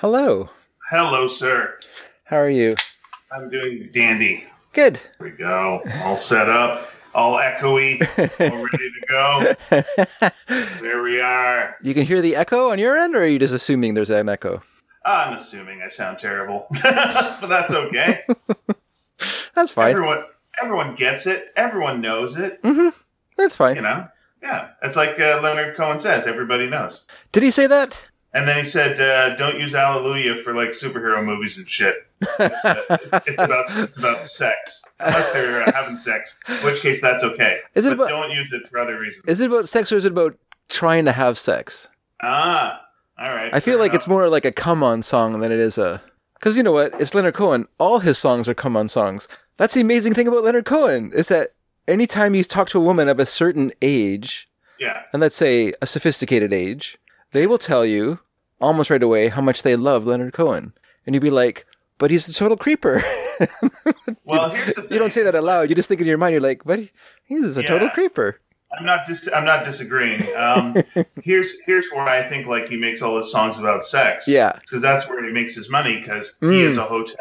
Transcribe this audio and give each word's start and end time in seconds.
Hello. 0.00 0.48
Hello, 0.88 1.28
sir. 1.28 1.78
How 2.24 2.38
are 2.38 2.48
you? 2.48 2.72
I'm 3.30 3.50
doing 3.50 3.90
dandy. 3.92 4.46
Good. 4.72 4.96
Here 4.96 5.12
we 5.20 5.30
go. 5.32 5.82
All 6.02 6.16
set 6.16 6.48
up, 6.48 6.90
all 7.14 7.36
echoey, 7.36 8.00
all 8.40 8.64
ready 8.64 8.90
to 8.90 9.06
go. 9.10 10.30
There 10.80 11.02
we 11.02 11.20
are. 11.20 11.76
You 11.82 11.92
can 11.92 12.06
hear 12.06 12.22
the 12.22 12.34
echo 12.34 12.70
on 12.70 12.78
your 12.78 12.96
end, 12.96 13.14
or 13.14 13.20
are 13.20 13.26
you 13.26 13.38
just 13.38 13.52
assuming 13.52 13.92
there's 13.92 14.08
an 14.08 14.30
echo? 14.30 14.62
I'm 15.04 15.34
assuming 15.34 15.82
I 15.82 15.88
sound 15.88 16.18
terrible, 16.18 16.66
but 16.82 17.46
that's 17.46 17.74
okay. 17.74 18.24
That's 19.54 19.70
fine. 19.70 19.90
Everyone, 19.90 20.24
everyone 20.62 20.94
gets 20.94 21.26
it. 21.26 21.52
Everyone 21.56 22.00
knows 22.00 22.38
it. 22.38 22.58
That's 23.36 23.54
fine. 23.54 23.76
You 23.76 23.82
know. 23.82 24.08
Yeah, 24.42 24.70
it's 24.82 24.96
like 24.96 25.20
uh, 25.20 25.40
Leonard 25.42 25.76
Cohen 25.76 26.00
says. 26.00 26.26
Everybody 26.26 26.70
knows. 26.70 27.04
Did 27.32 27.42
he 27.42 27.50
say 27.50 27.66
that? 27.66 27.94
And 28.32 28.46
then 28.46 28.56
he 28.58 28.64
said, 28.64 29.00
uh, 29.00 29.34
"Don't 29.36 29.58
use 29.58 29.72
Hallelujah 29.72 30.36
for 30.36 30.54
like 30.54 30.70
superhero 30.70 31.24
movies 31.24 31.58
and 31.58 31.68
shit. 31.68 32.06
It's, 32.20 32.64
uh, 32.64 32.84
it's, 33.26 33.42
about 33.42 33.64
it's 33.78 33.96
about 33.96 34.24
sex, 34.24 34.82
unless 35.00 35.32
they're 35.32 35.62
uh, 35.62 35.72
having 35.72 35.98
sex, 35.98 36.36
in 36.48 36.54
which 36.58 36.80
case 36.80 37.00
that's 37.00 37.24
okay. 37.24 37.58
Is 37.74 37.86
it 37.86 37.96
but 37.96 38.04
about- 38.04 38.08
don't 38.08 38.30
use 38.30 38.52
it 38.52 38.68
for 38.68 38.78
other 38.78 38.98
reasons. 38.98 39.24
Is 39.26 39.40
it 39.40 39.46
about 39.46 39.68
sex 39.68 39.90
or 39.90 39.96
is 39.96 40.04
it 40.04 40.12
about 40.12 40.38
trying 40.68 41.04
to 41.06 41.12
have 41.12 41.38
sex? 41.38 41.88
ah, 42.22 42.80
all 43.18 43.34
right. 43.34 43.54
I 43.54 43.60
feel 43.60 43.78
like 43.78 43.94
it's 43.94 44.06
more 44.06 44.28
like 44.28 44.44
a 44.44 44.52
come 44.52 44.82
on 44.82 45.02
song 45.02 45.40
than 45.40 45.50
it 45.52 45.58
is 45.58 45.76
a. 45.78 46.02
Because 46.34 46.56
you 46.56 46.62
know 46.62 46.72
what? 46.72 46.98
It's 47.00 47.14
Leonard 47.14 47.34
Cohen. 47.34 47.66
All 47.78 47.98
his 47.98 48.16
songs 48.16 48.48
are 48.48 48.54
come 48.54 48.76
on 48.76 48.88
songs. 48.88 49.28
That's 49.58 49.74
the 49.74 49.82
amazing 49.82 50.14
thing 50.14 50.26
about 50.26 50.44
Leonard 50.44 50.64
Cohen 50.64 51.12
is 51.14 51.28
that 51.28 51.50
anytime 51.86 52.34
you 52.34 52.44
talk 52.44 52.70
to 52.70 52.78
a 52.78 52.84
woman 52.84 53.08
of 53.08 53.18
a 53.18 53.26
certain 53.26 53.72
age, 53.82 54.48
yeah. 54.78 55.02
and 55.12 55.20
let's 55.20 55.36
say 55.36 55.74
a 55.82 55.86
sophisticated 55.86 56.52
age, 56.52 56.96
they 57.32 57.46
will 57.46 57.58
tell 57.58 57.84
you 57.86 58.20
almost 58.60 58.90
right 58.90 59.02
away 59.02 59.28
how 59.28 59.40
much 59.40 59.62
they 59.62 59.76
love 59.76 60.06
Leonard 60.06 60.32
Cohen. 60.32 60.72
And 61.06 61.14
you'd 61.14 61.22
be 61.22 61.30
like, 61.30 61.66
but 61.98 62.10
he's 62.10 62.28
a 62.28 62.32
total 62.32 62.56
creeper. 62.56 63.02
Well, 64.24 64.50
here's 64.50 64.74
the 64.74 64.82
thing. 64.82 64.92
you 64.92 64.98
don't 64.98 65.12
say 65.12 65.22
that 65.22 65.34
aloud. 65.34 65.70
You 65.70 65.74
just 65.74 65.88
think 65.88 66.00
in 66.00 66.06
your 66.06 66.18
mind, 66.18 66.32
you're 66.32 66.42
like, 66.42 66.62
but 66.64 66.78
he, 66.78 66.90
he's 67.24 67.56
a 67.56 67.62
total 67.62 67.88
creeper. 67.88 68.38
I'm 68.78 68.84
not 68.84 69.06
dis- 69.06 69.28
I'm 69.34 69.44
not 69.46 69.64
disagreeing. 69.64 70.22
Um, 70.36 70.76
here's 71.22 71.52
here's 71.66 71.86
where 71.90 72.02
I 72.02 72.28
think 72.28 72.46
like 72.46 72.68
he 72.68 72.76
makes 72.76 73.00
all 73.02 73.16
his 73.16 73.32
songs 73.32 73.58
about 73.58 73.84
sex. 73.84 74.28
Yeah. 74.28 74.52
because 74.60 74.82
that's 74.82 75.08
where 75.08 75.24
he 75.24 75.32
makes 75.32 75.54
his 75.54 75.70
money 75.70 75.98
because 75.98 76.34
he 76.40 76.46
Mm. 76.46 76.68
is 76.68 76.76
a 76.76 76.84
hotel. 76.84 77.16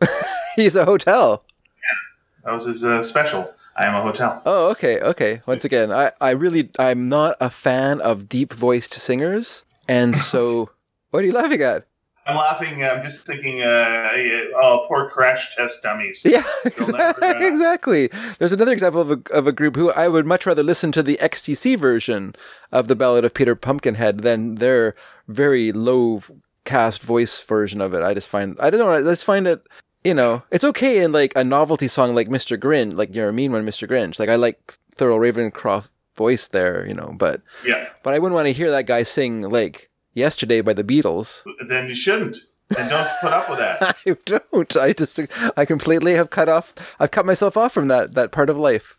He's 0.56 0.74
a 0.76 0.84
hotel. 0.84 1.44
Yeah, 1.66 2.44
That 2.44 2.54
was 2.54 2.64
his 2.66 2.84
uh, 2.84 3.02
special. 3.02 3.52
I 3.78 3.86
am 3.86 3.94
a 3.94 4.02
hotel. 4.02 4.42
Oh, 4.44 4.70
okay, 4.70 5.00
okay. 5.00 5.40
Once 5.46 5.64
again, 5.64 5.92
I, 5.92 6.10
I 6.20 6.30
really, 6.30 6.70
I'm 6.80 7.08
not 7.08 7.36
a 7.40 7.48
fan 7.48 8.00
of 8.00 8.28
deep 8.28 8.52
voiced 8.52 8.94
singers. 8.94 9.64
And 9.86 10.16
so, 10.32 10.70
what 11.10 11.22
are 11.22 11.26
you 11.26 11.32
laughing 11.32 11.62
at? 11.62 11.86
I'm 12.26 12.36
laughing. 12.36 12.84
I'm 12.84 13.02
just 13.02 13.24
thinking. 13.24 13.62
Uh, 13.62 14.10
oh, 14.56 14.84
poor 14.86 15.08
crash 15.08 15.54
test 15.56 15.82
dummies. 15.82 16.22
Yeah, 16.24 16.42
uh, 16.66 17.14
exactly. 17.40 18.10
There's 18.38 18.52
another 18.52 18.72
example 18.72 19.00
of 19.00 19.10
a, 19.12 19.20
of 19.30 19.46
a 19.46 19.52
group 19.52 19.76
who 19.76 19.90
I 19.92 20.08
would 20.08 20.26
much 20.26 20.44
rather 20.44 20.62
listen 20.62 20.92
to 20.92 21.02
the 21.02 21.16
XTC 21.22 21.78
version 21.78 22.34
of 22.70 22.88
the 22.88 22.96
Ballad 22.96 23.24
of 23.24 23.32
Peter 23.32 23.54
Pumpkinhead 23.54 24.18
than 24.20 24.56
their 24.56 24.94
very 25.26 25.72
low 25.72 26.22
cast 26.66 27.02
voice 27.02 27.40
version 27.40 27.80
of 27.80 27.94
it. 27.94 28.02
I 28.02 28.12
just 28.12 28.28
find, 28.28 28.56
I 28.60 28.68
don't 28.68 28.80
know, 28.80 28.90
I 28.90 29.00
just 29.00 29.24
find 29.24 29.46
it, 29.46 29.66
you 30.04 30.14
know, 30.14 30.42
it's 30.50 30.64
okay 30.64 31.02
in 31.02 31.12
like 31.12 31.32
a 31.36 31.44
novelty 31.44 31.88
song 31.88 32.14
like 32.14 32.28
Mr. 32.28 32.56
Grinch, 32.58 32.96
like 32.96 33.14
You're 33.14 33.28
a 33.28 33.32
Mean 33.32 33.52
One, 33.52 33.64
Mr. 33.66 33.88
Grinch. 33.88 34.18
Like 34.18 34.28
I 34.28 34.36
like 34.36 34.78
Thurl 34.96 35.18
Ravenscroft 35.18 35.88
voice 36.16 36.48
there, 36.48 36.86
you 36.86 36.94
know, 36.94 37.14
but, 37.16 37.42
Yeah. 37.64 37.86
but 38.02 38.14
I 38.14 38.18
wouldn't 38.18 38.34
want 38.34 38.46
to 38.46 38.52
hear 38.52 38.70
that 38.70 38.86
guy 38.86 39.02
sing 39.02 39.42
like 39.42 39.90
Yesterday 40.14 40.60
by 40.62 40.72
the 40.72 40.82
Beatles. 40.82 41.42
Then 41.68 41.86
you 41.88 41.94
shouldn't. 41.94 42.38
And 42.76 42.88
don't 42.90 43.08
put 43.20 43.32
up 43.32 43.48
with 43.48 43.58
that. 43.60 43.96
I 44.06 44.16
don't. 44.24 44.76
I 44.76 44.92
just, 44.92 45.20
I 45.56 45.64
completely 45.64 46.14
have 46.14 46.30
cut 46.30 46.48
off, 46.48 46.74
I've 46.98 47.10
cut 47.12 47.24
myself 47.24 47.56
off 47.56 47.72
from 47.72 47.88
that, 47.88 48.14
that 48.14 48.32
part 48.32 48.50
of 48.50 48.56
life. 48.58 48.96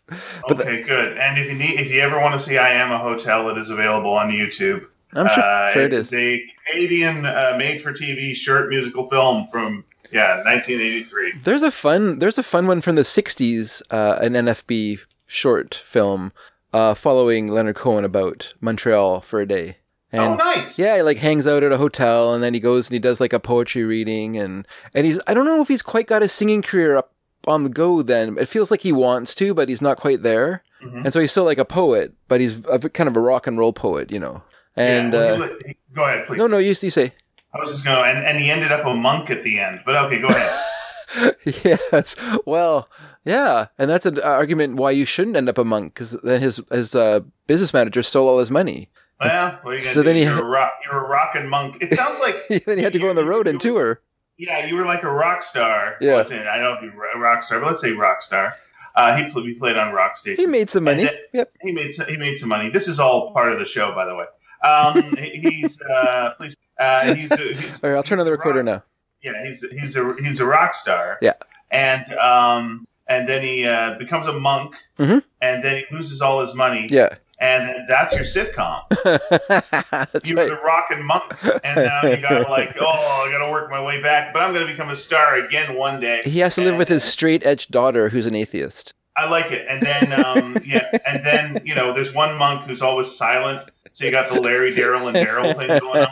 But 0.48 0.56
the- 0.56 0.62
okay, 0.64 0.82
good. 0.82 1.18
And 1.18 1.38
if 1.38 1.48
you 1.48 1.54
need, 1.56 1.78
if 1.78 1.90
you 1.90 2.00
ever 2.00 2.18
want 2.18 2.32
to 2.32 2.38
see 2.44 2.56
"I 2.58 2.70
Am 2.70 2.90
a 2.90 2.98
Hotel," 2.98 3.48
it 3.50 3.58
is 3.58 3.70
available 3.70 4.12
on 4.12 4.30
YouTube. 4.30 4.86
I'm 5.12 5.28
sure, 5.28 5.42
Uh, 5.42 5.72
sure 5.72 5.82
it 5.84 5.92
is. 5.92 6.12
It's 6.12 6.14
a 6.14 6.42
Canadian 6.72 7.26
uh, 7.26 7.54
made-for-TV 7.58 8.34
short 8.34 8.68
musical 8.70 9.08
film 9.08 9.46
from 9.48 9.84
yeah 10.12 10.36
1983. 10.44 11.40
There's 11.44 11.62
a 11.62 11.70
fun 11.70 12.18
there's 12.18 12.38
a 12.38 12.42
fun 12.42 12.66
one 12.66 12.80
from 12.80 12.94
the 12.96 13.02
60s, 13.02 13.82
uh, 13.90 14.18
an 14.20 14.32
NFB 14.34 15.00
short 15.26 15.74
film 15.74 16.32
uh, 16.72 16.94
following 16.94 17.46
Leonard 17.48 17.76
Cohen 17.76 18.04
about 18.04 18.54
Montreal 18.60 19.20
for 19.20 19.40
a 19.40 19.46
day. 19.46 19.76
oh, 20.12 20.18
And 20.18 20.38
nice. 20.38 20.78
yeah, 20.78 20.96
he 20.96 21.02
like 21.02 21.18
hangs 21.18 21.46
out 21.46 21.62
at 21.62 21.72
a 21.72 21.76
hotel 21.78 22.34
and 22.34 22.42
then 22.42 22.54
he 22.54 22.60
goes 22.60 22.86
and 22.88 22.92
he 22.94 22.98
does 22.98 23.20
like 23.20 23.32
a 23.32 23.40
poetry 23.40 23.84
reading 23.84 24.36
and 24.36 24.66
and 24.94 25.06
he's 25.06 25.20
I 25.26 25.34
don't 25.34 25.44
know 25.46 25.60
if 25.62 25.68
he's 25.68 25.82
quite 25.82 26.06
got 26.06 26.22
his 26.22 26.32
singing 26.32 26.62
career 26.62 26.96
up 26.96 27.12
on 27.46 27.64
the 27.64 27.70
go 27.70 28.02
then. 28.02 28.36
It 28.38 28.48
feels 28.48 28.70
like 28.70 28.82
he 28.82 28.92
wants 28.92 29.34
to, 29.36 29.54
but 29.54 29.68
he's 29.68 29.80
not 29.82 29.96
quite 29.96 30.22
there. 30.22 30.62
Mhm. 30.82 31.04
And 31.04 31.12
so 31.12 31.20
he's 31.20 31.30
still 31.30 31.44
like 31.44 31.58
a 31.58 31.64
poet, 31.64 32.12
but 32.28 32.40
he's 32.40 32.62
a, 32.70 32.78
kind 32.90 33.08
of 33.08 33.16
a 33.16 33.20
rock 33.20 33.46
and 33.46 33.58
roll 33.58 33.72
poet, 33.72 34.10
you 34.10 34.18
know. 34.18 34.42
And 34.76 35.12
Yeah, 35.14 35.20
well, 35.20 35.42
uh, 35.44 35.48
he 35.64 35.68
he- 35.68 35.76
go 35.94 36.04
ahead, 36.04 36.26
please. 36.26 36.38
no, 36.38 36.46
no, 36.46 36.58
you, 36.58 36.68
you 36.80 36.90
say. 36.90 37.12
I 37.52 37.58
was 37.58 37.70
just 37.70 37.84
going, 37.84 38.16
and, 38.16 38.24
and 38.24 38.38
he 38.38 38.50
ended 38.50 38.70
up 38.72 38.86
a 38.86 38.94
monk 38.94 39.30
at 39.30 39.42
the 39.42 39.58
end. 39.58 39.80
But 39.84 39.96
okay, 39.96 40.20
go 40.20 40.28
ahead. 40.28 41.34
yes. 41.64 42.14
Well, 42.46 42.88
yeah, 43.24 43.66
and 43.78 43.90
that's 43.90 44.06
an 44.06 44.20
argument 44.20 44.76
why 44.76 44.92
you 44.92 45.04
shouldn't 45.04 45.36
end 45.36 45.48
up 45.48 45.58
a 45.58 45.64
monk 45.64 45.94
because 45.94 46.12
then 46.22 46.40
his 46.40 46.60
his 46.70 46.94
uh, 46.94 47.20
business 47.46 47.72
manager 47.74 48.02
stole 48.02 48.28
all 48.28 48.38
his 48.38 48.50
money. 48.50 48.88
well, 49.20 49.58
what 49.62 49.72
are 49.72 49.76
you 49.76 49.80
gonna 49.82 49.92
So 49.94 50.02
do? 50.02 50.06
then 50.06 50.16
he- 50.16 50.22
you're, 50.22 50.38
a 50.38 50.44
rock, 50.44 50.72
you're 50.84 51.04
a 51.04 51.08
rockin' 51.08 51.48
monk. 51.50 51.78
It 51.80 51.92
sounds 51.94 52.18
like 52.20 52.64
then 52.64 52.78
he 52.78 52.84
had 52.84 52.92
to 52.92 52.98
go 52.98 53.08
on 53.10 53.16
the 53.16 53.24
road 53.24 53.48
and 53.48 53.60
tour. 53.60 54.00
yeah, 54.38 54.64
you 54.66 54.76
were 54.76 54.84
like 54.86 55.02
a 55.02 55.10
rock 55.10 55.42
star. 55.42 55.96
Yeah. 56.00 56.14
Wasn't? 56.14 56.46
I 56.46 56.58
don't 56.58 56.62
know 56.64 56.72
if 56.74 56.82
you 56.94 56.96
were 56.96 57.08
a 57.14 57.18
rock 57.18 57.42
star, 57.42 57.58
but 57.60 57.66
let's 57.66 57.80
say 57.80 57.90
rock 57.92 58.22
star. 58.22 58.54
Uh, 58.94 59.16
he, 59.16 59.30
pl- 59.30 59.44
he 59.44 59.54
played 59.54 59.76
on 59.76 59.92
rock 59.92 60.16
station. 60.16 60.40
He 60.44 60.46
made 60.46 60.70
some 60.70 60.84
money. 60.84 61.04
Then- 61.04 61.14
Yep. 61.32 61.52
he 61.62 61.72
made 61.72 61.92
some, 61.92 62.06
he 62.08 62.16
made 62.16 62.38
some 62.38 62.48
money. 62.48 62.70
This 62.70 62.86
is 62.88 62.98
all 63.00 63.32
part 63.32 63.52
of 63.52 63.58
the 63.58 63.64
show, 63.64 63.92
by 63.94 64.04
the 64.04 64.14
way. 64.14 64.24
Um, 64.62 65.16
he's 65.16 65.80
uh, 65.80 66.34
please. 66.36 66.54
Uh, 66.80 67.14
he's, 67.14 67.30
a, 67.30 67.36
he's 67.36 67.64
All 67.84 67.90
right, 67.90 67.96
I'll 67.96 68.02
turn 68.02 68.18
on 68.18 68.24
the 68.26 68.32
recorder 68.32 68.58
rock- 68.64 68.64
now. 68.66 68.82
Yeah, 69.22 69.44
he's 69.46 69.60
he's 69.70 69.96
a 69.96 70.14
he's 70.20 70.40
a 70.40 70.46
rock 70.46 70.74
star. 70.74 71.18
Yeah. 71.22 71.34
and 71.70 72.04
um, 72.14 72.86
and 73.06 73.28
then 73.28 73.42
he 73.42 73.66
uh, 73.66 73.98
becomes 73.98 74.26
a 74.26 74.32
monk, 74.32 74.74
Mhm. 74.98 75.22
and 75.42 75.62
then 75.62 75.76
he 75.88 75.94
loses 75.94 76.20
all 76.22 76.40
his 76.40 76.54
money. 76.54 76.88
Yeah. 76.90 77.16
and 77.38 77.88
that's 77.88 78.12
your 78.14 78.24
sitcom. 78.24 78.82
You 80.24 80.34
were 80.36 80.42
right. 80.42 80.48
the 80.48 80.60
rockin' 80.64 81.02
monk, 81.04 81.32
and 81.64 81.76
now 81.86 82.02
you 82.04 82.16
got 82.18 82.48
like, 82.56 82.76
oh, 82.80 82.86
I 82.86 83.30
got 83.30 83.44
to 83.44 83.50
work 83.50 83.70
my 83.70 83.82
way 83.82 84.00
back, 84.02 84.32
but 84.32 84.42
I'm 84.42 84.52
going 84.52 84.66
to 84.66 84.70
become 84.72 84.90
a 84.90 84.96
star 84.96 85.34
again 85.36 85.74
one 85.74 86.00
day. 86.00 86.20
He 86.24 86.38
has 86.40 86.54
to 86.56 86.62
live 86.62 86.76
with 86.76 86.88
his 86.88 87.02
straight 87.04 87.44
edge 87.46 87.68
daughter 87.68 88.10
who's 88.10 88.26
an 88.26 88.34
atheist. 88.34 88.94
I 89.20 89.28
like 89.28 89.52
it. 89.52 89.66
And 89.68 89.82
then, 89.82 90.12
um, 90.24 90.58
yeah, 90.64 90.90
and 91.06 91.24
then 91.24 91.62
you 91.64 91.74
know, 91.74 91.92
there's 91.92 92.14
one 92.14 92.36
monk 92.36 92.62
who's 92.66 92.82
always 92.82 93.14
silent. 93.14 93.70
So 93.92 94.04
you 94.04 94.10
got 94.10 94.32
the 94.32 94.40
Larry, 94.40 94.74
Darryl, 94.74 95.08
and 95.08 95.16
Darryl 95.16 95.56
thing 95.56 95.80
going 95.80 96.06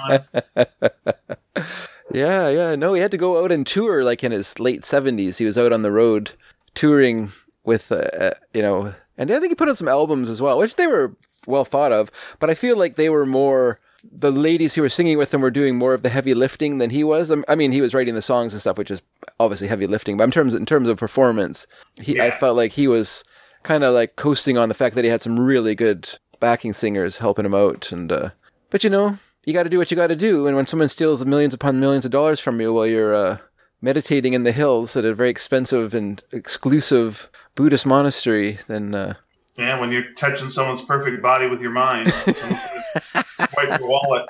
on. 1.57 1.65
Yeah, 2.13 2.49
yeah. 2.49 2.75
No, 2.75 2.95
he 2.95 3.01
had 3.01 3.11
to 3.11 3.19
go 3.19 3.43
out 3.43 3.53
and 3.53 3.67
tour 3.67 4.03
like 4.03 4.25
in 4.25 4.33
his 4.33 4.59
late 4.59 4.83
70s. 4.83 5.39
He 5.39 5.45
was 5.45 5.59
out 5.59 5.73
on 5.73 5.83
the 5.83 5.93
road 5.93 6.33
touring 6.75 7.33
with, 7.65 7.93
uh, 7.93 7.97
uh, 7.97 8.35
you 8.55 8.63
know, 8.63 8.95
and 9.17 9.31
I 9.31 9.39
think 9.41 9.51
he 9.51 9.55
put 9.55 9.69
out 9.69 9.79
some 9.79 9.89
albums 9.89 10.31
as 10.31 10.41
well, 10.41 10.59
which 10.59 10.77
they 10.77 10.87
were 10.87 11.17
well 11.47 11.65
thought 11.65 11.93
of. 11.93 12.11
But 12.39 12.51
I 12.51 12.55
feel 12.55 12.77
like 12.77 12.97
they 12.97 13.11
were 13.11 13.27
more, 13.27 13.79
the 14.11 14.33
ladies 14.33 14.75
who 14.75 14.83
were 14.83 14.89
singing 14.89 15.19
with 15.19 15.33
him 15.33 15.41
were 15.41 15.51
doing 15.51 15.77
more 15.77 15.95
of 15.95 16.03
the 16.03 16.09
heavy 16.09 16.35
lifting 16.35 16.79
than 16.79 16.91
he 16.91 17.05
was. 17.05 17.31
I 17.49 17.55
mean, 17.55 17.73
he 17.73 17.81
was 17.81 17.95
writing 17.95 18.15
the 18.15 18.23
songs 18.23 18.53
and 18.53 18.61
stuff, 18.61 18.79
which 18.79 18.91
is 18.91 19.03
obviously 19.39 19.69
heavy 19.69 19.87
lifting. 19.87 20.17
But 20.17 20.25
in 20.25 20.31
terms, 20.31 20.55
in 20.55 20.67
terms 20.67 20.89
of 20.89 20.99
performance, 20.99 21.67
he, 21.97 22.21
I 22.21 22.31
felt 22.31 22.57
like 22.57 22.73
he 22.73 22.89
was 22.89 23.25
kind 23.63 23.85
of 23.85 23.95
like 23.95 24.17
coasting 24.17 24.57
on 24.57 24.69
the 24.69 24.75
fact 24.75 24.95
that 24.95 25.05
he 25.05 25.11
had 25.11 25.23
some 25.23 25.39
really 25.39 25.75
good 25.75 26.19
backing 26.41 26.73
singers 26.73 27.19
helping 27.19 27.45
him 27.45 27.55
out. 27.55 27.93
And, 27.93 28.11
uh, 28.11 28.31
but 28.71 28.83
you 28.85 28.91
know, 28.91 29.19
you 29.45 29.53
got 29.53 29.65
to 29.65 29.71
do 29.71 29.79
what 29.79 29.91
you 29.91 29.97
got 29.97 30.09
to 30.09 30.17
do. 30.17 30.47
And 30.47 30.57
when 30.57 30.67
someone 30.67 30.89
steals 30.89 31.25
millions 31.25 31.55
upon 31.55 31.81
millions 31.81 32.05
of 32.05 32.11
dollars 32.11 32.41
from 32.41 32.61
you 32.61 32.73
while 32.73 32.87
you're 32.87 33.15
uh, 33.15 33.39
meditating 33.81 34.33
in 34.33 34.45
the 34.45 34.53
hills 34.53 34.97
at 34.97 35.05
a 35.05 35.15
very 35.15 35.31
expensive 35.31 35.95
and 35.95 36.23
exclusive 36.33 37.31
Buddhist 37.55 37.87
monastery, 37.87 38.59
then 38.69 38.95
uh, 38.95 39.15
Yeah, 39.57 39.79
when 39.81 39.91
you're 39.91 40.13
touching 40.17 40.51
someone's 40.51 40.83
perfect 40.83 41.23
body 41.23 41.47
with 41.47 41.61
your 41.61 41.71
mind, 41.73 42.13
wipe 43.67 43.81
your 43.81 43.89
wallet. 43.89 44.27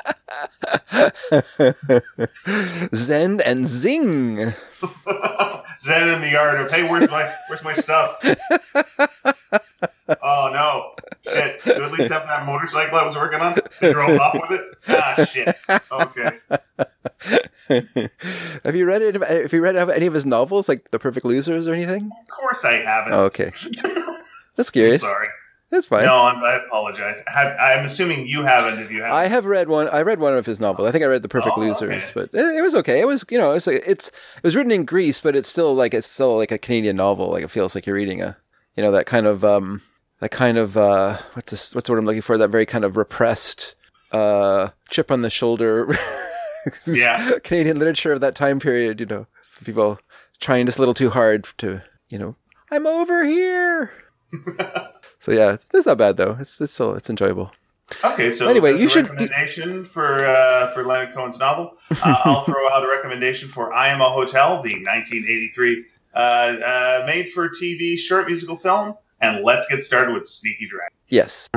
Zen 2.95 3.41
and 3.41 3.69
zing. 3.69 4.37
Zen 5.81 6.09
in 6.09 6.21
the 6.21 6.31
yard 6.31 6.61
of, 6.61 6.71
hey, 6.71 6.83
where's 6.85 7.11
my 7.11 7.33
where's 7.49 7.63
my 7.63 7.73
stuff? 7.73 8.19
oh 10.23 10.51
no, 10.53 10.95
shit! 11.25 11.63
Do 11.65 11.85
at 11.85 11.93
least 11.93 12.13
have 12.13 12.27
that 12.27 12.47
motorcycle 12.47 12.99
I 12.99 13.05
was 13.05 13.17
working 13.17 13.41
on? 13.41 13.57
They 13.81 13.93
drove 13.93 14.19
off 14.21 14.35
with 14.49 14.61
it. 14.61 14.75
Ah, 14.89 15.25
shit. 15.25 15.57
Okay. 15.93 16.39
have 18.65 18.75
you 18.77 18.87
read 18.87 19.03
it? 19.03 19.15
Have 19.23 19.53
you 19.53 19.61
read 19.61 19.77
any 19.77 20.07
of 20.07 20.15
his 20.15 20.27
novels, 20.27 20.69
like 20.69 20.91
The 20.91 20.99
Perfect 20.99 21.27
Losers 21.27 21.69
or 21.69 21.75
anything? 21.75 22.11
Of 22.21 22.29
course 22.29 22.65
I 22.65 22.75
haven't. 22.75 23.13
Oh, 23.13 23.25
okay. 23.25 23.53
That's 24.57 24.71
I'm 24.71 24.73
curious. 24.73 25.03
sorry. 25.03 25.29
That's 25.71 25.87
fine. 25.87 26.07
No, 26.07 26.17
I'm, 26.23 26.43
I 26.43 26.55
apologize. 26.67 27.19
Have, 27.27 27.55
I'm 27.59 27.85
assuming 27.85 28.27
you 28.27 28.43
haven't. 28.43 28.79
If 28.79 28.91
you 28.91 29.03
haven't, 29.03 29.17
I 29.17 29.27
have 29.27 29.45
read 29.45 29.69
one. 29.69 29.89
I 29.89 30.01
read 30.01 30.19
one 30.19 30.35
of 30.37 30.47
his 30.47 30.59
novels. 30.61 30.89
I 30.89 30.93
think 30.93 31.05
I 31.05 31.07
read 31.09 31.23
The 31.23 31.29
Perfect 31.29 31.59
Oh, 31.59 31.61
Losers, 31.61 32.05
okay. 32.05 32.11
but 32.15 32.31
it, 32.33 32.57
it 32.57 32.63
was 32.63 32.75
okay. 32.77 33.01
It 33.01 33.07
was, 33.07 33.25
you 33.31 33.37
know, 33.37 33.53
it's 33.53 33.67
like, 33.67 33.83
it's 33.87 34.09
it 34.09 34.43
was 34.45 34.57
written 34.57 34.73
in 34.73 34.87
Greece, 34.87 35.21
but 35.21 35.37
it's 35.37 35.49
still 35.49 35.75
like 35.75 35.93
it's 35.93 36.07
still 36.07 36.37
like 36.39 36.51
a 36.51 36.57
Canadian 36.59 36.97
novel. 36.97 37.31
Like 37.31 37.45
it 37.45 37.51
feels 37.51 37.75
like 37.75 37.85
you're 37.87 37.97
reading 37.97 38.23
a, 38.23 38.37
you 38.77 38.83
know, 38.83 38.91
that 38.93 39.05
kind 39.05 39.27
of 39.27 39.45
um, 39.45 39.83
that 40.21 40.31
kind 40.31 40.57
of 40.57 40.77
uh, 40.79 41.19
what's 41.35 41.51
this, 41.51 41.75
what's 41.75 41.87
the 41.87 41.93
word 41.93 41.99
I'm 41.99 42.07
looking 42.07 42.23
for? 42.23 42.39
That 42.39 42.49
very 42.49 42.65
kind 42.67 42.85
of 42.87 42.97
repressed, 42.97 43.75
uh, 44.11 44.69
chip 44.89 45.11
on 45.11 45.21
the 45.21 45.29
shoulder, 45.31 45.99
Yeah. 46.87 47.39
Canadian 47.45 47.79
literature 47.79 48.13
of 48.15 48.21
that 48.23 48.35
time 48.35 48.59
period. 48.59 49.01
You 49.01 49.07
know, 49.07 49.27
people 49.65 49.99
trying 50.41 50.65
just 50.65 50.79
a 50.79 50.81
little 50.81 50.95
too 50.95 51.11
hard 51.11 51.47
to, 51.59 51.83
you 52.09 52.19
know, 52.19 52.37
I'm 52.71 52.87
over 52.87 53.27
here. 53.27 53.93
so 55.29 55.35
yeah, 55.35 55.57
it's 55.75 55.87
not 55.87 55.99
bad 55.99 56.17
though. 56.17 56.37
It's 56.41 56.61
it's 56.61 56.73
still 56.73 56.95
it's 56.95 57.11
enjoyable. 57.11 57.53
Okay, 58.05 58.31
so 58.33 58.47
Anyway, 58.49 58.73
that's 58.73 58.83
you 58.83 58.89
a 58.89 58.91
should- 58.91 59.09
recommendation 59.09 59.85
for 59.87 60.27
uh, 60.27 60.71
for 60.73 60.85
Leonard 60.85 61.15
Cohen's 61.15 61.39
novel. 61.39 61.75
Uh, 61.91 62.15
I'll 62.25 62.45
throw 62.45 62.69
out 62.71 62.85
a 62.85 62.89
recommendation 62.89 63.49
for 63.49 63.73
"I 63.73 63.89
Am 63.89 64.01
a 64.01 64.11
Hotel," 64.11 64.63
the 64.63 64.75
1983 64.85 65.85
uh, 66.15 66.19
uh, 66.19 67.03
made-for-TV 67.07 67.99
short 67.99 68.27
musical 68.27 68.57
film, 68.57 68.95
and 69.21 69.43
let's 69.45 69.67
get 69.69 69.83
started 69.85 70.13
with 70.15 70.27
Sneaky 70.29 70.69
Dragon. 70.69 70.89
Yes. 71.09 71.49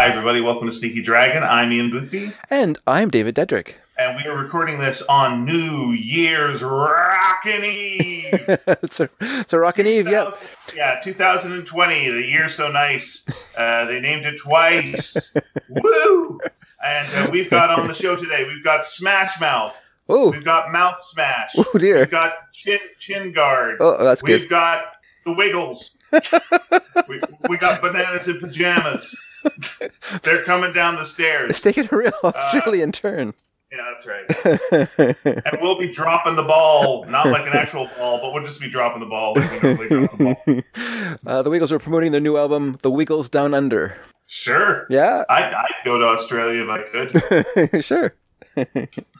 Hi, 0.00 0.06
everybody. 0.08 0.40
Welcome 0.40 0.66
to 0.66 0.72
Sneaky 0.74 1.02
Dragon. 1.02 1.42
I'm 1.42 1.70
Ian 1.70 1.90
Boothby, 1.90 2.32
And 2.48 2.78
I'm 2.86 3.10
David 3.10 3.34
Dedrick. 3.34 3.74
and 3.98 4.16
we 4.16 4.22
are 4.24 4.34
recording 4.34 4.78
this 4.80 5.02
on 5.02 5.44
New 5.44 5.92
Year's 5.92 6.62
Rockin' 6.62 7.62
Eve. 7.62 8.24
it's 8.48 8.98
a 9.00 9.10
it's 9.20 9.52
a 9.52 9.58
rockin' 9.58 9.86
Eve, 9.86 10.08
yep. 10.08 10.38
Yeah, 10.74 10.98
2020, 11.04 12.08
the 12.08 12.22
year 12.22 12.48
so 12.48 12.70
nice. 12.70 13.26
Uh, 13.58 13.84
they 13.84 14.00
named 14.00 14.24
it 14.24 14.38
twice. 14.38 15.34
Woo! 15.68 16.40
And 16.82 17.14
uh, 17.14 17.30
we've 17.30 17.50
got 17.50 17.68
on 17.68 17.86
the 17.86 17.92
show 17.94 18.16
today, 18.16 18.44
we've 18.48 18.64
got 18.64 18.86
Smash 18.86 19.38
Mouth, 19.38 19.74
Oh, 20.08 20.30
we've 20.30 20.42
got 20.42 20.72
Mouth 20.72 21.04
Smash, 21.04 21.50
oh 21.58 21.78
dear. 21.78 21.98
we've 21.98 22.10
got 22.10 22.50
Chin 22.54 22.78
Chin 22.98 23.32
Guard, 23.32 23.76
Oh, 23.80 24.02
that's 24.02 24.22
we've 24.22 24.40
good. 24.40 24.48
got 24.48 24.94
the 25.26 25.32
Wiggles, 25.34 25.90
we, 27.06 27.20
we 27.50 27.58
got 27.58 27.82
Bananas 27.82 28.28
in 28.28 28.40
Pajamas. 28.40 29.14
They're 30.22 30.42
coming 30.42 30.72
down 30.72 30.96
the 30.96 31.04
stairs. 31.04 31.50
It's 31.50 31.60
taking 31.60 31.88
a 31.90 31.96
real 31.96 32.12
Uh, 32.22 32.28
Australian 32.34 32.92
turn. 32.92 33.34
Yeah, 33.72 33.92
that's 33.92 34.06
right. 34.06 35.44
And 35.46 35.58
we'll 35.62 35.78
be 35.78 35.88
dropping 35.88 36.34
the 36.34 36.42
ball, 36.42 37.04
not 37.04 37.28
like 37.28 37.46
an 37.46 37.52
actual 37.52 37.88
ball, 37.96 38.20
but 38.20 38.32
we'll 38.34 38.42
just 38.44 38.60
be 38.60 38.68
dropping 38.68 38.98
the 38.98 39.06
ball. 39.06 39.34
Like 39.36 39.60
the 39.60 40.34
ball. 40.44 41.12
uh, 41.26 41.42
the 41.42 41.50
Wiggles 41.50 41.70
are 41.70 41.78
promoting 41.78 42.10
their 42.10 42.20
new 42.20 42.36
album, 42.36 42.78
The 42.82 42.90
Wiggles 42.90 43.28
Down 43.28 43.54
Under. 43.54 43.96
Sure. 44.26 44.86
Yeah, 44.90 45.24
I'd, 45.28 45.52
I'd 45.54 45.84
go 45.84 45.98
to 45.98 46.04
Australia 46.06 46.64
if 46.68 46.70
I 46.70 47.68
could. 47.70 47.84
sure. 47.84 48.14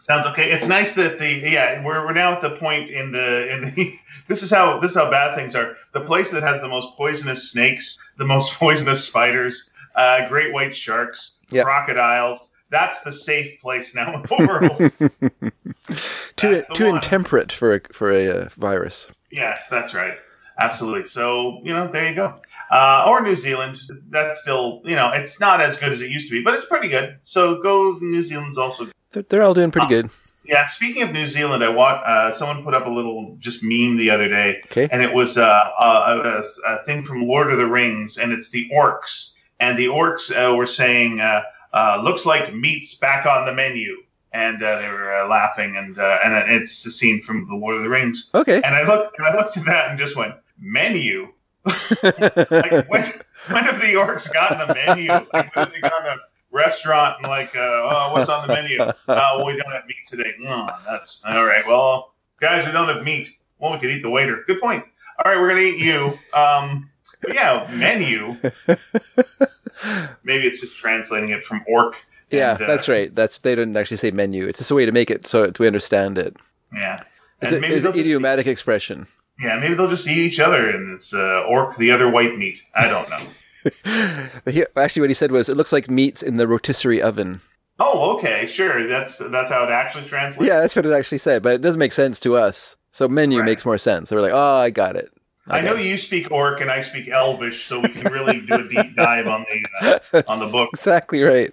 Sounds 0.01 0.27
okay. 0.27 0.51
It's 0.51 0.67
nice 0.67 0.95
that 0.95 1.19
the 1.21 1.29
yeah 1.29 1.85
we're, 1.85 2.05
we're 2.05 2.13
now 2.13 2.33
at 2.33 2.41
the 2.41 2.51
point 2.51 2.91
in 2.91 3.13
the 3.13 3.53
in 3.55 3.75
the 3.75 3.99
this 4.27 4.43
is 4.43 4.51
how 4.51 4.81
this 4.81 4.91
is 4.93 4.97
how 4.97 5.11
bad 5.11 5.37
things 5.37 5.55
are. 5.55 5.77
The 5.93 6.01
place 6.01 6.31
that 6.33 6.43
has 6.43 6.61
the 6.61 6.69
most 6.69 6.97
poisonous 6.97 7.51
snakes, 7.51 7.99
the 8.19 8.25
most 8.25 8.55
poisonous 8.55 9.05
spiders, 9.05 9.71
uh, 9.95 10.29
great 10.29 10.53
white 10.53 10.75
sharks, 10.77 11.33
Yep. 11.51 11.65
crocodiles. 11.65 12.49
That's 12.71 13.01
the 13.01 13.11
safe 13.11 13.61
place 13.61 13.95
now 13.97 14.15
in 14.15 14.23
the 14.23 14.37
world. 15.11 15.53
Too 16.37 16.63
too 16.75 16.87
one. 16.87 16.95
intemperate 16.97 17.53
for 17.53 17.75
a, 17.75 17.81
for 17.93 18.11
a 18.13 18.29
uh, 18.29 18.49
virus. 18.57 19.09
yes, 19.33 19.67
that's 19.69 19.93
right. 19.95 20.15
Absolutely. 20.59 21.07
So 21.09 21.61
you 21.65 21.73
know 21.75 21.89
there 21.91 22.09
you 22.09 22.15
go. 22.15 22.35
Uh, 22.71 23.05
or 23.09 23.21
New 23.23 23.35
Zealand. 23.35 23.81
That's 24.11 24.41
still 24.41 24.83
you 24.85 24.95
know 24.95 25.11
it's 25.11 25.41
not 25.41 25.61
as 25.61 25.77
good 25.77 25.91
as 25.93 26.01
it 26.01 26.11
used 26.11 26.29
to 26.29 26.33
be, 26.33 26.43
but 26.43 26.55
it's 26.55 26.67
pretty 26.67 26.89
good. 26.89 27.19
So 27.23 27.61
go. 27.63 27.99
New 28.01 28.23
Zealand's 28.23 28.59
also 28.59 28.87
They're, 29.13 29.25
they're 29.25 29.43
all 29.43 29.55
doing 29.55 29.71
pretty 29.71 29.87
Uh, 29.87 30.03
good. 30.03 30.11
Yeah, 30.45 30.67
speaking 30.67 31.03
of 31.03 31.13
New 31.13 31.27
Zealand, 31.27 31.63
I 31.65 31.69
want 31.69 32.05
Uh, 32.07 32.33
someone 32.33 32.63
put 32.65 32.75
up 32.75 32.87
a 32.87 32.91
little 32.91 33.37
just 33.41 33.63
meme 33.63 33.97
the 33.97 34.11
other 34.11 34.29
day, 34.29 34.61
Okay. 34.67 34.89
and 34.91 35.03
it 35.03 35.13
was 35.13 35.37
uh, 35.39 35.43
a, 35.81 35.85
a, 35.85 36.45
a 36.75 36.85
thing 36.85 37.03
from 37.05 37.23
Lord 37.27 37.51
of 37.53 37.59
the 37.59 37.67
Rings, 37.67 38.17
and 38.19 38.33
it's 38.33 38.51
the 38.51 38.69
orcs, 38.75 39.33
and 39.61 39.79
the 39.79 39.87
orcs 39.87 40.31
uh, 40.33 40.55
were 40.55 40.67
saying, 40.67 41.21
uh, 41.21 41.43
uh, 41.73 42.01
"Looks 42.03 42.27
like 42.27 42.55
meat's 42.55 42.95
back 42.95 43.27
on 43.27 43.47
the 43.47 43.53
menu," 43.53 43.97
and 44.33 44.63
uh, 44.63 44.81
they 44.81 44.89
were 44.89 45.15
uh, 45.23 45.29
laughing, 45.29 45.77
and 45.77 45.99
uh, 45.99 46.19
and 46.25 46.51
it's 46.51 46.85
a 46.87 46.91
scene 46.91 47.21
from 47.21 47.47
the 47.49 47.55
Lord 47.55 47.77
of 47.77 47.83
the 47.83 47.89
Rings, 47.89 48.31
Okay. 48.35 48.57
and 48.63 48.75
I 48.75 48.83
looked, 48.87 49.17
and 49.19 49.27
I 49.27 49.37
looked 49.37 49.57
at 49.57 49.65
that 49.67 49.91
and 49.91 49.99
just 49.99 50.17
went, 50.17 50.35
"Menu." 50.59 51.29
Like 52.03 52.89
when, 52.89 53.05
when 53.51 53.65
have 53.65 53.81
the 53.81 53.95
orcs 53.95 54.33
gotten 54.33 54.61
a 54.61 54.75
menu? 54.75 55.11
Like 55.33 55.55
when 55.55 55.67
have 55.67 55.73
they 55.73 55.81
to 55.81 55.95
a 55.95 56.17
restaurant 56.51 57.17
and 57.19 57.29
like, 57.29 57.55
uh, 57.55 57.61
oh, 57.61 58.11
what's 58.13 58.29
on 58.29 58.47
the 58.47 58.55
menu? 58.55 58.79
Oh, 58.81 58.93
well, 59.09 59.47
we 59.47 59.57
don't 59.57 59.71
have 59.73 59.87
meat 59.87 60.07
today. 60.07 60.33
Mm, 60.41 60.85
that's 60.87 61.23
all 61.27 61.45
right. 61.45 61.67
Well, 61.67 62.15
guys, 62.41 62.65
we 62.67 62.73
don't 62.73 62.89
have 62.89 63.05
meat. 63.05 63.29
Well, 63.59 63.73
we 63.73 63.79
could 63.79 63.91
eat 63.91 64.03
the 64.03 64.11
waiter. 64.11 64.43
Good 64.47 64.61
point. 64.61 64.85
All 65.25 65.31
right, 65.31 65.41
we're 65.41 65.49
gonna 65.51 65.61
eat 65.61 65.79
you. 65.79 66.13
Um, 66.35 66.90
yeah, 67.33 67.69
menu. 67.75 68.37
Maybe 70.25 70.47
it's 70.47 70.61
just 70.61 70.77
translating 70.79 71.31
it 71.31 71.45
from 71.45 71.63
orc. 71.69 72.05
yeah, 72.31 72.53
and, 72.55 72.63
uh, 72.63 72.67
that's 72.67 72.89
right. 72.89 73.15
That's 73.15 73.39
they 73.39 73.55
didn't 73.55 73.77
actually 73.77 73.97
say 73.99 74.11
menu. 74.11 74.47
It's 74.47 74.59
just 74.59 74.71
a 74.71 74.75
way 74.75 74.87
to 74.87 74.93
make 74.93 75.11
it 75.11 75.27
so 75.27 75.51
we 75.59 75.67
understand 75.67 76.19
it. 76.19 76.37
Yeah. 76.75 77.03
It's, 77.43 77.53
a, 77.53 77.61
maybe 77.61 77.75
it's 77.75 77.83
they'll 77.85 77.93
an 77.93 77.99
just- 77.99 78.07
idiomatic 78.07 78.47
expression. 78.47 79.07
Yeah, 79.43 79.59
maybe 79.59 79.73
they'll 79.73 79.89
just 79.89 80.07
eat 80.07 80.19
each 80.19 80.39
other, 80.39 80.69
and 80.69 80.93
it's 80.95 81.15
uh, 81.15 81.45
orc 81.49 81.75
the 81.77 81.91
other 81.93 82.11
white 82.11 82.37
meat. 82.37 82.63
I 82.75 82.87
don't 82.89 83.09
know. 83.09 83.21
But 84.45 84.55
he, 84.55 84.65
actually, 84.77 85.01
what 85.01 85.11
he 85.11 85.15
said 85.15 85.33
was, 85.33 85.49
"It 85.49 85.57
looks 85.57 85.73
like 85.73 85.89
meat's 85.91 86.23
in 86.23 86.37
the 86.37 86.47
rotisserie 86.47 87.01
oven." 87.03 87.41
Oh, 87.79 88.17
okay, 88.17 88.47
sure. 88.47 88.87
That's 88.87 89.17
that's 89.19 89.51
how 89.51 89.65
it 89.65 89.71
actually 89.71 90.05
translates. 90.07 90.47
Yeah, 90.47 90.61
that's 90.61 90.77
what 90.77 90.85
it 90.87 90.93
actually 90.93 91.19
said, 91.19 91.43
but 91.43 91.55
it 91.55 91.61
doesn't 91.63 91.79
make 91.79 91.93
sense 91.93 92.21
to 92.21 92.37
us. 92.37 92.77
So 92.93 93.09
menu 93.09 93.39
Right. 93.39 93.45
makes 93.47 93.65
more 93.65 93.79
sense. 93.79 94.09
They 94.11 94.17
were 94.17 94.23
like, 94.23 94.33
"Oh, 94.35 94.57
I 94.57 94.69
got 94.71 94.97
it." 94.97 95.11
I 95.51 95.61
know 95.61 95.75
you 95.75 95.99
speak 95.99 96.31
Orc 96.31 96.61
and 96.61 96.71
I 96.71 96.81
speak 96.81 97.09
Elvish, 97.09 97.67
so 97.67 97.81
we 97.81 97.89
can 97.89 98.13
really 98.13 98.41
do 98.41 98.55
a 98.55 98.69
deep 98.69 98.97
dive 98.97 99.27
on 99.27 99.45
the. 99.51 100.03
Uh, 100.13 100.23
on 100.29 100.39
the 100.39 100.47
book. 100.47 100.71
exactly 100.75 101.23
right. 101.23 101.53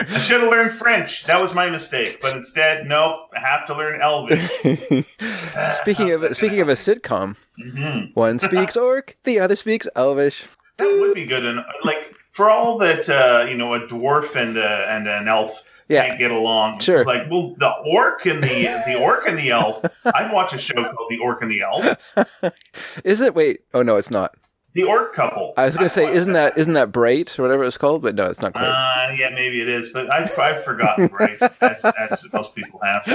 I 0.00 0.18
should 0.18 0.40
have 0.40 0.50
learned 0.50 0.72
French. 0.72 1.24
That 1.24 1.40
was 1.40 1.54
my 1.54 1.70
mistake. 1.70 2.18
But 2.20 2.36
instead, 2.36 2.86
nope. 2.86 3.30
I 3.34 3.40
have 3.40 3.66
to 3.66 3.74
learn 3.74 4.00
Elvish. 4.00 4.44
speaking 5.80 6.10
of 6.10 6.36
speaking 6.36 6.60
of 6.60 6.68
a 6.68 6.74
sitcom, 6.74 7.36
hmm 7.56 8.06
one 8.14 8.38
speaks 8.38 8.76
Orc, 8.76 9.16
the 9.24 9.38
other 9.38 9.56
speaks 9.56 9.86
Elvish. 9.94 10.44
That 10.78 10.98
would 11.00 11.14
be 11.14 11.24
good. 11.24 11.44
And 11.44 11.60
like 11.84 12.14
for 12.32 12.50
all 12.50 12.78
that, 12.78 13.08
uh, 13.08 13.46
you 13.48 13.56
know, 13.56 13.74
a 13.74 13.80
dwarf 13.86 14.34
and 14.34 14.56
uh, 14.56 14.86
and 14.88 15.06
an 15.06 15.28
elf 15.28 15.62
Yeah. 15.88 16.06
can't 16.06 16.18
get 16.18 16.30
along. 16.30 16.76
it's 16.76 16.84
Sure. 16.84 17.04
Like, 17.04 17.30
well, 17.30 17.54
the 17.58 17.70
orc 17.86 18.24
and 18.26 18.42
the 18.42 18.82
the 18.86 18.98
orc 18.98 19.26
and 19.28 19.38
the 19.38 19.50
elf. 19.50 19.84
I'd 20.04 20.32
watch 20.32 20.52
a 20.54 20.58
show 20.58 20.74
called 20.74 21.10
The 21.10 21.18
Orc 21.18 21.42
and 21.42 21.50
the 21.50 21.62
Elf. 21.62 22.52
Is 23.04 23.20
it? 23.20 23.34
Wait. 23.34 23.60
Oh 23.74 23.82
no, 23.82 23.96
it's 23.96 24.10
not. 24.10 24.34
The 24.74 24.82
orc 24.82 25.12
couple. 25.12 25.54
I 25.56 25.66
was 25.66 25.76
going 25.76 25.88
to 25.88 25.94
say, 25.94 26.10
isn't 26.12 26.32
that 26.32 26.58
isn't 26.58 26.72
that 26.72 26.90
Bright 26.90 27.38
or 27.38 27.42
whatever 27.42 27.62
it's 27.62 27.78
called? 27.78 28.02
But 28.02 28.16
no, 28.16 28.26
it's 28.28 28.40
not 28.42 28.54
quite. 28.54 28.64
Uh, 28.64 29.12
yeah, 29.16 29.28
maybe 29.30 29.60
it 29.60 29.68
is, 29.68 29.90
but 29.90 30.10
I've, 30.10 30.36
I've 30.36 30.64
forgotten, 30.64 31.08
right? 31.12 31.40
As, 31.60 31.84
as 31.84 32.24
most 32.32 32.56
people 32.56 32.80
have. 32.82 33.06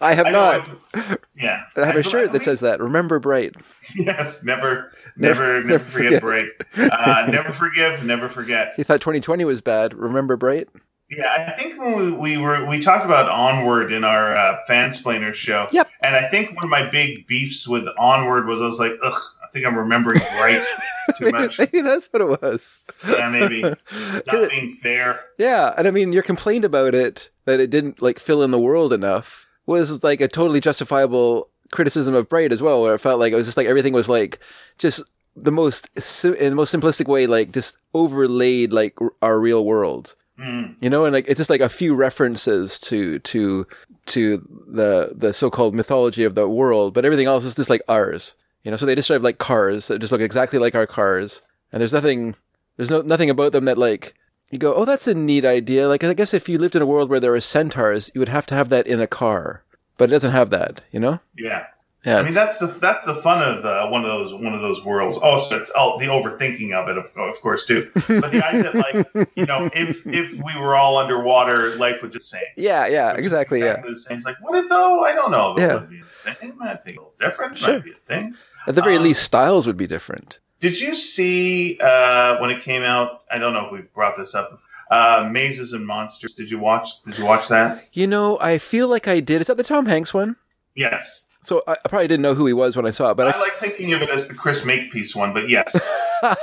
I 0.00 0.14
have 0.14 0.26
I 0.26 0.30
not. 0.32 0.56
it's- 0.94 1.18
Yeah. 1.36 1.62
I 1.76 1.84
have 1.86 1.94
a 1.94 2.00
I 2.00 2.02
shirt 2.02 2.32
that 2.32 2.42
says 2.42 2.60
that. 2.60 2.80
Remember 2.80 3.20
Bright. 3.20 3.54
Yes, 3.94 4.42
never, 4.42 4.90
Never- 5.16 5.62
never, 5.62 5.64
never, 5.68 5.84
forget, 5.84 6.20
forget. 6.20 6.22
break. 6.22 6.46
Uh, 6.92 7.26
never 7.30 7.52
forgive, 7.52 8.04
never 8.04 8.28
forget. 8.28 8.74
You 8.76 8.82
thought 8.82 9.00
2020 9.00 9.44
was 9.44 9.60
bad. 9.60 9.94
Remember 9.94 10.36
Bright? 10.36 10.68
Yeah, 11.08 11.46
I 11.48 11.52
think 11.52 11.80
when 11.80 11.94
we, 12.18 12.36
we 12.36 12.36
were 12.38 12.66
we 12.66 12.80
talked 12.80 13.04
about 13.04 13.28
Onward 13.30 13.92
in 13.92 14.02
our 14.02 14.36
uh, 14.36 14.58
Fansplainers 14.68 15.34
show. 15.34 15.68
Yep. 15.70 15.88
And 16.02 16.16
I 16.16 16.28
think 16.28 16.54
one 16.56 16.64
of 16.64 16.70
my 16.70 16.88
big 16.90 17.26
beefs 17.26 17.68
with 17.68 17.84
Onward 17.98 18.46
was 18.46 18.60
I 18.60 18.66
was 18.66 18.78
like, 18.80 18.92
ugh, 19.02 19.20
I 19.42 19.46
think 19.52 19.66
I'm 19.66 19.76
remembering 19.76 20.20
right 20.40 20.64
too 21.16 21.30
much. 21.30 21.58
maybe 21.60 21.80
that's 21.80 22.08
what 22.08 22.22
it 22.22 22.42
was. 22.42 22.78
Yeah, 23.08 23.28
maybe 23.28 23.62
Not 24.26 24.50
being 24.50 24.78
fair. 24.82 25.20
yeah, 25.38 25.74
and 25.78 25.86
I 25.86 25.90
mean, 25.92 26.12
your 26.12 26.24
complaint 26.24 26.64
about 26.64 26.94
it 26.94 27.30
that 27.44 27.60
it 27.60 27.70
didn't 27.70 28.02
like 28.02 28.18
fill 28.18 28.42
in 28.42 28.50
the 28.50 28.58
world 28.58 28.92
enough 28.92 29.46
was 29.66 30.02
like 30.02 30.20
a 30.20 30.28
totally 30.28 30.60
justifiable 30.60 31.50
criticism 31.72 32.14
of 32.14 32.28
Bright 32.28 32.52
as 32.52 32.60
well, 32.62 32.82
where 32.82 32.94
it 32.94 33.00
felt 33.00 33.20
like 33.20 33.32
it 33.32 33.36
was 33.36 33.46
just 33.46 33.56
like 33.56 33.66
everything 33.68 33.92
was 33.92 34.08
like 34.08 34.40
just 34.78 35.02
the 35.36 35.52
most 35.52 35.88
in 36.24 36.50
the 36.50 36.54
most 36.56 36.74
simplistic 36.74 37.06
way, 37.06 37.28
like 37.28 37.52
just 37.52 37.76
overlaid 37.94 38.72
like 38.72 38.94
r- 39.00 39.12
our 39.22 39.38
real 39.38 39.64
world. 39.64 40.16
Mm. 40.38 40.76
you 40.80 40.90
know 40.90 41.06
and 41.06 41.14
like 41.14 41.26
it's 41.28 41.38
just 41.38 41.48
like 41.48 41.62
a 41.62 41.68
few 41.68 41.94
references 41.94 42.78
to 42.80 43.18
to 43.20 43.66
to 44.04 44.46
the 44.68 45.12
the 45.14 45.32
so-called 45.32 45.74
mythology 45.74 46.24
of 46.24 46.34
the 46.34 46.46
world 46.46 46.92
but 46.92 47.06
everything 47.06 47.26
else 47.26 47.46
is 47.46 47.54
just 47.54 47.70
like 47.70 47.80
ours 47.88 48.34
you 48.62 48.70
know 48.70 48.76
so 48.76 48.84
they 48.84 48.94
just 48.94 49.08
have 49.08 49.22
like 49.22 49.38
cars 49.38 49.88
that 49.88 49.98
just 49.98 50.12
look 50.12 50.20
exactly 50.20 50.58
like 50.58 50.74
our 50.74 50.86
cars 50.86 51.40
and 51.72 51.80
there's 51.80 51.92
nothing 51.92 52.34
there's 52.76 52.90
no 52.90 53.00
nothing 53.00 53.30
about 53.30 53.52
them 53.52 53.64
that 53.64 53.78
like 53.78 54.14
you 54.50 54.58
go, 54.58 54.74
oh, 54.74 54.84
that's 54.84 55.08
a 55.08 55.14
neat 55.14 55.44
idea. 55.44 55.88
Like 55.88 56.04
I 56.04 56.14
guess 56.14 56.32
if 56.32 56.48
you 56.48 56.58
lived 56.58 56.76
in 56.76 56.82
a 56.82 56.86
world 56.86 57.10
where 57.10 57.20
there 57.20 57.32
were 57.32 57.40
centaurs, 57.40 58.10
you 58.14 58.20
would 58.20 58.28
have 58.28 58.46
to 58.46 58.54
have 58.54 58.68
that 58.68 58.86
in 58.86 59.00
a 59.00 59.06
car, 59.06 59.64
but 59.96 60.10
it 60.10 60.12
doesn't 60.12 60.32
have 60.32 60.50
that. 60.50 60.82
You 60.92 61.00
know? 61.00 61.20
Yeah. 61.36 61.66
Yeah. 62.06 62.18
I 62.18 62.22
mean 62.22 62.34
that's 62.34 62.56
the 62.58 62.68
that's 62.68 63.04
the 63.04 63.16
fun 63.16 63.42
of 63.42 63.64
uh, 63.64 63.88
one 63.88 64.04
of 64.04 64.06
those 64.06 64.32
one 64.32 64.54
of 64.54 64.60
those 64.60 64.84
worlds. 64.84 65.18
Oh, 65.20 65.38
so 65.40 65.56
it's 65.56 65.72
oh, 65.74 65.98
the 65.98 66.06
overthinking 66.06 66.72
of 66.72 66.88
it, 66.88 66.96
of, 66.96 67.06
of 67.16 67.40
course, 67.42 67.66
too. 67.66 67.90
But 67.94 68.30
the 68.30 68.46
idea, 68.46 68.62
that, 68.72 68.74
like 68.76 69.28
you 69.34 69.44
know, 69.44 69.68
if 69.74 70.06
if 70.06 70.32
we 70.34 70.56
were 70.60 70.76
all 70.76 70.98
underwater, 70.98 71.74
life 71.76 72.02
would 72.02 72.12
just 72.12 72.30
same. 72.30 72.42
yeah, 72.56 72.86
yeah, 72.86 73.12
exactly. 73.14 73.58
Yeah. 73.58 73.80
The 73.80 73.96
same. 73.96 74.18
It's 74.18 74.24
like, 74.26 74.36
what 74.40 74.56
it 74.56 74.68
though? 74.68 75.02
I 75.02 75.14
don't 75.14 75.32
know. 75.32 75.54
If 75.54 75.58
Yeah. 75.58 75.66
It 75.76 75.80
would 75.80 75.90
be 75.90 76.00
the 76.00 76.08
same. 76.10 76.62
I 76.62 76.76
think 76.76 76.96
a 76.96 77.00
little 77.00 77.12
different. 77.18 77.58
Sure. 77.58 77.74
Might 77.74 77.84
be 77.84 77.90
a 77.90 77.94
thing. 77.94 78.34
At 78.68 78.76
the 78.76 78.82
very 78.82 78.96
Um, 78.98 79.02
least, 79.02 79.24
styles 79.24 79.66
would 79.66 79.76
be 79.76 79.88
different. 79.88 80.38
Did 80.60 80.80
you 80.80 80.94
see 80.94 81.76
uh, 81.80 82.38
when 82.38 82.50
it 82.50 82.62
came 82.62 82.84
out? 82.84 83.22
I 83.30 83.38
don't 83.38 83.52
know 83.52 83.66
if 83.66 83.72
we 83.72 83.80
brought 83.94 84.16
this 84.16 84.34
up. 84.34 84.60
Uh, 84.90 85.28
Mazes 85.30 85.72
and 85.72 85.84
Monsters. 85.84 86.34
Did 86.34 86.50
you 86.52 86.60
watch? 86.60 87.02
Did 87.04 87.18
you 87.18 87.24
watch 87.24 87.48
that? 87.48 87.84
You 87.92 88.06
know, 88.06 88.38
I 88.40 88.58
feel 88.58 88.86
like 88.86 89.08
I 89.08 89.18
did. 89.18 89.40
Is 89.40 89.48
that 89.48 89.56
the 89.56 89.64
Tom 89.64 89.86
Hanks 89.86 90.14
one? 90.14 90.36
Yes. 90.76 91.24
So 91.46 91.62
I, 91.68 91.72
I 91.84 91.88
probably 91.88 92.08
didn't 92.08 92.22
know 92.22 92.34
who 92.34 92.46
he 92.46 92.52
was 92.52 92.76
when 92.76 92.86
I 92.86 92.90
saw 92.90 93.12
it, 93.12 93.16
but 93.16 93.28
I 93.28 93.38
like 93.38 93.56
thinking 93.56 93.92
of 93.92 94.02
it 94.02 94.10
as 94.10 94.26
the 94.26 94.34
Chris 94.34 94.64
Makepeace 94.64 95.14
one, 95.14 95.32
but 95.32 95.48
yes. 95.48 95.74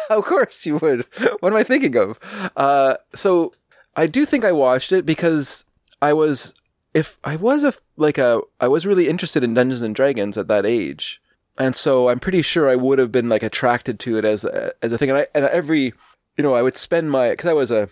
Of 0.10 0.24
course 0.26 0.66
you 0.68 0.78
would. 0.78 1.06
What 1.40 1.52
am 1.52 1.58
I 1.58 1.64
thinking 1.64 1.98
of? 1.98 2.20
Uh, 2.56 2.96
so 3.16 3.52
I 3.96 4.06
do 4.06 4.24
think 4.26 4.46
I 4.46 4.52
watched 4.52 4.92
it 4.92 5.04
because 5.04 5.66
I 6.00 6.14
was, 6.14 6.54
if 6.94 7.18
I 7.24 7.36
was 7.36 7.64
a 7.64 7.74
like 7.98 8.20
a, 8.20 8.42
I 8.62 8.68
was 8.68 8.86
really 8.86 9.10
interested 9.10 9.44
in 9.44 9.56
Dungeons 9.56 9.82
and 9.82 9.96
Dragons 9.96 10.38
at 10.38 10.48
that 10.48 10.66
age, 10.66 11.20
and 11.58 11.76
so 11.76 12.08
I'm 12.08 12.20
pretty 12.20 12.44
sure 12.44 12.70
I 12.70 12.76
would 12.76 13.00
have 13.00 13.12
been 13.12 13.30
like 13.30 13.42
attracted 13.42 14.00
to 14.02 14.18
it 14.18 14.26
as 14.26 14.46
a, 14.46 14.74
as 14.84 14.92
a 14.92 14.98
thing. 14.98 15.10
And 15.10 15.20
I 15.20 15.28
and 15.34 15.46
every, 15.46 15.94
you 16.38 16.44
know, 16.44 16.54
I 16.54 16.62
would 16.62 16.78
spend 16.78 17.10
my 17.10 17.32
because 17.32 17.50
I 17.50 17.54
was 17.54 17.72
a 17.72 17.90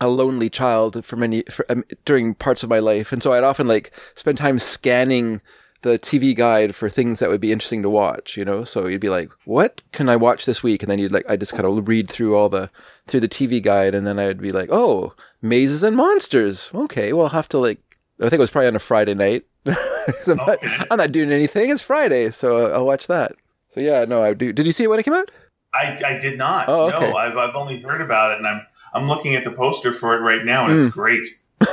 a 0.00 0.08
lonely 0.08 0.50
child 0.50 1.04
for 1.04 1.14
many 1.14 1.44
for, 1.44 1.64
um, 1.70 1.84
during 2.04 2.34
parts 2.34 2.64
of 2.64 2.68
my 2.68 2.80
life, 2.80 3.12
and 3.12 3.22
so 3.22 3.32
I'd 3.32 3.44
often 3.44 3.68
like 3.68 3.92
spend 4.16 4.36
time 4.36 4.58
scanning 4.58 5.40
the 5.82 5.98
TV 5.98 6.34
guide 6.34 6.74
for 6.74 6.90
things 6.90 7.18
that 7.20 7.28
would 7.30 7.40
be 7.40 7.52
interesting 7.52 7.82
to 7.82 7.90
watch. 7.90 8.36
You 8.36 8.44
know, 8.44 8.64
so 8.64 8.86
you'd 8.86 9.00
be 9.00 9.08
like, 9.08 9.30
"What 9.44 9.80
can 9.92 10.08
I 10.08 10.16
watch 10.16 10.44
this 10.46 10.62
week?" 10.62 10.82
And 10.82 10.90
then 10.90 10.98
you'd 10.98 11.12
like, 11.12 11.28
I 11.28 11.36
just 11.36 11.52
kind 11.52 11.64
of 11.64 11.88
read 11.88 12.08
through 12.10 12.36
all 12.36 12.48
the 12.48 12.70
through 13.06 13.20
the 13.20 13.28
TV 13.28 13.62
guide, 13.62 13.94
and 13.94 14.06
then 14.06 14.18
I'd 14.18 14.40
be 14.40 14.52
like, 14.52 14.68
"Oh, 14.70 15.14
mazes 15.42 15.82
and 15.82 15.96
monsters. 15.96 16.70
Okay, 16.74 17.12
well, 17.12 17.26
I'll 17.26 17.30
have 17.32 17.48
to 17.50 17.58
like." 17.58 17.78
I 18.20 18.24
think 18.24 18.34
it 18.34 18.40
was 18.40 18.50
probably 18.50 18.68
on 18.68 18.76
a 18.76 18.80
Friday 18.80 19.14
night. 19.14 19.44
I'm, 19.66 20.36
not. 20.36 20.58
I'm 20.90 20.98
not 20.98 21.12
doing 21.12 21.32
anything. 21.32 21.70
It's 21.70 21.82
Friday, 21.82 22.30
so 22.30 22.70
I'll 22.72 22.84
watch 22.86 23.06
that. 23.06 23.32
So 23.74 23.80
yeah, 23.80 24.04
no, 24.04 24.22
I 24.22 24.34
do. 24.34 24.52
Did 24.52 24.66
you 24.66 24.72
see 24.72 24.84
it 24.84 24.88
when 24.88 24.98
it 24.98 25.04
came 25.04 25.14
out? 25.14 25.30
I, 25.72 25.98
I 26.04 26.18
did 26.18 26.36
not. 26.36 26.68
Oh, 26.68 26.90
okay. 26.90 27.10
No, 27.10 27.16
I've, 27.16 27.36
I've 27.36 27.54
only 27.54 27.80
heard 27.80 28.00
about 28.00 28.32
it, 28.32 28.38
and 28.38 28.46
I'm 28.46 28.60
I'm 28.92 29.06
looking 29.08 29.36
at 29.36 29.44
the 29.44 29.52
poster 29.52 29.94
for 29.94 30.14
it 30.16 30.20
right 30.20 30.44
now, 30.44 30.66
and 30.66 30.78
it's 30.80 30.88
Mm. 30.88 30.92
great. 30.92 31.28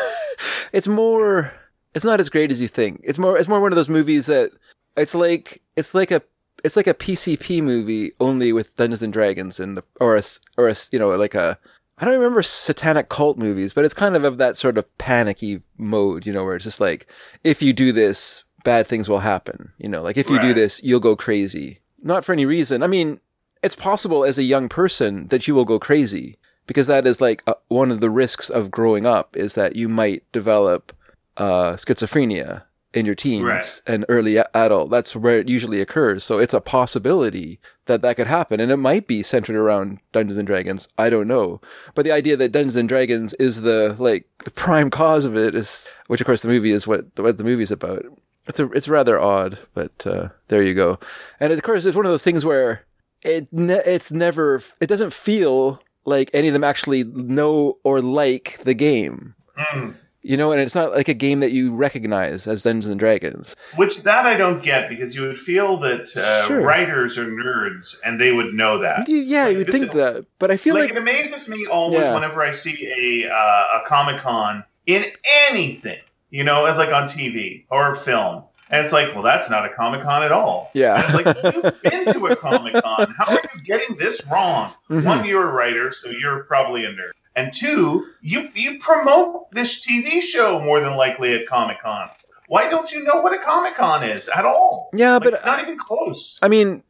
it's 0.73 0.87
more 0.87 1.51
it's 1.97 2.05
not 2.05 2.19
as 2.19 2.29
great 2.29 2.51
as 2.51 2.61
you 2.61 2.67
think. 2.67 3.01
It's 3.03 3.19
more 3.19 3.37
it's 3.37 3.49
more 3.49 3.59
one 3.59 3.71
of 3.71 3.75
those 3.75 3.89
movies 3.89 4.27
that 4.27 4.51
it's 4.95 5.15
like 5.15 5.61
it's 5.75 5.93
like 5.93 6.11
a 6.11 6.21
it's 6.63 6.75
like 6.75 6.87
a 6.87 6.93
pcp 6.93 7.61
movie 7.61 8.11
only 8.19 8.51
with 8.51 8.75
dungeons 8.75 9.03
and 9.03 9.13
dragons 9.13 9.59
and 9.59 9.77
the 9.77 9.83
or 10.01 10.15
a 10.15 10.23
or 10.57 10.67
a 10.67 10.75
you 10.91 10.97
know 10.97 11.15
like 11.15 11.35
a 11.35 11.57
i 11.99 12.05
don't 12.05 12.15
remember 12.15 12.41
satanic 12.41 13.09
cult 13.09 13.37
movies 13.37 13.73
but 13.73 13.85
it's 13.85 13.93
kind 13.93 14.15
of 14.15 14.23
of 14.23 14.37
that 14.37 14.57
sort 14.57 14.77
of 14.77 14.97
panicky 14.97 15.61
mode 15.77 16.25
you 16.25 16.33
know 16.33 16.43
where 16.43 16.55
it's 16.55 16.65
just 16.65 16.81
like 16.81 17.05
if 17.43 17.61
you 17.61 17.73
do 17.73 17.91
this 17.91 18.43
bad 18.63 18.87
things 18.87 19.07
will 19.07 19.19
happen 19.19 19.71
you 19.77 19.87
know 19.87 20.01
like 20.01 20.17
if 20.17 20.29
you 20.29 20.39
do 20.39 20.53
this 20.53 20.81
you'll 20.83 20.99
go 20.99 21.15
crazy. 21.15 21.79
Not 22.01 22.23
for 22.25 22.33
any 22.33 22.45
reason. 22.45 22.83
I 22.83 22.87
mean 22.87 23.19
it's 23.63 23.75
possible 23.75 24.23
as 24.25 24.37
a 24.37 24.43
young 24.43 24.67
person 24.67 25.27
that 25.27 25.47
you 25.47 25.55
will 25.55 25.65
go 25.65 25.79
crazy 25.79 26.37
because 26.65 26.87
that 26.87 27.07
is 27.07 27.21
like 27.21 27.43
uh, 27.47 27.53
one 27.69 27.91
of 27.91 28.01
the 28.01 28.09
risks 28.09 28.49
of 28.49 28.71
growing 28.71 29.05
up 29.05 29.37
is 29.37 29.53
that 29.53 29.75
you 29.75 29.87
might 29.87 30.23
develop 30.31 30.91
uh, 31.37 31.73
schizophrenia 31.73 32.63
in 32.93 33.05
your 33.05 33.15
teens 33.15 33.43
Right. 33.43 33.81
and 33.85 34.05
early 34.09 34.37
adult. 34.37 34.89
That's 34.89 35.15
where 35.15 35.37
it 35.39 35.49
usually 35.49 35.81
occurs. 35.81 36.23
So 36.23 36.39
it's 36.39 36.53
a 36.53 36.61
possibility 36.61 37.59
that 37.85 38.01
that 38.01 38.15
could 38.15 38.27
happen, 38.27 38.59
and 38.59 38.71
it 38.71 38.77
might 38.77 39.07
be 39.07 39.21
centered 39.23 39.55
around 39.55 39.99
Dungeons 40.13 40.37
and 40.37 40.47
Dragons. 40.47 40.87
I 40.97 41.09
don't 41.09 41.27
know, 41.27 41.61
but 41.95 42.03
the 42.05 42.11
idea 42.11 42.35
that 42.37 42.51
Dungeons 42.51 42.75
and 42.75 42.89
Dragons 42.89 43.33
is 43.35 43.61
the 43.61 43.95
like 43.99 44.25
the 44.45 44.51
prime 44.51 44.89
cause 44.89 45.25
of 45.25 45.35
it 45.37 45.53
is, 45.55 45.87
which 46.07 46.21
of 46.21 46.25
course 46.25 46.41
the 46.41 46.47
movie 46.47 46.71
is 46.71 46.87
what 46.87 47.05
what 47.17 47.37
the 47.37 47.43
movie's 47.43 47.71
about. 47.71 48.03
It's 48.47 48.59
a, 48.61 48.71
it's 48.71 48.87
rather 48.87 49.19
odd, 49.19 49.59
but 49.73 50.07
uh, 50.07 50.29
there 50.47 50.63
you 50.63 50.73
go. 50.73 50.99
And 51.39 51.51
of 51.51 51.61
course, 51.61 51.85
it's 51.85 51.97
one 51.97 52.05
of 52.05 52.11
those 52.11 52.23
things 52.23 52.45
where 52.45 52.85
it 53.21 53.47
ne- 53.51 53.83
it's 53.85 54.11
never 54.11 54.61
it 54.79 54.87
doesn't 54.87 55.13
feel 55.13 55.81
like 56.05 56.29
any 56.33 56.47
of 56.47 56.53
them 56.53 56.63
actually 56.63 57.03
know 57.03 57.77
or 57.83 58.01
like 58.01 58.59
the 58.63 58.73
game 58.73 59.35
Mm. 59.73 59.95
You 60.27 60.35
know 60.37 60.51
and 60.51 60.59
it's 60.61 60.75
not 60.75 60.91
like 60.93 61.07
a 61.07 61.13
game 61.13 61.39
that 61.39 61.51
you 61.51 61.73
recognize 61.73 62.47
as 62.47 62.63
dungeons 62.63 62.87
and 62.91 62.99
dragons 62.99 63.55
Which 63.75 64.03
that 64.03 64.25
I 64.25 64.35
don't 64.37 64.61
get 64.63 64.89
because 64.89 65.15
you 65.15 65.21
would 65.21 65.39
feel 65.39 65.77
that 65.79 66.15
uh, 66.17 66.45
Sure. 66.47 66.61
writers 66.61 67.17
are 67.17 67.25
nerds 67.27 67.95
and 68.03 68.19
they 68.19 68.31
would 68.31 68.53
know 68.53 68.77
that. 68.79 69.07
Yeah 69.07 69.47
you 69.47 69.59
would 69.59 69.71
think 69.71 69.85
is- 69.85 69.91
that 69.91 70.25
but 70.39 70.51
i 70.51 70.57
feel 70.57 70.73
like, 70.75 70.83
like, 70.89 70.91
it 70.91 70.97
amazes 70.97 71.47
me 71.47 71.65
always 71.65 71.99
Yeah. 72.01 72.13
whenever 72.13 72.43
I 72.43 72.51
see 72.51 73.23
a 73.25 73.29
uh, 73.33 73.79
a 73.81 73.87
Comic 73.87 74.17
Con 74.17 74.63
in 74.85 75.03
anything, 75.49 75.99
you 76.29 76.43
know, 76.43 76.65
as 76.65 76.77
like 76.77 76.89
on 76.93 77.03
TV 77.07 77.65
or 77.69 77.95
film, 77.95 78.43
and 78.69 78.83
it's 78.83 78.93
like, 78.93 79.13
well, 79.13 79.23
that's 79.23 79.49
not 79.49 79.65
a 79.65 79.69
Comic 79.69 80.01
Con 80.01 80.23
at 80.23 80.31
all. 80.31 80.71
And 80.73 80.81
yeah 80.81 81.03
it's 81.05 81.13
like 81.13 81.25
you've 81.55 81.81
been 81.83 82.13
to 82.13 82.27
a 82.27 82.35
Comic 82.35 82.73
Con. 82.83 83.13
How 83.17 83.25
are 83.35 83.41
you 83.55 83.61
getting 83.63 83.95
this 83.97 84.25
wrong? 84.27 84.73
Mhm. 84.89 85.03
One, 85.05 85.25
you're 85.25 85.47
a 85.49 85.51
writer, 85.53 85.91
so 85.91 86.09
you're 86.09 86.43
probably 86.43 86.85
a 86.85 86.89
nerd. 86.89 87.11
And 87.37 87.53
two, 87.53 88.07
you 88.21 88.49
you 88.55 88.79
promote 88.79 89.51
this 89.51 89.85
TV 89.85 90.21
show 90.21 90.59
more 90.59 90.79
than 90.79 90.95
likely 90.97 91.35
at 91.35 91.45
Comic 91.45 91.79
Cons. 91.81 92.25
Why 92.47 92.67
don't 92.67 92.91
you 92.91 93.03
know 93.03 93.21
what 93.21 93.33
a 93.33 93.37
Comic 93.37 93.75
Con 93.75 94.03
is 94.03 94.27
at 94.29 94.43
all? 94.43 94.89
yeah 94.93 95.17
Like, 95.17 95.31
but 95.31 95.45
not 95.45 95.61
even 95.61 95.77
close. 95.77 96.39
I 96.41 96.47
mean, 96.47 96.81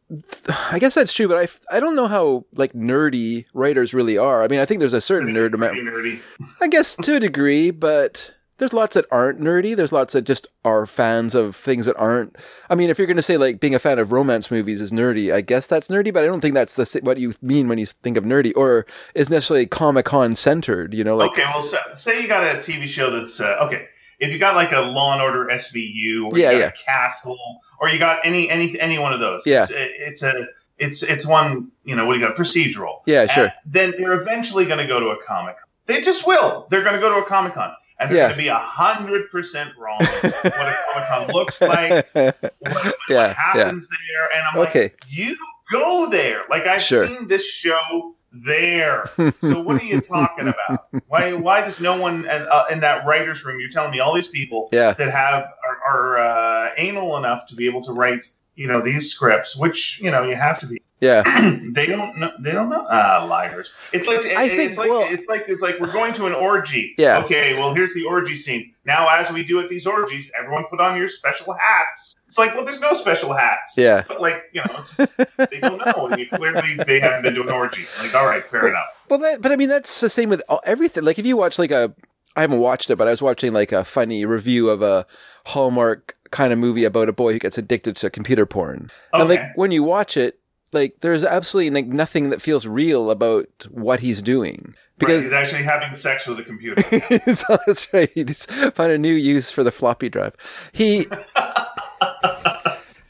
I 0.71 0.79
guess 0.79 0.93
that's 0.93 1.11
true, 1.11 1.27
but 1.27 1.37
I, 1.37 1.75
I 1.75 1.79
don't 1.81 1.95
know 1.95 2.07
how 2.07 2.45
like 2.53 2.71
nerdy 2.71 3.45
writers 3.53 3.93
really 3.93 4.17
are. 4.17 4.41
I 4.41 4.47
mean, 4.47 4.61
I 4.61 4.65
think 4.65 4.79
there's 4.79 4.93
a 4.93 5.01
certain 5.01 5.33
nerd 5.33 5.53
amount. 5.53 5.77
Nerdy. 5.79 6.19
I 6.61 6.67
guess 6.69 6.95
to 6.95 7.15
a 7.15 7.19
degree, 7.19 7.71
but 7.71 8.33
there's 8.57 8.73
lots 8.73 8.95
that 8.95 9.05
aren't 9.11 9.39
nerdy. 9.39 9.75
There's 9.75 9.91
lots 9.91 10.13
that 10.13 10.23
just 10.23 10.47
are 10.65 10.85
fans 10.85 11.35
of 11.35 11.55
things 11.55 11.85
that 11.85 11.95
aren't. 11.97 12.35
I 12.69 12.75
mean, 12.75 12.89
if 12.89 12.97
you're 12.97 13.07
going 13.07 13.17
to 13.17 13.23
say 13.23 13.37
like 13.37 13.59
being 13.59 13.75
a 13.75 13.79
fan 13.79 13.99
of 13.99 14.11
romance 14.11 14.49
movies 14.49 14.81
is 14.81 14.91
nerdy, 14.91 15.33
I 15.33 15.41
guess 15.41 15.67
that's 15.67 15.87
nerdy, 15.89 16.13
but 16.13 16.23
I 16.23 16.27
don't 16.27 16.41
think 16.41 16.53
that's 16.53 16.73
the 16.73 16.99
what 17.03 17.17
you 17.19 17.33
mean 17.41 17.67
when 17.67 17.77
you 17.77 17.85
think 17.85 18.17
of 18.17 18.23
nerdy, 18.23 18.53
or 18.55 18.85
is 19.15 19.29
necessarily 19.29 19.65
Comic 19.67 20.05
Con 20.05 20.35
centered. 20.35 20.93
You 20.93 21.03
know, 21.03 21.15
like 21.15 21.31
okay, 21.31 21.43
well, 21.43 21.61
so, 21.61 21.77
say 21.93 22.21
you 22.21 22.27
got 22.27 22.43
a 22.43 22.59
TV 22.59 22.87
show 22.87 23.11
that's 23.11 23.39
uh, 23.39 23.57
okay. 23.61 23.87
If 24.19 24.31
you 24.31 24.39
got 24.39 24.55
like 24.55 24.71
a 24.71 24.79
Law 24.79 25.13
and 25.13 25.21
Order 25.21 25.45
SVU, 25.45 26.31
or 26.31 26.37
Yeah, 26.37 26.51
yeah. 26.51 26.57
a 26.65 26.71
Castle, 26.71 27.37
or 27.79 27.89
you 27.89 27.99
got 27.99 28.19
any 28.25 28.49
any 28.49 28.79
any 28.79 28.97
one 28.97 29.13
of 29.13 29.19
those, 29.19 29.45
Yeah. 29.45 29.63
it's, 29.69 29.71
it's 29.71 30.23
a 30.23 30.33
it's 30.79 31.03
it's 31.03 31.27
one 31.27 31.71
you 31.83 31.95
know 31.95 32.05
what 32.05 32.13
do 32.15 32.19
you 32.19 32.27
got 32.27 32.35
procedural. 32.35 33.01
yeah, 33.05 33.27
sure, 33.27 33.43
And 33.45 33.53
then 33.65 33.93
they're 33.97 34.13
eventually 34.19 34.65
going 34.65 34.79
to 34.79 34.87
go 34.87 34.99
to 34.99 35.07
a 35.07 35.17
Comic 35.23 35.55
They 35.85 36.01
just 36.01 36.25
will. 36.25 36.67
They're 36.71 36.83
going 36.83 36.95
to 36.95 36.99
go 36.99 37.09
to 37.09 37.15
a 37.17 37.25
Comic 37.25 37.53
Con, 37.53 37.71
and 37.99 38.09
they're 38.09 38.17
Yeah. 38.17 38.23
going 38.27 38.37
to 38.37 38.43
be 38.43 38.47
a 38.49 38.55
hundred 38.55 39.29
percent 39.31 39.71
wrong 39.77 39.99
what 39.99 40.23
a 40.69 40.75
Comic 40.93 41.07
Con 41.09 41.27
looks 41.33 41.61
like, 41.61 42.07
what, 42.13 42.35
what 42.59 42.95
Yeah, 43.09 43.15
yeah. 43.15 43.33
happens 43.33 43.87
there, 43.87 44.29
and 44.33 44.41
I'm 44.51 44.67
Okay. 44.67 44.83
like, 44.83 45.01
you 45.09 45.37
go 45.71 46.07
there. 46.09 46.43
Like 46.49 46.65
I've 46.67 46.81
Sure. 46.81 47.07
seen 47.07 47.27
this 47.27 47.45
show 47.45 48.13
there. 48.31 49.05
So 49.41 49.59
what 49.61 49.81
are 49.81 49.85
you 49.85 50.01
talking 50.01 50.47
about? 50.47 50.87
Why 51.07 51.31
why 51.33 51.61
does 51.61 51.79
no 51.79 51.99
one 51.99 52.27
uh, 52.27 52.65
in 52.69 52.81
that 52.81 53.05
writers 53.05 53.43
room? 53.45 53.59
You're 53.59 53.69
telling 53.69 53.91
me 53.91 53.99
all 53.99 54.13
these 54.13 54.27
people 54.27 54.67
yeah, 54.73 54.91
that 54.93 55.09
have 55.11 55.45
are, 55.65 55.79
are 55.89 56.17
uh, 56.19 56.71
anal 56.77 57.17
enough 57.17 57.47
to 57.47 57.55
be 57.55 57.65
able 57.65 57.81
to 57.83 57.93
write 57.93 58.25
you 58.55 58.67
know 58.67 58.81
these 58.81 59.11
scripts, 59.13 59.55
which 59.55 60.01
you 60.01 60.11
know 60.11 60.23
you 60.23 60.35
have 60.35 60.59
to 60.59 60.67
be. 60.67 60.81
Yeah. 60.99 61.23
they 61.71 61.85
don't 61.85 62.17
know. 62.17 62.31
They 62.39 62.51
don't 62.51 62.69
know. 62.69 62.85
Ah, 62.89 63.25
liars! 63.29 63.71
It's 63.93 64.07
like 64.07 64.25
I 64.25 64.45
it's 64.45 64.55
think, 64.55 64.77
like 64.77 64.89
well- 64.89 65.07
it's 65.09 65.27
like 65.27 65.47
it's 65.47 65.61
like 65.61 65.79
we're 65.79 65.91
going 65.91 66.13
to 66.15 66.25
an 66.25 66.33
orgy. 66.33 66.95
Yeah. 66.97 67.19
Okay. 67.23 67.53
Well, 67.53 67.73
here's 67.73 67.93
the 67.93 68.03
orgy 68.05 68.35
scene. 68.35 68.73
Now, 68.85 69.07
as 69.09 69.31
we 69.31 69.43
do 69.43 69.59
at 69.59 69.67
these 69.69 69.85
orgies, 69.85 70.31
everyone 70.39 70.63
put 70.69 70.79
on 70.79 70.97
your 70.97 71.09
special 71.09 71.53
hats. 71.53 72.15
It's 72.25 72.37
like, 72.37 72.55
well, 72.55 72.63
there's 72.63 72.79
no 72.79 72.93
special 72.93 73.33
hats. 73.33 73.77
Yeah. 73.77 74.03
But 74.07 74.21
like, 74.21 74.43
you 74.53 74.61
know, 74.61 74.85
just, 74.95 75.17
they 75.17 75.59
don't 75.59 75.85
know. 75.85 76.07
And 76.07 76.17
you, 76.19 76.27
clearly, 76.29 76.77
they 76.87 77.01
haven't 77.01 77.23
been 77.23 77.35
to 77.35 77.41
an 77.41 77.49
orgy. 77.49 77.85
Like, 77.99 78.15
all 78.15 78.25
right, 78.25 78.45
fair 78.49 78.69
enough. 78.69 78.87
Well, 79.09 79.19
that, 79.19 79.41
but 79.41 79.51
I 79.51 79.57
mean, 79.57 79.67
that's 79.67 79.99
the 79.99 80.09
same 80.09 80.29
with 80.29 80.41
all, 80.47 80.61
everything. 80.63 81.03
Like, 81.03 81.19
if 81.19 81.25
you 81.25 81.35
watch 81.35 81.59
like 81.59 81.71
a, 81.71 81.93
I 82.37 82.41
haven't 82.41 82.59
watched 82.59 82.89
it, 82.89 82.97
but 82.97 83.07
I 83.07 83.11
was 83.11 83.21
watching 83.21 83.51
like 83.51 83.73
a 83.73 83.83
funny 83.83 84.23
review 84.23 84.69
of 84.69 84.81
a 84.81 85.05
Hallmark 85.47 86.15
kind 86.31 86.53
of 86.53 86.59
movie 86.59 86.85
about 86.85 87.09
a 87.09 87.13
boy 87.13 87.33
who 87.33 87.39
gets 87.39 87.57
addicted 87.57 87.97
to 87.97 88.09
computer 88.09 88.45
porn. 88.45 88.89
Okay. 89.13 89.21
And 89.21 89.29
like 89.29 89.57
when 89.57 89.71
you 89.71 89.83
watch 89.83 90.15
it, 90.15 90.39
like 90.79 90.95
there's 91.01 91.23
absolutely 91.25 91.69
like 91.71 91.87
nothing 91.87 92.29
that 92.29 92.41
feels 92.41 92.65
real 92.65 93.09
about 93.11 93.47
what 93.69 93.99
he's 94.01 94.21
doing 94.21 94.73
Right, 94.99 95.07
because 95.07 95.23
he's 95.23 95.33
actually 95.33 95.63
having 95.63 95.95
sex 95.95 96.25
with 96.27 96.39
a 96.39 96.43
computer. 96.43 96.81
so 97.35 97.57
that's 97.67 97.91
right. 97.93 98.09
He 98.13 98.23
just 98.23 98.49
found 98.51 98.91
a 98.91 98.97
new 98.97 99.13
use 99.13 99.51
for 99.51 99.63
the 99.63 99.71
floppy 99.71 100.09
drive. 100.09 100.35
He 100.71 101.05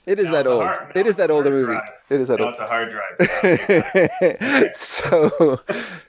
It 0.06 0.20
is 0.20 0.32
that 0.32 0.48
old. 0.48 0.64
hard- 0.64 0.96
it 0.96 1.06
is 1.06 1.18
that 1.18 1.26
it's 1.26 1.32
a 1.32 1.34
old 1.34 1.46
a 1.48 1.50
hard 1.50 1.62
movie. 1.62 1.74
drive. 1.74 1.90
It 2.10 2.22
is 2.22 2.28
that 2.30 2.40
No, 2.40 2.46
old. 2.46 2.54
it's 2.56 2.62
a 2.62 2.68
hard 2.68 2.92
drive. 4.62 4.76
so, 4.76 5.60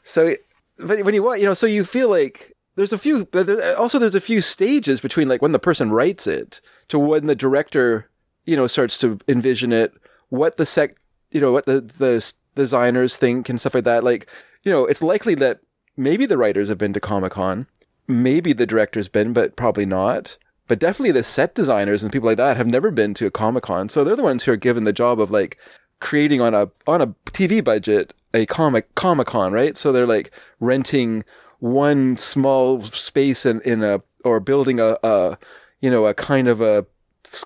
so, 0.05 0.35
but 0.79 1.05
when 1.05 1.15
you 1.15 1.23
want, 1.25 1.41
you 1.41 1.47
know, 1.47 1.55
so 1.55 1.67
you 1.67 1.85
feel 1.85 2.09
like 2.09 2.55
there's 2.77 2.93
a 2.93 2.99
few. 2.99 3.27
there- 3.33 3.77
Also, 3.77 3.99
there's 3.99 4.15
a 4.15 4.21
few 4.21 4.41
stages 4.41 5.01
between 5.01 5.29
like 5.29 5.43
when 5.43 5.51
the 5.53 5.59
person 5.59 5.91
writes 5.91 6.27
it 6.29 6.61
to 6.89 6.99
when 6.99 7.27
the 7.27 7.35
director, 7.35 8.09
you 8.47 8.57
know, 8.57 8.67
starts 8.69 8.99
to 8.99 9.19
envision 9.27 9.73
it. 9.73 9.93
What 10.29 10.59
the 10.59 10.67
sec, 10.67 10.97
you 11.31 11.41
know, 11.41 11.53
what 11.53 11.67
the 11.67 11.81
the 11.81 12.33
designers 12.55 13.17
think 13.17 13.49
and 13.49 13.61
stuff 13.61 13.75
like 13.75 13.85
that. 13.85 14.05
Like, 14.05 14.27
you 14.63 14.73
know, 14.73 14.85
it's 14.87 15.03
likely 15.03 15.35
that 15.37 15.61
maybe 15.97 16.27
the 16.27 16.39
writers 16.39 16.69
have 16.69 16.79
been 16.79 16.93
to 16.93 17.01
Comic 17.01 17.33
Con, 17.33 17.67
maybe 18.07 18.53
the 18.53 18.67
director's 18.67 19.09
been, 19.09 19.33
but 19.33 19.57
probably 19.57 19.87
not. 19.87 20.39
But 20.67 20.79
definitely 20.79 21.13
the 21.13 21.25
set 21.25 21.55
designers 21.55 22.03
and 22.03 22.13
people 22.13 22.27
like 22.27 22.37
that 22.37 22.57
have 22.59 22.67
never 22.67 22.91
been 22.91 23.15
to 23.15 23.27
a 23.27 23.31
Comic 23.31 23.65
Con, 23.65 23.89
so 23.89 24.05
they're 24.05 24.17
the 24.17 24.23
ones 24.23 24.45
who 24.45 24.53
are 24.53 24.57
given 24.57 24.85
the 24.85 24.93
job 24.93 25.21
of 25.21 25.31
like 25.31 25.57
creating 26.01 26.41
on 26.41 26.55
a 26.55 26.71
on 26.87 27.03
a 27.03 27.09
TV 27.27 27.63
budget 27.63 28.13
a 28.35 28.47
comic 28.47 28.95
Comic 28.95 29.29
Con, 29.29 29.53
right? 29.53 29.77
So 29.77 29.93
they're 29.93 30.07
like 30.07 30.31
renting 30.61 31.25
one 31.59 32.17
small 32.17 32.83
space 32.83 33.47
in 33.47 33.61
in 33.63 33.83
a 33.83 34.03
or 34.25 34.41
building 34.41 34.81
a, 34.81 34.99
a 35.03 35.39
you 35.81 35.91
know 35.91 36.07
a 36.07 36.15
kind 36.15 36.49
of 36.49 36.61
a 36.61 36.87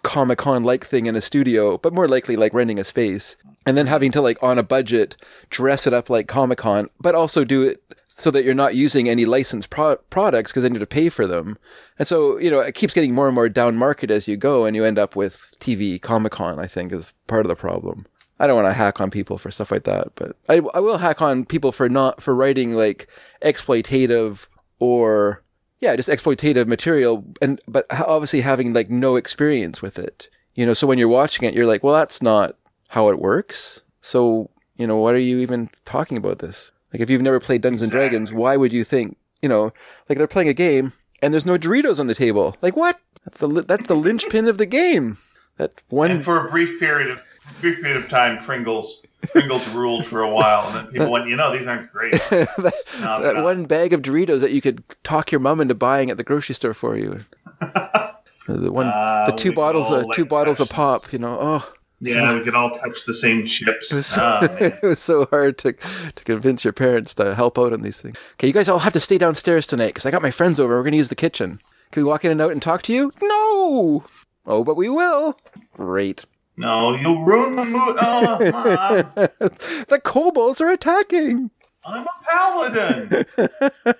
Comic 0.02 0.38
Con 0.38 0.64
like 0.64 0.86
thing 0.86 1.06
in 1.06 1.16
a 1.16 1.20
studio, 1.20 1.78
but 1.78 1.92
more 1.92 2.08
likely 2.08 2.36
like 2.36 2.54
renting 2.54 2.78
a 2.78 2.84
space 2.84 3.36
and 3.66 3.76
then 3.76 3.86
having 3.86 4.12
to 4.12 4.20
like 4.20 4.42
on 4.42 4.58
a 4.58 4.62
budget 4.62 5.16
dress 5.50 5.86
it 5.86 5.92
up 5.92 6.10
like 6.10 6.28
Comic 6.28 6.58
Con, 6.58 6.88
but 7.00 7.14
also 7.14 7.44
do 7.44 7.62
it 7.62 7.82
so 8.08 8.30
that 8.30 8.44
you're 8.44 8.54
not 8.54 8.74
using 8.74 9.08
any 9.08 9.24
licensed 9.24 9.70
pro- 9.70 9.96
products 9.96 10.50
because 10.50 10.62
then 10.62 10.74
you 10.74 10.80
have 10.80 10.88
to 10.88 10.94
pay 10.94 11.08
for 11.08 11.26
them. 11.26 11.58
And 11.98 12.06
so, 12.06 12.38
you 12.38 12.50
know, 12.50 12.60
it 12.60 12.74
keeps 12.74 12.94
getting 12.94 13.14
more 13.14 13.26
and 13.26 13.34
more 13.34 13.48
down 13.48 13.76
market 13.76 14.10
as 14.10 14.28
you 14.28 14.36
go 14.36 14.64
and 14.64 14.76
you 14.76 14.84
end 14.84 14.98
up 14.98 15.16
with 15.16 15.54
TV 15.60 16.00
Comic 16.00 16.32
Con, 16.32 16.58
I 16.58 16.66
think 16.66 16.92
is 16.92 17.12
part 17.26 17.44
of 17.44 17.48
the 17.48 17.56
problem. 17.56 18.06
I 18.38 18.46
don't 18.46 18.56
want 18.56 18.66
to 18.66 18.72
hack 18.72 19.00
on 19.00 19.10
people 19.10 19.38
for 19.38 19.50
stuff 19.50 19.70
like 19.70 19.84
that, 19.84 20.12
but 20.16 20.36
I, 20.48 20.56
I 20.74 20.80
will 20.80 20.98
hack 20.98 21.22
on 21.22 21.44
people 21.44 21.72
for 21.72 21.88
not, 21.88 22.22
for 22.22 22.34
writing 22.34 22.74
like 22.74 23.08
exploitative 23.40 24.46
or, 24.78 25.42
yeah, 25.82 25.96
just 25.96 26.08
exploitative 26.08 26.68
material 26.68 27.24
and, 27.42 27.60
but 27.66 27.84
obviously 27.90 28.40
having 28.42 28.72
like 28.72 28.88
no 28.88 29.16
experience 29.16 29.82
with 29.82 29.98
it. 29.98 30.30
You 30.54 30.64
know, 30.64 30.74
so 30.74 30.86
when 30.86 30.96
you're 30.96 31.08
watching 31.08 31.46
it, 31.46 31.54
you're 31.54 31.66
like, 31.66 31.82
well, 31.82 31.94
that's 31.94 32.22
not 32.22 32.56
how 32.90 33.08
it 33.08 33.18
works. 33.18 33.80
So, 34.00 34.50
you 34.76 34.86
know, 34.86 34.96
what 34.98 35.14
are 35.14 35.18
you 35.18 35.38
even 35.38 35.70
talking 35.84 36.16
about 36.16 36.38
this? 36.38 36.70
Like, 36.92 37.00
if 37.00 37.10
you've 37.10 37.20
never 37.20 37.40
played 37.40 37.62
Dungeons 37.62 37.82
and 37.82 37.90
Dragons, 37.90 38.32
why 38.32 38.56
would 38.56 38.72
you 38.72 38.84
think, 38.84 39.16
you 39.42 39.48
know, 39.48 39.72
like 40.08 40.18
they're 40.18 40.28
playing 40.28 40.48
a 40.48 40.54
game 40.54 40.92
and 41.20 41.34
there's 41.34 41.46
no 41.46 41.58
Doritos 41.58 41.98
on 41.98 42.06
the 42.06 42.14
table? 42.14 42.56
Like, 42.62 42.76
what? 42.76 43.00
That's 43.24 43.38
the 43.38 43.48
that's 43.48 43.88
the 43.88 43.96
linchpin 43.96 44.46
of 44.46 44.58
the 44.58 44.66
game. 44.66 45.18
That 45.56 45.82
one. 45.88 46.12
And 46.12 46.24
for 46.24 46.46
a 46.46 46.50
brief 46.50 46.78
period 46.78 47.10
of 47.10 47.22
brief 47.60 47.80
period 47.80 47.96
of 47.96 48.08
time, 48.08 48.38
Pringles 48.44 49.02
Pringles 49.30 49.68
ruled 49.68 50.04
for 50.06 50.22
a 50.22 50.28
while, 50.30 50.66
and 50.66 50.76
then 50.76 50.86
people 50.92 51.10
went, 51.10 51.28
you 51.28 51.36
know, 51.36 51.56
these 51.56 51.66
aren't 51.68 51.92
great. 51.92 52.12
that, 52.30 52.74
No, 53.00 53.22
that 53.22 53.36
no. 53.36 53.44
one 53.44 53.66
bag 53.66 53.92
of 53.92 54.02
Doritos 54.02 54.40
that 54.40 54.50
you 54.50 54.60
could 54.60 54.82
talk 55.04 55.30
your 55.30 55.38
mom 55.40 55.60
into 55.60 55.74
buying 55.74 56.10
at 56.10 56.16
the 56.16 56.24
grocery 56.24 56.54
store 56.56 56.74
for 56.74 56.96
you. 56.96 57.24
the 57.60 58.72
one, 58.72 58.86
Ah, 58.92 59.26
the 59.26 59.32
two 59.36 59.52
bottles, 59.52 59.86
all 59.90 59.98
of 60.00 60.06
like 60.06 60.16
two 60.16 60.24
bottles 60.24 60.58
of 60.60 60.68
pop. 60.68 61.12
You 61.12 61.20
know, 61.20 61.38
oh, 61.40 61.72
Yeah, 62.00 62.34
we 62.36 62.42
could 62.42 62.56
all 62.56 62.70
touch 62.72 63.04
the 63.06 63.14
same 63.14 63.46
chips. 63.46 63.92
It 63.92 63.96
was, 63.96 64.06
so, 64.06 64.22
Ah, 64.22 64.40
man. 64.60 64.72
it 64.72 64.82
was 64.82 64.98
so 65.00 65.26
hard 65.26 65.56
to 65.58 65.72
to 65.74 66.24
convince 66.24 66.64
your 66.64 66.72
parents 66.72 67.14
to 67.14 67.34
help 67.36 67.58
out 67.58 67.72
on 67.72 67.82
these 67.82 68.00
things. 68.00 68.16
Okay, 68.34 68.48
you 68.48 68.52
guys 68.52 68.68
all 68.68 68.80
have 68.80 68.92
to 68.94 69.00
stay 69.00 69.18
downstairs 69.18 69.66
tonight 69.68 69.88
because 69.88 70.04
I 70.06 70.10
got 70.10 70.22
my 70.22 70.32
friends 70.32 70.58
over. 70.58 70.74
We're 70.76 70.82
going 70.82 70.92
to 70.92 70.98
use 70.98 71.10
the 71.10 71.14
kitchen. 71.14 71.60
Can 71.92 72.02
we 72.02 72.08
walk 72.08 72.24
in 72.24 72.32
and 72.32 72.40
out 72.40 72.50
and 72.50 72.60
talk 72.60 72.82
to 72.82 72.92
you? 72.92 73.12
No. 73.22 74.04
Oh, 74.46 74.64
but 74.64 74.76
we 74.76 74.88
will. 74.88 75.38
Great. 75.74 76.24
No, 76.56 76.94
you'll 76.94 77.24
ruin 77.24 77.56
the 77.56 77.64
mood. 77.64 77.96
Oh, 78.00 78.50
mom, 78.50 79.12
the 79.88 80.00
kobolds 80.04 80.60
are 80.60 80.68
attacking. 80.70 81.50
I'm 81.84 82.06
a 82.06 82.10
paladin. 82.30 83.26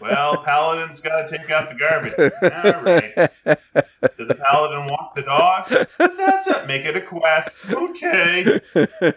well, 0.01 0.37
paladin's 0.45 1.01
got 1.01 1.27
to 1.29 1.37
take 1.39 1.51
out 1.51 1.69
the 1.69 1.75
garbage. 1.75 2.13
All 2.17 2.83
right. 2.85 3.13
Did 4.17 4.29
the 4.29 4.37
paladin 4.37 4.87
walk 4.87 5.17
the 5.17 5.23
dog? 5.23 5.69
That's 5.99 6.47
it. 6.47 6.67
Make 6.69 6.85
it 6.85 6.97
a 6.97 7.01
quest. 7.01 7.51
Okay. 7.69 8.61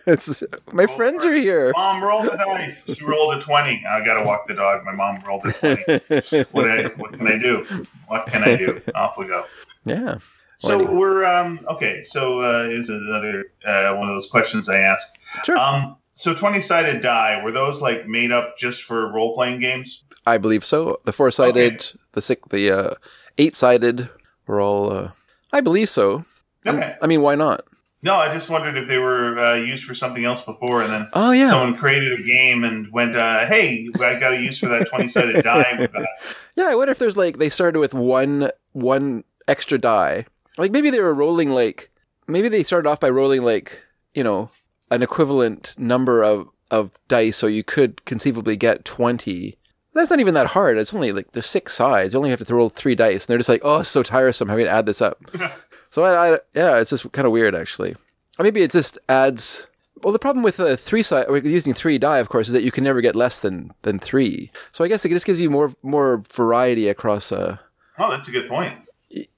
It's- 0.07 0.41
my 0.73 0.87
friends 0.87 1.23
are 1.23 1.35
here. 1.35 1.73
Mom, 1.75 2.03
roll 2.03 2.23
the 2.23 2.31
dice. 2.31 2.83
She 2.91 3.05
rolled 3.05 3.35
a 3.35 3.39
20. 3.39 3.83
I 3.87 4.03
got 4.03 4.15
to 4.17 4.23
walk 4.25 4.47
the 4.47 4.55
dog. 4.55 4.83
My 4.83 4.93
mom 4.93 5.21
rolled 5.27 5.45
a 5.45 5.51
20. 5.53 6.45
What, 6.51 6.67
I, 6.71 6.85
what 6.97 7.11
can 7.13 7.27
I 7.27 7.37
do? 7.37 7.85
What 8.07 8.25
can 8.25 8.43
I 8.43 8.55
do? 8.55 8.81
Off 8.95 9.15
we 9.19 9.27
go. 9.27 9.45
yeah. 9.85 10.17
So 10.59 10.83
we're 10.89 11.25
um 11.25 11.59
okay. 11.69 12.03
So 12.03 12.41
uh, 12.41 12.67
is 12.69 12.89
another 12.89 13.45
uh, 13.65 13.93
one 13.95 14.09
of 14.09 14.15
those 14.15 14.27
questions 14.27 14.69
I 14.69 14.79
asked. 14.79 15.17
Sure. 15.43 15.57
Um, 15.57 15.97
so 16.15 16.33
twenty 16.33 16.61
sided 16.61 17.01
die 17.01 17.41
were 17.43 17.51
those 17.51 17.81
like 17.81 18.07
made 18.07 18.31
up 18.31 18.57
just 18.57 18.83
for 18.83 19.11
role 19.11 19.33
playing 19.33 19.59
games? 19.59 20.03
I 20.25 20.37
believe 20.37 20.65
so. 20.65 20.99
The 21.05 21.13
four 21.13 21.29
sided, 21.29 21.73
Okay. 21.75 21.99
the 22.13 22.21
six, 22.21 22.47
the 22.49 22.71
uh, 22.71 22.93
eight 23.37 23.55
sided 23.55 24.09
were 24.47 24.59
all. 24.61 24.91
Uh, 24.91 25.11
I 25.53 25.61
believe 25.61 25.89
so. 25.89 26.25
Okay. 26.65 26.95
I 27.01 27.05
mean, 27.07 27.21
why 27.21 27.35
not? 27.35 27.65
No, 28.01 28.15
I 28.15 28.31
just 28.31 28.49
wondered 28.49 28.77
if 28.77 28.87
they 28.87 28.97
were 28.99 29.37
uh, 29.39 29.55
used 29.55 29.83
for 29.83 29.93
something 29.95 30.25
else 30.25 30.41
before, 30.41 30.81
and 30.83 30.91
then 30.91 31.07
Oh 31.13 31.31
yeah. 31.31 31.49
someone 31.49 31.75
created 31.75 32.19
a 32.19 32.23
game 32.23 32.63
and 32.63 32.91
went, 32.91 33.15
uh, 33.15 33.45
"Hey, 33.47 33.87
I 33.95 34.19
got 34.19 34.33
a 34.33 34.39
use 34.41 34.57
for 34.59 34.67
that 34.69 34.87
twenty 34.89 35.07
sided 35.07 35.43
die." 35.43 35.87
Yeah, 36.55 36.67
I 36.69 36.75
wonder 36.75 36.91
if 36.93 36.99
there's 36.99 37.17
like 37.17 37.37
they 37.39 37.49
started 37.49 37.79
with 37.79 37.93
one 37.93 38.49
one 38.71 39.23
extra 39.47 39.77
die. 39.77 40.25
Like 40.57 40.71
maybe 40.71 40.89
they 40.89 41.01
were 41.01 41.13
rolling 41.13 41.49
like 41.49 41.91
maybe 42.27 42.49
they 42.49 42.63
started 42.63 42.89
off 42.89 42.99
by 42.99 43.09
rolling 43.09 43.43
like, 43.43 43.83
you 44.13 44.23
know, 44.23 44.49
an 44.91 45.03
equivalent 45.03 45.75
number 45.77 46.23
of 46.23 46.49
of 46.71 46.91
dice 47.07 47.37
so 47.37 47.47
you 47.47 47.63
could 47.63 48.03
conceivably 48.05 48.55
get 48.55 48.85
20. 48.85 49.57
That's 49.93 50.09
not 50.09 50.19
even 50.19 50.33
that 50.33 50.47
hard. 50.47 50.77
It's 50.77 50.93
only 50.93 51.11
like 51.11 51.31
there's 51.31 51.45
six 51.45 51.73
sides. 51.73 52.13
You 52.13 52.17
only 52.17 52.29
have 52.31 52.45
to 52.45 52.55
roll 52.55 52.69
3 52.69 52.95
dice 52.95 53.25
and 53.25 53.27
they're 53.27 53.37
just 53.37 53.49
like, 53.49 53.61
"Oh, 53.63 53.79
it's 53.79 53.89
so 53.89 54.03
tiresome 54.03 54.49
having 54.49 54.65
to 54.65 54.71
add 54.71 54.85
this 54.85 55.01
up." 55.01 55.19
so 55.89 56.03
I, 56.03 56.35
I 56.35 56.39
yeah, 56.53 56.77
it's 56.79 56.89
just 56.89 57.11
kind 57.11 57.25
of 57.25 57.31
weird 57.31 57.55
actually. 57.55 57.95
Or 58.37 58.43
maybe 58.43 58.61
it 58.61 58.71
just 58.71 58.97
adds 59.07 59.67
well, 60.03 60.11
the 60.11 60.19
problem 60.19 60.43
with 60.43 60.59
a 60.59 60.75
three 60.75 61.01
side, 61.01 61.25
or 61.27 61.37
using 61.37 61.73
three 61.73 61.97
die, 61.97 62.19
of 62.19 62.29
course, 62.29 62.47
is 62.47 62.53
that 62.53 62.63
you 62.63 62.71
can 62.71 62.83
never 62.83 63.01
get 63.01 63.15
less 63.15 63.39
than 63.39 63.73
than 63.83 63.97
three. 63.97 64.51
So 64.71 64.83
I 64.83 64.87
guess 64.87 65.05
it 65.05 65.09
just 65.09 65.25
gives 65.25 65.39
you 65.39 65.49
more 65.49 65.73
more 65.81 66.23
variety 66.31 66.89
across. 66.89 67.31
Uh, 67.31 67.57
Oh, 67.97 68.11
that's 68.11 68.27
a 68.27 68.31
good 68.31 68.49
point. 68.49 68.77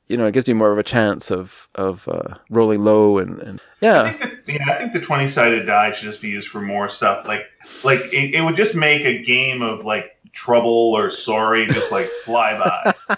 You 0.08 0.18
know, 0.18 0.26
it 0.26 0.34
gives 0.34 0.48
you 0.48 0.56
more 0.56 0.72
of 0.72 0.78
a 0.78 0.84
chance 0.84 1.32
of 1.32 1.68
of 1.76 2.08
uh, 2.08 2.36
rolling 2.50 2.84
low 2.84 3.18
and, 3.18 3.40
and 3.40 3.60
I 3.60 3.86
yeah, 3.86 4.12
think 4.12 4.46
that, 4.46 4.54
yeah, 4.54 4.74
I 4.74 4.78
think 4.78 4.94
the 4.94 5.02
twenty 5.02 5.28
sided 5.28 5.66
die 5.66 5.92
should 5.92 6.06
just 6.06 6.22
be 6.22 6.30
used 6.30 6.48
for 6.48 6.62
more 6.62 6.90
stuff. 6.90 7.28
Like, 7.28 7.42
like 7.84 8.00
it, 8.14 8.36
it 8.36 8.42
would 8.42 8.56
just 8.56 8.76
make 8.76 9.06
a 9.06 9.22
game 9.22 9.62
of 9.62 9.86
like 9.86 10.18
trouble 10.32 10.94
or 10.96 11.10
sorry 11.10 11.68
just 11.68 11.92
like 11.92 12.08
fly 12.26 12.58
by. 12.58 13.18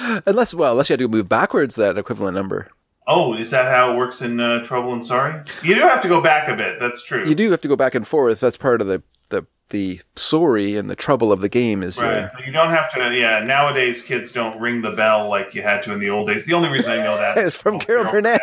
unless 0.26 0.54
well, 0.54 0.72
unless 0.72 0.88
you 0.88 0.94
had 0.94 1.00
to 1.00 1.08
move 1.08 1.28
backwards 1.28 1.74
that 1.76 1.98
equivalent 1.98 2.34
number. 2.34 2.68
Oh, 3.06 3.34
is 3.34 3.50
that 3.50 3.66
how 3.66 3.92
it 3.92 3.96
works 3.98 4.22
in 4.22 4.40
uh, 4.40 4.62
Trouble 4.64 4.94
and 4.94 5.04
Sorry? 5.04 5.38
You 5.62 5.74
do 5.74 5.82
have 5.82 6.00
to 6.00 6.08
go 6.08 6.22
back 6.22 6.48
a 6.48 6.56
bit. 6.56 6.80
That's 6.80 7.04
true. 7.04 7.28
You 7.28 7.34
do 7.34 7.50
have 7.50 7.60
to 7.60 7.68
go 7.68 7.76
back 7.76 7.94
and 7.94 8.08
forth. 8.08 8.40
That's 8.40 8.56
part 8.56 8.80
of 8.80 8.86
the 8.86 9.02
the 9.28 9.46
the 9.70 10.00
sorry 10.14 10.76
and 10.76 10.88
the 10.90 10.94
trouble 10.96 11.32
of 11.32 11.40
the 11.40 11.48
game 11.48 11.82
is 11.82 11.98
Right. 11.98 12.30
your- 12.36 12.46
You 12.46 12.52
don't 12.52 12.70
have 12.70 12.92
to. 12.94 13.14
Yeah. 13.14 13.40
Nowadays, 13.40 14.02
kids 14.02 14.30
don't 14.32 14.60
ring 14.60 14.82
the 14.82 14.90
bell 14.90 15.28
like 15.28 15.54
you 15.54 15.62
had 15.62 15.82
to 15.84 15.92
in 15.92 15.98
the 16.00 16.10
old 16.10 16.28
days. 16.28 16.44
The 16.44 16.54
only 16.54 16.68
reason 16.68 16.92
I 16.92 16.98
know 17.02 17.16
that 17.16 17.38
is 17.46 17.54
from 17.56 17.78
Carol 17.78 18.04
Burnett. 18.10 18.40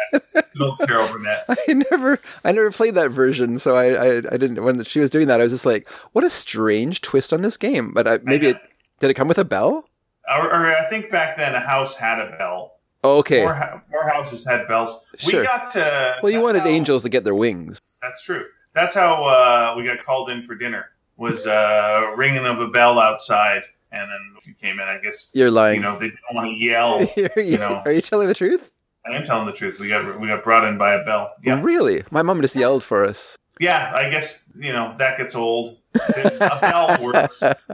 No, 0.56 0.76
Carol 0.78 1.08
Burnett. 1.08 1.46
I 1.50 1.74
never, 1.92 2.20
I 2.44 2.52
never 2.52 2.72
played 2.72 2.96
that 2.96 3.12
version, 3.12 3.60
so 3.60 3.76
I, 3.76 3.86
I, 3.94 4.08
I 4.18 4.38
didn't. 4.38 4.64
When 4.64 4.84
she 4.84 5.00
was 5.00 5.10
doing 5.10 5.28
that, 5.28 5.40
I 5.40 5.44
was 5.44 5.52
just 5.54 5.66
like, 5.66 5.88
"What 6.14 6.24
a 6.24 6.30
strange 6.30 7.02
twist 7.02 7.32
on 7.34 7.42
this 7.42 7.56
game." 7.58 7.94
But 7.94 8.08
I, 8.08 8.20
maybe 8.24 8.48
it 8.48 8.58
did 9.00 9.10
it 9.10 9.14
come 9.14 9.28
with 9.28 9.38
a 9.38 9.46
bell? 9.46 9.88
Or, 10.30 10.46
or 10.46 10.68
I 10.68 10.88
think 10.90 11.10
back 11.12 11.38
then 11.38 11.56
a 11.56 11.60
house 11.60 11.96
had 11.96 12.20
a 12.20 12.36
bell. 12.38 12.74
Oh, 13.04 13.18
okay. 13.18 13.42
More, 13.44 13.84
more 13.92 14.08
houses 14.08 14.46
had 14.46 14.68
bells. 14.68 15.04
Sure. 15.18 15.42
We 15.42 15.46
got 15.48 15.72
to. 15.72 16.18
Well, 16.22 16.32
you 16.32 16.40
wanted 16.42 16.62
how- 16.62 16.68
angels 16.68 17.02
to 17.04 17.10
get 17.10 17.24
their 17.24 17.36
wings. 17.36 17.80
That's 18.02 18.24
true. 18.24 18.46
That's 18.74 18.94
how 18.94 19.24
uh, 19.26 19.74
we 19.76 19.84
got 19.84 20.04
called 20.06 20.30
in 20.30 20.46
for 20.46 20.56
dinner. 20.56 20.86
Was 21.22 21.46
uh, 21.46 22.14
ringing 22.18 22.46
of 22.46 22.60
a 22.60 22.68
bell 22.68 23.00
outside, 23.00 23.62
and 23.92 24.02
then 24.02 24.36
we 24.46 24.54
came 24.56 24.80
in. 24.80 24.88
I 24.88 24.98
guess 24.98 25.30
You're 25.34 25.52
lying. 25.52 25.76
you 25.76 25.82
know 25.82 25.94
they 26.00 26.08
didn't 26.10 26.20
want 26.34 26.48
to 26.48 26.54
yell. 26.54 26.96
are, 27.36 27.42
you, 27.42 27.52
you 27.54 27.58
know. 27.60 27.82
are 27.86 27.92
you 27.92 28.02
telling 28.02 28.28
the 28.28 28.34
truth? 28.34 28.72
I 29.06 29.16
am 29.16 29.24
telling 29.24 29.46
the 29.46 29.54
truth. 29.54 29.80
We 29.80 29.88
got 29.88 30.20
we 30.20 30.28
got 30.28 30.44
brought 30.44 30.68
in 30.68 30.78
by 30.78 30.94
a 30.96 31.04
bell. 31.06 31.34
Yeah, 31.44 31.60
Really? 31.62 32.04
My 32.12 32.22
mom 32.24 32.42
just 32.42 32.56
yelled 32.56 32.84
for 32.84 33.06
us. 33.06 33.38
yeah. 33.60 33.92
I 33.96 34.10
guess 34.10 34.44
you 34.60 34.74
know 34.74 34.96
that 34.98 35.18
gets 35.18 35.36
old. 35.36 35.78
A 35.96 36.58
bell 36.62 36.98
works. 37.04 37.42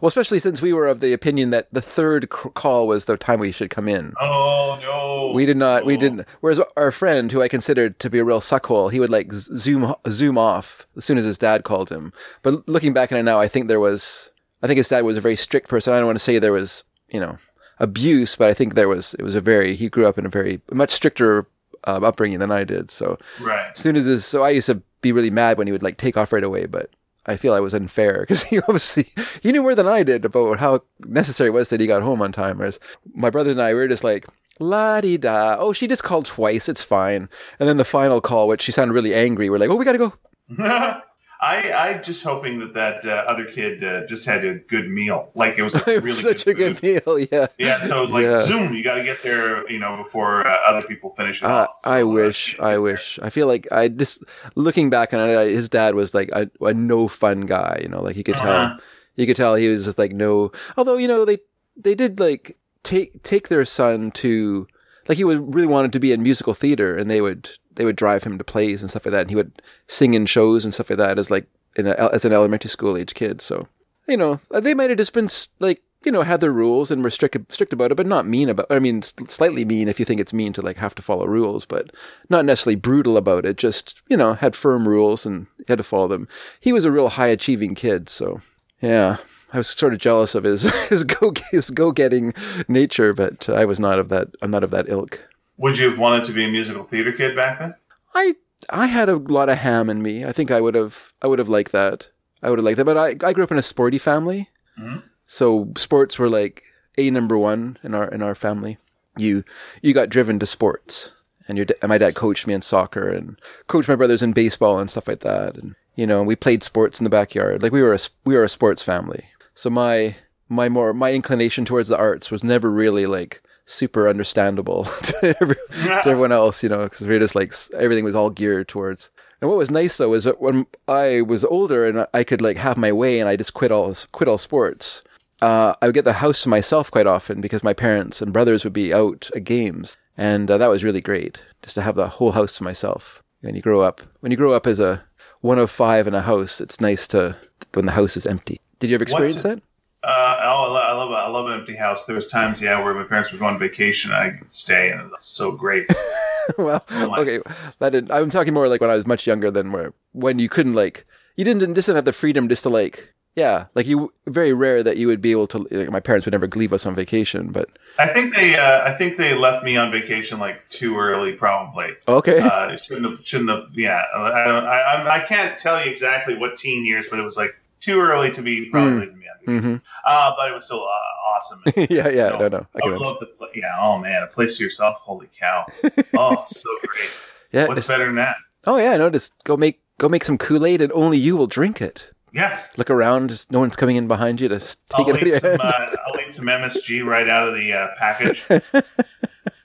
well, 0.00 0.08
especially 0.08 0.38
since 0.38 0.62
we 0.62 0.72
were 0.72 0.86
of 0.86 1.00
the 1.00 1.12
opinion 1.12 1.50
that 1.50 1.68
the 1.72 1.82
third 1.82 2.28
call 2.30 2.86
was 2.86 3.04
the 3.04 3.16
time 3.16 3.40
we 3.40 3.52
should 3.52 3.70
come 3.70 3.88
in. 3.88 4.14
Oh 4.20 4.78
no. 4.80 5.32
We 5.34 5.46
did 5.46 5.56
not. 5.56 5.84
We 5.84 5.94
Oh. 5.96 6.00
didn't. 6.00 6.26
Whereas 6.40 6.60
our 6.76 6.90
friend, 6.92 7.30
who 7.32 7.42
I 7.42 7.48
considered 7.48 7.98
to 8.00 8.10
be 8.10 8.18
a 8.18 8.24
real 8.24 8.40
suckhole, 8.40 8.90
he 8.92 9.00
would 9.00 9.10
like 9.10 9.32
zoom 9.32 9.94
zoom 10.08 10.38
off 10.38 10.86
as 10.96 11.04
soon 11.04 11.18
as 11.18 11.24
his 11.24 11.38
dad 11.38 11.64
called 11.64 11.90
him. 11.90 12.12
But 12.42 12.68
looking 12.68 12.92
back 12.92 13.12
on 13.12 13.18
it 13.18 13.22
now, 13.24 13.40
I 13.40 13.48
think 13.48 13.68
there 13.68 13.80
was. 13.80 14.30
I 14.62 14.66
think 14.66 14.78
his 14.78 14.88
dad 14.88 15.04
was 15.04 15.16
a 15.16 15.20
very 15.20 15.36
strict 15.36 15.68
person. 15.68 15.92
I 15.92 15.98
don't 15.98 16.06
want 16.06 16.18
to 16.18 16.24
say 16.24 16.38
there 16.38 16.52
was, 16.52 16.82
you 17.10 17.20
know, 17.20 17.38
abuse, 17.78 18.34
but 18.34 18.48
I 18.48 18.54
think 18.54 18.74
there 18.74 18.88
was. 18.88 19.14
It 19.14 19.22
was 19.22 19.34
a 19.34 19.40
very. 19.40 19.76
He 19.76 19.88
grew 19.88 20.06
up 20.06 20.18
in 20.18 20.26
a 20.26 20.30
very 20.30 20.60
much 20.72 20.90
stricter 20.90 21.46
um, 21.84 22.04
upbringing 22.04 22.38
than 22.38 22.50
I 22.50 22.64
did. 22.64 22.90
So 22.90 23.18
Right. 23.40 23.70
as 23.74 23.78
soon 23.78 23.96
as 23.96 24.04
this, 24.04 24.24
so 24.26 24.42
I 24.42 24.50
used 24.50 24.66
to 24.66 24.82
be 25.00 25.12
really 25.12 25.30
mad 25.30 25.58
when 25.58 25.66
he 25.66 25.72
would 25.72 25.82
like 25.82 25.96
take 25.96 26.16
off 26.16 26.32
right 26.32 26.42
away, 26.44 26.66
but 26.66 26.90
I 27.26 27.36
feel 27.36 27.52
I 27.54 27.60
was 27.60 27.74
unfair 27.74 28.20
because 28.20 28.42
he 28.44 28.58
obviously 28.60 29.06
he 29.42 29.52
knew 29.52 29.62
more 29.62 29.74
than 29.74 29.86
I 29.86 30.02
did 30.02 30.24
about 30.24 30.58
how 30.58 30.82
necessary 31.00 31.48
it 31.48 31.52
was 31.52 31.68
that 31.70 31.80
he 31.80 31.86
got 31.86 32.02
home 32.02 32.22
on 32.22 32.32
time. 32.32 32.58
Whereas 32.58 32.78
my 33.14 33.30
brother 33.30 33.50
and 33.50 33.60
I 33.62 33.72
we 33.74 33.80
were 33.80 33.88
just 33.88 34.04
like 34.04 34.26
la 34.60 35.00
di 35.00 35.16
da. 35.18 35.56
Oh, 35.58 35.72
she 35.72 35.86
just 35.86 36.02
called 36.04 36.26
twice. 36.26 36.68
It's 36.68 36.82
fine. 36.82 37.28
And 37.60 37.68
then 37.68 37.76
the 37.76 37.84
final 37.84 38.20
call, 38.20 38.48
which 38.48 38.62
she 38.62 38.72
sounded 38.72 38.94
really 38.94 39.14
angry. 39.14 39.48
We're 39.50 39.58
like, 39.58 39.70
oh, 39.70 39.76
we 39.76 39.84
gotta 39.84 39.98
go. 39.98 40.12
I 41.40 41.72
I 41.72 41.98
just 41.98 42.22
hoping 42.24 42.58
that 42.60 42.74
that 42.74 43.06
uh, 43.06 43.24
other 43.28 43.44
kid 43.44 43.84
uh, 43.84 44.06
just 44.06 44.24
had 44.24 44.44
a 44.44 44.54
good 44.54 44.88
meal. 44.90 45.30
Like 45.34 45.56
it 45.58 45.62
was 45.62 45.74
like 45.74 45.86
really 45.86 46.10
such 46.10 46.44
good 46.44 46.50
a 46.50 46.54
good 46.54 46.78
food. 46.78 47.02
meal. 47.06 47.18
Yeah. 47.30 47.46
Yeah, 47.58 47.86
so 47.86 48.04
like 48.04 48.24
Yeah. 48.24 48.44
zoom, 48.46 48.74
you 48.74 48.82
got 48.82 48.94
to 48.96 49.04
get 49.04 49.22
there, 49.22 49.68
you 49.70 49.78
know, 49.78 49.96
before 50.02 50.46
uh, 50.46 50.56
other 50.66 50.86
people 50.86 51.10
finish 51.14 51.42
it 51.42 51.46
off. 51.46 51.68
I 51.84 52.00
So, 52.00 52.10
uh, 52.10 52.12
wish, 52.12 52.56
I 52.58 52.70
there. 52.72 52.80
wish. 52.82 53.18
I 53.22 53.30
feel 53.30 53.46
like 53.46 53.68
I 53.70 53.88
just 53.88 54.24
looking 54.56 54.90
back 54.90 55.14
on 55.14 55.30
it, 55.30 55.36
I, 55.36 55.46
his 55.46 55.68
dad 55.68 55.94
was 55.94 56.12
like 56.14 56.28
a, 56.32 56.50
a 56.60 56.74
no 56.74 57.06
fun 57.08 57.42
guy. 57.42 57.80
You 57.82 57.88
know, 57.88 58.02
like 58.02 58.16
you 58.16 58.24
could 58.24 58.34
tell, 58.34 58.50
Uh-huh. 58.56 58.78
you 59.16 59.26
could 59.26 59.36
tell 59.36 59.54
he 59.54 59.68
was 59.68 59.84
just 59.84 59.98
like 59.98 60.12
no. 60.12 60.50
Although 60.76 60.96
you 60.96 61.06
know 61.08 61.24
they 61.24 61.38
they 61.76 61.94
did 61.94 62.18
like 62.18 62.56
take 62.82 63.22
take 63.22 63.46
their 63.48 63.64
son 63.64 64.10
to 64.12 64.66
like 65.08 65.18
he 65.18 65.24
would 65.24 65.54
really 65.54 65.68
wanted 65.68 65.92
to 65.92 66.00
be 66.00 66.10
in 66.12 66.22
musical 66.22 66.52
theater, 66.54 66.96
and 66.96 67.08
they 67.10 67.20
would 67.20 67.50
they 67.78 67.84
would 67.84 67.96
drive 67.96 68.24
him 68.24 68.36
to 68.36 68.44
plays 68.44 68.82
and 68.82 68.90
stuff 68.90 69.06
like 69.06 69.12
that, 69.12 69.22
and 69.22 69.30
he 69.30 69.36
would 69.36 69.62
sing 69.86 70.12
in 70.12 70.26
shows 70.26 70.64
and 70.64 70.74
stuff 70.74 70.90
like 70.90 70.98
that 70.98 71.18
as 71.18 71.30
like 71.30 71.46
a, 71.76 72.12
as 72.12 72.24
an 72.24 72.32
elementary 72.32 72.68
school 72.68 72.96
age 72.96 73.14
kid. 73.14 73.40
So 73.40 73.68
you 74.08 74.16
know 74.16 74.40
they 74.50 74.74
might 74.74 74.90
have 74.90 74.98
just 74.98 75.12
been 75.12 75.28
like 75.60 75.80
you 76.04 76.10
know 76.10 76.22
had 76.22 76.40
their 76.40 76.52
rules 76.52 76.90
and 76.90 77.04
were 77.04 77.10
strict 77.10 77.52
strict 77.52 77.72
about 77.72 77.92
it, 77.92 77.94
but 77.94 78.06
not 78.06 78.26
mean 78.26 78.48
about. 78.48 78.66
I 78.68 78.80
mean, 78.80 79.02
slightly 79.02 79.64
mean 79.64 79.88
if 79.88 80.00
you 80.00 80.04
think 80.04 80.20
it's 80.20 80.32
mean 80.32 80.52
to 80.54 80.62
like 80.62 80.78
have 80.78 80.96
to 80.96 81.02
follow 81.02 81.24
rules, 81.26 81.66
but 81.66 81.92
not 82.28 82.44
necessarily 82.44 82.74
brutal 82.74 83.16
about 83.16 83.46
it. 83.46 83.56
Just 83.56 83.94
you 84.08 84.16
know 84.16 84.34
had 84.34 84.56
firm 84.56 84.88
rules 84.88 85.24
and 85.24 85.46
had 85.68 85.78
to 85.78 85.84
follow 85.84 86.08
them. 86.08 86.26
He 86.58 86.72
was 86.72 86.84
a 86.84 86.90
real 86.90 87.10
high 87.10 87.28
achieving 87.28 87.76
kid, 87.76 88.08
so 88.08 88.40
yeah. 88.82 89.18
I 89.50 89.56
was 89.56 89.68
sort 89.68 89.94
of 89.94 90.00
jealous 90.00 90.34
of 90.34 90.44
his 90.44 90.62
his 90.88 91.04
go 91.04 91.32
his 91.50 91.70
go 91.70 91.92
getting 91.92 92.34
nature, 92.66 93.14
but 93.14 93.48
I 93.48 93.64
was 93.64 93.80
not 93.80 93.98
of 93.98 94.08
that. 94.10 94.28
I'm 94.42 94.50
not 94.50 94.64
of 94.64 94.70
that 94.72 94.90
ilk. 94.90 95.26
Would 95.58 95.76
you 95.78 95.90
have 95.90 95.98
wanted 95.98 96.24
to 96.26 96.32
be 96.32 96.44
a 96.44 96.48
musical 96.48 96.84
theater 96.84 97.12
kid 97.12 97.36
back 97.36 97.58
then? 97.58 97.74
I 98.14 98.36
I 98.70 98.86
had 98.86 99.08
a 99.08 99.16
lot 99.16 99.48
of 99.48 99.58
ham 99.58 99.88
in 99.90 100.02
me. 100.02 100.24
I 100.24 100.32
think 100.32 100.50
I 100.50 100.60
would 100.60 100.74
have 100.74 101.12
I 101.22 101.26
would 101.26 101.38
have 101.38 101.48
liked 101.48 101.72
that. 101.72 102.08
I 102.42 102.50
would 102.50 102.58
have 102.58 102.64
liked 102.64 102.76
that. 102.78 102.84
But 102.86 102.96
I 102.96 103.08
I 103.28 103.32
grew 103.32 103.44
up 103.44 103.52
in 103.52 103.58
a 103.58 103.62
sporty 103.62 103.98
family, 103.98 104.48
Mhm. 104.80 105.02
so 105.26 105.72
sports 105.76 106.18
were 106.18 106.28
like 106.30 106.62
a 106.96 107.10
number 107.10 107.36
one 107.36 107.78
in 107.82 107.94
our 107.94 108.08
in 108.08 108.22
our 108.22 108.34
family. 108.34 108.78
You 109.16 109.44
you 109.82 109.92
got 109.94 110.08
driven 110.10 110.38
to 110.38 110.46
sports, 110.46 111.10
and 111.48 111.58
your 111.58 111.66
and 111.82 111.88
my 111.88 111.98
dad 111.98 112.14
coached 112.14 112.46
me 112.46 112.54
in 112.54 112.62
soccer 112.62 113.08
and 113.08 113.38
coached 113.66 113.88
my 113.88 113.96
brothers 113.96 114.22
in 114.22 114.32
baseball 114.32 114.78
and 114.78 114.88
stuff 114.90 115.08
like 115.08 115.20
that. 115.20 115.56
And 115.56 115.74
you 115.96 116.06
know 116.06 116.22
we 116.22 116.36
played 116.36 116.62
sports 116.62 117.00
in 117.00 117.04
the 117.04 117.10
backyard. 117.10 117.62
Like 117.62 117.72
we 117.72 117.82
were 117.82 117.94
a 117.94 118.00
we 118.24 118.34
were 118.34 118.44
a 118.44 118.48
sports 118.48 118.82
family. 118.82 119.24
So 119.54 119.70
my 119.70 120.14
my 120.48 120.68
more 120.68 120.92
my 120.94 121.12
inclination 121.12 121.64
towards 121.64 121.88
the 121.88 121.98
arts 121.98 122.30
was 122.30 122.42
never 122.44 122.70
really 122.70 123.06
like 123.06 123.42
super 123.68 124.08
understandable 124.08 124.84
to, 125.02 125.36
every, 125.40 125.56
to 125.72 126.02
everyone 126.06 126.32
else, 126.32 126.62
you 126.62 126.68
know, 126.68 126.84
because 126.84 127.06
we 127.06 127.14
are 127.14 127.20
just 127.20 127.34
like 127.34 127.54
everything 127.74 128.04
was 128.04 128.14
all 128.14 128.30
geared 128.30 128.68
towards. 128.68 129.10
And 129.40 129.48
what 129.48 129.58
was 129.58 129.70
nice 129.70 129.96
though 129.98 130.14
is 130.14 130.24
that 130.24 130.40
when 130.40 130.66
I 130.88 131.20
was 131.20 131.44
older 131.44 131.86
and 131.86 132.06
I 132.12 132.24
could 132.24 132.40
like 132.40 132.56
have 132.56 132.76
my 132.76 132.90
way 132.90 133.20
and 133.20 133.28
I 133.28 133.36
just 133.36 133.54
quit 133.54 133.70
all 133.70 133.94
quit 134.10 134.28
all 134.28 134.38
sports, 134.38 135.02
uh, 135.40 135.74
I 135.80 135.86
would 135.86 135.94
get 135.94 136.04
the 136.04 136.14
house 136.14 136.42
to 136.42 136.48
myself 136.48 136.90
quite 136.90 137.06
often 137.06 137.40
because 137.40 137.62
my 137.62 137.72
parents 137.74 138.20
and 138.20 138.32
brothers 138.32 138.64
would 138.64 138.72
be 138.72 138.92
out 138.92 139.30
at 139.36 139.44
games, 139.44 139.96
and 140.16 140.50
uh, 140.50 140.58
that 140.58 140.70
was 140.70 140.82
really 140.82 141.00
great 141.00 141.40
just 141.62 141.74
to 141.76 141.82
have 141.82 141.94
the 141.94 142.08
whole 142.08 142.32
house 142.32 142.56
to 142.56 142.64
myself. 142.64 143.22
When 143.42 143.54
you 143.54 143.62
grow 143.62 143.82
up, 143.82 144.00
when 144.20 144.32
you 144.32 144.36
grow 144.36 144.52
up 144.52 144.66
as 144.66 144.80
a 144.80 145.04
one 145.40 145.58
of 145.58 145.70
five 145.70 146.08
in 146.08 146.14
a 146.14 146.22
house, 146.22 146.60
it's 146.60 146.80
nice 146.80 147.06
to 147.08 147.36
when 147.74 147.86
the 147.86 147.92
house 147.92 148.16
is 148.16 148.26
empty. 148.26 148.60
Did 148.80 148.90
you 148.90 148.94
ever 148.94 149.04
experience 149.04 149.42
that? 149.42 149.62
Uh, 150.04 150.36
oh, 150.44 150.74
I 150.74 150.92
love 150.92 151.10
I 151.12 151.26
love 151.28 151.46
an 151.46 151.58
empty 151.58 151.74
house. 151.74 152.04
There 152.04 152.14
was 152.16 152.28
times, 152.28 152.62
yeah, 152.62 152.82
where 152.82 152.94
my 152.94 153.02
parents 153.04 153.32
would 153.32 153.40
go 153.40 153.46
on 153.46 153.58
vacation. 153.58 154.12
I 154.12 154.30
could 154.30 154.52
stay, 154.52 154.90
and 154.90 155.00
it 155.00 155.10
was 155.10 155.24
so 155.24 155.50
great. 155.52 155.86
well, 156.58 156.84
Oh 156.90 157.08
my- 157.08 157.18
okay, 157.18 157.40
that 157.80 157.90
didn't, 157.90 158.10
I'm 158.12 158.30
talking 158.30 158.54
more 158.54 158.68
like 158.68 158.80
when 158.80 158.90
I 158.90 158.96
was 158.96 159.06
much 159.06 159.26
younger 159.26 159.50
than 159.50 159.72
where 159.72 159.92
when 160.12 160.38
you 160.38 160.48
couldn't 160.48 160.74
like 160.74 161.04
you 161.36 161.44
didn't 161.44 161.74
just 161.74 161.86
didn't 161.86 161.96
have 161.96 162.04
the 162.04 162.12
freedom 162.12 162.48
just 162.48 162.62
to 162.62 162.68
like 162.68 163.12
yeah 163.36 163.66
like 163.74 163.86
you 163.86 164.12
very 164.26 164.52
rare 164.52 164.82
that 164.82 164.96
you 164.96 165.06
would 165.06 165.20
be 165.20 165.30
able 165.30 165.46
to 165.48 165.58
like, 165.70 165.90
my 165.90 166.00
parents 166.00 166.26
would 166.26 166.32
never 166.32 166.48
leave 166.48 166.72
us 166.72 166.86
on 166.86 166.94
vacation 166.94 167.52
but 167.52 167.68
I 167.98 168.08
think 168.08 168.34
they 168.34 168.56
uh, 168.56 168.88
I 168.88 168.96
think 168.96 169.16
they 169.16 169.34
left 169.34 169.62
me 169.64 169.76
on 169.76 169.90
vacation 169.90 170.38
like 170.38 170.66
too 170.70 170.96
early, 170.98 171.32
probably. 171.32 171.90
okay 172.06 172.40
Uh, 172.40 172.68
it 172.70 172.80
shouldn't 172.80 173.10
have 173.10 173.26
shouldn't 173.26 173.50
have. 173.50 173.64
Yeah, 173.74 174.02
I 174.16 174.44
don't. 174.44 174.64
I, 174.64 174.78
I 174.80 175.16
I 175.16 175.20
can't 175.26 175.58
tell 175.58 175.84
you 175.84 175.90
exactly 175.90 176.34
what 176.36 176.56
teen 176.56 176.84
years, 176.86 177.06
but 177.10 177.18
it 177.18 177.22
was 177.22 177.36
like 177.36 177.54
too 177.80 178.00
early 178.00 178.30
to 178.32 178.42
be 178.42 178.68
probably 178.70 178.92
Hmm. 178.92 178.98
leaving 179.00 179.18
me 179.18 179.26
on 179.26 179.38
vacation. 179.60 179.80
hmm 179.80 179.86
Uh, 180.04 180.32
but 180.36 180.50
it 180.50 180.54
was 180.54 180.64
still 180.64 180.82
uh, 180.84 181.30
awesome. 181.36 181.62
yeah 181.90 182.08
yeah 182.08 182.28
No. 182.30 182.38
no 182.38 182.48
no 182.48 182.66
I 182.82 182.88
I 182.88 182.96
love 182.96 183.18
the 183.20 183.28
yeah. 183.54 183.76
Oh 183.80 183.98
man, 183.98 184.22
a 184.22 184.26
place 184.26 184.56
to 184.58 184.64
yourself. 184.64 184.96
Holy 184.98 185.28
cow! 185.38 185.66
Oh, 186.16 186.44
so 186.48 186.68
great. 186.84 187.10
yeah 187.52 187.66
What's 187.66 187.78
just- 187.80 187.88
better 187.88 188.06
than 188.06 188.16
that? 188.16 188.36
oh 188.66 188.76
yeah 188.76 188.96
no 188.96 189.08
just 189.10 189.32
go 189.44 189.56
make 189.56 189.80
go 189.98 190.08
make 190.08 190.24
some 190.24 190.36
Kool-Aid 190.38 190.80
and 190.82 190.92
only 190.92 191.16
you 191.18 191.36
will 191.36 191.46
drink 191.46 191.80
it 191.80 192.10
Yeah, 192.32 192.60
look 192.76 192.90
around 192.90 193.30
just 193.30 193.50
no 193.50 193.60
one's 193.60 193.76
coming 193.76 193.96
in 193.96 194.06
behind 194.08 194.40
you 194.40 194.48
to 194.48 194.58
take 194.58 194.76
I'll 194.94 195.08
it 195.10 195.16
out 195.16 195.22
of 195.22 195.28
your 195.28 195.40
some, 195.40 195.60
uh, 195.60 195.72
I'll 196.06 196.14
leave 196.14 196.34
some 196.34 196.44
MSG 196.46 197.04
right 197.04 197.28
out 197.28 197.48
of 197.48 197.54
the 197.54 197.72
uh, 197.72 197.88
package. 197.98 198.44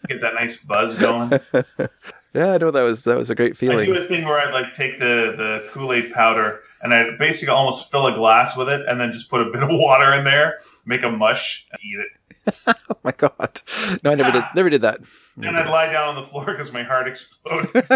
Get 0.07 0.21
that 0.21 0.33
nice 0.35 0.57
buzz 0.57 0.95
going. 0.95 1.31
yeah 2.33 2.53
I 2.53 2.57
know 2.57 2.71
that 2.71 2.81
was 2.83 3.03
that 3.05 3.17
was 3.17 3.29
a 3.29 3.35
great 3.35 3.57
feeling. 3.57 3.79
I 3.79 3.85
do 3.85 3.95
a 3.95 4.05
thing 4.07 4.25
where 4.25 4.39
I'd 4.39 4.53
like 4.53 4.73
take 4.73 4.97
the 4.99 5.33
the 5.37 5.67
Kool 5.71 5.91
Aid 5.93 6.13
powder 6.13 6.61
and 6.83 6.93
I 6.93 7.15
basically 7.17 7.53
almost 7.53 7.89
fill 7.89 8.05
a 8.07 8.13
glass 8.13 8.55
with 8.55 8.69
it, 8.69 8.85
and 8.87 8.99
then 9.01 9.11
just 9.11 9.29
put 9.29 9.41
a 9.41 9.45
bit 9.51 9.63
of 9.63 9.69
water 9.71 10.13
in 10.13 10.23
there, 10.23 10.59
make 10.85 11.01
a 11.03 11.09
mush, 11.09 11.65
and 11.71 11.79
eat 11.83 11.99
it. 11.99 12.07
oh 12.67 12.97
my 13.05 13.11
god 13.13 13.61
no 14.03 14.11
I 14.11 14.15
never 14.15 14.31
did 14.33 14.43
never 14.53 14.69
did 14.69 14.81
that 14.81 14.99
And 15.41 15.55
I'd 15.55 15.69
lie 15.69 15.89
down 15.93 16.09
on 16.09 16.21
the 16.21 16.27
floor 16.29 16.43
because 16.43 16.73
my 16.73 16.83
heart 16.83 17.07
exploded. 17.13 17.87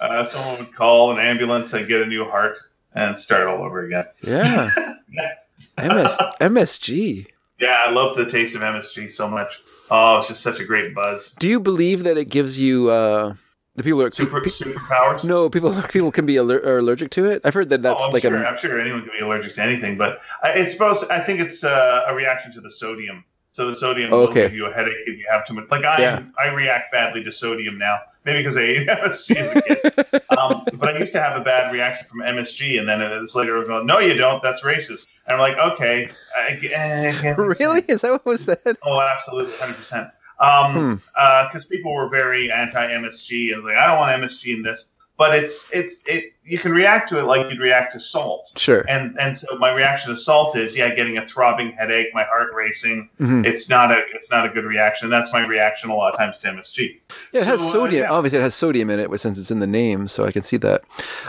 uh, 0.00 0.24
someone 0.24 0.58
would 0.60 0.74
call 0.74 1.12
an 1.12 1.18
ambulance, 1.18 1.74
I'd 1.74 1.86
get 1.86 2.00
a 2.00 2.06
new 2.06 2.24
heart, 2.24 2.58
and 2.94 3.18
start 3.18 3.46
all 3.46 3.62
over 3.62 3.84
again. 3.84 4.06
yeah 4.22 4.70
Yeah. 5.10 5.32
MS 5.78 6.16
MSG 6.40 7.26
Yeah, 7.60 7.76
I 7.86 7.90
love 7.90 8.16
the 8.16 8.24
taste 8.24 8.54
of 8.54 8.62
MSG 8.62 9.10
so 9.12 9.28
much. 9.28 9.60
Oh, 9.90 10.18
it's 10.18 10.28
just 10.28 10.40
such 10.42 10.58
a 10.60 10.64
great 10.64 10.94
buzz. 10.94 11.34
Do 11.38 11.46
you 11.46 11.60
believe 11.60 12.04
that 12.04 12.16
it 12.16 12.30
gives 12.30 12.58
you 12.58 12.88
uh 12.88 13.34
the 13.76 13.82
people 13.82 14.02
are 14.02 14.10
Super 14.10 14.40
pe- 14.40 14.50
superpowers. 14.50 15.22
no 15.24 15.48
people 15.48 15.70
people 15.90 16.10
can 16.10 16.26
be 16.26 16.36
aller- 16.38 16.62
are 16.64 16.78
allergic 16.78 17.10
to 17.12 17.26
it? 17.26 17.42
I've 17.44 17.54
heard 17.54 17.68
that 17.68 17.82
that's 17.82 18.02
oh, 18.02 18.06
I'm 18.06 18.12
like 18.12 18.22
sure, 18.22 18.36
a 18.42 18.46
I'm 18.46 18.58
sure 18.58 18.80
anyone 18.80 19.02
can 19.02 19.12
be 19.18 19.24
allergic 19.24 19.54
to 19.54 19.62
anything, 19.62 19.96
but 19.96 20.20
I- 20.42 20.50
it's 20.52 20.72
supposed. 20.72 21.04
I 21.10 21.20
think 21.20 21.40
it's 21.40 21.62
uh, 21.64 22.04
a 22.08 22.14
reaction 22.14 22.52
to 22.54 22.60
the 22.60 22.70
sodium. 22.70 23.24
So 23.52 23.70
the 23.70 23.76
sodium 23.76 24.10
will 24.10 24.18
Okay. 24.28 24.42
give 24.42 24.54
you 24.54 24.66
a 24.66 24.72
headache 24.72 24.92
if 25.06 25.16
you 25.18 25.24
have 25.30 25.46
too 25.46 25.54
much. 25.54 25.64
Like 25.70 25.82
I, 25.84 25.98
Yeah. 25.98 26.22
I 26.38 26.48
react 26.48 26.92
badly 26.92 27.24
to 27.24 27.32
sodium 27.32 27.78
now. 27.78 28.00
Maybe 28.26 28.40
because 28.40 28.56
I 28.58 28.60
ate 28.62 28.86
MSG 28.88 29.36
as 29.36 29.56
a 29.56 29.62
kid. 29.62 30.22
um, 30.36 30.66
but 30.74 30.94
I 30.94 30.98
used 30.98 31.12
to 31.12 31.22
have 31.22 31.40
a 31.40 31.44
bad 31.44 31.72
reaction 31.72 32.06
from 32.08 32.18
MSG, 32.20 32.78
and 32.78 32.86
then 32.86 33.00
it's 33.00 33.34
later 33.34 33.56
I 33.56 33.60
was 33.60 33.68
going, 33.68 33.86
"No, 33.86 33.98
you 33.98 34.12
don't. 34.14 34.42
That's 34.42 34.60
racist." 34.62 35.06
And 35.26 35.34
I'm 35.34 35.38
like, 35.38 35.56
"Okay." 35.56 36.08
I, 36.36 36.48
I 36.52 37.12
can't 37.12 37.38
really 37.60 37.82
is 37.88 38.00
that 38.02 38.10
what 38.12 38.26
was 38.26 38.42
said? 38.44 38.58
Oh, 38.82 39.00
absolutely, 39.00 39.52
hundred 39.54 39.76
percent. 39.76 40.08
Um, 40.38 41.00
because 41.46 41.64
people 41.64 41.94
were 41.94 42.08
very 42.08 42.50
anti 42.50 42.86
MSG 42.88 43.52
and 43.54 43.64
like, 43.64 43.76
I 43.76 43.86
don't 43.86 43.98
want 43.98 44.22
MSG 44.22 44.54
in 44.56 44.62
this. 44.62 44.88
But 45.18 45.34
it's 45.34 45.70
it's 45.72 45.96
it. 46.04 46.34
You 46.44 46.58
can 46.58 46.72
react 46.72 47.08
to 47.08 47.18
it 47.18 47.22
like 47.22 47.50
you'd 47.50 47.58
react 47.58 47.94
to 47.94 48.00
salt. 48.00 48.52
Sure. 48.56 48.84
And 48.86 49.18
and 49.18 49.38
so 49.38 49.46
my 49.58 49.72
reaction 49.72 50.10
to 50.10 50.16
salt 50.16 50.54
is 50.58 50.76
yeah, 50.76 50.94
getting 50.94 51.16
a 51.16 51.26
throbbing 51.26 51.72
headache, 51.72 52.08
my 52.12 52.22
heart 52.24 52.48
racing. 52.54 53.08
Mhm. 53.18 53.46
It's 53.46 53.70
not 53.70 53.90
a 53.90 54.02
it's 54.12 54.30
not 54.30 54.44
a 54.44 54.50
good 54.50 54.66
reaction. 54.66 55.08
That's 55.08 55.32
my 55.32 55.40
reaction 55.46 55.88
a 55.88 55.94
lot 55.96 56.12
of 56.12 56.18
times 56.18 56.36
to 56.40 56.48
MSG. 56.48 57.00
Yeah, 57.32 57.40
it 57.40 57.46
has 57.46 57.60
So, 57.60 57.68
uh, 57.68 57.72
sodium. 57.72 58.02
yeah. 58.02 58.10
Obviously, 58.12 58.40
it 58.40 58.42
has 58.42 58.54
sodium 58.54 58.90
in 58.90 59.00
it, 59.00 59.08
but 59.08 59.18
since 59.18 59.38
it's 59.38 59.50
in 59.50 59.60
the 59.60 59.66
name, 59.66 60.06
so 60.06 60.26
I 60.26 60.32
can 60.32 60.42
see 60.42 60.58
that. 60.58 60.82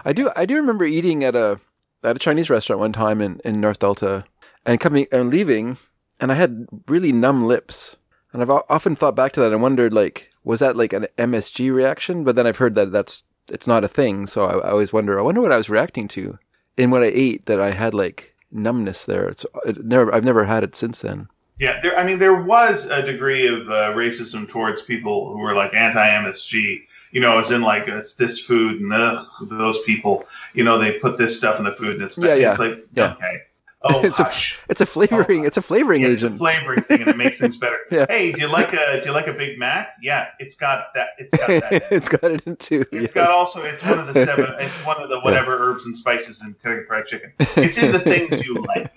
I 0.03 0.11
do. 0.11 0.31
I 0.35 0.45
do 0.45 0.55
remember 0.57 0.83
eating 0.83 1.23
at 1.23 1.33
a 1.37 1.61
at 2.03 2.17
a 2.17 2.19
Chinese 2.19 2.49
restaurant 2.49 2.81
one 2.81 2.91
time 2.91 3.21
in, 3.21 3.39
in 3.45 3.61
North 3.61 3.79
Delta, 3.79 4.25
and 4.65 4.81
coming 4.81 5.07
and 5.13 5.29
leaving, 5.29 5.77
and 6.19 6.29
I 6.29 6.35
had 6.35 6.67
really 6.89 7.13
numb 7.13 7.45
lips, 7.47 7.95
and 8.33 8.41
I've 8.41 8.49
often 8.49 8.95
thought 8.95 9.15
back 9.15 9.31
to 9.33 9.39
that 9.41 9.53
and 9.53 9.61
wondered 9.61 9.93
like, 9.93 10.29
was 10.43 10.59
that 10.59 10.75
like 10.75 10.93
an 10.93 11.07
MSG 11.17 11.73
reaction? 11.73 12.23
But 12.23 12.35
then 12.35 12.47
I've 12.47 12.57
heard 12.57 12.75
that 12.75 12.91
that's 12.91 13.23
it's 13.49 13.67
not 13.67 13.83
a 13.83 13.87
thing, 13.87 14.27
so 14.27 14.45
I, 14.45 14.57
I 14.57 14.71
always 14.71 14.91
wonder. 14.93 15.17
I 15.19 15.23
wonder 15.23 15.41
what 15.41 15.51
I 15.51 15.57
was 15.57 15.69
reacting 15.69 16.07
to 16.09 16.37
in 16.75 16.91
what 16.91 17.03
I 17.03 17.07
ate 17.13 17.45
that 17.45 17.59
I 17.59 17.71
had 17.71 17.93
like 17.93 18.35
numbness 18.51 19.05
there. 19.05 19.27
It's 19.29 19.45
it 19.65 19.85
never. 19.85 20.13
I've 20.13 20.25
never 20.25 20.45
had 20.45 20.63
it 20.63 20.75
since 20.75 20.99
then. 20.99 21.27
Yeah, 21.59 21.79
there. 21.81 21.97
I 21.97 22.03
mean, 22.03 22.19
there 22.19 22.35
was 22.35 22.85
a 22.85 23.01
degree 23.01 23.47
of 23.47 23.67
uh, 23.69 23.93
racism 23.93 24.47
towards 24.47 24.81
people 24.83 25.33
who 25.33 25.39
were 25.39 25.55
like 25.55 25.73
anti-MSG. 25.73 26.81
You 27.11 27.21
know, 27.21 27.39
as 27.39 27.51
in 27.51 27.61
like 27.61 27.87
it's 27.87 28.13
this 28.13 28.39
food 28.39 28.81
and 28.81 28.93
ugh, 28.93 29.25
those 29.43 29.79
people. 29.83 30.27
You 30.53 30.63
know, 30.63 30.77
they 30.77 30.93
put 30.93 31.17
this 31.17 31.35
stuff 31.37 31.57
in 31.57 31.65
the 31.65 31.71
food 31.71 31.95
and 31.95 32.03
it's 32.03 32.17
Yeah, 32.17 32.35
yeah, 32.35 32.51
It's 32.51 32.59
like 32.59 32.85
yeah. 32.93 33.13
okay, 33.13 33.41
Oh, 33.83 34.01
It's 34.03 34.19
a- 34.19 34.31
It's 34.69 34.81
a 34.81 34.85
flavoring. 34.85 35.45
It's 35.45 35.57
a 35.57 35.61
flavoring 35.61 36.01
Yeah, 36.01 36.07
it's 36.09 36.23
a 36.23 36.27
agent. 36.27 36.39
flavoring 36.39 36.81
thing, 36.81 37.01
and 37.01 37.09
it 37.09 37.17
makes 37.17 37.37
things 37.37 37.57
better. 37.57 37.77
Yeah. 37.91 38.05
Hey, 38.09 38.31
do 38.33 38.41
you 38.41 38.47
like 38.47 38.73
a 38.73 38.99
do 39.01 39.07
you 39.07 39.11
like 39.13 39.27
a 39.27 39.33
Big 39.33 39.57
Mac? 39.57 39.89
Yeah, 40.01 40.27
it's 40.39 40.55
got 40.55 40.87
that. 40.95 41.09
It's 41.17 41.35
got 41.37 41.47
that. 41.47 41.83
it's 41.91 42.09
got 42.09 42.31
it 42.31 42.41
in 42.45 42.55
too. 42.57 42.85
It's 42.91 43.01
yes. 43.03 43.11
got 43.13 43.29
also. 43.29 43.63
It's 43.63 43.83
one 43.83 43.99
of 43.99 44.07
the 44.07 44.13
seven. 44.13 44.53
It's 44.59 44.73
one 44.85 45.01
of 45.01 45.07
the 45.09 45.19
whatever 45.21 45.55
herbs 45.57 45.85
and 45.85 45.95
spices 45.95 46.41
in 46.41 46.53
Kentucky 46.55 46.85
Fried 46.87 47.05
Chicken. 47.05 47.31
It's 47.39 47.77
in 47.77 47.91
the 47.93 47.99
things 47.99 48.45
you 48.45 48.55
like. 48.55 48.91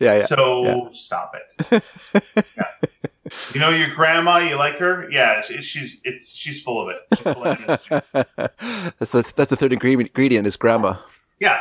yeah, 0.00 0.18
yeah. 0.18 0.26
So 0.26 0.64
yeah. 0.64 0.88
stop 0.92 1.34
it. 1.36 1.82
Yeah. 2.56 2.70
You 3.54 3.60
know 3.60 3.70
your 3.70 3.88
grandma. 3.94 4.38
You 4.38 4.56
like 4.56 4.76
her? 4.78 5.08
Yeah, 5.10 5.40
she, 5.42 5.60
she's 5.60 5.98
it's 6.04 6.28
she's 6.28 6.62
full 6.62 6.80
of 6.82 6.94
it. 6.94 6.96
She's 7.14 7.22
full 7.34 7.44
of 7.44 7.58
that's 8.98 9.12
the 9.12 9.32
that's 9.36 9.50
the 9.50 9.56
third 9.56 9.72
ingredient. 9.72 10.08
Ingredient 10.10 10.46
is 10.46 10.56
grandma. 10.56 10.96
Yeah, 11.38 11.60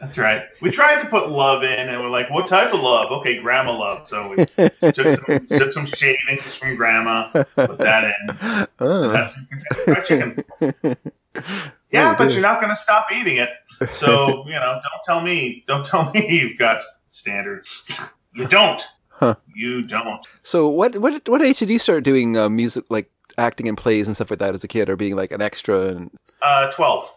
that's 0.00 0.18
right. 0.18 0.44
We 0.62 0.70
tried 0.70 1.00
to 1.00 1.06
put 1.06 1.30
love 1.30 1.62
in, 1.64 1.88
and 1.88 2.00
we're 2.00 2.10
like, 2.10 2.30
"What 2.30 2.46
type 2.46 2.72
of 2.72 2.80
love?" 2.80 3.10
Okay, 3.12 3.38
grandma 3.40 3.76
love. 3.76 4.08
So 4.08 4.28
we 4.28 4.44
took 4.92 5.20
some, 5.26 5.46
took 5.46 5.72
some 5.72 5.86
shavings 5.86 6.54
from 6.54 6.76
grandma, 6.76 7.30
put 7.32 7.78
that 7.78 8.04
in. 8.04 8.68
Oh. 8.80 9.08
That's 9.10 9.34
some 9.34 9.48
Kentucky 9.50 9.82
Fried 9.84 10.04
Chicken. 10.06 10.44
Yeah, 11.90 12.10
Oh, 12.12 12.14
but 12.18 12.24
dear. 12.26 12.30
you're 12.32 12.42
not 12.42 12.60
going 12.60 12.70
to 12.70 12.76
stop 12.76 13.06
eating 13.12 13.36
it. 13.38 13.50
So 13.90 14.44
you 14.46 14.52
know, 14.54 14.80
don't 14.82 15.02
tell 15.04 15.20
me. 15.20 15.64
Don't 15.66 15.84
tell 15.86 16.10
me 16.10 16.28
you've 16.40 16.58
got 16.58 16.82
standards. 17.10 17.82
You 18.34 18.46
don't. 18.46 18.82
Huh. 19.08 19.34
You 19.54 19.82
don't. 19.82 20.24
So 20.42 20.68
what 20.68 20.96
what 20.98 21.28
what 21.28 21.42
age 21.42 21.58
did 21.58 21.70
you 21.70 21.78
start 21.78 22.04
doing 22.04 22.36
uh, 22.36 22.48
music 22.48 22.84
like 22.88 23.10
acting 23.36 23.66
in 23.66 23.76
plays 23.76 24.06
and 24.06 24.16
stuff 24.16 24.30
like 24.30 24.38
that 24.40 24.54
as 24.54 24.62
a 24.64 24.68
kid, 24.68 24.88
or 24.88 24.96
being 24.96 25.16
like 25.16 25.32
an 25.32 25.40
extra? 25.42 25.86
And 25.88 26.10
Uh, 26.42 26.70
Twelve. 26.70 27.08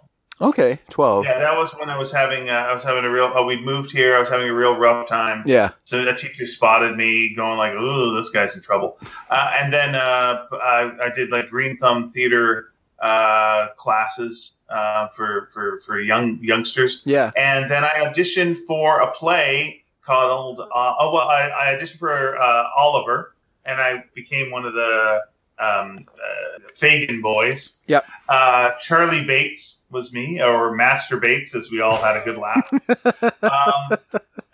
Okay, 0.41 0.79
twelve. 0.89 1.25
Yeah, 1.25 1.39
that 1.39 1.57
was 1.57 1.71
when 1.71 1.89
I 1.89 1.97
was 1.97 2.11
having. 2.11 2.49
Uh, 2.49 2.53
I 2.53 2.73
was 2.73 2.83
having 2.83 3.05
a 3.05 3.09
real. 3.09 3.31
Oh, 3.33 3.45
we 3.45 3.59
moved 3.59 3.91
here. 3.91 4.15
I 4.15 4.19
was 4.19 4.29
having 4.29 4.49
a 4.49 4.53
real 4.53 4.75
rough 4.75 5.07
time. 5.07 5.43
Yeah. 5.45 5.71
So 5.83 6.07
a 6.07 6.15
teacher 6.15 6.45
spotted 6.45 6.97
me 6.97 7.33
going 7.35 7.57
like, 7.57 7.73
"Ooh, 7.73 8.15
this 8.17 8.29
guy's 8.29 8.55
in 8.55 8.61
trouble." 8.61 8.97
Uh, 9.29 9.51
and 9.57 9.71
then 9.71 9.95
uh, 9.95 10.45
I, 10.53 10.91
I 11.03 11.09
did 11.13 11.29
like 11.29 11.49
Green 11.49 11.77
Thumb 11.77 12.09
Theater 12.09 12.73
uh, 13.01 13.69
classes 13.77 14.53
uh, 14.69 15.07
for 15.09 15.49
for 15.53 15.81
for 15.81 15.99
young 15.99 16.39
youngsters. 16.41 17.01
Yeah. 17.05 17.31
And 17.35 17.69
then 17.69 17.83
I 17.83 17.91
auditioned 18.05 18.57
for 18.67 19.01
a 19.01 19.11
play 19.11 19.83
called. 20.05 20.59
Uh, 20.59 20.95
oh 20.99 21.11
well, 21.13 21.27
I, 21.27 21.49
I 21.49 21.75
auditioned 21.75 21.99
for 21.99 22.37
uh, 22.39 22.65
Oliver, 22.77 23.35
and 23.65 23.81
I 23.81 24.03
became 24.15 24.51
one 24.51 24.65
of 24.65 24.73
the 24.73 25.21
um, 25.61 26.05
uh, 26.09 26.59
Fagin 26.75 27.21
boys. 27.21 27.73
Yep. 27.87 28.05
Uh, 28.27 28.71
Charlie 28.79 29.23
Bates 29.23 29.81
was 29.91 30.11
me, 30.11 30.41
or 30.41 30.75
Master 30.75 31.17
Bates, 31.17 31.55
as 31.55 31.69
we 31.69 31.81
all 31.81 31.95
had 31.95 32.17
a 32.17 32.23
good 32.25 32.37
laugh. 32.37 32.69
um, 33.43 33.97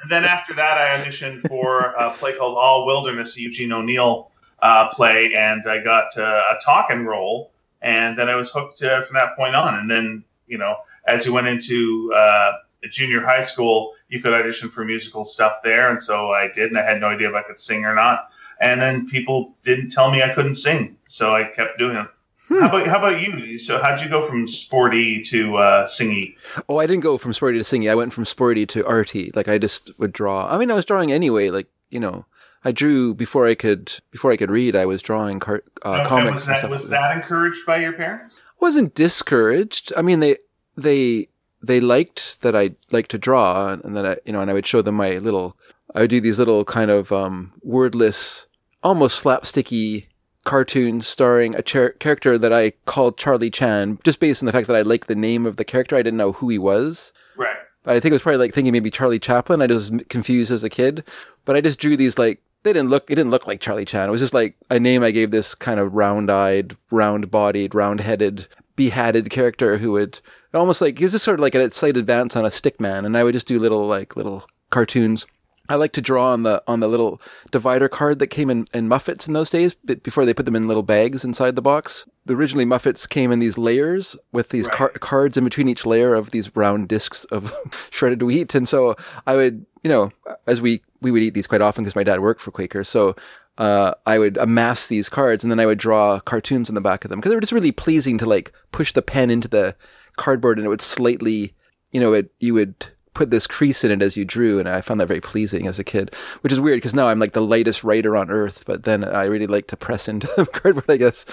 and 0.02 0.12
then 0.12 0.26
after 0.26 0.54
that, 0.54 0.78
I 0.78 1.02
auditioned 1.02 1.48
for 1.48 1.94
a 1.98 2.12
play 2.12 2.36
called 2.36 2.58
All 2.58 2.86
Wilderness, 2.86 3.38
a 3.38 3.42
Eugene 3.42 3.72
O'Neill 3.72 4.32
uh, 4.62 4.90
play, 4.90 5.34
and 5.34 5.64
I 5.68 5.80
got 5.80 6.18
uh, 6.18 6.44
a 6.52 6.60
talking 6.64 7.06
role. 7.06 7.52
And 7.82 8.18
then 8.18 8.28
I 8.28 8.36
was 8.36 8.50
hooked 8.50 8.82
uh, 8.84 9.04
from 9.06 9.14
that 9.14 9.36
point 9.36 9.56
on. 9.56 9.76
And 9.76 9.90
then, 9.90 10.24
you 10.48 10.58
know, 10.58 10.78
as 11.06 11.26
you 11.26 11.34
went 11.34 11.48
into 11.48 12.12
uh, 12.14 12.54
junior 12.90 13.22
high 13.22 13.42
school, 13.44 13.94
you 14.10 14.22
could 14.22 14.34
audition 14.34 14.70
for 14.70 14.84
musical 14.84 15.24
stuff 15.24 15.58
there. 15.64 15.92
And 15.92 16.02
so 16.02 16.32
I 16.32 16.48
did, 16.48 16.70
and 16.70 16.78
I 16.78 16.84
had 16.84 17.00
no 17.00 17.08
idea 17.08 17.30
if 17.30 17.36
I 17.36 17.44
could 17.44 17.62
sing 17.62 17.86
or 17.86 17.94
not. 17.94 18.30
And 18.62 18.82
then 18.82 19.08
people 19.08 19.54
didn't 19.64 19.90
tell 19.92 20.10
me 20.12 20.22
I 20.24 20.30
couldn't 20.30 20.56
sing, 20.56 20.98
so 21.08 21.36
I 21.36 21.44
kept 21.44 21.78
doing 21.78 21.96
it. 21.98 22.08
Hmm. 22.48 22.62
How 22.62 22.68
about 22.70 22.88
how 22.88 22.98
about 23.00 23.22
you? 23.22 23.58
So 23.58 23.80
how'd 23.82 24.02
you 24.02 24.08
go 24.10 24.26
from 24.28 24.48
sporty 24.48 25.22
to 25.24 25.58
uh, 25.58 25.86
singy? 25.86 26.36
Oh, 26.70 26.78
I 26.78 26.88
didn't 26.88 27.04
go 27.04 27.18
from 27.18 27.34
sporty 27.34 27.58
to 27.58 27.64
singy. 27.64 27.90
I 27.92 27.96
went 27.96 28.14
from 28.14 28.24
sporty 28.26 28.66
to 28.68 28.86
arty. 28.88 29.32
Like 29.36 29.48
I 29.50 29.58
just 29.58 29.92
would 30.00 30.14
draw. 30.14 30.48
I 30.50 30.58
mean, 30.58 30.72
I 30.72 30.74
was 30.74 30.86
drawing 30.86 31.12
anyway. 31.12 31.50
Like 31.50 31.68
you 31.90 32.00
know, 32.00 32.26
I 32.64 32.72
drew 32.72 33.14
before 33.14 33.48
I 33.48 33.54
could 33.56 33.92
before 34.12 34.32
I 34.32 34.38
could 34.38 34.50
read. 34.50 34.76
I 34.78 34.86
was 34.86 35.02
drawing 35.02 35.40
car- 35.42 35.64
uh, 35.84 35.96
Okay, 36.00 36.06
comics 36.06 36.34
was 36.36 36.48
and 36.48 36.54
that 36.56 36.60
stuff. 36.60 36.70
was 36.72 36.88
that 36.90 37.18
encouraged 37.18 37.66
by 37.66 37.78
your 37.82 37.94
parents? 37.94 38.40
wasn't 38.62 38.96
discouraged. 38.96 39.92
I 39.98 40.02
mean, 40.02 40.20
they 40.22 40.38
they 40.78 41.28
they 41.62 41.80
liked 41.82 42.42
that 42.44 42.56
I 42.56 42.72
liked 42.92 43.12
to 43.12 43.18
draw, 43.18 43.74
and, 43.74 43.84
and 43.84 43.96
that 43.98 44.06
I 44.06 44.18
you 44.26 44.32
know, 44.34 44.40
and 44.42 44.50
I 44.50 44.54
would 44.54 44.66
show 44.66 44.82
them 44.82 44.96
my 44.96 45.18
little. 45.18 45.58
I 45.94 46.02
would 46.02 46.10
do 46.10 46.20
these 46.22 46.40
little 46.40 46.64
kind 46.66 46.92
of 46.92 47.12
um, 47.12 47.54
wordless, 47.62 48.47
almost 48.88 49.22
slapsticky 49.22 50.08
cartoons 50.46 51.06
starring 51.06 51.54
a 51.54 51.62
char- 51.62 51.90
character 51.90 52.38
that 52.38 52.54
I 52.54 52.72
called 52.86 53.18
Charlie 53.18 53.50
Chan, 53.50 54.00
just 54.06 54.22
based 54.22 54.42
on 54.42 54.46
the 54.46 54.54
fact 54.54 54.68
that 54.68 54.78
I 54.78 54.82
liked 54.82 55.08
the 55.08 55.16
name 55.16 55.46
of 55.46 55.58
the 55.58 55.66
character. 55.66 55.98
I 55.98 56.02
didn't 56.02 56.18
know 56.18 56.32
who 56.32 56.48
he 56.48 56.58
was. 56.58 57.12
Right. 57.36 57.58
But 57.84 57.98
I 57.98 58.00
think 58.00 58.12
it 58.12 58.16
was 58.16 58.22
probably 58.22 58.38
like 58.38 58.54
thinking 58.54 58.72
maybe 58.72 58.90
Charlie 58.90 59.20
Chaplin. 59.20 59.62
I 59.62 59.68
was 59.68 59.92
confused 60.08 60.52
as 60.52 60.64
a 60.64 60.70
kid, 60.70 61.04
but 61.44 61.58
I 61.58 61.62
just 61.62 61.80
drew 61.80 61.98
these 61.98 62.18
like 62.18 62.42
they 62.64 62.72
didn't 62.72 62.90
look. 62.90 63.12
It 63.12 63.16
didn't 63.16 63.32
look 63.32 63.46
like 63.46 63.60
Charlie 63.60 63.84
Chan. 63.84 64.08
It 64.08 64.12
was 64.12 64.22
just 64.22 64.34
like 64.34 64.56
a 64.70 64.80
name 64.80 65.04
I 65.04 65.12
gave 65.12 65.32
this 65.32 65.54
kind 65.54 65.82
of 65.82 65.94
round-eyed, 65.94 66.78
round-bodied, 66.90 67.76
round-headed, 67.76 68.48
behatted 68.78 69.30
character 69.30 69.80
who 69.80 69.92
would 69.92 70.22
almost 70.54 70.82
like 70.82 70.98
he 70.98 71.04
was 71.04 71.12
just 71.12 71.26
sort 71.26 71.40
of 71.40 71.42
like 71.42 71.56
a 71.56 71.72
slight 71.72 71.98
advance 71.98 72.38
on 72.38 72.46
a 72.46 72.52
stick 72.52 72.80
man, 72.80 73.04
and 73.04 73.18
I 73.18 73.26
would 73.26 73.34
just 73.34 73.48
do 73.48 73.60
little 73.60 73.86
like 73.86 74.16
little 74.16 74.48
cartoons. 74.70 75.26
I 75.70 75.76
like 75.76 75.92
to 75.94 76.02
draw 76.02 76.32
on 76.32 76.44
the 76.44 76.64
on 76.68 76.80
the 76.80 76.88
little 76.88 77.22
divider 77.52 77.90
card 77.90 78.20
that 78.20 78.28
came 78.28 78.50
in, 78.50 78.68
in 78.74 78.88
Muffets 78.88 79.28
in 79.28 79.34
those 79.34 79.50
days, 79.50 79.76
before 79.76 80.26
they 80.26 80.34
put 80.34 80.46
them 80.46 80.56
in 80.56 80.68
little 80.68 80.84
bags 80.84 81.24
inside 81.24 81.56
the 81.56 81.62
box. 81.62 82.06
The 82.26 82.36
originally 82.36 82.66
Muffets 82.66 83.08
came 83.08 83.32
in 83.32 83.40
these 83.40 83.58
layers 83.58 84.16
with 84.32 84.50
these 84.50 84.68
car- 84.68 84.90
cards 84.90 85.38
in 85.38 85.44
between 85.44 85.70
each 85.70 85.86
layer 85.86 86.14
of 86.14 86.32
these 86.32 86.56
round 86.56 86.88
discs 86.88 87.26
of 87.26 87.54
shredded 87.90 88.24
wheat, 88.24 88.56
and 88.56 88.68
so 88.68 88.96
I 89.26 89.36
would, 89.36 89.66
you 89.84 89.90
know, 89.90 90.12
as 90.46 90.62
we 90.62 90.84
we 91.02 91.12
would 91.12 91.24
eat 91.24 91.34
these 91.34 91.48
quite 91.48 91.62
often 91.62 91.84
because 91.84 91.96
my 91.96 92.04
dad 92.04 92.20
worked 92.20 92.42
for 92.42 92.52
Quaker, 92.52 92.84
so 92.84 93.16
uh, 93.58 93.94
I 94.06 94.20
would 94.20 94.38
amass 94.38 94.88
these 94.88 95.10
cards 95.10 95.44
and 95.44 95.52
then 95.52 95.60
I 95.60 95.66
would 95.66 95.80
draw 95.80 96.20
cartoons 96.20 96.70
on 96.70 96.76
the 96.76 96.82
back 96.82 97.04
of 97.04 97.10
them 97.10 97.20
because 97.20 97.32
they 97.32 97.36
were 97.36 97.42
just 97.42 97.54
really 97.54 97.72
pleasing 97.72 98.18
to 98.20 98.26
like 98.26 98.54
push 98.72 98.94
the 98.94 99.02
pen 99.02 99.32
into 99.32 99.48
the 99.48 99.76
cardboard 100.16 100.60
and 100.60 100.66
it 100.66 100.70
would 100.70 100.82
slightly, 100.82 101.56
you 101.92 102.00
know, 102.00 102.14
it 102.14 102.32
you 102.40 102.54
would 102.54 102.88
put 103.18 103.32
this 103.32 103.48
crease 103.48 103.84
in 103.84 103.92
it 103.92 104.02
as 104.04 104.16
you 104.16 104.24
drew, 104.24 104.60
and 104.60 104.70
I 104.70 104.80
found 104.82 105.00
that 105.00 105.08
very 105.08 105.22
pleasing 105.22 105.66
as 105.68 105.80
a 105.80 105.84
kid. 105.84 106.14
Which 106.42 106.54
is 106.54 106.60
weird 106.60 106.78
because 106.78 106.94
now 106.94 107.08
I'm 107.08 107.20
like 107.20 107.34
the 107.34 107.42
lightest 107.42 107.84
writer 107.84 108.16
on 108.16 108.30
earth, 108.30 108.64
but 108.66 108.84
then 108.84 109.04
I 109.04 109.26
really 109.26 109.48
like 109.48 109.68
to 109.68 109.78
press 109.78 110.08
into 110.12 110.28
the 110.38 110.46
cardboard, 110.46 110.90
I 110.90 110.98
guess. 110.98 111.26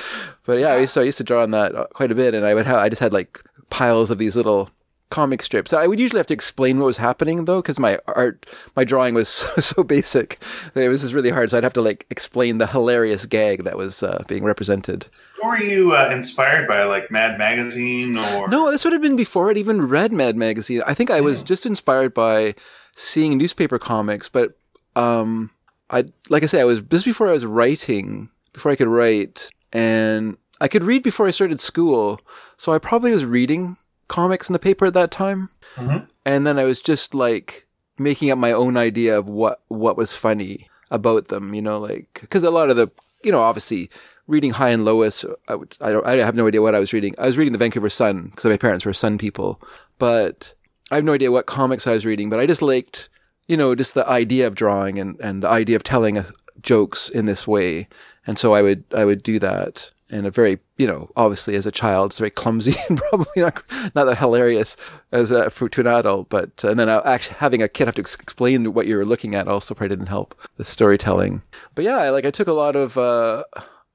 But 0.45 0.59
yeah, 0.59 0.73
I 0.73 0.79
used 0.79 0.95
to, 0.95 1.01
I 1.01 1.05
used 1.05 1.19
to 1.19 1.25
draw 1.25 1.43
on 1.43 1.51
that 1.51 1.75
uh, 1.75 1.87
quite 1.93 2.11
a 2.11 2.15
bit, 2.15 2.35
and 2.35 2.47
I 2.47 2.55
would 2.55 2.67
have 2.67 2.79
I 2.79 2.89
just 2.89 3.01
had 3.01 3.13
like 3.13 3.43
piles 3.71 4.11
of 4.11 4.19
these 4.19 4.35
little 4.35 4.71
comic 5.11 5.43
strips. 5.43 5.73
I 5.73 5.87
would 5.87 6.01
usually 6.01 6.19
have 6.19 6.27
to 6.27 6.35
explain 6.35 6.79
what 6.79 6.87
was 6.87 6.97
happening 6.97 7.45
though, 7.45 7.63
because 7.63 7.79
my 7.79 7.99
art, 8.07 8.47
my 8.75 8.85
drawing 8.85 9.15
was 9.15 9.29
so, 9.29 9.49
so 9.57 9.83
basic 9.83 10.41
that 10.75 10.85
it 10.85 10.89
was 10.89 11.03
just 11.03 11.15
really 11.15 11.31
hard. 11.31 11.51
So 11.51 11.59
I'd 11.59 11.65
have 11.65 11.73
to 11.75 11.83
like 11.83 12.07
explain 12.11 12.59
the 12.59 12.67
hilarious 12.67 13.27
gag 13.27 13.65
that 13.65 13.77
was 13.77 14.03
uh, 14.03 14.25
being 14.29 14.45
represented. 14.45 15.07
Were 15.43 15.59
you 15.59 15.95
uh, 15.95 16.11
inspired 16.11 16.67
by, 16.67 16.85
like 16.85 17.11
Mad 17.11 17.39
Magazine 17.39 18.17
or? 18.17 18.49
No, 18.49 18.71
this 18.71 18.85
would 18.85 18.93
have 18.93 19.03
been 19.03 19.17
before 19.17 19.51
I'd 19.51 19.59
even 19.59 19.89
read 19.89 20.13
Mad 20.13 20.37
Magazine. 20.37 20.83
I 20.87 20.95
think 20.95 21.11
I 21.11 21.21
was 21.21 21.43
just 21.43 21.67
inspired 21.67 22.15
by 22.15 22.55
seeing 22.97 23.37
newspaper 23.37 23.79
comics, 23.79 24.29
but 24.29 24.57
um, 24.97 25.51
I 25.91 26.05
like 26.29 26.43
I 26.43 26.47
say, 26.47 26.61
I 26.61 26.65
was 26.65 26.81
just 26.81 27.05
before 27.05 27.29
I 27.29 27.33
was 27.33 27.45
writing, 27.45 28.31
before 28.53 28.73
I 28.73 28.77
could 28.77 28.89
write, 28.89 29.51
and 29.73 30.37
I 30.61 30.69
could 30.69 30.85
read 30.85 31.03
before 31.03 31.27
I 31.27 31.31
started 31.31 31.61
school. 31.61 32.21
So 32.57 32.73
I 32.73 32.79
probably 32.79 33.13
was 33.13 33.25
reading 33.25 33.77
comics 34.09 34.49
in 34.49 34.53
the 34.53 34.59
paper 34.59 34.87
at 34.87 34.95
that 34.95 35.11
time, 35.11 35.49
Mhm. 35.77 36.07
and 36.25 36.47
then 36.47 36.59
I 36.59 36.65
was 36.65 36.81
just 36.83 37.15
like 37.15 37.67
making 37.99 38.31
up 38.31 38.39
my 38.39 38.53
own 38.53 38.77
idea 38.77 39.17
of 39.19 39.27
what 39.29 39.61
what 39.69 39.97
was 39.97 40.17
funny 40.17 40.69
about 40.91 41.29
them. 41.29 41.55
You 41.55 41.63
know, 41.63 41.79
like 41.79 42.19
because 42.21 42.43
a 42.45 42.51
lot 42.51 42.71
of 42.71 42.77
the 42.77 42.89
you 43.23 43.33
know 43.33 43.41
obviously 43.43 43.91
reading 44.27 44.53
Hi 44.53 44.71
and 44.71 44.85
Lois, 44.87 45.25
I, 45.49 45.55
would, 45.55 45.77
I 45.81 45.93
don't 45.93 46.07
I 46.07 46.15
have 46.17 46.35
no 46.35 46.47
idea 46.47 46.63
what 46.63 46.75
I 46.75 46.81
was 46.81 46.93
reading. 46.95 47.15
I 47.19 47.27
was 47.27 47.37
reading 47.39 47.53
the 47.53 47.59
Vancouver 47.59 47.91
Sun 47.91 48.29
because 48.31 48.45
my 48.47 48.57
parents 48.57 48.85
were 48.87 48.93
Sun 48.95 49.19
people, 49.19 49.61
but 49.99 50.55
I 50.91 50.95
have 50.97 51.05
no 51.05 51.13
idea 51.13 51.31
what 51.33 51.47
comics 51.47 51.87
I 51.87 51.93
was 51.95 52.07
reading. 52.07 52.31
But 52.31 52.41
I 52.41 52.47
just 52.47 52.63
liked 52.63 53.09
you 53.47 53.57
know 53.57 53.75
just 53.75 53.95
the 53.95 54.09
idea 54.09 54.47
of 54.47 54.55
drawing 54.55 54.99
and 54.99 55.19
and 55.21 55.43
the 55.43 55.49
idea 55.49 55.77
of 55.77 55.83
telling 55.85 56.17
uh, 56.19 56.25
jokes 56.63 57.09
in 57.09 57.27
this 57.27 57.47
way, 57.47 57.89
and 58.27 58.39
so 58.39 58.55
I 58.55 58.63
would 58.63 58.85
I 58.95 59.05
would 59.05 59.23
do 59.23 59.39
that. 59.41 59.91
And 60.15 60.29
a 60.29 60.31
very, 60.31 60.61
you 60.79 60.87
know, 60.87 61.11
obviously 61.17 61.57
as 61.57 61.67
a 61.67 61.73
child, 61.73 62.13
it's 62.13 62.19
very 62.19 62.31
clumsy 62.31 62.77
and 62.89 62.99
probably 63.11 63.43
not 63.43 63.63
not 63.97 64.05
that 64.05 64.19
hilarious 64.19 64.77
as 65.11 65.33
a, 65.33 65.51
for 65.51 65.69
to 65.69 65.81
an 65.81 65.89
adult. 65.89 66.29
But 66.29 66.65
uh, 66.65 66.71
and 66.71 66.79
then 66.79 66.89
actually 66.89 67.37
having 67.39 67.63
a 67.63 67.69
kid 67.69 67.89
have 67.89 67.97
to 67.97 68.03
ex- 68.03 68.15
explain 68.15 68.73
what 68.73 68.87
you 68.87 68.97
were 68.97 69.05
looking 69.05 69.35
at 69.35 69.49
also 69.49 69.75
probably 69.75 69.97
didn't 69.97 70.07
help 70.07 70.41
the 70.57 70.65
storytelling. 70.65 71.43
But 71.75 71.85
yeah, 71.85 72.09
like 72.11 72.25
I 72.25 72.31
took 72.31 72.47
a 72.47 72.53
lot 72.53 72.77
of. 72.77 72.97
Uh, 72.97 73.43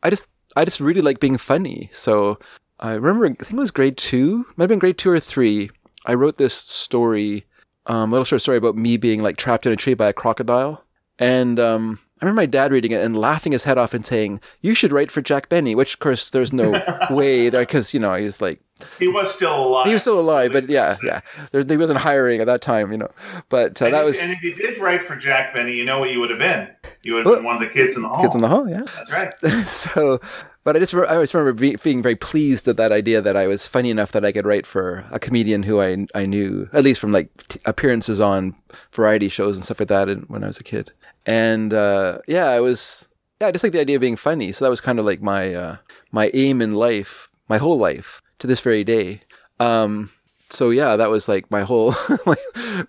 I 0.03 0.09
just 0.09 0.25
I 0.57 0.65
just 0.65 0.81
really 0.81 1.01
like 1.01 1.21
being 1.21 1.37
funny. 1.37 1.89
So 1.93 2.37
I 2.79 2.93
remember 2.93 3.25
I 3.25 3.29
think 3.29 3.53
it 3.53 3.55
was 3.55 3.71
grade 3.71 3.97
two, 3.97 4.45
might 4.57 4.63
have 4.63 4.69
been 4.69 4.79
grade 4.79 4.97
two 4.97 5.11
or 5.11 5.19
three. 5.19 5.69
I 6.05 6.13
wrote 6.15 6.37
this 6.37 6.53
story, 6.53 7.45
um, 7.85 8.09
a 8.09 8.11
little 8.11 8.25
short 8.25 8.41
story 8.41 8.57
about 8.57 8.75
me 8.75 8.97
being 8.97 9.21
like 9.21 9.37
trapped 9.37 9.65
in 9.65 9.71
a 9.71 9.77
tree 9.77 9.93
by 9.93 10.07
a 10.07 10.13
crocodile, 10.13 10.83
and 11.17 11.59
um, 11.59 11.99
I 12.21 12.25
remember 12.25 12.41
my 12.41 12.45
dad 12.45 12.71
reading 12.71 12.91
it 12.91 13.01
and 13.01 13.17
laughing 13.17 13.53
his 13.53 13.63
head 13.63 13.77
off 13.77 13.93
and 13.93 14.05
saying, 14.05 14.41
"You 14.61 14.73
should 14.73 14.91
write 14.91 15.11
for 15.11 15.21
Jack 15.21 15.47
Benny," 15.47 15.75
which 15.75 15.93
of 15.93 15.99
course 15.99 16.29
there's 16.29 16.51
no 16.51 16.81
way 17.09 17.49
there 17.49 17.61
because 17.61 17.93
you 17.93 17.99
know 17.99 18.13
he's 18.13 18.41
like 18.41 18.61
he 18.97 19.07
was 19.07 19.33
still 19.33 19.67
alive. 19.67 19.87
he 19.87 19.93
was 19.93 20.01
still 20.01 20.19
alive, 20.19 20.51
but 20.51 20.69
yeah, 20.69 20.97
yeah, 21.03 21.21
there, 21.51 21.63
he 21.63 21.77
wasn't 21.77 21.99
hiring 21.99 22.41
at 22.41 22.47
that 22.47 22.61
time, 22.61 22.91
you 22.91 22.97
know. 22.97 23.09
But 23.49 23.81
uh, 23.81 23.89
that 23.89 24.01
if, 24.01 24.05
was 24.05 24.19
and 24.19 24.31
if 24.31 24.41
you 24.41 24.53
did 24.53 24.79
write 24.79 25.05
for 25.05 25.15
Jack 25.15 25.53
Benny, 25.53 25.73
you 25.73 25.85
know 25.85 25.99
what 25.99 26.11
you 26.11 26.19
would 26.19 26.29
have 26.29 26.39
been. 26.39 26.69
You 27.03 27.15
would 27.15 27.25
have 27.25 27.35
been 27.35 27.43
one 27.43 27.55
of 27.55 27.61
the 27.61 27.73
kids 27.73 27.95
in 27.95 28.01
the 28.01 28.09
hall. 28.09 28.21
kids 28.21 28.35
in 28.35 28.41
the 28.41 28.47
hall, 28.47 28.69
yeah. 28.69 28.83
That's 28.95 29.11
right. 29.11 29.67
so, 29.67 30.19
but 30.63 30.75
I 30.75 30.79
just 30.79 30.93
I 30.93 31.15
always 31.15 31.33
remember 31.33 31.53
be, 31.53 31.75
being 31.77 32.01
very 32.01 32.15
pleased 32.15 32.67
at 32.67 32.77
that 32.77 32.91
idea 32.91 33.21
that 33.21 33.35
I 33.35 33.47
was 33.47 33.67
funny 33.67 33.91
enough 33.91 34.11
that 34.11 34.25
I 34.25 34.31
could 34.31 34.45
write 34.45 34.65
for 34.65 35.05
a 35.11 35.19
comedian 35.19 35.63
who 35.63 35.81
I 35.81 36.05
I 36.15 36.25
knew 36.25 36.69
at 36.73 36.83
least 36.83 36.99
from 36.99 37.11
like 37.11 37.29
t- 37.47 37.59
appearances 37.65 38.19
on 38.19 38.55
variety 38.91 39.29
shows 39.29 39.55
and 39.55 39.65
stuff 39.65 39.79
like 39.79 39.89
that 39.89 40.09
in, 40.09 40.21
when 40.23 40.43
I 40.43 40.47
was 40.47 40.59
a 40.59 40.63
kid. 40.63 40.91
And 41.29 41.75
uh, 41.75 42.19
yeah, 42.27 42.47
I 42.47 42.59
was 42.59 43.07
yeah, 43.39 43.47
I 43.47 43.51
just 43.51 43.63
like 43.63 43.71
the 43.71 43.79
idea 43.79 43.97
of 43.97 44.01
being 44.01 44.15
funny. 44.15 44.51
So 44.51 44.65
that 44.65 44.69
was 44.69 44.81
kind 44.81 44.97
of 44.97 45.05
like 45.05 45.21
my 45.21 45.53
uh, 45.53 45.77
my 46.11 46.31
aim 46.33 46.59
in 46.59 46.73
life, 46.73 47.29
my 47.47 47.59
whole 47.59 47.77
life 47.77 48.19
to 48.39 48.47
this 48.47 48.61
very 48.61 48.83
day. 48.83 49.21
Um, 49.59 50.09
so 50.49 50.71
yeah, 50.71 50.95
that 50.95 51.11
was 51.11 51.27
like 51.27 51.51
my 51.51 51.61
whole 51.61 51.91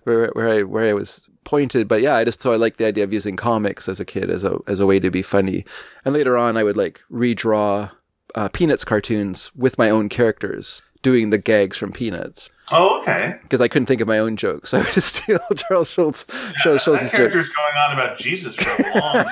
where 0.05 0.31
where 0.33 0.49
I 0.49 0.63
where 0.63 0.89
I 0.89 0.93
was 0.93 1.29
pointed. 1.43 1.87
But 1.87 2.01
yeah, 2.01 2.15
I 2.15 2.23
just 2.23 2.41
so 2.41 2.51
I 2.51 2.55
liked 2.55 2.79
the 2.79 2.87
idea 2.87 3.03
of 3.03 3.13
using 3.13 3.35
comics 3.35 3.87
as 3.87 3.99
a 3.99 4.05
kid 4.05 4.31
as 4.31 4.43
a 4.43 4.57
as 4.65 4.79
a 4.79 4.87
way 4.87 4.99
to 4.99 5.11
be 5.11 5.21
funny. 5.21 5.63
And 6.03 6.15
later 6.15 6.35
on, 6.35 6.57
I 6.57 6.63
would 6.63 6.77
like 6.77 6.99
redraw 7.11 7.91
uh, 8.33 8.49
Peanuts 8.49 8.83
cartoons 8.83 9.51
with 9.55 9.77
my 9.77 9.91
own 9.91 10.09
characters 10.09 10.81
doing 11.03 11.29
the 11.29 11.37
gags 11.37 11.77
from 11.77 11.91
Peanuts 11.91 12.49
Oh, 12.71 13.01
okay. 13.01 13.35
because 13.43 13.61
I 13.61 13.67
couldn't 13.67 13.85
think 13.87 14.01
of 14.01 14.07
my 14.07 14.19
own 14.19 14.37
jokes. 14.45 14.69
So 14.71 14.79
I 14.79 14.83
would 14.83 14.93
just 14.93 15.15
steal 15.15 15.39
Charles 15.55 15.89
Schulz, 15.89 16.25
Charles 16.63 16.81
Schulz's 16.83 17.01
That 17.03 17.11
character's 17.13 17.47
jokes. 17.47 17.55
going 17.55 17.75
on 17.75 17.93
about 17.93 18.17
Jesus 18.17 18.55
for 18.55 18.81
a 18.81 18.99
long 18.99 19.25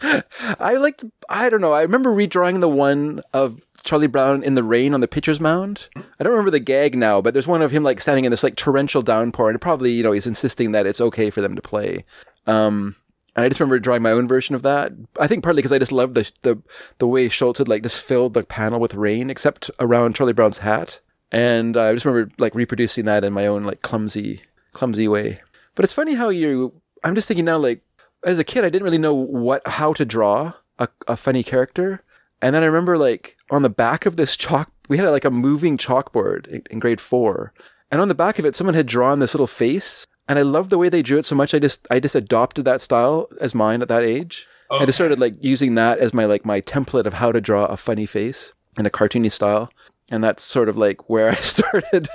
time. 0.00 0.22
I 0.60 0.74
liked. 0.74 1.04
I 1.28 1.48
don't 1.48 1.60
know. 1.60 1.72
I 1.72 1.82
remember 1.82 2.10
redrawing 2.10 2.60
the 2.60 2.68
one 2.68 3.22
of 3.32 3.60
Charlie 3.84 4.06
Brown 4.06 4.42
in 4.42 4.54
the 4.54 4.62
rain 4.62 4.92
on 4.94 5.00
the 5.00 5.08
pitcher's 5.08 5.40
mound. 5.40 5.88
I 5.96 6.02
don't 6.24 6.32
remember 6.32 6.50
the 6.50 6.60
gag 6.60 6.96
now, 6.96 7.20
but 7.20 7.32
there's 7.32 7.46
one 7.46 7.62
of 7.62 7.70
him 7.70 7.82
like 7.82 8.00
standing 8.00 8.24
in 8.24 8.30
this 8.30 8.42
like 8.42 8.56
torrential 8.56 9.02
downpour, 9.02 9.50
and 9.50 9.60
probably 9.60 9.92
you 9.92 10.02
know 10.02 10.12
he's 10.12 10.26
insisting 10.26 10.72
that 10.72 10.86
it's 10.86 11.00
okay 11.00 11.30
for 11.30 11.40
them 11.40 11.54
to 11.56 11.62
play. 11.62 12.04
Um, 12.46 12.96
and 13.36 13.44
I 13.44 13.48
just 13.48 13.60
remember 13.60 13.78
drawing 13.78 14.02
my 14.02 14.10
own 14.12 14.26
version 14.26 14.54
of 14.54 14.62
that. 14.62 14.92
I 15.18 15.26
think 15.26 15.42
partly 15.44 15.60
because 15.62 15.72
I 15.72 15.78
just 15.78 15.92
loved 15.92 16.14
the 16.14 16.30
the 16.42 16.60
the 16.98 17.06
way 17.06 17.28
Schulz 17.28 17.58
had 17.58 17.68
like 17.68 17.82
just 17.82 18.00
filled 18.00 18.34
the 18.34 18.42
panel 18.44 18.80
with 18.80 18.94
rain, 18.94 19.30
except 19.30 19.70
around 19.78 20.16
Charlie 20.16 20.32
Brown's 20.32 20.58
hat. 20.58 21.00
And 21.30 21.76
uh, 21.76 21.84
I 21.84 21.92
just 21.92 22.04
remember 22.04 22.32
like 22.38 22.54
reproducing 22.54 23.04
that 23.04 23.24
in 23.24 23.32
my 23.32 23.46
own 23.46 23.64
like 23.64 23.82
clumsy 23.82 24.42
clumsy 24.72 25.08
way. 25.08 25.40
But 25.74 25.84
it's 25.84 25.94
funny 25.94 26.14
how 26.14 26.28
you. 26.28 26.72
I'm 27.04 27.14
just 27.14 27.28
thinking 27.28 27.44
now, 27.44 27.58
like 27.58 27.82
as 28.24 28.38
a 28.38 28.44
kid, 28.44 28.64
I 28.64 28.70
didn't 28.70 28.84
really 28.84 28.98
know 28.98 29.14
what 29.14 29.66
how 29.66 29.92
to 29.92 30.04
draw 30.04 30.54
a, 30.78 30.88
a 31.06 31.16
funny 31.16 31.42
character. 31.42 32.02
And 32.40 32.54
then 32.54 32.62
I 32.62 32.66
remember 32.66 32.96
like 32.96 33.36
on 33.50 33.62
the 33.62 33.70
back 33.70 34.06
of 34.06 34.16
this 34.16 34.36
chalk, 34.36 34.70
we 34.88 34.96
had 34.96 35.08
like 35.10 35.24
a 35.24 35.30
moving 35.30 35.76
chalkboard 35.76 36.46
in, 36.46 36.62
in 36.70 36.78
grade 36.78 37.00
four, 37.00 37.52
and 37.90 38.00
on 38.00 38.08
the 38.08 38.14
back 38.14 38.38
of 38.38 38.44
it, 38.44 38.56
someone 38.56 38.74
had 38.74 38.86
drawn 38.86 39.18
this 39.18 39.34
little 39.34 39.46
face, 39.46 40.06
and 40.28 40.38
I 40.38 40.42
loved 40.42 40.70
the 40.70 40.78
way 40.78 40.88
they 40.88 41.02
drew 41.02 41.18
it 41.18 41.26
so 41.26 41.34
much. 41.34 41.52
I 41.54 41.58
just 41.58 41.86
I 41.90 42.00
just 42.00 42.14
adopted 42.14 42.64
that 42.64 42.80
style 42.80 43.28
as 43.40 43.54
mine 43.54 43.82
at 43.82 43.88
that 43.88 44.04
age. 44.04 44.46
I 44.70 44.84
just 44.84 44.96
started 44.96 45.18
like 45.18 45.34
using 45.40 45.74
that 45.76 45.98
as 45.98 46.12
my 46.12 46.26
like 46.26 46.44
my 46.44 46.60
template 46.60 47.06
of 47.06 47.14
how 47.14 47.32
to 47.32 47.40
draw 47.40 47.64
a 47.66 47.76
funny 47.76 48.06
face 48.06 48.52
in 48.76 48.86
a 48.86 48.90
cartoony 48.90 49.32
style, 49.32 49.70
and 50.10 50.22
that's 50.22 50.42
sort 50.42 50.68
of 50.68 50.76
like 50.76 51.08
where 51.08 51.30
I 51.32 51.36
started. 51.36 52.08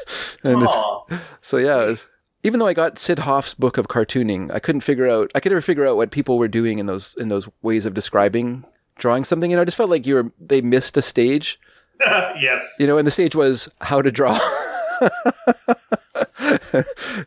and 0.44 0.64
it's, 0.64 1.22
so 1.42 1.58
yeah, 1.58 1.84
it 1.84 1.88
was, 1.88 2.08
even 2.44 2.60
though 2.60 2.68
I 2.68 2.74
got 2.74 3.00
Syd 3.00 3.20
Hoff's 3.20 3.54
book 3.54 3.78
of 3.78 3.88
cartooning, 3.88 4.52
I 4.52 4.60
couldn't 4.60 4.82
figure 4.82 5.10
out. 5.10 5.32
I 5.34 5.40
could 5.40 5.52
never 5.52 5.62
figure 5.62 5.88
out 5.88 5.96
what 5.96 6.12
people 6.12 6.38
were 6.38 6.48
doing 6.48 6.80
in 6.80 6.86
those 6.86 7.16
in 7.16 7.30
those 7.30 7.48
ways 7.62 7.86
of 7.86 7.94
describing 7.94 8.66
drawing 8.96 9.24
something. 9.24 9.50
You 9.50 9.58
know, 9.58 9.62
I 9.62 9.66
just 9.66 9.78
felt 9.78 9.90
like 9.90 10.06
you 10.06 10.16
were 10.16 10.32
they 10.40 10.62
missed 10.62 10.98
a 10.98 11.02
stage. 11.02 11.60
yes. 12.02 12.66
You 12.80 12.88
know, 12.88 12.98
and 12.98 13.08
the 13.08 13.12
stage 13.12 13.36
was 13.36 13.70
how 13.82 14.02
to 14.02 14.12
draw. 14.12 14.40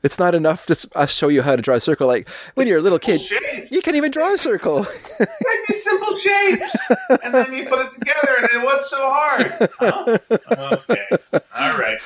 it's 0.03 0.19
not 0.19 0.35
enough 0.35 0.67
to 0.67 0.73
us 0.73 0.87
uh, 0.95 1.07
show 1.07 1.29
you 1.29 1.43
how 1.43 1.57
to 1.57 1.63
draw 1.63 1.77
a 1.77 1.81
circle. 1.81 2.07
Like 2.07 2.29
when 2.55 2.67
you're 2.67 2.79
a 2.79 2.83
little 2.83 2.99
kid, 2.99 3.21
you 3.71 3.83
can't 3.83 3.97
even 3.97 4.11
draw 4.11 4.33
a 4.33 4.39
circle. 4.39 4.81
Make 5.21 5.67
these 5.69 5.85
simple 5.85 6.17
shapes, 6.17 6.77
and 7.23 7.35
then 7.35 7.53
you 7.53 7.67
put 7.67 7.87
it 7.87 7.93
together, 7.93 8.37
and 8.39 8.49
it 8.53 8.65
what's 8.65 8.91
so 8.91 9.11
hard? 9.11 9.71
Huh? 9.79 10.19
Okay. 10.89 11.07
All 11.57 11.79
right. 11.79 11.99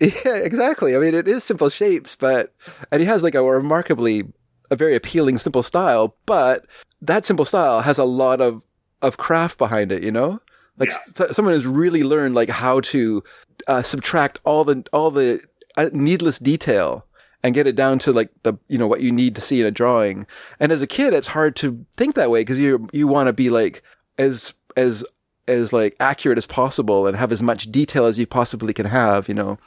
Yeah, 0.00 0.36
exactly. 0.36 0.94
I 0.94 0.98
mean, 0.98 1.14
it 1.14 1.26
is 1.26 1.44
simple 1.44 1.70
shapes, 1.70 2.14
but 2.14 2.54
and 2.92 3.00
he 3.00 3.06
has 3.06 3.22
like 3.22 3.34
a 3.34 3.42
remarkably 3.42 4.24
a 4.70 4.76
very 4.76 4.94
appealing 4.94 5.38
simple 5.38 5.62
style, 5.62 6.14
but 6.26 6.66
that 7.02 7.26
simple 7.26 7.44
style 7.44 7.80
has 7.80 7.98
a 7.98 8.04
lot 8.04 8.40
of 8.40 8.62
of 9.02 9.16
craft 9.16 9.58
behind 9.58 9.92
it. 9.92 10.02
You 10.02 10.12
know, 10.12 10.40
like 10.78 10.90
Yeah. 10.90 11.26
s- 11.28 11.36
someone 11.36 11.54
has 11.54 11.66
really 11.66 12.02
learned 12.02 12.34
like 12.34 12.48
how 12.50 12.80
to 12.80 13.22
uh, 13.66 13.82
subtract 13.82 14.40
all 14.44 14.64
the 14.64 14.84
all 14.92 15.10
the 15.10 15.40
uh, 15.76 15.90
needless 15.92 16.38
detail 16.38 17.04
and 17.42 17.54
get 17.54 17.66
it 17.66 17.76
down 17.76 17.98
to 18.00 18.12
like 18.12 18.30
the 18.42 18.54
you 18.68 18.78
know 18.78 18.86
what 18.86 19.00
you 19.00 19.12
need 19.12 19.34
to 19.36 19.40
see 19.40 19.60
in 19.60 19.66
a 19.66 19.70
drawing. 19.70 20.26
And 20.60 20.72
as 20.72 20.82
a 20.82 20.86
kid, 20.86 21.12
it's 21.14 21.28
hard 21.28 21.54
to 21.56 21.84
think 21.96 22.14
that 22.14 22.30
way 22.30 22.40
because 22.40 22.58
you 22.58 22.88
you 22.92 23.06
want 23.06 23.26
to 23.28 23.32
be 23.32 23.50
like 23.50 23.82
as 24.18 24.54
as 24.76 25.04
as 25.46 25.72
like 25.72 25.96
accurate 26.00 26.36
as 26.38 26.46
possible 26.46 27.06
and 27.06 27.16
have 27.16 27.32
as 27.32 27.42
much 27.42 27.70
detail 27.72 28.04
as 28.04 28.18
you 28.18 28.26
possibly 28.26 28.74
can 28.74 28.86
have. 28.86 29.28
You 29.28 29.34
know 29.34 29.58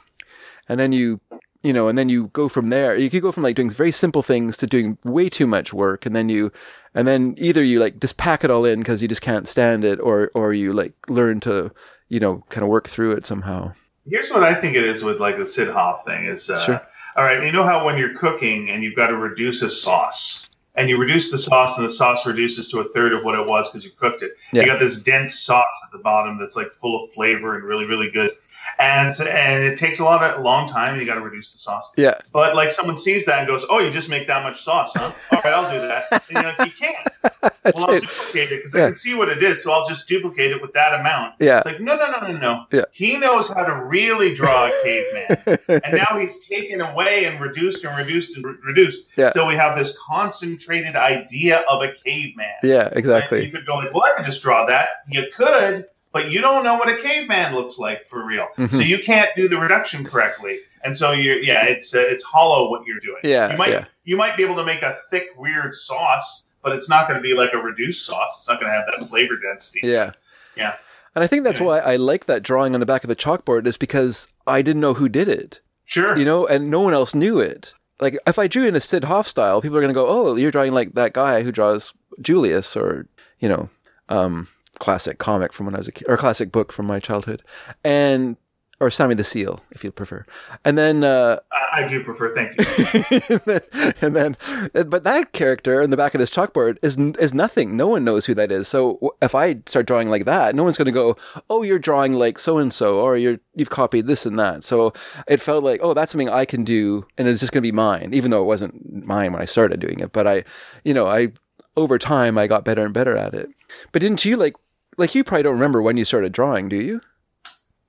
and 0.68 0.78
then 0.78 0.92
you 0.92 1.20
you 1.62 1.72
know 1.72 1.88
and 1.88 1.96
then 1.96 2.08
you 2.08 2.28
go 2.28 2.48
from 2.48 2.70
there 2.70 2.96
you 2.96 3.10
could 3.10 3.22
go 3.22 3.32
from 3.32 3.42
like 3.42 3.56
doing 3.56 3.70
very 3.70 3.92
simple 3.92 4.22
things 4.22 4.56
to 4.56 4.66
doing 4.66 4.98
way 5.04 5.28
too 5.28 5.46
much 5.46 5.72
work 5.72 6.04
and 6.06 6.14
then 6.14 6.28
you 6.28 6.50
and 6.94 7.06
then 7.06 7.34
either 7.38 7.62
you 7.62 7.78
like 7.78 8.00
just 8.00 8.16
pack 8.16 8.44
it 8.44 8.50
all 8.50 8.64
in 8.64 8.80
because 8.80 9.00
you 9.00 9.08
just 9.08 9.22
can't 9.22 9.48
stand 9.48 9.84
it 9.84 10.00
or 10.00 10.30
or 10.34 10.52
you 10.52 10.72
like 10.72 10.92
learn 11.08 11.40
to 11.40 11.70
you 12.08 12.20
know 12.20 12.44
kind 12.48 12.62
of 12.62 12.68
work 12.68 12.88
through 12.88 13.12
it 13.12 13.24
somehow 13.24 13.72
Here's 14.08 14.30
what 14.30 14.42
I 14.42 14.54
think 14.60 14.76
it 14.76 14.84
is 14.84 15.04
with 15.04 15.20
like 15.20 15.36
the 15.38 15.46
Syd 15.46 15.68
Hoff 15.68 16.04
thing 16.04 16.26
is. 16.26 16.50
Uh, 16.50 16.64
Sure. 16.64 16.82
All 17.14 17.24
right, 17.24 17.44
you 17.44 17.52
know 17.52 17.64
how 17.64 17.84
when 17.84 17.98
you're 17.98 18.16
cooking 18.16 18.70
and 18.70 18.82
you've 18.82 18.96
got 18.96 19.08
to 19.08 19.16
reduce 19.16 19.60
a 19.60 19.68
sauce, 19.68 20.48
and 20.74 20.88
you 20.88 20.96
reduce 20.96 21.30
the 21.30 21.36
sauce, 21.36 21.76
and 21.76 21.86
the 21.86 21.92
sauce 21.92 22.24
reduces 22.24 22.68
to 22.70 22.80
a 22.80 22.88
third 22.92 23.12
of 23.12 23.22
what 23.22 23.38
it 23.38 23.46
was 23.46 23.68
because 23.68 23.84
you 23.84 23.90
cooked 23.90 24.22
it. 24.22 24.32
Yeah. 24.52 24.62
You 24.62 24.68
got 24.68 24.80
this 24.80 25.02
dense 25.02 25.38
sauce 25.38 25.66
at 25.84 25.92
the 25.92 25.98
bottom 25.98 26.38
that's 26.38 26.56
like 26.56 26.72
full 26.80 27.04
of 27.04 27.10
flavor 27.12 27.54
and 27.54 27.64
really, 27.64 27.84
really 27.84 28.10
good. 28.10 28.30
And 28.78 29.12
so- 29.14 29.24
and 29.26 29.64
it 29.64 29.78
takes 29.78 29.98
a 30.00 30.04
lot 30.04 30.22
of 30.22 30.40
a 30.40 30.42
long 30.42 30.68
time, 30.68 30.90
and 30.92 31.00
you 31.00 31.06
got 31.06 31.14
to 31.14 31.20
reduce 31.20 31.52
the 31.52 31.58
sauce. 31.58 31.90
yeah 31.96 32.14
But 32.32 32.54
like 32.56 32.70
someone 32.70 32.96
sees 32.96 33.24
that 33.26 33.38
and 33.40 33.46
goes, 33.48 33.64
"Oh, 33.68 33.78
you 33.78 33.90
just 33.90 34.08
make 34.08 34.26
that 34.26 34.42
much 34.42 34.62
sauce, 34.62 34.90
huh? 34.94 35.12
All 35.32 35.40
right, 35.44 35.52
I'll 35.52 35.70
do 35.70 35.80
that." 35.86 36.04
And 36.12 36.22
you're 36.42 36.42
like, 36.58 36.58
"You 36.66 36.72
can't." 36.78 37.08
that's 37.62 37.76
well, 37.76 37.90
I'll 37.90 38.00
duplicate 38.00 38.50
it 38.52 38.56
because 38.64 38.74
Yeah. 38.74 38.84
I 38.84 38.86
can 38.88 38.96
see 38.96 39.14
what 39.14 39.28
it 39.28 39.42
is, 39.42 39.62
so 39.62 39.70
I'll 39.70 39.86
just 39.86 40.08
duplicate 40.08 40.50
it 40.50 40.60
with 40.60 40.72
that 40.72 40.98
amount. 40.98 41.34
yeah 41.38 41.58
It's 41.58 41.66
like, 41.66 41.80
no, 41.80 41.94
no, 41.96 42.10
no, 42.10 42.26
no, 42.32 42.36
no. 42.36 42.64
Yeah. 42.72 42.82
He 42.90 43.16
knows 43.16 43.48
how 43.48 43.64
to 43.64 43.74
really 43.84 44.34
draw 44.34 44.66
a 44.66 44.72
caveman. 44.82 45.58
and 45.84 45.96
now 45.96 46.18
he's 46.18 46.44
taken 46.46 46.80
away 46.80 47.26
and 47.26 47.40
reduced 47.40 47.84
and 47.84 47.96
reduced 47.96 48.34
and 48.36 48.44
re- 48.44 48.54
reduced. 48.64 49.06
Yeah. 49.16 49.30
So 49.32 49.46
we 49.46 49.54
have 49.54 49.76
this 49.78 49.96
concentrated 50.08 50.96
idea 50.96 51.58
of 51.68 51.82
a 51.82 51.92
caveman. 52.04 52.46
yeah 52.64 52.88
And 52.92 53.04
you 53.04 53.50
could 53.52 53.66
go 53.66 53.76
like, 53.76 53.92
well, 53.94 54.04
I 54.04 54.16
could 54.16 54.26
just 54.26 54.42
draw 54.42 54.66
that. 54.66 54.88
You 55.08 55.24
could, 55.34 55.86
but 56.12 56.30
you 56.30 56.40
don't 56.40 56.62
know 56.64 56.74
what 56.74 56.88
a 56.88 56.96
caveman 57.02 57.54
looks 57.54 57.78
like 57.78 58.06
for 58.08 58.24
real. 58.24 58.48
Mhm. 58.58 58.70
So 58.70 58.78
you 58.78 58.98
can't 59.02 59.30
do 59.36 59.48
the 59.48 59.58
reduction 59.58 60.04
correctly. 60.04 60.58
And 60.84 60.96
so 60.96 61.12
you're, 61.12 61.38
yeah, 61.38 61.64
it's 61.64 61.94
uh, 61.94 62.00
it's 62.00 62.24
hollow 62.24 62.68
what 62.70 62.86
you're 62.86 63.00
doing. 63.00 63.20
Yeah, 63.24 63.52
You 63.52 63.58
might 63.58 63.70
yeah. 63.70 63.84
you 64.04 64.16
might 64.16 64.36
be 64.36 64.42
able 64.44 64.56
to 64.56 64.64
make 64.64 64.82
a 64.82 64.98
thick, 65.10 65.28
weird 65.36 65.74
sauce, 65.74 66.44
but 66.62 66.72
it's 66.72 66.88
not 66.88 67.08
going 67.08 67.18
to 67.18 67.22
be 67.22 67.34
like 67.34 67.52
a 67.52 67.58
reduced 67.58 68.04
sauce. 68.04 68.34
It's 68.38 68.48
not 68.48 68.60
going 68.60 68.70
to 68.72 68.76
have 68.76 68.86
that 68.98 69.08
flavor 69.08 69.36
density. 69.36 69.80
yeah 69.84 70.12
Yeah. 70.56 70.74
and 71.14 71.22
i 71.24 71.26
think 71.26 71.44
that's 71.44 71.60
why 71.60 71.78
i 71.78 71.96
like 71.96 72.26
that 72.26 72.42
drawing 72.42 72.74
on 72.74 72.80
the 72.80 72.86
back 72.86 73.04
of 73.04 73.08
the 73.08 73.16
chalkboard 73.16 73.66
is 73.66 73.76
because 73.76 74.28
i 74.46 74.62
didn't 74.62 74.80
know 74.80 74.94
who 74.94 75.08
did 75.08 75.28
it 75.28 75.60
Sure. 75.84 76.16
you 76.16 76.24
know, 76.24 76.46
and 76.46 76.70
no 76.70 76.80
one 76.80 76.94
else 76.94 77.14
knew 77.14 77.38
it. 77.38 77.74
Like 78.00 78.16
if 78.26 78.38
I 78.38 78.46
drew 78.48 78.64
in 78.66 78.74
a 78.76 78.80
Syd 78.80 79.04
Hoff 79.04 79.28
style, 79.28 79.60
people 79.60 79.76
are 79.76 79.80
going 79.80 79.92
to 79.92 80.00
go, 80.02 80.08
"Oh, 80.08 80.36
you're 80.36 80.50
drawing 80.50 80.72
like 80.72 80.94
that 80.94 81.12
guy 81.12 81.42
who 81.42 81.52
draws 81.52 81.92
Julius," 82.20 82.76
or 82.76 83.06
you 83.40 83.48
know, 83.48 83.68
um, 84.08 84.48
classic 84.82 85.18
comic 85.18 85.52
from 85.52 85.66
when 85.66 85.76
I 85.76 85.78
was 85.78 85.86
a 85.86 85.92
kid, 85.92 86.06
or 86.08 86.16
classic 86.16 86.50
book 86.50 86.72
from 86.72 86.86
my 86.86 86.98
childhood, 86.98 87.42
and 87.84 88.36
or 88.80 88.90
Sammy 88.90 89.14
the 89.14 89.22
Seal, 89.22 89.60
if 89.70 89.84
you 89.84 89.92
prefer. 89.92 90.26
And 90.64 90.76
then, 90.76 91.04
uh, 91.04 91.38
I, 91.52 91.84
I 91.84 91.88
do 91.88 92.02
prefer. 92.02 92.34
Thank 92.34 92.58
you. 92.58 93.60
and 94.02 94.16
then, 94.16 94.36
but 94.72 95.04
that 95.04 95.30
character 95.30 95.80
in 95.80 95.90
the 95.90 95.96
back 95.96 96.16
of 96.16 96.18
this 96.18 96.30
chalkboard 96.30 96.78
is 96.82 96.98
is 96.98 97.32
nothing. 97.32 97.76
No 97.76 97.86
one 97.86 98.02
knows 98.02 98.26
who 98.26 98.34
that 98.34 98.50
is. 98.50 98.66
So 98.66 99.14
if 99.22 99.36
I 99.36 99.60
start 99.66 99.86
drawing 99.86 100.10
like 100.10 100.24
that, 100.24 100.56
no 100.56 100.64
one's 100.64 100.78
going 100.78 100.86
to 100.86 100.92
go, 100.92 101.16
"Oh, 101.48 101.62
you're 101.62 101.78
drawing 101.78 102.14
like 102.14 102.36
so 102.36 102.58
and 102.58 102.74
so," 102.74 102.98
or 102.98 103.16
"You're 103.16 103.38
you've 103.54 103.70
copied 103.70 104.08
this 104.08 104.26
and 104.26 104.36
that." 104.40 104.64
So 104.64 104.92
it 105.28 105.40
felt 105.40 105.62
like, 105.62 105.78
"Oh, 105.80 105.94
that's 105.94 106.10
something 106.10 106.28
I 106.28 106.44
can 106.44 106.64
do," 106.64 107.06
and 107.16 107.28
it's 107.28 107.38
just 107.38 107.52
going 107.52 107.62
to 107.62 107.68
be 107.68 107.72
mine, 107.72 108.10
even 108.12 108.32
though 108.32 108.42
it 108.42 108.46
wasn't 108.46 109.06
mine 109.06 109.32
when 109.32 109.40
I 109.40 109.44
started 109.44 109.78
doing 109.78 110.00
it. 110.00 110.10
But 110.10 110.26
I, 110.26 110.42
you 110.82 110.92
know, 110.92 111.06
I 111.06 111.28
over 111.76 111.98
time 111.98 112.36
I 112.36 112.46
got 112.46 112.64
better 112.64 112.84
and 112.84 112.92
better 112.92 113.16
at 113.16 113.34
it. 113.34 113.48
But 113.92 114.02
didn't 114.02 114.24
you 114.24 114.36
like 114.36 114.56
like 114.96 115.14
you 115.14 115.24
probably 115.24 115.44
don't 115.44 115.54
remember 115.54 115.82
when 115.82 115.96
you 115.96 116.04
started 116.04 116.32
drawing, 116.32 116.68
do 116.68 116.76
you? 116.76 117.00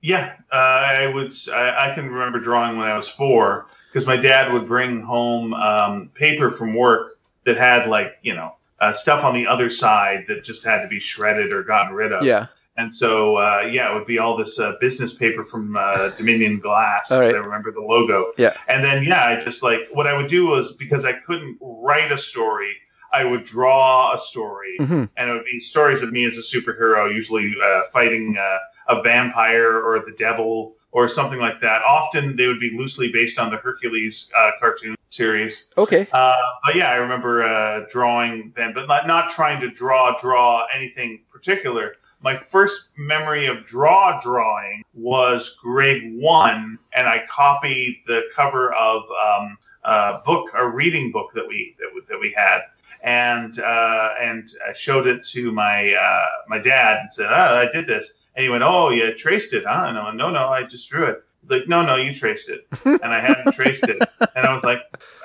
Yeah, 0.00 0.34
uh, 0.52 0.56
I 0.56 1.06
would. 1.06 1.32
I, 1.52 1.90
I, 1.90 1.94
can 1.94 2.10
remember 2.10 2.38
drawing 2.38 2.76
when 2.76 2.86
I 2.86 2.96
was 2.96 3.08
four 3.08 3.68
because 3.90 4.06
my 4.06 4.16
dad 4.16 4.52
would 4.52 4.68
bring 4.68 5.00
home 5.00 5.54
um, 5.54 6.10
paper 6.14 6.50
from 6.50 6.74
work 6.74 7.18
that 7.46 7.56
had 7.56 7.86
like 7.86 8.18
you 8.22 8.34
know 8.34 8.54
uh, 8.80 8.92
stuff 8.92 9.24
on 9.24 9.34
the 9.34 9.46
other 9.46 9.70
side 9.70 10.24
that 10.28 10.44
just 10.44 10.62
had 10.62 10.82
to 10.82 10.88
be 10.88 11.00
shredded 11.00 11.52
or 11.52 11.62
gotten 11.62 11.94
rid 11.94 12.12
of. 12.12 12.22
Yeah. 12.22 12.48
And 12.76 12.92
so, 12.92 13.36
uh, 13.36 13.68
yeah, 13.70 13.90
it 13.90 13.94
would 13.94 14.06
be 14.06 14.18
all 14.18 14.36
this 14.36 14.58
uh, 14.58 14.72
business 14.80 15.14
paper 15.14 15.44
from 15.44 15.76
uh, 15.76 16.08
Dominion 16.10 16.58
Glass. 16.58 17.10
Right. 17.10 17.34
I 17.34 17.38
remember 17.38 17.70
the 17.70 17.80
logo. 17.80 18.32
Yeah. 18.36 18.54
And 18.66 18.82
then, 18.82 19.04
yeah, 19.04 19.24
I 19.24 19.44
just 19.44 19.62
like 19.62 19.80
what 19.92 20.06
I 20.08 20.16
would 20.16 20.26
do 20.26 20.46
was 20.46 20.72
because 20.72 21.04
I 21.04 21.12
couldn't 21.12 21.56
write 21.60 22.10
a 22.10 22.18
story, 22.18 22.74
I 23.14 23.24
would 23.24 23.44
draw 23.44 24.12
a 24.12 24.18
story, 24.18 24.76
Mhm. 24.80 25.08
and 25.16 25.30
it 25.30 25.32
would 25.32 25.44
be 25.44 25.60
stories 25.60 26.02
of 26.02 26.10
me 26.12 26.24
as 26.24 26.36
a 26.36 26.40
superhero, 26.40 27.12
usually 27.14 27.54
uh, 27.64 27.82
fighting 27.92 28.36
uh, 28.36 28.58
a 28.88 29.02
vampire 29.02 29.80
or 29.80 30.00
the 30.00 30.14
devil 30.18 30.76
or 30.90 31.06
something 31.08 31.38
like 31.38 31.60
that. 31.60 31.82
Often 31.82 32.36
they 32.36 32.46
would 32.46 32.60
be 32.60 32.70
loosely 32.76 33.10
based 33.12 33.38
on 33.38 33.50
the 33.50 33.56
Hercules 33.56 34.30
uh, 34.36 34.50
cartoon 34.60 34.96
series. 35.10 35.68
Okay. 35.78 36.06
Uh, 36.12 36.34
but 36.64 36.74
yeah, 36.74 36.90
I 36.90 36.96
remember 36.96 37.42
uh, 37.44 37.86
drawing 37.90 38.52
them, 38.56 38.72
but 38.74 38.86
not, 38.88 39.06
not 39.06 39.30
trying 39.30 39.60
to 39.60 39.70
draw 39.70 40.16
draw 40.20 40.66
anything 40.74 41.20
particular. 41.32 41.96
My 42.20 42.36
first 42.36 42.88
memory 42.96 43.46
of 43.46 43.64
draw 43.66 44.18
drawing 44.20 44.82
was 44.94 45.56
grade 45.62 46.14
one, 46.16 46.78
and 46.94 47.06
I 47.06 47.24
copied 47.28 48.02
the 48.06 48.22
cover 48.34 48.72
of 48.72 49.02
um, 49.26 49.58
a 49.84 50.20
book, 50.24 50.50
a 50.54 50.66
reading 50.66 51.12
book 51.12 51.30
that 51.34 51.46
we 51.46 51.76
that 51.78 51.90
we, 51.94 52.00
that 52.08 52.18
we 52.18 52.32
had, 52.36 52.60
and 53.04 53.58
uh, 53.60 54.08
and 54.20 54.48
I 54.68 54.72
showed 54.72 55.06
it 55.06 55.22
to 55.26 55.52
my 55.52 55.92
uh, 55.94 56.24
my 56.48 56.58
dad 56.58 56.98
and 57.02 57.12
said, 57.12 57.26
"Oh, 57.30 57.34
I 57.34 57.70
did 57.70 57.86
this." 57.86 58.12
And 58.34 58.42
he 58.42 58.48
went, 58.48 58.64
"Oh, 58.64 58.88
you 58.90 59.14
traced 59.14 59.52
it, 59.52 59.64
huh?" 59.66 59.92
No, 59.92 60.10
no, 60.10 60.30
no, 60.30 60.48
I 60.48 60.64
just 60.64 60.88
drew 60.88 61.04
it. 61.04 61.22
He's 61.42 61.50
like, 61.50 61.68
"No, 61.68 61.84
no, 61.84 61.96
you 61.96 62.14
traced 62.14 62.48
it," 62.48 62.66
and 62.84 63.04
I 63.04 63.20
hadn't 63.20 63.52
traced 63.54 63.84
it, 63.84 64.02
and 64.34 64.46
I 64.46 64.54
was 64.54 64.64
like, 64.64 64.80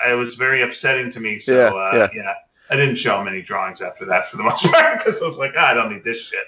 it 0.08 0.14
was 0.16 0.36
very 0.36 0.62
upsetting 0.62 1.10
to 1.12 1.20
me. 1.22 1.40
So 1.40 1.54
Yeah, 1.56 1.68
uh, 1.74 1.92
yeah. 1.96 2.10
yeah. 2.14 2.34
I 2.72 2.76
didn't 2.76 2.98
show 2.98 3.20
him 3.20 3.28
any 3.28 3.42
drawings 3.42 3.82
after 3.82 4.06
that 4.06 4.28
for 4.28 4.38
the 4.38 4.44
most 4.44 4.64
part 4.72 5.00
because 5.04 5.20
I 5.24 5.26
was 5.26 5.38
like, 5.40 5.54
ah, 5.58 5.72
I 5.72 5.74
don't 5.74 5.92
need 5.92 6.04
this 6.04 6.22
shit. 6.22 6.44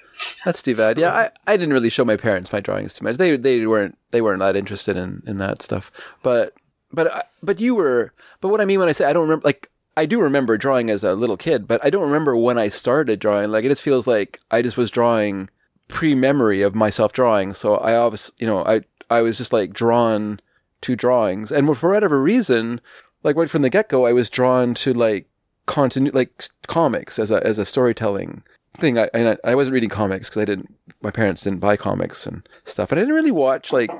That's 0.46 0.62
too 0.62 0.76
bad. 0.76 1.00
Yeah, 1.00 1.12
I, 1.14 1.32
I 1.48 1.58
didn't 1.58 1.74
really 1.74 1.90
show 1.90 2.06
my 2.06 2.16
parents 2.18 2.52
my 2.54 2.60
drawings 2.60 2.94
too 2.94 3.06
much. 3.06 3.18
They 3.18 3.38
they 3.38 3.66
weren't 3.66 3.98
they 4.12 4.22
weren't 4.22 4.40
that 4.40 4.56
interested 4.58 4.98
in, 4.98 5.24
in 5.26 5.38
that 5.38 5.62
stuff. 5.64 5.92
But 6.22 6.54
but 6.92 7.30
but 7.42 7.60
you 7.62 7.74
were. 7.74 8.12
But 8.42 8.50
what 8.50 8.60
I 8.62 8.66
mean 8.66 8.80
when 8.80 8.90
I 8.90 8.92
say 8.92 9.06
I 9.06 9.14
don't 9.14 9.24
remember, 9.24 9.46
like 9.46 9.70
I 9.98 10.06
do 10.06 10.22
remember 10.22 10.58
drawing 10.58 10.90
as 10.90 11.04
a 11.04 11.16
little 11.16 11.38
kid, 11.38 11.68
but 11.68 11.84
I 11.84 11.90
don't 11.90 12.04
remember 12.04 12.36
when 12.36 12.58
I 12.58 12.70
started 12.70 13.20
drawing. 13.20 13.52
Like 13.52 13.66
it 13.66 13.70
just 13.70 13.82
feels 13.82 14.08
like 14.08 14.40
I 14.50 14.62
just 14.62 14.78
was 14.78 14.92
drawing 14.92 15.50
pre 15.88 16.16
memory 16.16 16.62
of 16.62 16.76
myself 16.76 17.12
drawing. 17.14 17.54
So 17.54 17.76
I 17.76 17.96
obviously 17.96 18.36
you 18.40 18.48
know 18.48 18.64
I 18.66 18.82
I 19.10 19.22
was 19.22 19.38
just 19.38 19.52
like 19.54 19.74
drawn 19.74 20.40
to 20.82 20.96
drawings, 20.96 21.52
and 21.52 21.78
for 21.78 21.92
whatever 21.92 22.22
reason, 22.22 22.80
like 23.24 23.36
right 23.36 23.50
from 23.50 23.62
the 23.62 23.70
get 23.70 23.90
go, 23.90 24.06
I 24.06 24.14
was 24.14 24.30
drawn 24.30 24.74
to 24.76 24.94
like 24.94 25.28
continu 25.68 26.14
like 26.14 26.46
comics 26.68 27.20
as 27.20 27.30
a 27.30 27.46
as 27.46 27.58
a 27.58 27.66
storytelling 27.66 28.44
thing. 28.74 28.98
I 28.98 29.10
and 29.14 29.30
I, 29.30 29.52
I 29.52 29.56
wasn't 29.56 29.74
reading 29.74 29.90
comics 29.90 30.30
because 30.30 30.42
I 30.42 30.46
didn't. 30.46 30.74
My 31.02 31.12
parents 31.12 31.42
didn't 31.42 31.60
buy 31.60 31.76
comics 31.76 32.26
and 32.26 32.48
stuff, 32.66 32.92
and 32.92 33.00
I 33.00 33.04
didn't 33.04 33.16
really 33.16 33.32
watch 33.32 33.74
like 33.74 33.92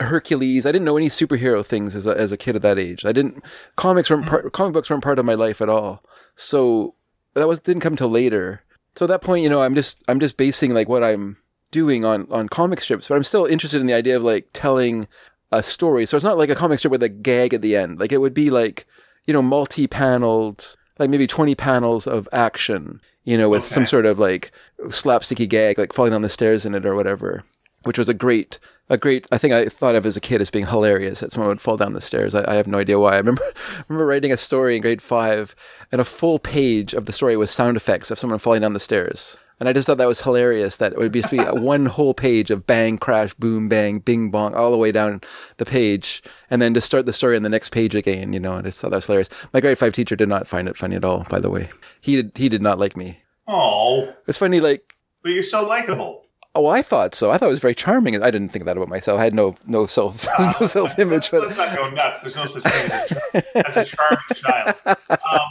Hercules. 0.00 0.66
I 0.66 0.72
didn't 0.72 0.84
know 0.84 0.96
any 0.96 1.08
superhero 1.08 1.64
things 1.64 1.94
as 1.94 2.06
a 2.06 2.16
as 2.16 2.32
a 2.32 2.36
kid 2.36 2.56
at 2.56 2.62
that 2.62 2.78
age. 2.78 3.04
I 3.04 3.12
didn't. 3.12 3.42
Comics 3.76 4.10
weren't 4.10 4.24
mm. 4.24 4.28
part, 4.28 4.52
comic 4.52 4.72
books 4.72 4.90
weren't 4.90 5.04
part 5.04 5.18
of 5.18 5.24
my 5.24 5.34
life 5.34 5.60
at 5.60 5.68
all. 5.68 6.02
So 6.36 6.94
that 7.34 7.48
was 7.48 7.60
didn't 7.60 7.82
come 7.82 7.96
till 7.96 8.10
later. 8.10 8.62
So 8.96 9.04
at 9.04 9.08
that 9.08 9.22
point, 9.22 9.42
you 9.42 9.50
know, 9.50 9.62
I'm 9.62 9.74
just 9.74 10.02
I'm 10.08 10.20
just 10.20 10.36
basing 10.36 10.74
like 10.74 10.88
what 10.88 11.04
I'm 11.04 11.36
doing 11.70 12.04
on 12.04 12.26
on 12.30 12.48
comic 12.48 12.80
strips, 12.80 13.08
but 13.08 13.14
I'm 13.14 13.24
still 13.24 13.46
interested 13.46 13.80
in 13.80 13.86
the 13.86 13.94
idea 13.94 14.16
of 14.16 14.22
like 14.22 14.48
telling 14.52 15.06
a 15.52 15.62
story. 15.62 16.06
So 16.06 16.16
it's 16.16 16.24
not 16.24 16.38
like 16.38 16.50
a 16.50 16.54
comic 16.54 16.78
strip 16.78 16.90
with 16.90 17.02
a 17.02 17.08
gag 17.08 17.54
at 17.54 17.62
the 17.62 17.76
end. 17.76 18.00
Like 18.00 18.12
it 18.12 18.18
would 18.18 18.34
be 18.34 18.50
like 18.50 18.86
you 19.26 19.32
know 19.32 19.42
multi-paneled, 19.42 20.76
like 20.98 21.10
maybe 21.10 21.26
20 21.26 21.54
panels 21.54 22.06
of 22.06 22.28
action. 22.32 23.00
You 23.24 23.36
know, 23.36 23.50
with 23.50 23.66
some 23.66 23.84
sort 23.84 24.06
of 24.06 24.18
like 24.18 24.50
slapsticky 24.84 25.48
gag, 25.48 25.78
like 25.78 25.92
falling 25.92 26.12
down 26.12 26.22
the 26.22 26.28
stairs 26.28 26.64
in 26.64 26.74
it 26.74 26.86
or 26.86 26.94
whatever, 26.94 27.44
which 27.84 27.98
was 27.98 28.08
a 28.08 28.14
great, 28.14 28.58
a 28.90 28.98
great. 28.98 29.26
I 29.32 29.38
think 29.38 29.54
I 29.54 29.66
thought 29.66 29.94
of 29.94 30.04
as 30.04 30.16
a 30.16 30.20
kid 30.20 30.42
as 30.42 30.50
being 30.50 30.66
hilarious 30.66 31.20
that 31.20 31.32
someone 31.32 31.48
would 31.48 31.60
fall 31.60 31.78
down 31.78 31.94
the 31.94 32.00
stairs. 32.00 32.34
I, 32.34 32.44
I 32.50 32.56
have 32.56 32.66
no 32.66 32.78
idea 32.78 32.98
why. 32.98 33.14
I 33.14 33.18
remember, 33.18 33.42
I 33.78 33.82
remember 33.88 34.04
writing 34.06 34.32
a 34.32 34.36
story 34.36 34.76
in 34.76 34.82
grade 34.82 35.00
five, 35.00 35.54
and 35.90 36.00
a 36.00 36.04
full 36.04 36.38
page 36.38 36.92
of 36.92 37.06
the 37.06 37.12
story 37.12 37.36
was 37.36 37.50
sound 37.50 37.76
effects 37.78 38.10
of 38.10 38.18
someone 38.18 38.38
falling 38.38 38.60
down 38.60 38.74
the 38.74 38.80
stairs. 38.80 39.38
And 39.60 39.68
I 39.68 39.74
just 39.74 39.86
thought 39.86 39.98
that 39.98 40.08
was 40.08 40.22
hilarious. 40.22 40.76
That 40.78 40.92
it 40.92 40.98
would 40.98 41.12
be, 41.12 41.20
just 41.20 41.30
be 41.30 41.38
one 41.40 41.86
whole 41.86 42.14
page 42.14 42.50
of 42.50 42.66
bang, 42.66 42.98
crash, 42.98 43.34
boom, 43.34 43.68
bang, 43.68 43.98
bing, 44.00 44.30
bong, 44.30 44.54
all 44.54 44.70
the 44.70 44.78
way 44.78 44.90
down 44.90 45.20
the 45.58 45.66
page, 45.66 46.22
and 46.50 46.60
then 46.60 46.74
to 46.74 46.80
start 46.80 47.06
the 47.06 47.12
story 47.12 47.36
on 47.36 47.42
the 47.42 47.48
next 47.48 47.68
page 47.70 47.94
again. 47.94 48.32
You 48.32 48.40
know, 48.40 48.54
and 48.54 48.66
I 48.66 48.70
just 48.70 48.80
thought 48.80 48.90
that 48.90 48.96
was 48.96 49.06
hilarious. 49.06 49.28
My 49.52 49.60
grade 49.60 49.78
five 49.78 49.92
teacher 49.92 50.16
did 50.16 50.28
not 50.28 50.46
find 50.46 50.66
it 50.66 50.76
funny 50.76 50.96
at 50.96 51.04
all. 51.04 51.24
By 51.28 51.40
the 51.40 51.50
way, 51.50 51.70
he 52.00 52.16
did. 52.16 52.32
He 52.36 52.48
did 52.48 52.62
not 52.62 52.78
like 52.78 52.96
me. 52.96 53.22
Oh, 53.46 54.12
It's 54.26 54.38
funny, 54.38 54.60
like 54.60 54.96
but 55.22 55.30
you're 55.32 55.42
so 55.42 55.66
likable. 55.66 56.24
Oh, 56.54 56.66
I 56.66 56.82
thought 56.82 57.14
so. 57.14 57.30
I 57.30 57.38
thought 57.38 57.46
it 57.46 57.52
was 57.52 57.60
very 57.60 57.74
charming. 57.74 58.20
I 58.22 58.30
didn't 58.30 58.50
think 58.50 58.64
that 58.64 58.76
about 58.76 58.88
myself. 58.88 59.20
I 59.20 59.24
had 59.24 59.34
no 59.34 59.56
no 59.66 59.86
self 59.86 60.26
no 60.60 60.66
self 60.66 60.98
image, 60.98 61.32
Let's 61.32 61.56
but 61.56 61.68
not 61.68 61.76
go 61.76 61.90
nuts. 61.90 62.20
There's 62.22 62.36
no 62.36 62.46
such 62.46 62.62
thing 62.62 62.90
as 62.92 63.12
a, 63.12 63.68
as 63.68 63.76
a 63.76 63.84
charming 63.84 64.18
child. 64.34 64.74
Um, 64.86 64.98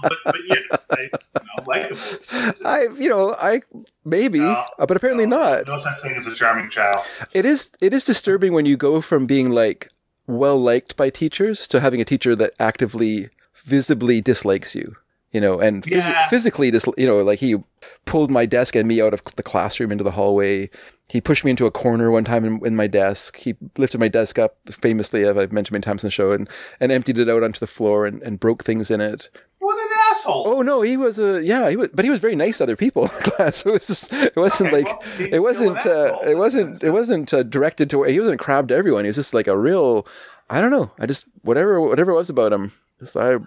but, 0.03 0.13
but 0.25 0.35
yes, 0.47 0.79
I, 0.89 1.01
you 1.01 1.09
know, 1.09 1.65
likable. 1.65 2.65
I 2.65 2.87
you 2.97 3.09
know 3.09 3.35
I 3.39 3.61
maybe, 4.05 4.39
No, 4.39 4.65
uh, 4.77 4.85
but 4.85 4.97
apparently 4.97 5.25
no, 5.25 5.37
not. 5.37 5.67
No 5.67 5.79
such 5.79 6.01
thing 6.01 6.15
as 6.15 6.27
a 6.27 6.35
charming 6.35 6.69
child. 6.69 7.05
It 7.33 7.45
is 7.45 7.71
it 7.81 7.93
is 7.93 8.03
disturbing 8.03 8.53
when 8.53 8.65
you 8.65 8.77
go 8.77 9.01
from 9.01 9.25
being 9.25 9.49
like 9.49 9.89
well 10.27 10.61
liked 10.61 10.95
by 10.95 11.09
teachers 11.09 11.67
to 11.67 11.79
having 11.79 12.01
a 12.01 12.05
teacher 12.05 12.35
that 12.35 12.53
actively 12.59 13.29
visibly 13.63 14.21
dislikes 14.21 14.75
you. 14.75 14.95
You 15.31 15.39
know, 15.41 15.59
and 15.59 15.83
phys- 15.83 15.91
Yeah. 15.91 16.27
physically, 16.27 16.71
dis- 16.71 16.85
you 16.97 17.05
know, 17.05 17.21
like 17.21 17.37
he 17.39 17.57
pulled 18.05 18.31
my 18.31 18.47
desk 18.47 18.75
and 18.75 18.87
me 18.87 18.99
out 18.99 19.13
of 19.13 19.21
the 19.35 19.43
classroom 19.43 19.91
into 19.91 20.03
the 20.03 20.11
hallway. 20.11 20.69
He 21.09 21.21
pushed 21.21 21.45
me 21.45 21.51
into 21.51 21.65
a 21.67 21.71
corner 21.71 22.09
one 22.09 22.23
time 22.23 22.45
in, 22.45 22.65
in 22.65 22.75
my 22.75 22.87
desk. 22.87 23.37
He 23.37 23.55
lifted 23.77 23.99
my 23.99 24.07
desk 24.07 24.39
up, 24.39 24.57
famously, 24.71 25.25
as 25.25 25.37
I've 25.37 25.51
mentioned 25.51 25.73
many 25.73 25.81
times 25.83 26.03
in 26.03 26.07
the 26.07 26.11
show, 26.11 26.31
and, 26.31 26.49
and 26.79 26.91
emptied 26.91 27.17
it 27.19 27.29
out 27.29 27.43
onto 27.43 27.59
the 27.59 27.67
floor 27.67 28.05
and, 28.07 28.21
and 28.23 28.39
broke 28.39 28.63
things 28.63 28.89
in 28.89 29.01
it. 29.01 29.29
What 29.59 29.77
an 29.79 29.87
asshole. 30.11 30.45
Oh 30.47 30.61
no, 30.63 30.81
he 30.81 30.97
was 30.97 31.19
a 31.19 31.43
yeah, 31.43 31.69
he 31.69 31.75
was, 31.75 31.89
but 31.93 32.05
he 32.05 32.09
was 32.11 32.19
very 32.19 32.35
nice 32.35 32.57
to 32.57 32.63
other 32.63 32.75
people 32.75 33.03
in 33.03 33.09
class. 33.21 33.57
So 33.57 33.69
it 33.69 33.73
was 33.73 33.87
just, 33.87 34.13
it 34.13 34.35
wasn't 34.35 34.73
Okay, 34.73 34.83
like 34.83 34.87
well, 35.19 35.27
it 35.33 35.39
wasn't 35.43 35.85
uh, 35.85 36.17
it 36.25 36.37
wasn't 36.37 36.83
it 36.83 36.91
wasn't 36.91 37.33
uh, 37.33 37.43
directed 37.43 37.89
to 37.91 38.03
he 38.03 38.17
wasn't 38.19 38.35
a 38.41 38.43
crab 38.43 38.69
to 38.69 38.75
everyone. 38.75 39.03
He 39.03 39.09
was 39.09 39.15
just 39.17 39.33
like 39.33 39.47
a 39.47 39.57
real 39.57 40.07
I 40.49 40.59
don't 40.61 40.71
know. 40.71 40.91
I 40.97 41.05
just 41.05 41.25
whatever 41.43 41.79
whatever 41.81 42.11
it 42.11 42.15
was 42.15 42.29
about 42.31 42.53
him. 42.53 42.71
Just 42.99 43.15
I 43.15 43.37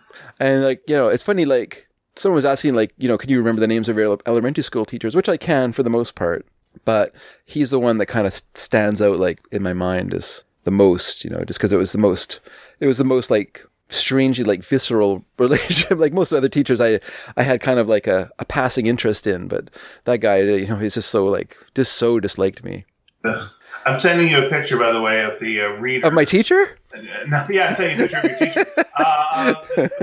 and 0.41 0.63
like 0.63 0.83
you 0.87 0.97
know 0.97 1.09
it's 1.09 1.23
funny 1.23 1.45
like 1.45 1.89
someone 2.17 2.37
was 2.37 2.45
asking 2.45 2.75
like 2.75 2.93
you 2.99 3.09
know 3.09 3.19
can 3.19 3.31
you 3.31 3.39
remember 3.39 3.61
the 3.61 3.67
names 3.67 3.89
of 3.89 3.97
your 3.97 4.19
elementary 4.27 4.63
school 4.63 4.85
teachers, 4.85 5.15
which 5.15 5.29
I 5.29 5.37
can 5.37 5.73
for 5.73 5.83
the 5.83 5.91
most 5.91 6.15
part, 6.15 6.47
but 6.85 7.15
he's 7.45 7.71
the 7.71 7.81
one 7.81 7.99
that 7.99 8.07
kind 8.07 8.27
of 8.27 8.41
stands 8.55 9.01
out 9.03 9.19
like 9.19 9.41
in 9.51 9.63
my 9.63 9.73
mind 9.73 10.15
as 10.15 10.45
the 10.65 10.71
most 10.71 11.25
you 11.25 11.31
know 11.31 11.45
just 11.45 11.59
because 11.59 11.73
it 11.73 11.79
was 11.79 11.93
the 11.93 11.99
most 11.99 12.41
it 12.81 12.87
was 12.87 12.99
the 12.99 13.05
most 13.05 13.31
like 13.31 13.67
strangely 13.89 14.45
like 14.45 14.63
visceral 14.63 15.25
relationship 15.39 15.99
like 15.99 16.13
most 16.13 16.33
other 16.33 16.49
teachers 16.49 16.81
i 16.81 16.99
i 17.37 17.43
had 17.43 17.61
kind 17.61 17.79
of 17.79 17.89
like 17.89 18.07
a, 18.07 18.31
a 18.39 18.45
passing 18.45 18.87
interest 18.87 19.27
in 19.27 19.49
but 19.49 19.71
that 20.05 20.19
guy 20.19 20.41
you 20.41 20.67
know 20.67 20.77
he's 20.77 20.95
just 20.95 21.11
so 21.11 21.27
like 21.27 21.57
just 21.75 21.95
so 21.95 22.21
disliked 22.21 22.65
me. 22.65 22.85
I'm 23.85 23.99
sending 23.99 24.29
you 24.29 24.39
a 24.39 24.49
picture, 24.49 24.79
by 24.79 24.93
the 24.93 25.01
way, 25.01 25.25
of 25.25 25.39
the 25.41 25.61
uh, 25.61 25.69
reader. 25.71 26.07
of 26.07 26.13
my 26.13 26.25
teacher 26.25 26.79
yeah, 26.95 27.69
I'm 27.69 27.77
sending 27.77 27.99
you 27.99 28.05
a 28.05 28.09
your 28.09 28.39
teacher. 28.39 28.67
Uh, 28.95 29.55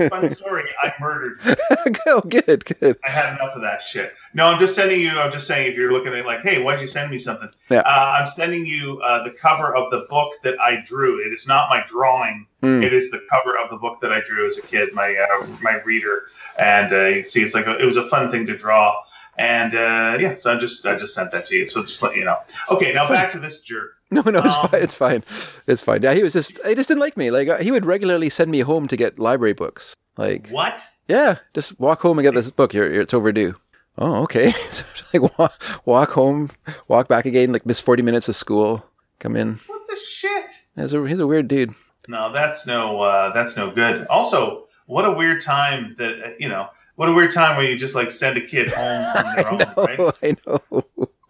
fun 0.08 0.28
story. 0.30 0.64
I 0.82 0.92
murdered. 1.00 1.40
oh 2.06 2.20
good 2.22 2.64
good 2.64 2.98
I 3.04 3.10
had 3.10 3.34
enough 3.34 3.54
of 3.54 3.62
that 3.62 3.82
shit. 3.82 4.14
No, 4.34 4.46
I'm 4.46 4.58
just 4.58 4.74
sending 4.74 5.00
you. 5.00 5.10
I'm 5.10 5.32
just 5.32 5.46
saying 5.46 5.70
if 5.70 5.76
you're 5.76 5.92
looking 5.92 6.12
at 6.14 6.26
like, 6.26 6.42
hey, 6.42 6.62
why'd 6.62 6.80
you 6.80 6.86
send 6.86 7.10
me 7.10 7.18
something? 7.18 7.48
Yeah. 7.68 7.80
Uh, 7.80 8.16
I'm 8.18 8.28
sending 8.28 8.66
you 8.66 9.00
uh, 9.00 9.24
the 9.24 9.30
cover 9.30 9.74
of 9.74 9.90
the 9.90 10.06
book 10.10 10.32
that 10.42 10.60
I 10.60 10.82
drew. 10.84 11.24
It 11.24 11.32
is 11.32 11.46
not 11.46 11.70
my 11.70 11.84
drawing. 11.86 12.46
Hmm. 12.60 12.82
It 12.82 12.92
is 12.92 13.10
the 13.10 13.24
cover 13.30 13.56
of 13.58 13.70
the 13.70 13.76
book 13.76 14.00
that 14.00 14.12
I 14.12 14.20
drew 14.20 14.46
as 14.46 14.58
a 14.58 14.62
kid. 14.62 14.92
My 14.92 15.14
uh, 15.16 15.46
my 15.62 15.80
reader, 15.82 16.24
and 16.58 16.92
uh, 16.92 17.06
you 17.06 17.22
can 17.22 17.30
see 17.30 17.42
it's 17.42 17.54
like 17.54 17.66
a, 17.66 17.78
it 17.78 17.84
was 17.84 17.96
a 17.96 18.08
fun 18.08 18.30
thing 18.30 18.46
to 18.46 18.56
draw. 18.56 18.94
And 19.38 19.74
uh, 19.74 20.18
yeah, 20.20 20.36
so 20.36 20.52
I 20.52 20.58
just 20.58 20.84
I 20.84 20.96
just 20.96 21.14
sent 21.14 21.30
that 21.30 21.46
to 21.46 21.56
you. 21.56 21.66
So 21.66 21.82
just 21.82 22.02
let 22.02 22.16
you 22.16 22.24
know. 22.24 22.38
Okay, 22.70 22.92
now 22.92 23.08
back 23.08 23.30
to 23.32 23.38
this 23.38 23.60
jerk. 23.60 23.99
no 24.16 24.22
no 24.22 24.40
it's 24.44 24.54
Um, 24.56 24.68
fine 24.68 24.82
it's 24.82 24.94
fine 24.94 25.24
it's 25.66 25.82
fine 25.82 26.02
yeah 26.02 26.14
he 26.14 26.22
was 26.22 26.32
just 26.32 26.58
he 26.66 26.74
just 26.74 26.88
didn't 26.88 27.00
like 27.00 27.16
me 27.16 27.30
like 27.30 27.48
uh, 27.48 27.58
he 27.58 27.70
would 27.70 27.86
regularly 27.86 28.28
send 28.28 28.50
me 28.50 28.60
home 28.60 28.88
to 28.88 28.96
get 28.96 29.18
library 29.18 29.52
books 29.54 29.94
like 30.16 30.48
What? 30.48 30.82
yeah 31.08 31.38
just 31.54 31.78
walk 31.78 32.00
home 32.00 32.18
and 32.18 32.24
get 32.26 32.34
this 32.34 32.50
book 32.50 32.72
you're, 32.74 32.90
you're 32.92 33.02
it's 33.02 33.14
overdue 33.14 33.54
oh 33.98 34.22
okay 34.22 34.52
so 34.70 34.84
like 35.14 35.38
walk, 35.38 35.62
walk 35.86 36.10
home 36.12 36.50
walk 36.88 37.08
back 37.08 37.24
again 37.26 37.52
like 37.52 37.64
miss 37.66 37.80
40 37.80 38.02
minutes 38.02 38.28
of 38.28 38.36
school 38.36 38.84
come 39.18 39.36
in 39.36 39.60
What 39.66 39.86
the 39.88 39.96
shit? 39.96 40.50
he's 40.76 40.92
a, 40.94 41.06
he's 41.06 41.20
a 41.20 41.26
weird 41.26 41.46
dude 41.48 41.74
No, 42.08 42.32
that's 42.32 42.66
no 42.66 43.00
uh, 43.02 43.32
that's 43.32 43.56
no 43.56 43.70
good. 43.70 44.06
Also, 44.08 44.66
what 44.86 45.04
a 45.04 45.12
weird 45.12 45.40
time 45.42 45.94
that 45.98 46.12
uh, 46.24 46.30
you 46.40 46.48
know. 46.48 46.66
What 46.96 47.08
a 47.08 47.12
weird 47.12 47.30
time 47.32 47.56
where 47.56 47.64
you 47.64 47.78
just 47.78 47.94
like 47.94 48.10
send 48.10 48.36
a 48.36 48.40
kid 48.40 48.68
home 48.72 49.04
on 49.16 49.24
their 49.36 49.48
own, 49.52 49.58
know, 49.58 49.74
right? 49.76 50.18
I 50.22 50.36
know. 50.44 50.84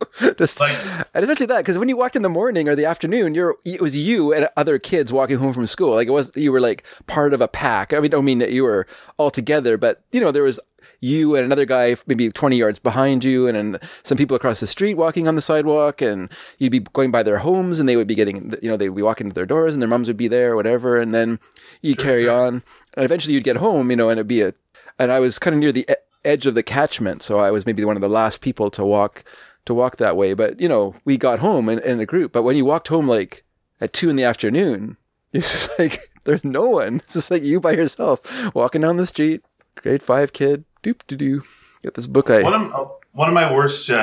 Just 0.39 0.61
Like- 0.61 0.77
and 1.15 1.25
especially 1.25 1.47
that 1.47 1.59
because 1.59 1.79
when 1.79 1.89
you 1.89 1.97
walked 1.97 2.17
in 2.17 2.23
the 2.23 2.29
morning 2.29 2.69
or 2.69 2.75
the 2.77 2.85
afternoon, 2.85 3.35
you're 3.35 3.57
it 3.65 3.81
was 3.81 3.97
you 3.97 4.33
and 4.33 4.49
other 4.57 4.79
kids 4.79 5.13
walking 5.13 5.39
home 5.39 5.53
from 5.53 5.67
school. 5.67 5.95
Like 5.95 6.09
it 6.09 6.13
was 6.13 6.31
you 6.37 6.53
were 6.53 6.61
like 6.61 6.85
part 7.07 7.35
of 7.35 7.41
a 7.41 7.49
pack. 7.49 7.93
I 7.93 7.97
mean, 7.97 8.07
I 8.07 8.09
don't 8.09 8.25
mean 8.25 8.39
that 8.39 8.53
you 8.53 8.63
were 8.65 8.87
all 9.19 9.31
together, 9.31 9.77
but 9.77 10.03
you 10.13 10.21
know 10.21 10.31
there 10.31 10.43
was 10.43 10.59
you 11.03 11.35
and 11.35 11.45
another 11.45 11.65
guy 11.65 11.97
maybe 12.07 12.31
20 12.31 12.57
yards 12.57 12.79
behind 12.79 13.25
you 13.25 13.47
and 13.47 13.57
then 13.57 13.81
some 14.03 14.19
people 14.19 14.37
across 14.37 14.61
the 14.61 14.67
street 14.67 14.95
walking 14.95 15.27
on 15.29 15.35
the 15.35 15.41
sidewalk 15.43 16.03
and 16.03 16.29
you'd 16.59 16.73
be 16.73 16.81
going 16.81 17.11
by 17.11 17.23
their 17.23 17.39
homes 17.39 17.79
and 17.81 17.89
they 17.89 17.97
would 17.97 18.07
be 18.07 18.15
getting 18.15 18.55
you 18.63 18.69
know 18.69 18.77
they'd 18.77 18.95
be 18.95 19.01
walking 19.03 19.29
to 19.29 19.35
their 19.35 19.47
doors 19.47 19.73
and 19.73 19.81
their 19.83 19.89
moms 19.89 20.09
would 20.09 20.17
be 20.19 20.29
there 20.29 20.53
or 20.53 20.57
whatever 20.57 20.99
and 20.99 21.15
then 21.15 21.39
you 21.81 21.95
Sure, 21.95 22.05
carry 22.05 22.25
sure. 22.25 22.33
on 22.33 22.63
and 22.95 23.05
eventually 23.05 23.33
you'd 23.35 23.45
get 23.45 23.57
home 23.57 23.91
you 23.91 23.97
know 23.97 24.11
and 24.11 24.19
it'd 24.19 24.29
be 24.29 24.43
a 24.43 24.53
and 24.99 25.11
I 25.11 25.21
was 25.21 25.39
kind 25.39 25.55
of 25.55 25.61
near 25.61 25.73
the 25.73 25.87
e- 25.91 25.95
edge 26.25 26.45
of 26.45 26.55
the 26.55 26.63
catchment 26.63 27.23
so 27.23 27.39
I 27.39 27.51
was 27.51 27.65
maybe 27.65 27.83
one 27.85 27.97
of 27.97 28.03
the 28.03 28.09
last 28.09 28.41
people 28.43 28.71
to 28.73 28.85
walk 28.85 29.25
to 29.67 29.75
walk 29.75 29.97
that 29.97 30.17
way 30.17 30.35
but 30.35 30.61
you 30.61 30.69
know 30.69 30.95
we 31.05 31.17
got 31.19 31.39
home 31.41 31.69
in, 31.69 31.79
in 31.81 32.01
a 32.01 32.07
group 32.07 32.33
but 32.33 32.43
when 32.43 32.57
you 32.57 32.65
walked 32.65 32.89
home 32.89 33.07
like 33.07 33.45
at 33.81 33.93
two 33.93 34.09
in 34.11 34.17
the 34.17 34.25
afternoon 34.25 34.97
it's 35.33 35.53
just 35.53 35.79
like 35.79 36.11
there's 36.25 36.45
no 36.45 36.69
one. 36.69 36.97
It's 36.97 37.15
just 37.15 37.31
like 37.31 37.43
you 37.43 37.61
by 37.61 37.73
yourself 37.73 38.21
walking 38.55 38.81
down 38.83 38.97
the 38.99 39.07
street 39.07 39.43
grade 39.77 40.03
five 40.03 40.33
kid 40.33 40.65
doop 40.83 41.01
doo 41.07 41.17
doo. 41.17 41.43
Get 41.83 41.95
this 41.95 42.07
book 42.07 42.29
I 42.31 42.43
One 42.43 42.53
of 42.73 42.93
one 43.13 43.29
of 43.29 43.35
my 43.35 43.53
worst 43.53 43.89
uh, 43.91 43.95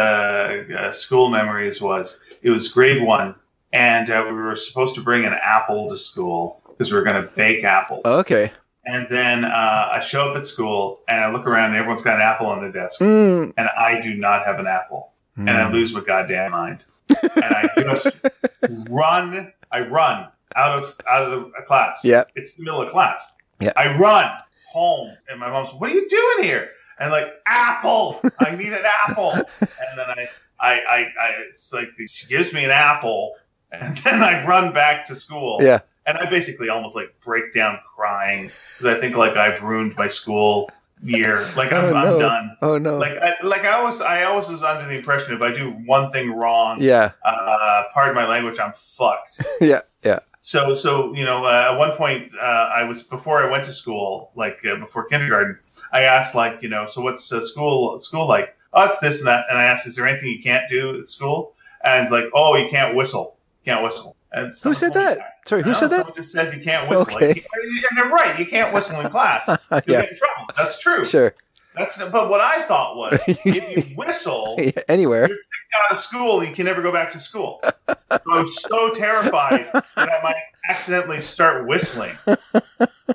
uh, 0.77 0.91
school 0.91 1.29
memories 1.29 1.81
was 1.81 2.19
it 2.41 2.49
was 2.49 2.69
grade 2.69 3.03
one, 3.03 3.35
and 3.71 4.09
uh, 4.09 4.23
we 4.25 4.31
were 4.33 4.55
supposed 4.55 4.95
to 4.95 5.01
bring 5.01 5.25
an 5.25 5.33
apple 5.33 5.87
to 5.89 5.97
school 5.97 6.61
because 6.69 6.91
we 6.91 6.97
were 6.97 7.03
going 7.03 7.21
to 7.21 7.27
bake 7.35 7.63
apples. 7.63 8.01
Oh, 8.05 8.19
okay. 8.19 8.51
And 8.85 9.05
then 9.11 9.43
uh, 9.45 9.89
I 9.91 9.99
show 9.99 10.29
up 10.31 10.37
at 10.37 10.47
school 10.47 11.01
and 11.09 11.19
I 11.21 11.31
look 11.31 11.45
around 11.45 11.71
and 11.71 11.75
everyone's 11.75 12.01
got 12.01 12.15
an 12.15 12.21
apple 12.21 12.47
on 12.47 12.61
their 12.61 12.71
desk, 12.71 12.99
Mm. 13.01 13.53
and 13.57 13.67
I 13.77 13.99
do 14.01 14.13
not 14.15 14.45
have 14.45 14.59
an 14.59 14.67
apple, 14.67 15.11
and 15.37 15.49
I 15.49 15.63
Mm. 15.69 15.71
lose 15.73 15.93
my 15.93 16.01
goddamn 16.01 16.51
mind, 16.51 16.83
and 17.09 17.43
I 17.43 17.69
just 17.77 18.07
run. 18.89 19.51
I 19.71 19.81
run 19.81 20.27
out 20.55 20.79
of 20.83 20.95
out 21.09 21.23
of 21.23 21.31
the 21.31 21.51
class. 21.67 21.99
Yeah. 22.03 22.23
it's 22.35 22.55
the 22.55 22.63
middle 22.63 22.81
of 22.81 22.89
class. 22.89 23.21
Yeah. 23.59 23.73
I 23.75 23.97
run 23.97 24.31
home, 24.71 25.15
and 25.29 25.39
my 25.39 25.49
mom's, 25.49 25.69
"What 25.79 25.89
are 25.89 25.93
you 25.93 26.07
doing 26.09 26.43
here?" 26.43 26.69
And 26.99 27.11
like, 27.11 27.27
"Apple. 27.45 28.19
I 28.39 28.55
need 28.55 28.73
an 28.73 28.85
apple." 29.07 29.31
And 29.61 29.97
then 29.97 30.09
I, 30.09 30.27
I, 30.59 30.71
I, 30.79 30.97
I, 30.99 31.29
it's 31.47 31.71
like 31.73 31.89
she 32.07 32.27
gives 32.27 32.51
me 32.53 32.65
an 32.65 32.71
apple, 32.71 33.33
and 33.71 33.97
then 34.03 34.23
I 34.23 34.45
run 34.45 34.73
back 34.73 35.05
to 35.07 35.15
school. 35.15 35.59
Yeah. 35.61 35.79
And 36.05 36.17
I 36.17 36.29
basically 36.29 36.69
almost 36.69 36.95
like 36.95 37.13
break 37.23 37.53
down 37.53 37.79
crying 37.95 38.49
because 38.77 38.85
I 38.95 38.99
think 38.99 39.17
like 39.17 39.35
I've 39.35 39.61
ruined 39.61 39.93
my 39.97 40.07
school 40.07 40.71
year. 41.03 41.47
Like 41.55 41.71
I'm, 41.71 41.85
Oh, 41.85 41.95
I'm 41.95 42.19
done. 42.19 42.57
Oh 42.61 42.77
no. 42.77 42.97
Like 42.97 43.17
I, 43.17 43.33
like 43.43 43.61
I 43.61 43.71
always 43.73 44.01
I 44.01 44.23
always 44.23 44.47
was 44.47 44.63
under 44.63 44.87
the 44.87 44.95
impression 44.95 45.33
if 45.33 45.41
I 45.41 45.53
do 45.53 45.71
one 45.85 46.11
thing 46.11 46.31
wrong, 46.31 46.81
yeah. 46.81 47.11
uh, 47.23 47.83
pardon 47.93 48.15
my 48.15 48.27
language, 48.27 48.59
I'm 48.59 48.73
fucked. 48.73 49.41
Yeah. 49.61 49.81
Yeah. 50.03 50.19
So 50.41 50.75
so 50.75 51.13
you 51.13 51.25
know 51.25 51.45
uh, 51.45 51.69
at 51.71 51.77
one 51.77 51.91
point 51.97 52.31
uh, 52.35 52.43
I 52.43 52.83
was 52.83 53.03
before 53.03 53.43
I 53.43 53.49
went 53.49 53.65
to 53.65 53.71
school, 53.73 54.31
like 54.35 54.59
uh, 54.65 54.75
before 54.77 55.05
kindergarten, 55.05 55.59
I 55.93 56.03
asked 56.03 56.35
like 56.35 56.61
you 56.61 56.69
know 56.69 56.85
so 56.87 57.01
what's 57.01 57.31
uh, 57.31 57.41
school 57.41 57.99
school 57.99 58.27
like? 58.27 58.55
Oh, 58.73 58.85
it's 58.85 58.99
this 58.99 59.19
and 59.19 59.27
that. 59.27 59.45
And 59.49 59.57
I 59.57 59.63
asked, 59.63 59.87
is 59.87 59.95
there 59.95 60.05
anything 60.05 60.29
you 60.29 60.43
can't 60.43 60.69
do 60.69 60.99
at 60.99 61.09
school? 61.09 61.55
And 61.85 62.03
it's 62.03 62.11
like, 62.11 62.25
oh, 62.33 62.55
you 62.57 62.67
can't 62.69 62.95
whistle. 62.95 63.37
Can't 63.63 63.81
whistle. 63.81 64.16
Who 64.63 64.73
said 64.73 64.93
that? 64.93 65.19
Sorry, 65.45 65.63
who 65.63 65.73
said 65.73 65.89
that? 65.91 66.15
Just 66.15 66.31
said 66.31 66.53
you 66.53 66.61
can't 66.63 66.89
whistle. 66.89 67.03
Okay. 67.03 67.27
Like, 67.27 67.45
and 67.89 67.97
they're 67.97 68.09
right. 68.09 68.37
You 68.39 68.45
can't 68.45 68.73
whistle 68.73 68.99
in 68.99 69.09
class. 69.09 69.47
You'll 69.47 69.57
yeah. 69.71 70.01
get 70.01 70.11
in 70.11 70.17
trouble. 70.17 70.53
That's 70.57 70.79
true. 70.79 71.05
Sure. 71.05 71.33
That's 71.75 71.95
but 71.97 72.29
what 72.29 72.41
I 72.41 72.63
thought 72.63 72.95
was 72.97 73.19
if 73.27 73.45
you 73.89 73.95
whistle 73.95 74.55
Yeah, 74.59 74.71
Anywhere. 74.89 75.25
out 75.25 75.91
of 75.91 75.99
school, 75.99 76.43
you 76.43 76.53
can 76.53 76.65
never 76.65 76.81
go 76.81 76.91
back 76.91 77.11
to 77.11 77.19
school. 77.19 77.59
So 77.63 77.95
I 78.11 78.19
was 78.41 78.61
so 78.63 78.89
terrified 78.93 79.69
that 79.73 79.85
I 80.09 80.19
might 80.23 80.35
accidentally 80.69 81.21
start 81.21 81.67
whistling. 81.67 82.17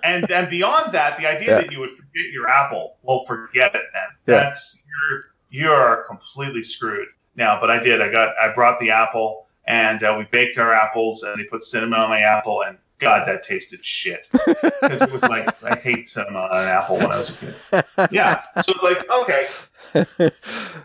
And 0.05 0.25
then 0.29 0.49
beyond 0.49 0.93
that, 0.95 1.19
the 1.19 1.27
idea 1.27 1.49
Yeah. 1.49 1.61
that 1.63 1.73
you 1.73 1.81
would 1.81 1.91
forget 1.91 2.33
your 2.33 2.49
apple, 2.49 2.97
well, 3.03 3.25
forget 3.27 3.75
it 3.75 3.83
then. 3.93 4.35
Yeah. 4.35 4.45
That's 4.45 4.79
you're 4.87 5.21
you're 5.51 6.05
completely 6.09 6.63
screwed 6.63 7.09
now. 7.37 7.61
But 7.61 7.71
I 7.71 7.79
did. 7.81 8.01
I 8.01 8.11
got 8.11 8.35
I 8.41 8.53
brought 8.55 8.79
the 8.81 8.91
apple 8.91 9.47
and 9.65 10.03
uh, 10.03 10.15
we 10.19 10.25
baked 10.25 10.59
our 10.59 10.73
apples 10.73 11.23
and 11.23 11.39
they 11.39 11.45
put 11.45 11.63
cinnamon 11.63 12.01
on 12.01 12.11
my 12.11 12.21
apple 12.21 12.63
and 12.63 12.79
God, 13.03 13.27
that 13.27 13.43
tasted 13.43 13.85
shit. 13.85 14.29
Because 14.31 15.03
it 15.03 15.11
was 15.11 15.23
like 15.23 15.63
I 15.65 15.75
hate 15.75 16.09
cinnamon 16.09 16.43
on 16.43 16.57
an 16.57 16.69
apple 16.69 16.97
when 16.97 17.07
I 17.07 17.19
was 17.19 17.31
a 17.31 17.83
kid. 17.83 18.11
Yeah, 18.13 18.43
so 18.63 18.73
it's 18.73 18.83
like 18.83 19.11
okay, 19.11 19.47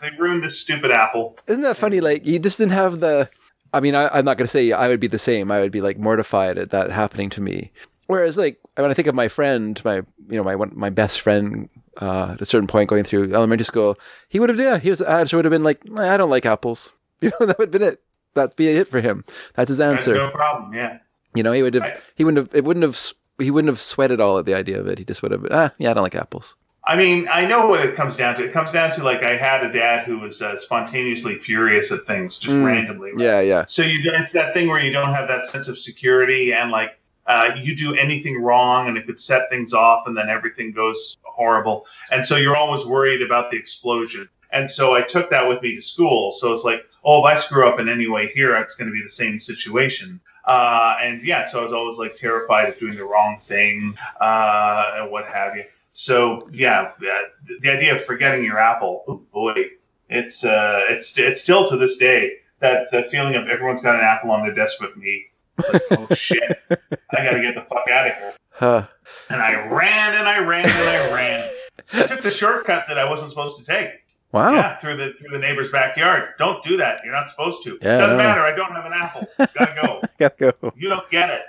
they 0.01 0.09
ruined 0.17 0.43
this 0.43 0.59
stupid 0.59 0.89
apple. 0.89 1.37
Isn't 1.45 1.61
that 1.61 1.77
funny? 1.77 2.01
Like 2.01 2.25
you 2.25 2.39
just 2.39 2.57
didn't 2.57 2.73
have 2.73 2.99
the. 2.99 3.29
I 3.71 3.81
mean, 3.81 3.93
I, 3.93 4.07
I'm 4.07 4.25
not 4.25 4.37
going 4.37 4.45
to 4.45 4.51
say 4.51 4.71
I 4.71 4.87
would 4.87 4.99
be 4.99 5.07
the 5.07 5.19
same. 5.19 5.51
I 5.51 5.59
would 5.59 5.71
be 5.71 5.81
like 5.81 5.99
mortified 5.99 6.57
at 6.57 6.71
that 6.71 6.89
happening 6.89 7.29
to 7.31 7.41
me. 7.41 7.71
Whereas, 8.07 8.37
like 8.37 8.59
when 8.75 8.89
I 8.89 8.93
think 8.95 9.07
of 9.07 9.13
my 9.13 9.27
friend, 9.27 9.79
my 9.85 9.97
you 9.97 10.37
know 10.37 10.43
my 10.43 10.55
one, 10.55 10.71
my 10.73 10.89
best 10.89 11.21
friend, 11.21 11.69
uh, 12.01 12.31
at 12.31 12.41
a 12.41 12.45
certain 12.45 12.67
point 12.67 12.89
going 12.89 13.03
through 13.03 13.33
elementary 13.33 13.65
school, 13.65 13.95
he 14.27 14.39
would 14.39 14.49
have 14.49 14.59
yeah 14.59 14.79
he 14.79 14.89
was 14.89 15.01
answer 15.03 15.37
would 15.37 15.45
have 15.45 15.51
been 15.51 15.63
like 15.63 15.81
I 15.95 16.17
don't 16.17 16.31
like 16.31 16.45
apples. 16.45 16.93
You 17.19 17.31
know 17.39 17.47
that 17.47 17.57
would 17.57 17.73
have 17.73 17.79
been 17.79 17.81
it. 17.81 18.03
That'd 18.37 18.55
be 18.55 18.67
it 18.69 18.87
for 18.87 19.01
him. 19.01 19.23
That's 19.55 19.69
his 19.69 19.77
That's 19.79 20.07
answer. 20.07 20.15
no 20.15 20.29
problem. 20.31 20.73
Yeah. 20.73 20.99
You 21.35 21.43
know, 21.43 21.51
he 21.51 21.61
would 21.63 21.73
have 21.73 21.83
Right. 21.83 21.97
he 22.15 22.23
wouldn't 22.23 22.47
have 22.47 22.55
it 22.55 22.63
wouldn't 22.63 22.83
have 22.83 22.99
he 23.39 23.51
wouldn't 23.51 23.69
have 23.69 23.81
sweated 23.81 24.19
all 24.21 24.39
at 24.39 24.45
the 24.45 24.53
idea 24.55 24.79
of 24.79 24.87
it. 24.87 24.97
He 24.99 25.05
just 25.05 25.21
would 25.21 25.31
have 25.31 25.45
ah 25.51 25.71
yeah 25.77 25.91
I 25.91 25.93
don't 25.93 26.03
like 26.03 26.15
apples. 26.15 26.55
I 26.89 26.95
mean, 26.95 27.27
I 27.29 27.45
know 27.45 27.67
what 27.67 27.81
it 27.85 27.95
comes 27.95 28.15
down 28.15 28.35
to. 28.37 28.45
It 28.45 28.53
comes 28.53 28.71
down 28.71 28.91
to 28.93 29.03
like 29.03 29.21
I 29.21 29.35
had 29.35 29.61
a 29.65 29.69
dad 29.71 30.05
who 30.05 30.19
was 30.19 30.41
uh, 30.41 30.55
spontaneously 30.55 31.35
furious 31.37 31.91
at 31.91 32.05
things 32.07 32.39
just 32.39 32.55
Mm. 32.57 32.65
randomly. 32.65 33.11
right? 33.11 33.19
Yeah 33.19 33.39
yeah 33.41 33.65
So 33.67 33.81
you 33.81 33.99
it's 34.13 34.31
that 34.31 34.53
thing 34.53 34.69
where 34.69 34.79
you 34.79 34.91
don't 34.93 35.13
have 35.13 35.27
that 35.27 35.45
sense 35.47 35.67
of 35.67 35.77
security 35.77 36.53
and 36.53 36.71
like 36.71 36.97
uh, 37.27 37.49
you 37.61 37.75
do 37.75 37.93
anything 37.95 38.41
wrong 38.41 38.87
and 38.87 38.97
it 38.97 39.05
could 39.05 39.19
set 39.19 39.49
things 39.49 39.73
off 39.73 40.07
and 40.07 40.15
then 40.15 40.29
everything 40.29 40.71
goes 40.71 41.17
horrible. 41.23 41.85
And 42.09 42.25
so 42.25 42.37
you're 42.37 42.55
always 42.55 42.85
worried 42.85 43.21
about 43.21 43.51
the 43.51 43.57
explosion. 43.57 44.29
And 44.51 44.69
so 44.69 44.95
I 44.95 45.01
took 45.01 45.29
that 45.29 45.47
with 45.47 45.61
me 45.61 45.75
to 45.75 45.81
school. 45.81 46.31
So 46.31 46.53
it's 46.53 46.63
like, 46.63 46.85
oh, 47.03 47.19
if 47.19 47.25
I 47.25 47.35
screw 47.35 47.67
up 47.67 47.79
in 47.79 47.89
any 47.89 48.07
way 48.07 48.27
here, 48.27 48.55
it's 48.55 48.75
going 48.75 48.87
to 48.89 48.93
be 48.93 49.03
the 49.03 49.09
same 49.09 49.39
situation. 49.39 50.19
Uh, 50.45 50.95
and 51.01 51.21
yeah, 51.23 51.45
so 51.45 51.59
I 51.59 51.63
was 51.63 51.73
always 51.73 51.97
like 51.97 52.15
terrified 52.15 52.69
of 52.69 52.79
doing 52.79 52.95
the 52.95 53.03
wrong 53.03 53.37
thing 53.41 53.97
uh, 54.21 54.91
and 54.95 55.11
what 55.11 55.25
have 55.25 55.55
you. 55.57 55.65
So 55.91 56.47
yeah, 56.53 56.91
uh, 57.01 57.19
the 57.61 57.69
idea 57.69 57.95
of 57.95 58.05
forgetting 58.05 58.43
your 58.43 58.59
apple, 58.59 59.03
oh 59.07 59.21
boy, 59.33 59.71
it's 60.09 60.45
uh, 60.45 60.83
it's 60.89 61.17
it's 61.17 61.41
still 61.41 61.65
to 61.65 61.75
this 61.75 61.97
day 61.97 62.33
that 62.59 62.89
the 62.91 63.03
feeling 63.03 63.35
of 63.35 63.47
everyone's 63.49 63.81
got 63.81 63.95
an 63.95 64.01
apple 64.01 64.31
on 64.31 64.45
their 64.45 64.53
desk 64.53 64.79
with 64.79 64.95
me. 64.95 65.25
Like, 65.57 65.81
oh 65.91 66.07
shit, 66.15 66.59
I 66.69 67.23
got 67.23 67.31
to 67.31 67.41
get 67.41 67.55
the 67.55 67.65
fuck 67.67 67.89
out 67.91 68.07
of 68.07 68.13
here. 68.13 68.33
huh. 68.51 68.87
And 69.29 69.41
I 69.41 69.53
ran 69.67 70.13
and 70.13 70.27
I 70.29 70.39
ran 70.39 70.65
and 70.65 70.89
I 70.89 71.13
ran. 71.13 71.49
I 71.93 72.03
took 72.07 72.21
the 72.21 72.31
shortcut 72.31 72.85
that 72.87 72.97
I 72.97 73.09
wasn't 73.09 73.31
supposed 73.31 73.57
to 73.57 73.65
take. 73.65 73.89
Wow 74.31 74.53
Yeah, 74.53 74.77
through 74.77 74.97
the 74.97 75.13
through 75.19 75.29
the 75.31 75.39
neighbor's 75.39 75.69
backyard. 75.71 76.29
Don't 76.37 76.63
do 76.63 76.77
that. 76.77 77.01
You're 77.03 77.13
not 77.13 77.29
supposed 77.29 77.63
to. 77.63 77.77
Yeah, 77.81 77.97
Doesn't 77.99 78.17
no. 78.17 78.23
matter. 78.23 78.41
I 78.41 78.55
don't 78.55 78.71
have 78.73 78.85
an 78.85 78.93
apple. 78.93 79.27
Gotta 79.37 79.81
go. 79.81 80.01
gotta 80.19 80.51
go. 80.61 80.73
You 80.75 80.89
don't 80.89 81.09
get 81.09 81.29
it. 81.29 81.43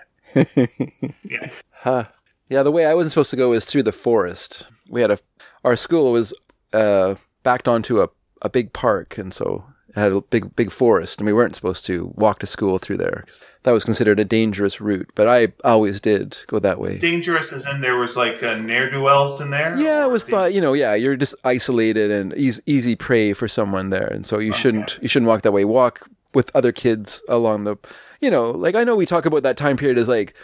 Yeah. 1.24 1.51
Huh. 1.72 2.05
Yeah, 2.49 2.62
the 2.62 2.72
way 2.72 2.87
I 2.87 2.95
wasn't 2.95 3.12
supposed 3.12 3.31
to 3.31 3.37
go 3.37 3.51
was 3.51 3.64
through 3.64 3.83
the 3.85 3.93
forest. 3.93 4.66
We 4.89 5.01
had 5.03 5.11
a 5.11 5.18
our 5.64 5.76
school 5.76 6.12
was 6.12 6.33
uh, 6.72 7.14
backed 7.43 7.68
onto 7.68 8.01
a, 8.03 8.09
a 8.43 8.49
big 8.49 8.72
park, 8.72 9.18
and 9.18 9.33
so 9.35 9.64
had 9.99 10.12
a 10.12 10.20
big 10.20 10.55
big 10.57 10.70
forest, 10.70 11.18
and 11.18 11.26
we 11.26 11.32
weren't 11.32 11.57
supposed 11.57 11.84
to 11.86 12.12
walk 12.14 12.38
to 12.40 12.46
school 12.46 12.78
through 12.78 12.99
there 12.99 13.22
because 13.26 13.44
that 13.64 13.72
was 13.72 13.84
considered 13.84 14.20
a 14.20 14.24
dangerous 14.24 14.80
route, 14.80 15.11
but 15.14 15.28
I 15.28 15.53
always 15.64 16.01
did 16.01 16.38
go 16.46 16.59
that 16.59 16.80
way. 16.80 16.99
Dangerous 16.99 17.53
as 17.53 17.66
in 17.66 17.80
there 17.80 17.96
was 17.96 18.16
like 18.16 18.42
uh, 18.42 18.57
ne'er 18.57 18.90
do 18.90 19.01
wells 19.03 19.40
in 19.40 19.51
there. 19.51 19.76
Yeah, 19.76 20.05
it 20.05 20.11
was 20.11 20.24
thought, 20.24 20.55
you 20.55 20.61
know, 20.61 20.72
yeah, 20.72 20.94
you're 20.94 21.16
just 21.16 21.34
isolated 21.44 22.11
and 22.11 22.32
easy, 22.34 22.62
easy 22.66 22.96
prey 22.96 23.32
for 23.32 23.49
someone 23.49 23.90
there, 23.90 24.07
and 24.07 24.26
so 24.26 24.38
you 24.38 24.53
shouldn't 24.53 24.99
you 25.03 25.09
shouldn't 25.09 25.28
walk 25.28 25.42
that 25.42 25.53
way. 25.53 25.64
Walk 25.64 26.09
with 26.34 26.51
other 26.55 26.72
kids 26.72 27.22
along 27.28 27.64
the, 27.64 27.76
you 28.20 28.30
know, 28.30 28.51
like 28.51 28.74
I 28.74 28.84
know 28.84 28.96
we 28.96 29.07
talk 29.07 29.26
about 29.26 29.42
that 29.42 29.57
time 29.57 29.76
period 29.76 29.99
as 29.99 30.09
like, 30.09 30.34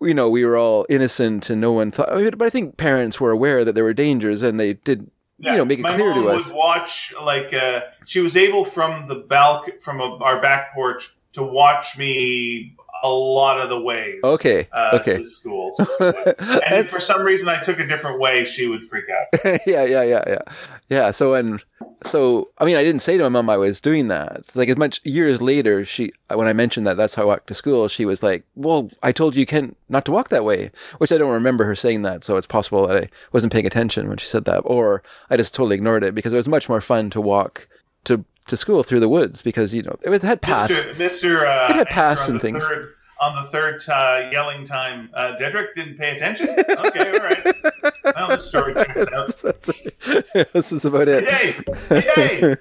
you 0.00 0.14
know, 0.14 0.28
we 0.28 0.44
were 0.44 0.56
all 0.56 0.84
innocent 0.88 1.48
and 1.50 1.60
no 1.60 1.72
one 1.72 1.90
thought, 1.90 2.08
but 2.36 2.44
I 2.44 2.50
think 2.50 2.76
parents 2.76 3.20
were 3.20 3.30
aware 3.30 3.64
that 3.64 3.74
there 3.74 3.84
were 3.84 3.94
dangers 3.94 4.42
and 4.42 4.58
they 4.58 4.74
did, 4.74 5.10
you 5.38 5.56
know, 5.56 5.64
make 5.64 5.78
it 5.78 5.82
my 5.82 5.94
clear 5.94 6.10
mom 6.10 6.24
to 6.24 6.30
us. 6.30 6.46
would 6.46 6.54
watch 6.54 7.14
like 7.22 7.52
uh, 7.54 7.82
she 8.06 8.20
was 8.20 8.36
able 8.36 8.64
from 8.64 9.06
the 9.06 9.16
balcony 9.16 9.78
from 9.78 10.00
a, 10.00 10.16
our 10.16 10.40
back 10.40 10.74
porch 10.74 11.14
to 11.34 11.42
watch 11.42 11.96
me 11.96 12.76
a 13.02 13.08
lot 13.08 13.60
of 13.60 13.68
the 13.68 13.80
ways 13.80 14.20
Okay, 14.24 14.68
uh, 14.72 14.98
okay. 15.00 15.18
to 15.18 15.24
school. 15.24 15.74
And 16.00 16.84
if 16.84 16.90
for 16.90 17.00
some 17.00 17.22
reason 17.22 17.48
I 17.48 17.62
took 17.62 17.78
a 17.78 17.86
different 17.86 18.20
way, 18.20 18.44
she 18.44 18.66
would 18.66 18.84
freak 18.88 19.04
out. 19.10 19.40
yeah, 19.66 19.84
yeah, 19.84 20.02
yeah, 20.02 20.24
yeah, 20.26 20.42
yeah. 20.88 21.10
So 21.10 21.32
when, 21.32 21.60
so 22.04 22.48
I 22.58 22.64
mean, 22.64 22.76
I 22.76 22.82
didn't 22.82 23.02
say 23.02 23.16
to 23.16 23.22
my 23.24 23.28
mom 23.28 23.50
I 23.50 23.56
was 23.56 23.80
doing 23.80 24.08
that. 24.08 24.54
Like 24.54 24.68
as 24.68 24.76
much 24.76 25.00
years 25.04 25.40
later, 25.40 25.84
she 25.84 26.12
when 26.32 26.48
I 26.48 26.52
mentioned 26.52 26.86
that 26.86 26.96
that's 26.96 27.14
how 27.14 27.22
I 27.22 27.26
walked 27.26 27.48
to 27.48 27.54
school, 27.54 27.88
she 27.88 28.04
was 28.04 28.22
like, 28.22 28.44
"Well, 28.54 28.90
I 29.02 29.12
told 29.12 29.36
you 29.36 29.46
can't 29.46 29.76
not 29.88 30.04
to 30.06 30.12
walk 30.12 30.28
that 30.28 30.44
way," 30.44 30.70
which 30.98 31.12
I 31.12 31.18
don't 31.18 31.32
remember 31.32 31.64
her 31.64 31.76
saying 31.76 32.02
that. 32.02 32.24
So 32.24 32.36
it's 32.36 32.46
possible 32.46 32.86
that 32.86 33.04
I 33.04 33.08
wasn't 33.32 33.52
paying 33.52 33.66
attention 33.66 34.08
when 34.08 34.18
she 34.18 34.26
said 34.26 34.44
that, 34.46 34.60
or 34.60 35.02
I 35.30 35.36
just 35.36 35.54
totally 35.54 35.76
ignored 35.76 36.04
it 36.04 36.14
because 36.14 36.32
it 36.32 36.36
was 36.36 36.48
much 36.48 36.68
more 36.68 36.80
fun 36.80 37.10
to 37.10 37.20
walk 37.20 37.68
to 38.04 38.24
to 38.48 38.56
school 38.56 38.82
through 38.82 39.00
the 39.00 39.08
woods 39.08 39.42
because 39.42 39.72
you 39.72 39.82
know 39.82 39.96
it 40.02 40.10
was, 40.10 40.22
had. 40.22 40.40
Mr. 40.42 40.94
Mr. 40.94 41.42
Uh, 41.46 41.70
It 41.70 41.76
had 41.76 41.88
paths 41.88 42.28
and 42.28 42.40
things. 42.40 42.66
Third, 42.66 42.94
on 43.20 43.42
the 43.42 43.50
third 43.50 43.82
uh, 43.88 44.28
yelling 44.30 44.64
time, 44.64 45.10
uh, 45.14 45.34
Dedrick 45.38 45.74
didn't 45.74 45.96
pay 45.98 46.14
attention. 46.14 46.48
Okay, 46.78 47.10
all 47.10 47.18
right. 47.18 47.56
Well, 48.04 48.28
this 48.28 48.46
story 48.46 48.74
checks 48.74 49.06
out. 49.12 49.34
this 50.52 50.72
is 50.72 50.84
about 50.84 51.08
it. 51.08 51.28
Hey, 51.28 51.56
hey, 51.88 52.56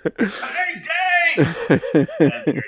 hey, 1.36 2.08
hey! 2.18 2.62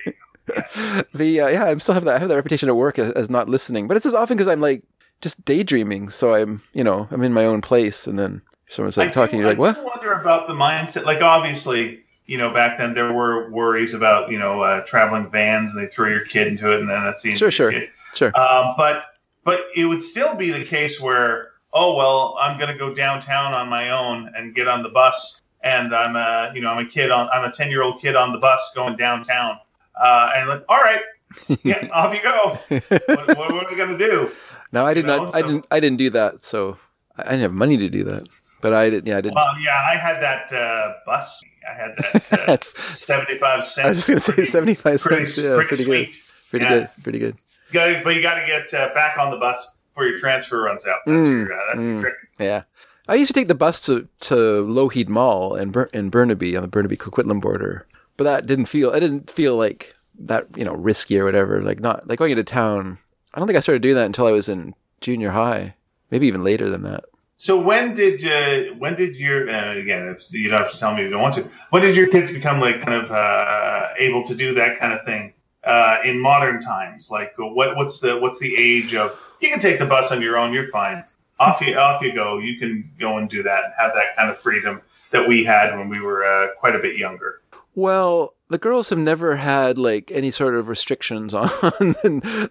the 1.14 1.42
uh, 1.42 1.48
yeah, 1.48 1.66
I'm 1.66 1.80
still 1.80 1.96
have 1.96 2.06
that 2.06 2.16
I 2.16 2.20
have 2.20 2.30
that 2.30 2.36
reputation 2.36 2.70
at 2.70 2.76
work 2.76 3.00
as, 3.00 3.12
as 3.14 3.30
not 3.30 3.50
listening, 3.50 3.88
but 3.88 3.98
it's 3.98 4.06
as 4.06 4.14
often 4.14 4.38
because 4.38 4.48
I'm 4.48 4.62
like 4.62 4.84
just 5.22 5.44
daydreaming. 5.44 6.10
So 6.10 6.34
I'm 6.36 6.62
you 6.74 6.84
know 6.84 7.08
I'm 7.12 7.24
in 7.24 7.34
my 7.34 7.46
own 7.46 7.62
place, 7.62 8.06
and 8.08 8.18
then 8.18 8.42
someone's 8.70 8.98
like 8.98 9.10
I 9.10 9.12
talking, 9.12 9.40
do, 9.40 9.40
you're 9.40 9.48
like, 9.48 9.58
I 9.58 9.62
what? 9.62 9.76
do 9.76 9.86
wonder 9.86 10.14
about 10.14 10.48
the 10.48 10.54
mindset. 10.54 11.06
Like, 11.06 11.22
obviously, 11.22 12.02
you 12.30 12.38
know, 12.38 12.54
back 12.54 12.78
then 12.78 12.94
there 12.94 13.12
were 13.12 13.50
worries 13.50 13.96
about 13.96 14.30
you 14.30 14.38
know 14.38 14.62
uh, 14.62 14.82
traveling 14.86 15.32
vans, 15.32 15.74
and 15.74 15.82
they 15.82 15.88
throw 15.88 16.08
your 16.08 16.24
kid 16.26 16.46
into 16.46 16.72
it, 16.72 16.80
and 16.80 16.88
then 16.88 17.04
that's 17.04 17.24
the 17.24 17.32
end 17.32 17.40
Sure, 17.40 17.48
of 17.48 17.54
sure. 17.56 17.72
kid. 17.72 17.90
Sure. 18.14 18.40
Um, 18.40 18.76
but 18.78 19.04
but 19.44 19.66
it 19.76 19.86
would 19.86 20.02
still 20.04 20.36
be 20.36 20.52
the 20.52 20.64
case 20.64 21.02
where 21.02 21.54
oh 21.74 21.96
well, 21.96 22.38
I'm 22.40 22.60
going 22.60 22.72
to 22.72 22.78
go 22.78 22.94
downtown 22.94 23.56
on 23.56 23.68
my 23.68 23.90
own 23.90 24.32
and 24.38 24.54
get 24.54 24.68
on 24.68 24.84
the 24.84 24.90
bus, 24.90 25.42
and 25.64 25.96
I'm 25.96 26.16
a 26.16 26.52
you 26.54 26.62
know 26.62 26.70
I'm 26.70 26.86
a 26.86 26.88
kid 26.88 27.10
on 27.10 27.28
I'm 27.34 27.46
a 27.46 27.52
ten 27.52 27.72
year 27.72 27.82
old 27.82 28.00
kid 28.00 28.16
on 28.16 28.32
the 28.32 28.38
bus 28.38 28.74
going 28.76 28.96
downtown, 28.96 29.58
uh, 30.00 30.32
and 30.36 30.50
like 30.50 30.64
all 30.70 30.82
right, 30.82 31.02
yeah, 31.64 31.88
off 31.94 32.14
you 32.14 32.22
go. 32.22 32.60
What, 32.70 33.28
what, 33.28 33.38
what 33.38 33.66
are 33.66 33.70
we 33.72 33.76
going 33.76 33.98
to 33.98 33.98
do? 33.98 34.30
No, 34.72 34.86
I 34.86 34.94
did 34.94 35.02
you 35.02 35.08
know, 35.08 35.26
not. 35.26 35.36
I 35.36 35.42
didn't. 35.42 35.66
I 35.72 35.80
didn't 35.80 35.98
do 35.98 36.12
that. 36.12 36.44
So 36.44 36.78
I, 37.18 37.24
I 37.24 37.26
didn't 37.32 37.42
have 37.42 37.54
money 37.54 37.78
to 37.78 37.90
do 37.90 38.04
that. 38.04 38.28
But 38.62 38.74
I 38.74 38.92
did. 38.92 39.08
Yeah, 39.08 39.18
I 39.18 39.22
did. 39.22 39.34
Well, 39.34 39.60
yeah, 39.60 39.82
I 39.90 39.96
had 39.96 40.22
that 40.22 40.54
uh, 40.54 40.94
bus. 41.08 41.42
I 41.68 41.74
had 41.74 41.96
that. 41.98 42.50
Uh, 42.50 42.58
75 42.94 43.66
cents. 43.66 43.86
I 43.86 43.88
was 43.90 43.98
just 43.98 44.08
gonna 44.10 44.20
say 44.20 44.34
Pretty- 44.34 44.50
seventy-five 44.50 45.02
pretty, 45.02 45.26
cents. 45.26 45.38
Yeah, 45.46 45.56
pretty, 45.56 45.68
pretty, 45.68 45.84
sweet. 45.86 46.06
good. 46.12 46.16
Pretty 46.50 46.66
Yeah. 46.66 46.70
good. 46.80 46.90
Pretty 47.04 47.20
good. 47.20 47.36
You 47.70 47.74
gotta, 47.74 48.02
but 48.04 48.16
you 48.16 48.22
got 48.22 48.40
to 48.40 48.46
get 48.48 48.74
uh, 48.74 48.94
back 48.94 49.18
on 49.20 49.30
the 49.32 49.38
bus 49.38 49.70
before 49.92 50.08
your 50.08 50.18
transfer 50.20 50.62
runs 50.62 50.88
out. 50.88 51.00
That's 51.06 51.18
Mm, 51.18 51.48
your, 51.48 51.54
uh, 51.54 51.66
that's 51.68 51.80
mm. 51.80 51.92
your 51.94 52.00
trick. 52.02 52.14
Yeah. 52.40 52.64
I 53.08 53.16
used 53.16 53.30
to 53.30 53.40
take 53.40 53.48
the 53.48 53.56
bus 53.56 53.80
to, 53.82 54.08
to 54.22 54.36
Lougheed 54.36 55.08
Mall 55.10 55.56
in, 55.56 55.72
Bur- 55.72 55.90
in 55.94 56.10
Burnaby 56.10 56.56
on 56.56 56.62
the 56.62 56.68
Burnaby 56.68 56.98
Coquitlam 56.98 57.42
border, 57.42 57.88
but 58.18 58.24
that 58.26 58.46
didn't 58.48 58.66
feel. 58.66 58.92
I 58.92 59.00
didn't 59.00 59.30
feel 59.32 59.56
like 59.56 59.96
that. 60.20 60.46
You 60.58 60.66
know, 60.66 60.74
risky 60.74 61.20
or 61.20 61.26
whatever. 61.26 61.62
Like 61.62 61.80
not 61.80 62.08
like 62.08 62.18
going 62.20 62.32
into 62.32 62.44
town. 62.44 62.98
I 63.34 63.40
don't 63.40 63.48
think 63.48 63.58
I 63.58 63.62
started 63.62 63.82
doing 63.84 63.96
that 63.96 64.06
until 64.06 64.26
I 64.28 64.32
was 64.32 64.50
in 64.50 64.74
junior 65.02 65.32
high, 65.32 65.76
maybe 66.12 66.26
even 66.28 66.44
later 66.44 66.70
than 66.70 66.82
that. 66.84 67.04
So 67.42 67.58
when 67.58 67.94
did 67.96 68.26
uh, 68.26 68.74
when 68.80 68.96
did 68.96 69.16
your 69.16 69.50
uh, 69.50 69.72
again? 69.76 70.10
If 70.10 70.32
you 70.34 70.50
don't 70.50 70.62
have 70.62 70.72
to 70.74 70.78
tell 70.78 70.94
me 70.94 71.04
if 71.04 71.06
you 71.06 71.12
don't 71.12 71.22
want 71.22 71.36
to. 71.36 71.50
When 71.70 71.82
did 71.82 71.96
your 71.96 72.10
kids 72.10 72.32
become 72.34 72.60
like 72.60 72.82
kind 72.82 73.02
of 73.02 73.10
uh, 73.12 73.88
able 73.98 74.24
to 74.26 74.36
do 74.36 74.54
that 74.56 74.78
kind 74.78 74.92
of 74.92 75.06
thing 75.06 75.32
uh, 75.64 76.00
in 76.04 76.20
modern 76.20 76.60
times? 76.60 77.10
Like 77.10 77.32
what 77.38 77.78
what's 77.78 78.00
the 78.02 78.18
what's 78.18 78.40
the 78.40 78.54
age 78.58 78.94
of? 78.94 79.18
You 79.40 79.50
can 79.50 79.62
take 79.62 79.80
the 79.80 79.86
bus 79.86 80.12
on 80.12 80.22
your 80.22 80.38
own. 80.38 80.52
You're 80.54 80.68
fine. 80.68 81.06
Off 81.40 81.62
you 81.62 81.78
off 81.78 82.02
you 82.02 82.12
go. 82.14 82.40
You 82.40 82.60
can 82.60 82.92
go 83.00 83.18
and 83.18 83.30
do 83.30 83.42
that 83.44 83.64
and 83.64 83.74
have 83.80 83.94
that 83.94 84.18
kind 84.18 84.30
of 84.30 84.38
freedom 84.38 84.82
that 85.12 85.26
we 85.26 85.46
had 85.46 85.78
when 85.78 85.88
we 85.88 86.02
were 86.02 86.26
uh, 86.26 86.48
quite 86.60 86.76
a 86.76 86.80
bit 86.80 86.98
younger. 86.98 87.40
Well, 87.74 88.36
the 88.50 88.58
girls 88.58 88.90
have 88.90 89.00
never 89.00 89.38
had 89.38 89.78
like 89.78 90.12
any 90.12 90.32
sort 90.32 90.56
of 90.56 90.68
restrictions 90.68 91.34
on 91.36 91.54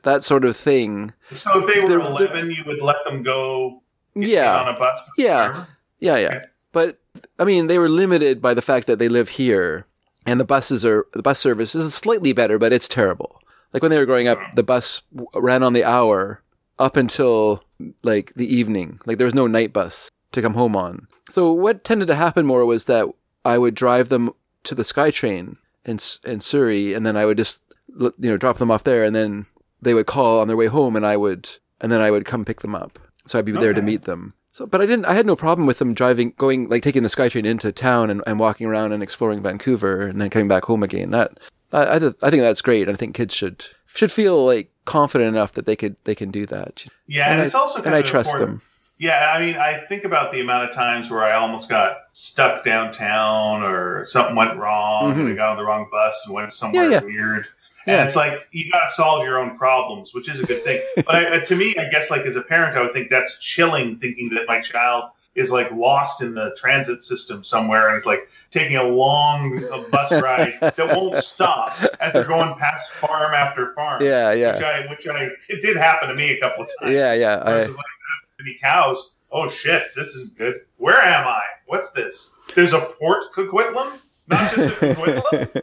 that 0.02 0.20
sort 0.22 0.46
of 0.46 0.56
thing. 0.56 1.12
So 1.32 1.58
if 1.58 1.66
they 1.74 1.80
were 1.82 1.88
They're- 1.88 1.98
they're- 1.98 2.06
11, 2.06 2.50
you 2.52 2.64
would 2.66 2.80
let 2.80 2.96
them 3.04 3.22
go 3.22 3.82
on 4.24 4.28
Yeah, 4.28 4.76
a 4.76 4.78
bus. 4.78 4.96
Yeah. 5.16 5.64
yeah, 6.00 6.16
yeah. 6.16 6.26
Okay. 6.28 6.40
But 6.72 7.00
I 7.38 7.44
mean, 7.44 7.66
they 7.66 7.78
were 7.78 7.88
limited 7.88 8.40
by 8.40 8.54
the 8.54 8.62
fact 8.62 8.86
that 8.86 8.98
they 8.98 9.08
live 9.08 9.30
here, 9.30 9.86
and 10.26 10.38
the 10.38 10.44
buses 10.44 10.84
are 10.84 11.06
the 11.14 11.22
bus 11.22 11.38
service 11.38 11.74
is 11.74 11.94
slightly 11.94 12.32
better, 12.32 12.58
but 12.58 12.72
it's 12.72 12.88
terrible. 12.88 13.40
Like 13.72 13.82
when 13.82 13.90
they 13.90 13.98
were 13.98 14.06
growing 14.06 14.28
up, 14.28 14.38
mm-hmm. 14.38 14.56
the 14.56 14.62
bus 14.62 15.02
w- 15.14 15.28
ran 15.34 15.62
on 15.62 15.72
the 15.72 15.84
hour 15.84 16.42
up 16.78 16.96
until 16.96 17.64
like 18.02 18.32
the 18.34 18.54
evening. 18.54 19.00
Like 19.06 19.18
there 19.18 19.26
was 19.26 19.34
no 19.34 19.46
night 19.46 19.72
bus 19.72 20.10
to 20.32 20.42
come 20.42 20.54
home 20.54 20.76
on. 20.76 21.08
So 21.30 21.52
what 21.52 21.84
tended 21.84 22.08
to 22.08 22.14
happen 22.14 22.46
more 22.46 22.64
was 22.64 22.86
that 22.86 23.06
I 23.44 23.58
would 23.58 23.74
drive 23.74 24.08
them 24.08 24.32
to 24.64 24.74
the 24.74 24.82
SkyTrain 24.82 25.56
in 25.84 25.98
in 26.24 26.40
Surrey, 26.40 26.94
and 26.94 27.04
then 27.04 27.16
I 27.16 27.24
would 27.24 27.38
just 27.38 27.62
you 27.98 28.12
know 28.18 28.36
drop 28.36 28.58
them 28.58 28.70
off 28.70 28.84
there, 28.84 29.04
and 29.04 29.14
then 29.14 29.46
they 29.80 29.94
would 29.94 30.06
call 30.06 30.40
on 30.40 30.48
their 30.48 30.56
way 30.56 30.66
home, 30.66 30.96
and 30.96 31.06
I 31.06 31.16
would 31.16 31.48
and 31.80 31.90
then 31.92 32.00
I 32.00 32.10
would 32.10 32.24
come 32.24 32.44
pick 32.44 32.60
them 32.60 32.74
up. 32.74 32.98
So 33.28 33.38
I'd 33.38 33.44
be 33.44 33.52
there 33.52 33.74
to 33.74 33.82
meet 33.82 34.02
them. 34.02 34.34
So, 34.52 34.66
but 34.66 34.80
I 34.80 34.86
didn't. 34.86 35.04
I 35.04 35.14
had 35.14 35.26
no 35.26 35.36
problem 35.36 35.66
with 35.66 35.78
them 35.78 35.94
driving, 35.94 36.32
going 36.36 36.68
like 36.68 36.82
taking 36.82 37.02
the 37.02 37.08
SkyTrain 37.08 37.44
into 37.46 37.70
town 37.70 38.10
and, 38.10 38.22
and 38.26 38.38
walking 38.38 38.66
around 38.66 38.92
and 38.92 39.02
exploring 39.02 39.42
Vancouver, 39.42 40.02
and 40.02 40.20
then 40.20 40.30
coming 40.30 40.48
back 40.48 40.64
home 40.64 40.82
again. 40.82 41.10
That 41.10 41.38
I 41.72 41.96
I, 41.96 41.98
th- 41.98 42.14
I 42.22 42.30
think 42.30 42.42
that's 42.42 42.62
great. 42.62 42.88
I 42.88 42.94
think 42.94 43.14
kids 43.14 43.34
should 43.34 43.64
should 43.86 44.10
feel 44.10 44.44
like 44.44 44.70
confident 44.84 45.28
enough 45.28 45.52
that 45.52 45.66
they 45.66 45.76
could 45.76 45.96
they 46.04 46.14
can 46.14 46.30
do 46.30 46.46
that. 46.46 46.84
Yeah, 47.06 47.24
And 47.24 47.32
and, 47.34 47.42
I- 47.42 47.44
it's 47.46 47.54
also 47.54 47.76
kind 47.76 47.86
and 47.88 47.94
I 47.94 48.02
trust 48.02 48.30
important. 48.30 48.60
them. 48.60 48.62
Yeah, 49.00 49.30
I 49.32 49.38
mean, 49.38 49.54
I 49.54 49.78
think 49.86 50.02
about 50.02 50.32
the 50.32 50.40
amount 50.40 50.68
of 50.68 50.74
times 50.74 51.08
where 51.08 51.22
I 51.22 51.34
almost 51.34 51.68
got 51.68 51.98
stuck 52.14 52.64
downtown 52.64 53.62
or 53.62 54.04
something 54.06 54.34
went 54.34 54.56
wrong 54.58 55.12
and 55.12 55.20
Mhm. 55.20 55.32
I 55.32 55.36
got 55.36 55.50
on 55.50 55.56
the 55.56 55.62
wrong 55.64 55.86
bus 55.88 56.20
and 56.26 56.34
went 56.34 56.52
somewhere 56.52 56.82
Yeah, 56.84 56.90
yeah. 56.90 57.00
weird. 57.04 57.46
And 57.88 57.96
Yeah. 57.96 58.04
it's 58.04 58.16
like 58.16 58.46
you 58.52 58.70
got 58.70 58.86
to 58.86 58.92
solve 58.94 59.24
your 59.24 59.38
own 59.38 59.56
problems, 59.56 60.12
which 60.14 60.28
is 60.28 60.40
a 60.40 60.44
good 60.46 60.62
thing. 60.62 60.80
but 60.96 61.14
I, 61.14 61.24
uh, 61.38 61.44
to 61.46 61.56
me, 61.56 61.74
I 61.76 61.88
guess 61.88 62.10
like 62.10 62.22
as 62.26 62.36
a 62.36 62.42
parent, 62.42 62.76
I 62.76 62.82
would 62.82 62.92
think 62.92 63.08
that's 63.10 63.38
chilling, 63.42 63.96
thinking 63.98 64.28
that 64.34 64.46
my 64.46 64.60
child 64.60 65.04
is 65.34 65.50
like 65.50 65.70
lost 65.72 66.20
in 66.20 66.34
the 66.34 66.54
transit 66.56 67.02
system 67.04 67.44
somewhere 67.44 67.88
and 67.88 67.96
is 67.96 68.04
like 68.06 68.28
taking 68.50 68.76
a 68.76 68.82
long 68.82 69.62
bus 69.90 70.10
ride 70.22 70.54
that 70.60 70.76
won't 70.96 71.16
stop 71.22 71.76
as 72.00 72.12
they're 72.12 72.24
going 72.24 72.54
past 72.56 72.90
farm 72.92 73.32
after 73.34 73.72
farm. 73.74 74.02
Yeah, 74.02 74.30
Which 74.30 74.38
yeah, 74.40 74.66
I, 74.66 74.90
which 74.90 75.06
I, 75.06 75.28
it 75.48 75.62
did 75.62 75.76
happen 75.76 76.08
to 76.08 76.14
me 76.16 76.30
a 76.32 76.40
couple 76.40 76.64
of 76.64 76.70
times. 76.80 76.92
yeah, 76.92 77.12
yeah. 77.14 77.40
I, 77.44 77.52
Versus 77.52 77.76
like 77.76 77.84
that's 77.86 78.32
many 78.44 78.58
cows. 78.60 79.12
Oh 79.30 79.48
shit, 79.48 79.84
this 79.94 80.08
is 80.08 80.28
good. 80.30 80.56
Where 80.78 81.00
am 81.00 81.26
I? 81.28 81.42
What's 81.66 81.90
this? 81.90 82.32
There's 82.54 82.72
a 82.72 82.80
Port 82.80 83.24
Coquitlam, 83.34 83.98
not 84.28 84.54
just 84.54 84.82
a 84.82 85.54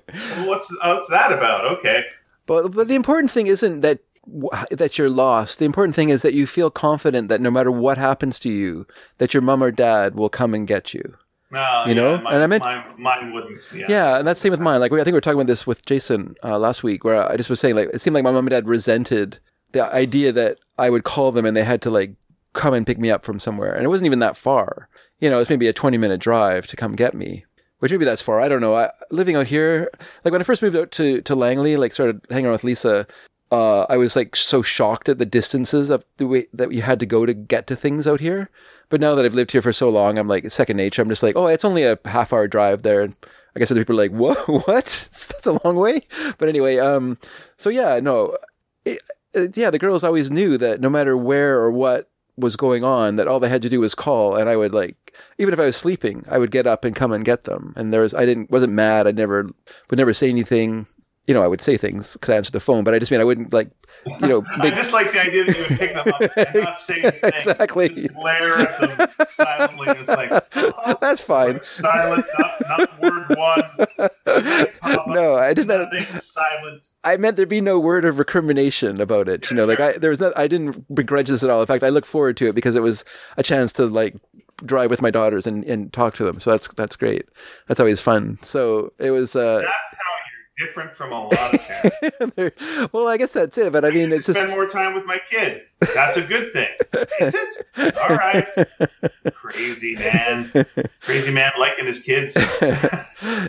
what's 0.46 0.68
what's 0.84 1.08
that 1.10 1.32
about? 1.32 1.66
Okay. 1.78 2.04
But 2.46 2.70
but 2.74 2.88
the 2.88 2.96
important 2.96 3.32
thing 3.32 3.48
isn't 3.48 3.82
that 3.82 4.00
that 4.72 4.98
you're 4.98 5.10
lost. 5.10 5.60
The 5.60 5.66
important 5.66 5.96
thing 5.96 6.10
is 6.10 6.22
that 6.24 6.34
you 6.34 6.48
feel 6.48 6.70
confident 6.72 7.28
that 7.30 7.42
no 7.42 7.52
matter 7.52 7.72
what 7.72 7.98
happens 7.98 8.40
to 8.42 8.50
you, 8.50 8.88
that 9.20 9.34
your 9.34 9.42
mom 9.42 9.62
or 9.64 9.72
dad 9.72 10.16
will 10.16 10.30
come 10.30 10.54
and 10.54 10.68
get 10.68 10.94
you. 10.94 11.16
No, 11.52 11.84
You 11.88 11.94
know? 11.94 12.18
mine, 12.18 12.34
And 12.34 12.44
I 12.44 12.48
meant- 12.48 12.64
mine, 12.64 12.84
mine 12.98 13.34
wouldn't. 13.34 13.70
Yeah. 13.74 13.86
Yeah, 13.88 14.18
and 14.18 14.28
that's 14.28 14.40
the 14.40 14.46
same 14.46 14.52
with 14.52 14.60
mine. 14.60 14.80
Like 14.80 14.92
we, 14.92 15.00
I 15.00 15.04
think 15.04 15.14
we 15.14 15.18
were 15.18 15.22
talking 15.22 15.40
about 15.40 15.48
this 15.48 15.68
with 15.68 15.86
Jason 15.86 16.36
uh, 16.44 16.58
last 16.58 16.82
week, 16.84 17.04
where 17.04 17.32
I 17.32 17.38
just 17.38 17.52
was 17.52 17.60
saying 17.60 17.76
like 17.76 17.90
it 17.94 18.02
seemed 18.02 18.16
like 18.16 18.24
my 18.24 18.32
mom 18.32 18.46
and 18.48 18.50
dad 18.50 18.68
resented 18.68 19.38
the 19.72 19.84
idea 19.94 20.32
that 20.32 20.58
I 20.80 20.90
would 20.90 21.04
call 21.04 21.32
them 21.32 21.46
and 21.46 21.56
they 21.56 21.64
had 21.64 21.82
to 21.84 21.90
like 21.92 22.16
come 22.54 22.74
and 22.74 22.86
pick 22.88 22.98
me 22.98 23.12
up 23.12 23.24
from 23.24 23.40
somewhere, 23.40 23.74
and 23.74 23.86
it 23.86 23.90
wasn't 23.90 24.08
even 24.08 24.20
that 24.20 24.36
far. 24.38 24.90
You 25.20 25.30
know, 25.30 25.40
it's 25.40 25.50
maybe 25.52 25.68
a 25.68 25.74
twenty 25.74 25.98
minute 26.00 26.20
drive 26.20 26.66
to 26.68 26.76
come 26.76 26.96
get 26.96 27.14
me, 27.14 27.46
which 27.80 27.92
maybe 27.92 28.06
that's 28.06 28.22
far. 28.22 28.40
I 28.40 28.48
don't 28.48 28.62
know. 28.62 28.76
I, 28.76 28.92
living 29.12 29.36
out 29.36 29.48
here, 29.48 29.90
like 30.24 30.32
when 30.32 30.42
I 30.42 30.46
first 30.46 30.62
moved 30.62 30.76
out 30.76 30.92
to 30.92 31.22
to 31.22 31.36
Langley, 31.36 31.78
like 31.78 31.94
started 31.94 32.22
hanging 32.30 32.46
around 32.46 32.54
with 32.54 32.64
Lisa. 32.64 33.08
Uh, 33.52 33.86
I 33.90 33.98
was 33.98 34.16
like 34.16 34.36
so 34.36 34.64
shocked 34.64 35.08
at 35.08 35.20
the 35.20 35.26
distances 35.26 35.90
of 35.92 36.04
the 36.18 36.26
way 36.28 36.48
that 36.52 36.72
you 36.72 36.82
had 36.82 37.00
to 37.00 37.06
go 37.06 37.26
to 37.28 37.34
get 37.34 37.68
to 37.68 37.76
things 37.76 38.08
out 38.08 38.20
here. 38.20 38.50
But 38.90 39.00
now 39.00 39.14
that 39.16 39.24
I've 39.24 39.36
lived 39.36 39.52
here 39.52 39.62
for 39.62 39.72
so 39.72 39.88
long, 39.90 40.18
I'm 40.18 40.28
like 40.28 40.50
second 40.52 40.78
nature. 40.78 41.02
I'm 41.02 41.10
just 41.10 41.22
like, 41.24 41.36
oh, 41.36 41.46
it's 41.48 41.64
only 41.64 41.84
a 41.84 42.00
half 42.06 42.34
hour 42.34 42.48
drive 42.48 42.82
there. 42.82 43.02
And 43.02 43.16
I 43.56 43.60
guess 43.60 43.70
other 43.72 43.82
people 43.82 43.96
are 44.02 44.04
like, 44.04 44.12
what? 44.20 44.38
What? 44.68 45.08
That's 45.12 45.46
a 45.46 45.60
long 45.64 45.76
way. 45.76 46.08
But 46.40 46.50
anyway, 46.50 46.80
um, 46.80 47.20
so 47.58 47.70
yeah, 47.70 48.00
no, 48.00 48.36
it, 48.84 49.00
it- 49.34 49.56
yeah, 49.56 49.70
the 49.70 49.80
girls 49.80 50.04
always 50.04 50.32
knew 50.32 50.58
that 50.58 50.82
no 50.82 50.90
matter 50.90 51.16
where 51.16 51.60
or 51.60 51.72
what 51.72 52.10
was 52.38 52.56
going 52.56 52.84
on, 52.84 53.16
that 53.16 53.28
all 53.28 53.40
they 53.40 53.50
had 53.50 53.62
to 53.62 53.70
do 53.70 53.80
was 53.80 53.96
call, 53.96 54.36
and 54.36 54.50
I 54.50 54.58
would 54.58 54.74
like, 54.74 55.14
even 55.38 55.54
if 55.54 55.60
I 55.60 55.66
was 55.66 55.78
sleeping, 55.78 56.26
I 56.28 56.38
would 56.38 56.52
get 56.52 56.68
up 56.68 56.84
and 56.84 56.96
come 56.96 57.12
and 57.12 57.24
get 57.24 57.46
them. 57.46 57.74
And 57.76 57.94
there 57.94 58.02
was, 58.02 58.14
I 58.14 58.26
didn't, 58.26 58.52
wasn't 58.52 58.74
mad. 58.74 59.08
I 59.08 59.12
never 59.12 59.50
would 59.90 59.98
never 59.98 60.14
say 60.14 60.30
anything. 60.30 60.88
You 61.28 61.34
know, 61.34 61.42
I 61.42 61.48
would 61.48 61.62
say 61.62 61.78
things 61.78 62.14
because 62.14 62.30
I 62.30 62.38
answered 62.38 62.54
the 62.54 62.60
phone, 62.60 62.84
but 62.84 62.94
I 62.94 63.00
just 63.00 63.12
mean 63.12 63.20
I 63.20 63.24
wouldn't 63.24 63.52
like, 63.52 63.70
you 64.06 64.28
know, 64.28 64.46
I 64.58 64.70
just 64.70 64.94
like 64.94 65.12
the 65.12 65.22
idea 65.22 65.46
that 65.46 65.56
you 65.56 65.64
would 65.68 65.80
pick 65.80 65.94
them 65.94 66.14
up 66.14 66.38
and 66.38 66.56
not 66.64 66.80
say 66.80 67.02
anything. 67.02 67.32
Exactly. 67.34 67.90
Just 67.90 68.14
glare 68.14 68.58
at 68.60 68.80
them 68.80 69.10
silently. 69.30 69.88
It's 69.90 70.08
like 70.08 70.32
oh, 70.56 70.98
that's 71.02 71.22
fine. 71.22 71.62
silent, 71.62 72.26
not, 72.38 72.62
not 72.68 73.02
word 73.02 73.38
one. 73.38 75.08
no, 75.08 75.36
I 75.36 75.54
just 75.54 75.68
meant 75.68 75.92
silent. 76.22 76.90
I 77.04 77.18
meant 77.18 77.38
there'd 77.38 77.50
be 77.50 77.62
no 77.62 77.80
word 77.80 78.06
of 78.06 78.20
recrimination 78.20 79.02
about 79.02 79.28
it. 79.28 79.50
You 79.50 79.58
know, 79.58 79.66
like 79.66 79.80
I 79.80 79.94
there 79.94 80.12
was 80.12 80.20
not 80.20 80.38
I 80.38 80.48
didn't 80.48 80.94
begrudge 80.94 81.30
this 81.30 81.44
at 81.44 81.50
all. 81.50 81.62
In 81.62 81.68
fact, 81.68 81.84
I 81.84 81.90
look 81.90 82.06
forward 82.06 82.38
to 82.38 82.48
it 82.48 82.56
because 82.56 82.76
it 82.76 82.82
was 82.84 83.04
a 83.38 83.44
chance 83.44 83.74
to 83.74 83.88
like 83.88 84.16
drive 84.64 84.90
with 84.90 85.02
my 85.02 85.12
daughters 85.12 85.46
and, 85.46 85.64
and 85.66 85.92
talk 85.92 86.14
to 86.16 86.24
them. 86.24 86.40
So 86.40 86.52
that's 86.52 86.68
that's 86.76 86.96
great. 86.96 87.28
That's 87.68 87.80
always 87.80 88.00
fun. 88.00 88.40
So 88.42 88.94
it 89.00 89.12
was 89.12 89.36
uh 89.36 89.60
That's 89.60 89.68
how 89.68 90.15
different 90.58 90.96
from 90.96 91.12
a 91.12 91.24
lot 91.24 91.54
of 91.54 92.36
parents. 92.36 92.94
well, 92.94 93.08
I 93.08 93.18
guess 93.18 93.34
that's 93.34 93.58
it. 93.58 93.72
But 93.72 93.86
I 93.86 93.92
mean, 93.92 94.12
it's 94.12 94.26
spend 94.26 94.38
just 94.38 94.50
more 94.50 94.68
time 94.68 94.94
with 94.94 95.06
my 95.06 95.20
kid. 95.30 95.64
That's 95.94 96.18
a 96.18 96.22
good 96.22 96.54
thing. 96.54 96.70
Is 97.20 97.36
it? 97.36 97.98
All 97.98 98.16
right. 98.16 98.48
Crazy 99.34 99.96
man. 99.96 100.52
Crazy 101.02 101.32
man 101.32 101.52
liking 101.60 101.86
his 101.86 102.02
kids. 102.02 102.34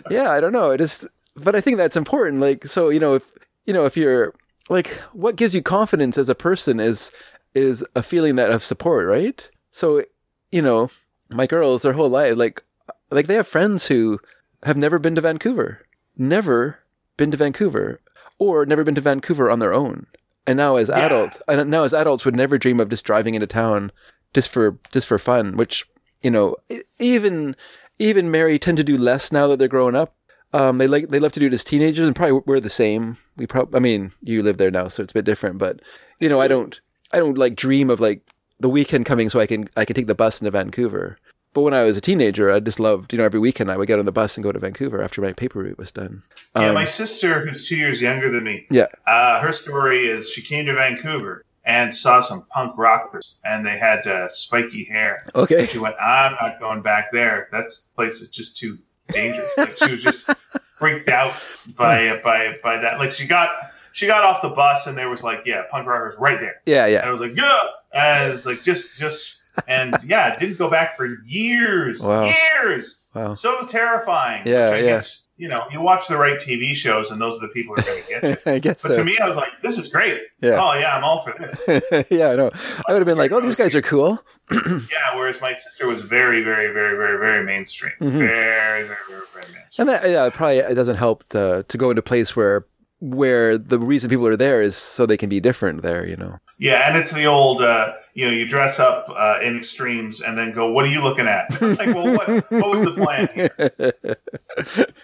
yeah, 0.09 0.31
I 0.31 0.39
don't 0.39 0.53
know. 0.53 0.71
It 0.71 0.81
is, 0.81 1.07
but 1.35 1.55
I 1.55 1.61
think 1.61 1.77
that's 1.77 1.97
important. 1.97 2.41
Like, 2.41 2.65
so 2.65 2.89
you 2.89 2.99
know, 2.99 3.15
if 3.15 3.23
you 3.65 3.73
know, 3.73 3.85
if 3.85 3.95
you're 3.97 4.33
like 4.69 5.01
what 5.13 5.35
gives 5.35 5.55
you 5.55 5.61
confidence 5.61 6.17
as 6.17 6.29
a 6.29 6.35
person 6.35 6.79
is 6.79 7.11
is 7.53 7.85
a 7.95 8.03
feeling 8.03 8.35
that 8.35 8.51
of 8.51 8.63
support, 8.63 9.07
right? 9.07 9.49
So, 9.71 10.03
you 10.51 10.61
know, 10.61 10.89
my 11.29 11.47
girls 11.47 11.81
their 11.81 11.93
whole 11.93 12.09
life 12.09 12.35
like 12.37 12.63
like 13.11 13.27
they 13.27 13.35
have 13.35 13.47
friends 13.47 13.87
who 13.87 14.19
have 14.63 14.77
never 14.77 14.99
been 14.99 15.15
to 15.15 15.21
Vancouver. 15.21 15.81
Never 16.17 16.79
been 17.17 17.31
to 17.31 17.37
Vancouver 17.37 17.99
or 18.39 18.65
never 18.65 18.83
been 18.83 18.95
to 18.95 19.01
Vancouver 19.01 19.49
on 19.49 19.59
their 19.59 19.73
own. 19.73 20.05
And 20.45 20.57
now 20.57 20.77
as 20.77 20.89
Yeah. 20.89 21.05
adults, 21.05 21.39
and 21.47 21.69
now 21.69 21.83
as 21.83 21.93
adults 21.93 22.23
would 22.23 22.35
never 22.35 22.57
dream 22.57 22.79
of 22.79 22.89
just 22.89 23.03
driving 23.03 23.35
into 23.35 23.47
town 23.47 23.91
just 24.33 24.49
for 24.49 24.77
just 24.91 25.07
for 25.07 25.17
fun, 25.19 25.57
which, 25.57 25.85
you 26.21 26.31
know, 26.31 26.55
even 26.99 27.55
even 27.99 28.29
Mary 28.31 28.59
tend 28.59 28.77
to 28.77 28.83
do 28.83 28.97
less 28.97 29.31
now 29.31 29.47
that 29.47 29.57
they're 29.59 29.67
growing 29.67 29.95
up. 29.95 30.13
Um, 30.53 30.77
they 30.77 30.87
like 30.87 31.09
they 31.09 31.19
love 31.19 31.33
to 31.33 31.39
do 31.41 31.47
it 31.47 31.53
as 31.53 31.63
teenagers, 31.63 32.07
and 32.07 32.15
probably 32.15 32.41
we're 32.45 32.59
the 32.61 32.69
same. 32.69 33.17
We 33.35 33.45
probably, 33.47 33.75
I 33.75 33.79
mean, 33.81 34.11
you 34.23 34.41
live 34.43 34.57
there 34.57 34.71
now, 34.71 34.87
so 34.87 35.03
it's 35.03 35.11
a 35.11 35.15
bit 35.15 35.25
different. 35.25 35.57
But 35.57 35.81
you 36.19 36.29
know, 36.29 36.39
I 36.39 36.47
don't, 36.47 36.79
I 37.11 37.17
don't 37.19 37.37
like 37.37 37.55
dream 37.55 37.89
of 37.89 37.99
like 37.99 38.21
the 38.59 38.69
weekend 38.69 39.05
coming 39.05 39.29
so 39.29 39.39
I 39.41 39.45
can 39.47 39.69
I 39.75 39.83
can 39.83 39.95
take 39.95 40.07
the 40.07 40.15
bus 40.15 40.39
into 40.39 40.51
Vancouver. 40.51 41.17
But 41.53 41.61
when 41.61 41.73
I 41.73 41.83
was 41.83 41.97
a 41.97 42.01
teenager, 42.01 42.51
I 42.51 42.59
just 42.59 42.79
loved, 42.79 43.11
you 43.13 43.17
know, 43.17 43.25
every 43.25 43.39
weekend 43.39 43.71
I 43.71 43.77
would 43.77 43.87
get 43.87 43.97
on 43.97 44.05
the 44.05 44.11
bus 44.11 44.37
and 44.37 44.43
go 44.43 44.51
to 44.51 44.59
Vancouver 44.59 45.01
after 45.01 45.21
my 45.21 45.33
paper 45.33 45.59
route 45.59 45.77
was 45.77 45.91
done. 45.91 46.21
Yeah, 46.55 46.67
Um, 46.67 46.75
my 46.75 46.85
sister, 46.85 47.45
who's 47.45 47.67
two 47.67 47.75
years 47.77 47.99
younger 48.01 48.29
than 48.31 48.43
me, 48.43 48.67
yeah, 48.69 48.87
uh, 49.07 49.39
her 49.39 49.51
story 49.51 50.07
is 50.07 50.29
she 50.29 50.41
came 50.43 50.65
to 50.67 50.73
Vancouver 50.75 51.43
and 51.65 51.93
saw 51.95 52.21
some 52.21 52.45
punk 52.51 52.73
rockers, 52.77 53.37
and 53.43 53.65
they 53.65 53.77
had 53.77 54.05
uh, 54.07 54.29
spiky 54.29 54.83
hair. 54.85 55.23
okay, 55.35 55.65
She 55.67 55.79
went, 55.79 55.95
"I'm 55.99 56.33
not 56.39 56.59
going 56.59 56.81
back 56.81 57.11
there. 57.11 57.49
That 57.51 57.65
place 57.95 58.21
is 58.21 58.29
just 58.29 58.55
too 58.55 58.77
dangerous." 59.09 59.49
Like 59.57 59.75
she 59.77 59.91
was 59.91 60.03
just 60.03 60.29
freaked 60.77 61.09
out 61.09 61.33
by 61.75 62.21
by 62.23 62.53
by 62.63 62.77
that. 62.77 62.99
Like 62.99 63.11
she 63.11 63.25
got 63.27 63.49
she 63.93 64.05
got 64.05 64.23
off 64.23 64.41
the 64.43 64.49
bus, 64.49 64.85
and 64.87 64.95
there 64.97 65.09
was 65.09 65.23
like, 65.23 65.39
yeah, 65.45 65.63
punk 65.71 65.87
rockers 65.87 66.15
right 66.19 66.39
there. 66.39 66.61
yeah, 66.67 66.85
yeah. 66.85 66.97
And 66.99 67.03
yeah, 67.05 67.07
I 67.07 67.11
was 67.11 67.19
like, 67.19 67.35
yeah, 67.35 67.59
and 67.93 68.31
it's 68.33 68.45
like 68.45 68.61
just 68.63 68.97
just 68.97 69.36
and 69.67 69.97
yeah, 70.05 70.33
it 70.33 70.39
didn't 70.39 70.57
go 70.57 70.69
back 70.69 70.95
for 70.97 71.17
years, 71.25 71.99
Wow. 72.01 72.31
years. 72.63 72.99
wow, 73.13 73.33
So 73.33 73.65
terrifying. 73.65 74.43
Yeah, 74.45 74.75
yeah. 74.75 74.81
Guess, 74.81 75.21
you 75.39 75.47
know, 75.47 75.59
you 75.71 75.79
watch 75.81 76.07
the 76.07 76.17
right 76.17 76.39
TV 76.39 76.73
shows, 76.73 77.11
and 77.11 77.21
those 77.21 77.37
are 77.37 77.41
the 77.41 77.53
people 77.53 77.75
who 77.75 77.81
are 77.81 77.85
going 77.85 78.03
to 78.03 78.09
get 78.09 78.23
you. 78.23 78.37
I 78.53 78.57
guess 78.59 78.81
But 78.81 78.95
to 78.95 79.03
me, 79.03 79.19
I 79.19 79.27
was 79.27 79.37
like, 79.37 79.49
this 79.61 79.77
is 79.77 79.87
great. 79.87 80.19
Yeah. 80.41 80.59
Oh 80.59 80.73
yeah, 80.73 80.95
I'm 80.97 81.03
all 81.03 81.23
for 81.23 81.35
this. 81.37 82.05
yeah, 82.09 82.29
I 82.29 82.35
know. 82.35 82.49
I 82.87 82.93
would 82.93 82.99
have 82.99 83.05
been 83.05 83.17
like, 83.19 83.31
oh, 83.31 83.39
these 83.39 83.55
guys 83.55 83.75
are 83.75 83.81
cool. 83.83 84.19
yeah. 84.51 85.15
Whereas 85.15 85.39
my 85.39 85.53
sister 85.53 85.87
was 85.87 86.01
very, 86.01 86.43
very, 86.43 86.73
very, 86.73 86.95
very, 86.97 87.17
very 87.19 87.45
mainstream. 87.45 87.93
Mhm. 88.01 88.11
Very, 88.13 88.83
very, 88.83 88.97
very, 89.09 89.21
very 89.33 89.53
mainstream. 89.53 89.63
And 89.77 89.89
that, 89.89 90.09
yeah, 90.09 90.29
probably 90.31 90.57
it 90.59 90.73
doesn't 90.75 90.97
help 90.97 91.27
to 91.29 91.63
to 91.67 91.77
go 91.77 91.91
into 91.91 91.99
a 91.99 92.03
place 92.03 92.35
where 92.35 92.65
where 92.99 93.57
the 93.57 93.79
reason 93.79 94.09
people 94.09 94.25
are 94.27 94.37
there 94.37 94.61
is 94.61 94.75
so 94.75 95.05
they 95.05 95.17
can 95.17 95.29
be 95.29 95.39
different 95.39 95.81
there, 95.81 96.05
you 96.07 96.15
know. 96.15 96.37
Yeah, 96.59 96.87
and 96.87 96.97
it's 96.97 97.11
the 97.11 97.25
old, 97.25 97.61
uh, 97.61 97.93
you 98.15 98.25
know, 98.25 98.31
you 98.31 98.47
dress 98.47 98.79
up 98.79 99.07
uh, 99.15 99.39
in 99.43 99.55
extremes 99.57 100.21
and 100.21 100.35
then 100.35 100.51
go, 100.51 100.71
"What 100.71 100.85
are 100.85 100.89
you 100.89 101.01
looking 101.01 101.27
at?" 101.27 101.45
It's 101.61 101.79
like, 101.79 101.93
well, 101.93 102.15
what, 102.15 102.51
what 102.51 102.69
was 102.71 102.81
the 102.81 102.93
plan 102.93 103.29
here? 103.35 103.51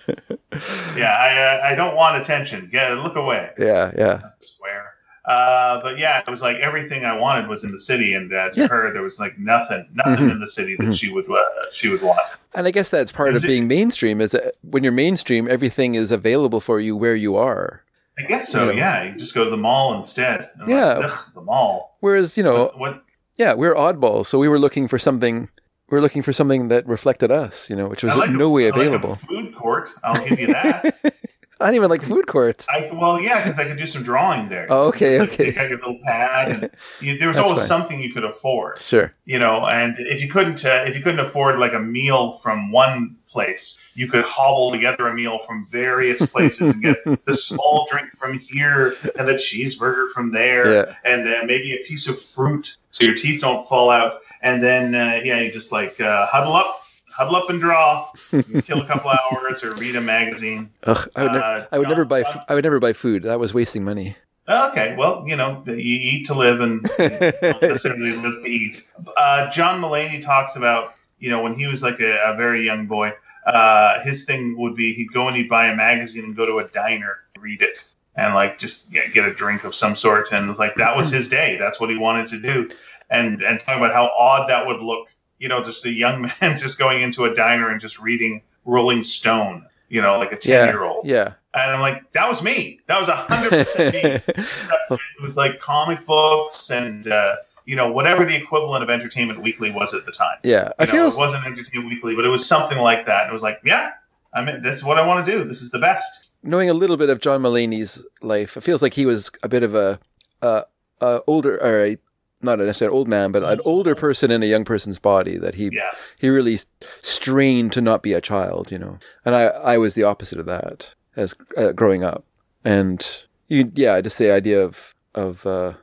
Yeah, 0.95 1.09
I, 1.11 1.41
uh, 1.41 1.71
I 1.71 1.75
don't 1.75 1.95
want 1.95 2.21
attention. 2.21 2.69
Get 2.71 2.91
look 2.99 3.15
away. 3.15 3.49
yeah, 3.57 3.91
yeah. 3.97 4.21
Swear. 4.39 4.92
Uh, 5.25 5.81
but 5.81 5.97
yeah, 5.97 6.19
it 6.19 6.29
was 6.29 6.41
like 6.41 6.57
everything 6.57 7.05
I 7.05 7.15
wanted 7.17 7.47
was 7.47 7.63
in 7.63 7.71
the 7.71 7.79
city, 7.79 8.13
and 8.13 8.33
uh, 8.33 8.49
to 8.51 8.61
Yeah. 8.61 8.67
her, 8.67 8.91
there 8.91 9.01
was 9.01 9.19
like 9.19 9.39
nothing, 9.39 9.85
nothing 9.93 10.27
Mhm. 10.27 10.31
in 10.33 10.39
the 10.39 10.47
city 10.47 10.75
that 10.75 10.83
Mhm. 10.87 10.97
she 10.99 11.09
would 11.11 11.29
uh, 11.31 11.41
she 11.71 11.87
would 11.89 12.01
want. 12.01 12.19
And 12.55 12.67
I 12.67 12.71
guess 12.71 12.89
that's 12.89 13.11
part 13.11 13.29
of 13.35 13.43
it- 13.43 13.47
being 13.47 13.67
mainstream 13.67 14.19
is 14.21 14.31
that 14.31 14.55
when 14.61 14.83
you're 14.83 14.91
mainstream, 14.91 15.47
everything 15.49 15.95
is 15.95 16.11
available 16.11 16.59
for 16.59 16.79
you 16.79 16.95
where 16.97 17.15
you 17.15 17.35
are. 17.37 17.83
I 18.19 18.23
guess 18.23 18.49
so. 18.51 18.65
You 18.67 18.73
know. 18.73 18.77
Yeah, 18.79 19.03
you 19.05 19.15
just 19.17 19.33
go 19.33 19.43
to 19.45 19.49
the 19.49 19.57
mall 19.57 19.97
instead. 19.99 20.49
Yeah. 20.67 20.93
like, 20.97 21.11
"Ugh, 21.11 21.19
the 21.35 21.41
mall. 21.41 21.97
Whereas, 22.01 22.35
you 22.37 22.43
know, 22.43 22.65
What, 22.65 22.79
what? 22.79 23.03
yeah, 23.37 23.53
we're 23.53 23.73
oddballs, 23.73 24.25
so 24.27 24.37
we 24.37 24.47
were 24.47 24.59
looking 24.59 24.87
for 24.87 24.99
something 24.99 25.49
We're 25.89 25.99
looking 26.01 26.21
for 26.23 26.33
something 26.33 26.69
that 26.69 26.87
reflected 26.87 27.29
us, 27.29 27.69
you 27.69 27.75
know, 27.75 27.87
which 27.87 28.03
was 28.03 28.15
like 28.15 28.31
no 28.31 28.45
a- 28.45 28.49
way 28.49 28.63
I 28.65 28.69
like 28.69 28.77
available. 28.79 29.15
food 29.15 29.53
court. 29.53 29.91
I'll 30.03 30.27
give 30.27 30.39
you 30.39 30.47
that. 30.47 30.95
I 31.59 31.67
don't 31.67 31.75
even 31.75 31.89
like 31.89 32.01
food 32.01 32.27
courts. 32.27 32.65
I 32.69 32.89
well, 32.93 33.19
yeah, 33.21 33.43
because 33.43 33.57
I 33.59 33.65
could 33.65 33.77
do 33.77 33.85
some 33.87 34.03
drawing 34.03 34.49
there. 34.49 34.67
Oh, 34.69 34.87
okay, 34.87 35.19
Like, 35.23 35.33
okay. 35.39 35.53
Your 35.69 35.77
little 35.79 35.99
pad, 36.03 36.49
and 36.51 36.69
you, 36.99 37.17
there 37.17 37.27
was 37.29 37.37
always 37.37 37.59
fine. 37.59 37.67
something 37.67 38.01
you 38.01 38.11
could 38.13 38.23
afford. 38.25 38.79
Sure. 38.79 39.13
you 39.25 39.39
know 39.39 39.65
and 39.67 39.95
if 39.99 40.21
you 40.21 40.29
couldn't 40.29 40.65
uh, 40.65 40.83
if 40.87 40.95
you 40.95 41.01
couldn't 41.01 41.19
afford 41.21 41.57
like 41.59 41.73
a 41.73 41.79
meal 41.79 42.33
from 42.39 42.71
one 42.71 43.15
place 43.27 43.77
you 43.93 44.07
could 44.09 44.23
hobble 44.25 44.71
together 44.71 45.07
a 45.07 45.13
meal 45.13 45.39
from 45.47 45.65
various 45.67 46.19
places 46.33 46.71
and 46.71 46.81
get 46.83 46.97
the 47.25 47.33
small 47.33 47.87
drink 47.89 48.09
from 48.17 48.37
here 48.39 48.95
and 49.17 49.27
the 49.27 49.33
cheeseburger 49.33 50.09
from 50.11 50.31
there 50.31 50.73
Yeah. 50.73 50.95
and 51.05 51.27
uh, 51.27 51.45
maybe 51.45 51.73
a 51.73 51.83
piece 51.87 52.07
of 52.07 52.19
fruit 52.21 52.75
so 52.91 53.05
your 53.05 53.15
teeth 53.15 53.41
don't 53.41 53.65
fall 53.67 53.89
out 53.89 54.21
and 54.41 54.61
then 54.61 54.93
uh, 54.95 55.21
yeah 55.23 55.39
you 55.39 55.51
just 55.51 55.71
like 55.71 55.99
uh, 56.01 56.25
huddle 56.27 56.53
up 56.53 56.82
huddle 57.15 57.35
up 57.35 57.49
and 57.49 57.59
draw 57.61 58.09
kill 58.65 58.81
a 58.81 58.87
couple 58.87 59.11
hours 59.11 59.63
or 59.63 59.73
read 59.75 59.95
a 59.95 60.01
magazine 60.01 60.69
Ugh, 60.83 61.09
I 61.15 61.23
would, 61.23 61.31
ne- 61.31 61.37
Uh, 61.39 61.65
I 61.71 61.79
would 61.79 61.87
never 61.89 62.05
buy. 62.05 62.21
f- 62.21 62.45
I 62.49 62.53
would 62.55 62.63
never 62.63 62.79
buy 62.79 62.93
food. 62.93 63.23
That 63.23 63.39
was 63.39 63.53
wasting 63.53 63.83
money. 63.83 64.15
Okay, 64.49 64.95
well, 64.97 65.23
you 65.25 65.35
know, 65.37 65.63
you 65.67 65.73
eat 65.75 66.25
to 66.27 66.33
live 66.33 66.59
and 66.59 66.83
don't 66.97 67.61
necessarily 67.61 68.11
live 68.17 68.43
to 68.43 68.49
eat. 68.49 68.85
Uh, 69.15 69.49
John 69.51 69.79
Mulaney 69.81 70.21
talks 70.21 70.55
about, 70.57 70.95
you 71.19 71.29
know, 71.29 71.41
when 71.41 71.53
he 71.55 71.65
was 71.67 71.81
like 71.81 71.99
a, 72.01 72.19
a 72.33 72.35
very 72.35 72.65
young 72.65 72.85
boy, 72.85 73.13
uh, 73.45 74.01
his 74.03 74.25
thing 74.25 74.57
would 74.57 74.75
be 74.75 74.93
he'd 74.93 75.13
go 75.13 75.27
and 75.27 75.37
he'd 75.37 75.47
buy 75.49 75.67
a 75.67 75.75
magazine 75.75 76.25
and 76.25 76.35
go 76.35 76.45
to 76.45 76.59
a 76.59 76.67
diner, 76.69 77.17
read 77.39 77.61
it, 77.61 77.85
and 78.15 78.33
like 78.33 78.57
just 78.59 78.91
get, 78.91 79.13
get 79.13 79.25
a 79.25 79.33
drink 79.33 79.63
of 79.63 79.73
some 79.75 79.95
sort. 79.95 80.31
And 80.33 80.57
like 80.57 80.75
that 80.75 80.95
was 80.97 81.09
his 81.09 81.29
day. 81.29 81.55
That's 81.57 81.79
what 81.79 81.89
he 81.89 81.97
wanted 81.97 82.27
to 82.27 82.39
do. 82.39 82.69
And 83.09 83.41
and 83.43 83.59
talking 83.59 83.75
about 83.81 83.93
how 83.93 84.07
odd 84.17 84.49
that 84.49 84.65
would 84.67 84.81
look, 84.81 85.07
you 85.43 85.49
know, 85.49 85.61
just 85.61 85.85
a 85.85 85.91
young 85.91 86.17
man 86.41 86.57
just 86.57 86.77
going 86.77 87.01
into 87.01 87.25
a 87.25 87.35
diner 87.35 87.69
and 87.69 87.79
just 87.81 87.99
reading 87.99 88.41
Rolling 88.65 89.03
Stone, 89.03 89.65
you 89.89 90.01
know, 90.01 90.17
like 90.17 90.31
a 90.31 90.37
ten 90.37 90.51
Yeah. 90.53 90.65
year 90.73 90.83
old. 90.83 91.05
Yeah. 91.05 91.33
And 91.55 91.71
I'm 91.71 91.81
like, 91.81 91.97
that 92.13 92.27
was 92.27 92.41
me. 92.41 92.79
That 92.87 92.99
was 92.99 93.09
a 93.09 93.15
hundred 93.15 93.49
percent 93.51 93.93
me 93.93 94.33
it 94.89 95.21
was 95.21 95.35
like 95.35 95.59
comic 95.59 96.03
books 96.05 96.71
and 96.71 97.07
uh, 97.07 97.35
you 97.65 97.75
know 97.75 97.91
whatever 97.91 98.25
the 98.25 98.35
equivalent 98.35 98.83
of 98.83 98.89
Entertainment 98.89 99.41
Weekly 99.41 99.69
was 99.69 99.93
at 99.93 100.05
the 100.05 100.11
time. 100.11 100.37
yeah. 100.43 100.71
I 100.79 100.83
You 100.83 100.87
know, 100.87 100.93
feel. 100.93 101.07
it 101.07 101.17
wasn't 101.25 101.45
Entertainment 101.45 101.89
Weekly, 101.93 102.15
but 102.15 102.25
it 102.25 102.29
was 102.29 102.45
something 102.45 102.77
like 102.79 103.05
that. 103.05 103.29
It 103.29 103.33
was 103.33 103.41
like, 103.43 103.59
yeah, 103.65 103.91
I 104.33 104.43
mean, 104.43 104.63
that's 104.63 104.83
what 104.83 104.97
I 104.97 105.05
want 105.05 105.25
to 105.25 105.31
do. 105.31 105.43
This 105.43 105.61
is 105.61 105.69
the 105.71 105.79
best. 105.79 106.29
knowing 106.41 106.69
a 106.69 106.73
little 106.73 106.97
bit 106.97 107.09
of 107.09 107.19
John 107.19 107.41
Mulaney's 107.43 108.01
life, 108.21 108.57
it 108.57 108.61
feels 108.61 108.81
like 108.81 108.93
he 108.95 109.05
was 109.05 109.29
a 109.43 109.47
bit 109.49 109.61
of 109.63 109.75
a, 109.75 109.99
a, 110.41 110.63
a 111.01 111.21
older 111.27 111.57
or 111.61 111.85
a 111.85 111.97
not 112.43 112.59
necessarily 112.59 112.93
an 112.93 112.97
old 112.97 113.07
man, 113.07 113.31
but 113.31 113.43
an 113.43 113.59
older 113.65 113.95
person 113.95 114.31
in 114.31 114.43
a 114.43 114.47
young 114.47 114.65
person's 114.65 114.99
body. 114.99 115.37
That 115.37 115.55
he 115.55 115.69
Yeah, 115.71 115.91
he 116.19 116.29
really 116.29 116.59
strained 117.01 117.73
to 117.73 117.81
not 117.81 118.03
be 118.03 118.13
a 118.13 118.21
child, 118.21 118.71
you 118.71 118.77
know. 118.77 118.99
And 119.25 119.35
I 119.35 119.45
I 119.45 119.77
was 119.77 119.95
the 119.95 120.03
opposite 120.03 120.39
of 120.39 120.45
that 120.45 120.95
as 121.15 121.35
uh, 121.57 121.71
growing 121.71 122.03
up, 122.03 122.25
and 122.63 123.05
you 123.47 123.71
yeah, 123.75 123.99
just 124.01 124.17
the 124.17 124.31
idea 124.31 124.61
of 124.61 124.93
of 125.15 125.45
uh, 125.45 125.73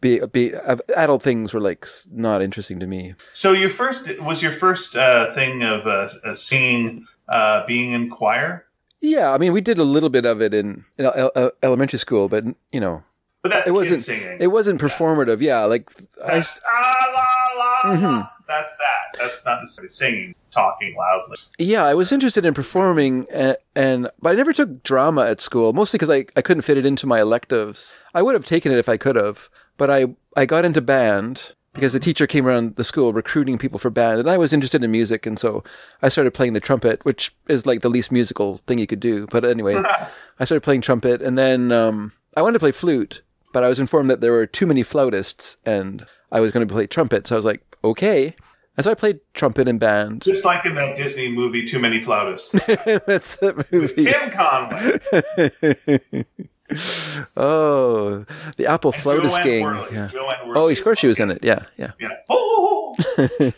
be, 0.00 0.20
be 0.32 0.54
of 0.54 0.80
adult 0.96 1.22
things 1.22 1.52
were 1.52 1.60
like 1.60 1.86
not 2.10 2.42
interesting 2.42 2.80
to 2.80 2.86
me. 2.86 3.14
So 3.32 3.52
your 3.52 3.70
first 3.70 4.08
was 4.20 4.42
your 4.42 4.52
first 4.52 4.96
uh, 4.96 5.34
thing 5.34 5.62
of 5.62 5.86
uh, 5.86 6.08
uh, 6.24 6.34
singing, 6.34 7.06
uh, 7.28 7.66
being 7.66 7.92
in 7.92 8.10
choir, 8.10 8.66
Yeah, 9.00 9.32
I 9.32 9.38
mean, 9.38 9.52
we 9.52 9.60
did 9.60 9.78
a 9.78 9.84
little 9.84 10.10
bit 10.10 10.26
of 10.26 10.42
it 10.42 10.52
in, 10.54 10.84
in 10.98 11.04
el- 11.06 11.30
el- 11.34 11.52
elementary 11.62 11.98
school, 11.98 12.28
but 12.28 12.44
you 12.72 12.80
know, 12.80 13.02
but 13.42 13.50
that's 13.50 13.68
It 13.68 13.72
wasn't- 13.72 14.02
singing. 14.02 14.36
it 14.40 14.48
wasn't 14.48 14.80
performative. 14.80 15.40
Yeah, 15.40 15.64
like 15.64 15.90
I, 16.24 16.34
That's, 16.36 16.58
ah, 16.70 17.06
la, 17.14 17.64
la, 17.64 17.90
la. 17.92 17.96
Mhm. 17.96 18.30
That's 18.48 18.72
that. 18.72 19.18
That's 19.18 19.44
not 19.44 19.60
necessarily 19.60 19.90
singing, 19.90 20.34
talking 20.50 20.96
loudly. 20.98 21.36
Yeah, 21.58 21.84
I 21.84 21.94
was 21.94 22.10
interested 22.10 22.44
in 22.44 22.52
performing, 22.52 23.26
and, 23.30 23.56
and 23.76 24.10
but 24.20 24.32
I 24.32 24.36
never 24.36 24.52
took 24.52 24.82
drama 24.82 25.24
at 25.26 25.40
school, 25.40 25.72
mostly 25.72 25.98
because 25.98 26.10
I, 26.10 26.26
I 26.36 26.42
couldn't 26.42 26.62
fit 26.62 26.76
it 26.76 26.84
into 26.84 27.06
my 27.06 27.20
electives. 27.20 27.92
I 28.12 28.22
would 28.22 28.34
have 28.34 28.44
taken 28.44 28.72
it 28.72 28.78
if 28.78 28.88
I 28.88 28.96
could 28.96 29.14
have, 29.16 29.48
but 29.76 29.88
I 29.90 30.06
I 30.36 30.46
got 30.46 30.64
into 30.64 30.80
band 30.80 31.54
because 31.74 31.92
the 31.92 32.00
teacher 32.00 32.26
came 32.26 32.44
around 32.48 32.74
the 32.74 32.82
school 32.82 33.12
recruiting 33.12 33.56
people 33.56 33.78
for 33.78 33.88
band, 33.90 34.18
and 34.18 34.28
I 34.28 34.36
was 34.36 34.52
interested 34.52 34.82
in 34.82 34.90
music, 34.90 35.24
and 35.26 35.38
so 35.38 35.62
I 36.02 36.08
started 36.08 36.34
playing 36.34 36.54
the 36.54 36.60
trumpet, 36.60 37.04
which 37.04 37.32
is 37.46 37.66
like 37.66 37.82
the 37.82 37.88
least 37.90 38.10
musical 38.10 38.58
thing 38.66 38.78
you 38.80 38.88
could 38.88 38.98
do. 39.00 39.26
But 39.30 39.44
anyway, 39.44 39.76
I 40.40 40.44
started 40.44 40.62
playing 40.64 40.80
trumpet, 40.80 41.22
and 41.22 41.38
then 41.38 41.70
um, 41.70 42.10
I 42.36 42.42
wanted 42.42 42.54
to 42.54 42.58
play 42.58 42.72
flute, 42.72 43.22
but 43.52 43.64
I 43.64 43.68
was 43.68 43.78
informed 43.78 44.10
that 44.10 44.20
there 44.20 44.32
were 44.32 44.46
too 44.46 44.66
many 44.66 44.82
flautists, 44.82 45.56
and 45.64 46.06
I 46.32 46.40
was 46.40 46.52
going 46.52 46.66
to 46.66 46.72
play 46.72 46.86
trumpet, 46.86 47.26
so 47.26 47.36
I 47.36 47.38
was 47.38 47.44
like, 47.44 47.62
okay. 47.82 48.34
And 48.76 48.84
so 48.84 48.92
I 48.92 48.94
played 48.94 49.20
trumpet 49.34 49.68
in 49.68 49.78
band. 49.78 50.22
Just 50.22 50.44
like 50.44 50.64
in 50.64 50.74
that 50.76 50.96
Disney 50.96 51.30
movie, 51.30 51.66
Too 51.66 51.78
Many 51.78 52.00
Flautists. 52.00 52.52
That's 53.06 53.36
the 53.36 53.66
movie. 53.70 54.04
Tim 54.04 54.30
Conway. 54.30 56.24
oh, 57.36 58.24
the 58.56 58.66
Apple 58.66 58.92
Flautist 58.92 59.42
gang. 59.42 59.64
Yeah. 59.92 60.08
Oh, 60.54 60.68
of 60.68 60.82
course 60.82 60.98
she 60.98 61.08
was 61.08 61.20
in 61.20 61.30
it. 61.30 61.42
Yeah, 61.42 61.64
yeah. 61.76 61.92
Yeah. 61.98 62.08
Oh, 62.30 62.96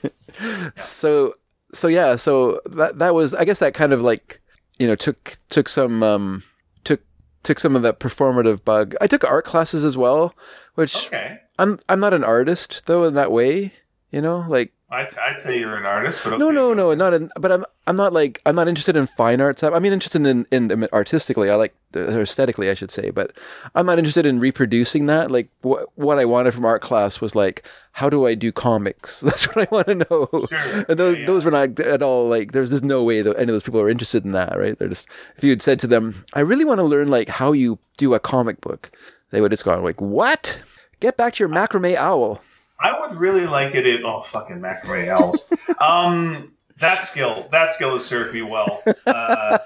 So, 0.77 1.35
so 1.75 1.89
yeah, 1.89 2.17
so 2.17 2.61
that 2.67 2.99
that 2.99 3.15
was, 3.15 3.35
I 3.35 3.45
guess, 3.45 3.59
that 3.61 3.75
kind 3.75 3.93
of 3.93 4.01
like, 4.01 4.41
you 4.79 4.87
know, 4.87 4.97
took 4.97 5.37
took 5.51 5.69
some 5.69 6.03
um 6.03 6.43
took 7.43 7.59
some 7.61 7.75
of 7.77 7.83
that 7.83 8.01
performative 8.01 8.65
bug. 8.65 8.95
I 9.01 9.07
took 9.07 9.25
art 9.25 9.45
classes 9.45 9.85
as 9.85 9.97
well, 9.97 10.35
which 10.75 11.07
Okay. 11.07 11.39
I'm 11.59 11.79
I'm 11.89 12.01
not 12.01 12.15
an 12.15 12.25
artist 12.25 12.87
though 12.87 13.05
in 13.05 13.15
that 13.15 13.33
way. 13.33 13.73
You 14.13 14.21
know, 14.21 14.45
like 14.47 14.73
I'd, 14.91 15.17
I'd 15.17 15.41
say 15.41 15.59
you're 15.59 15.75
an 15.75 15.87
artist, 15.87 16.21
but 16.23 16.39
no, 16.39 16.49
okay. 16.49 16.55
no, 16.55 16.75
no, 16.75 16.93
not 16.93 17.15
in. 17.15 17.31
But 17.41 17.51
I'm 17.51 17.65
I'm 17.87 17.97
not 17.97 18.13
like 18.13 18.43
I'm 18.45 18.55
not 18.55 18.69
interested 18.69 18.95
in 18.95 19.07
fine 19.07 19.41
arts. 19.41 19.63
I 19.63 19.79
mean, 19.79 19.91
interested 19.91 20.27
in 20.27 20.47
in, 20.51 20.87
artistically. 20.93 21.49
I 21.49 21.55
like 21.55 21.75
or 21.97 22.21
aesthetically, 22.21 22.69
I 22.69 22.75
should 22.75 22.91
say. 22.91 23.09
But 23.09 23.33
I'm 23.75 23.87
not 23.87 23.97
interested 23.99 24.27
in 24.27 24.39
reproducing 24.39 25.07
that. 25.07 25.31
Like 25.31 25.49
what 25.63 25.89
what 25.95 26.19
I 26.19 26.27
wanted 26.27 26.53
from 26.53 26.67
art 26.67 26.83
class 26.83 27.23
was 27.23 27.35
like, 27.35 27.67
how 27.93 28.11
do 28.11 28.27
I 28.27 28.35
do 28.35 28.53
comics? 28.53 29.21
That's 29.23 29.49
what 29.49 29.67
I 29.67 29.75
want 29.75 29.87
to 29.87 29.95
know. 29.95 30.29
Sure. 30.47 30.85
And 30.87 30.99
those 30.99 31.15
Yeah, 31.15 31.21
yeah. 31.21 31.27
those 31.27 31.45
were 31.47 31.51
not 31.51 31.81
at 31.81 32.03
all 32.03 32.29
like. 32.29 32.53
There's 32.53 32.69
just 32.69 32.85
no 32.85 33.03
way 33.03 33.23
that 33.23 33.35
any 33.37 33.45
of 33.45 33.55
those 33.55 33.63
people 33.63 33.81
are 33.81 33.89
interested 33.89 34.27
in 34.27 34.33
that, 34.33 34.59
right? 34.59 34.79
They're 34.79 34.89
just 34.89 35.09
if 35.39 35.43
you 35.43 35.49
had 35.49 35.63
said 35.63 35.81
to 35.81 35.87
them, 35.87 36.27
I 36.35 36.41
really 36.41 36.67
want 36.67 36.81
to 36.81 36.85
learn 36.85 37.09
like 37.09 37.31
how 37.31 37.53
you 37.53 37.79
do 37.97 38.13
a 38.13 38.21
comic 38.21 38.61
book, 38.61 38.91
they 39.31 39.41
would 39.41 39.53
have 39.53 39.57
just 39.57 39.65
gone 39.65 39.83
like, 39.83 40.03
what? 40.03 40.61
Get 41.01 41.17
back 41.17 41.35
to 41.35 41.39
your 41.41 41.49
macrame 41.49 41.97
owl. 41.97 42.43
I 42.83 43.01
would 43.01 43.19
really 43.19 43.47
like 43.47 43.75
it 43.75 43.87
if 43.87 44.05
oh 44.05 44.23
fucking 44.23 44.59
macrame 44.59 45.09
owls. 45.09 45.45
um, 45.81 46.53
that 46.81 47.05
skill, 47.05 47.49
that 47.53 47.75
skill 47.75 47.93
has 47.93 48.05
served 48.05 48.35
me 48.35 48.43
well. 48.43 48.83
Uh, 49.07 49.59